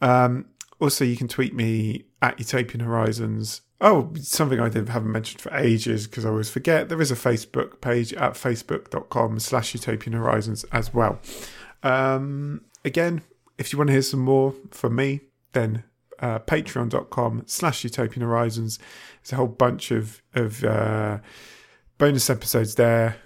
Um, 0.00 0.46
also, 0.78 1.04
you 1.04 1.16
can 1.16 1.28
tweet 1.28 1.54
me 1.54 2.04
at 2.22 2.38
Utopian 2.38 2.80
Horizons. 2.80 3.60
Oh, 3.80 4.12
something 4.20 4.60
I 4.60 4.68
didn't, 4.68 4.90
haven't 4.90 5.10
mentioned 5.10 5.40
for 5.40 5.52
ages 5.54 6.06
because 6.06 6.24
I 6.24 6.28
always 6.28 6.48
forget. 6.48 6.88
There 6.88 7.02
is 7.02 7.10
a 7.10 7.16
Facebook 7.16 7.80
page 7.80 8.14
at 8.14 8.34
facebook.com 8.34 9.40
slash 9.40 9.74
utopian 9.74 10.16
horizons 10.16 10.64
as 10.70 10.94
well. 10.94 11.18
Um, 11.82 12.64
again, 12.84 13.22
if 13.58 13.72
you 13.72 13.78
want 13.78 13.88
to 13.88 13.92
hear 13.92 14.02
some 14.02 14.20
more 14.20 14.54
from 14.70 14.94
me, 14.94 15.22
then 15.52 15.82
uh, 16.20 16.38
patreon.com 16.38 17.42
slash 17.46 17.82
utopian 17.82 18.24
horizons. 18.24 18.78
There's 19.22 19.32
a 19.32 19.36
whole 19.36 19.48
bunch 19.48 19.90
of, 19.90 20.22
of 20.32 20.62
uh, 20.62 21.18
bonus 21.98 22.30
episodes 22.30 22.76
there, 22.76 23.16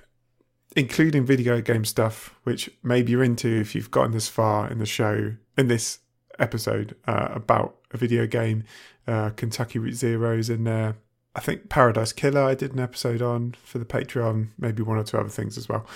including 0.74 1.26
video 1.26 1.60
game 1.60 1.84
stuff, 1.84 2.34
which 2.44 2.70
maybe 2.82 3.12
you're 3.12 3.22
into 3.22 3.60
if 3.60 3.74
you've 3.74 3.90
gotten 3.90 4.12
this 4.12 4.28
far 4.28 4.70
in 4.70 4.78
the 4.78 4.86
show, 4.86 5.34
in 5.58 5.68
this 5.68 5.98
episode 6.38 6.96
uh, 7.06 7.28
about 7.32 7.75
video 7.96 8.26
game 8.26 8.64
uh, 9.06 9.30
Kentucky 9.30 9.78
Route 9.78 9.94
Zero's 9.94 10.50
in 10.50 10.64
there. 10.64 10.96
I 11.34 11.40
think 11.40 11.68
Paradise 11.68 12.12
Killer 12.12 12.42
I 12.42 12.54
did 12.54 12.72
an 12.72 12.80
episode 12.80 13.20
on 13.20 13.54
for 13.62 13.78
the 13.78 13.84
Patreon, 13.84 14.48
maybe 14.58 14.82
one 14.82 14.96
or 14.96 15.04
two 15.04 15.18
other 15.18 15.28
things 15.28 15.58
as 15.58 15.68
well. 15.68 15.86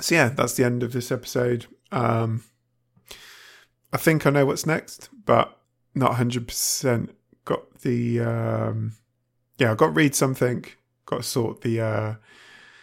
So 0.00 0.14
yeah, 0.14 0.28
that's 0.28 0.54
the 0.54 0.64
end 0.64 0.82
of 0.82 0.92
this 0.92 1.12
episode. 1.12 1.66
Um, 1.92 2.44
I 3.92 3.96
think 3.96 4.26
I 4.26 4.30
know 4.30 4.46
what's 4.46 4.66
next, 4.66 5.08
but 5.24 5.58
not 5.94 6.14
hundred 6.14 6.46
percent 6.48 7.14
got 7.44 7.80
the 7.80 8.20
um, 8.20 8.92
yeah. 9.58 9.70
I've 9.70 9.76
got 9.76 9.86
to 9.86 9.92
read 9.92 10.14
something. 10.14 10.64
Got 11.06 11.18
to 11.18 11.22
sort 11.22 11.62
the 11.62 11.80
uh, 11.80 12.14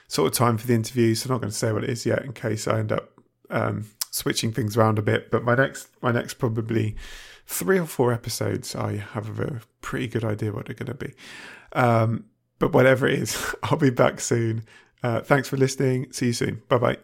sort 0.08 0.32
of 0.32 0.38
time 0.38 0.58
for 0.58 0.68
the 0.68 0.74
interview. 0.74 1.16
So 1.16 1.28
I'm 1.28 1.34
not 1.34 1.42
going 1.42 1.52
to 1.52 1.58
say 1.58 1.72
what 1.72 1.84
it 1.84 1.90
is 1.90 2.06
yet 2.06 2.24
in 2.24 2.34
case 2.34 2.68
I 2.68 2.80
end 2.80 2.92
up 2.92 3.12
um, 3.50 3.86
switching 4.12 4.52
things 4.52 4.76
around 4.76 5.00
a 5.00 5.04
bit. 5.04 5.32
But 5.32 5.44
my 5.44 5.56
next 5.56 5.88
my 6.02 6.12
next 6.12 6.36
probably 6.36 6.96
three 7.46 7.80
or 7.80 7.86
four 7.86 8.12
episodes, 8.12 8.76
I 8.76 8.98
have 8.98 9.40
a 9.40 9.62
pretty 9.82 10.08
good 10.08 10.24
idea 10.24 10.52
what 10.52 10.66
they're 10.66 10.76
going 10.76 10.98
to 10.98 11.06
be. 11.06 11.14
Um, 11.74 12.26
but 12.60 12.74
whatever 12.74 13.08
it 13.08 13.20
is, 13.20 13.56
I'll 13.64 13.78
be 13.78 13.90
back 13.90 14.20
soon. 14.20 14.64
Uh, 15.04 15.22
thanks 15.22 15.50
for 15.50 15.58
listening. 15.58 16.12
See 16.12 16.28
you 16.28 16.34
soon. 16.34 16.62
Bye 16.68 16.78
bye. 16.78 16.98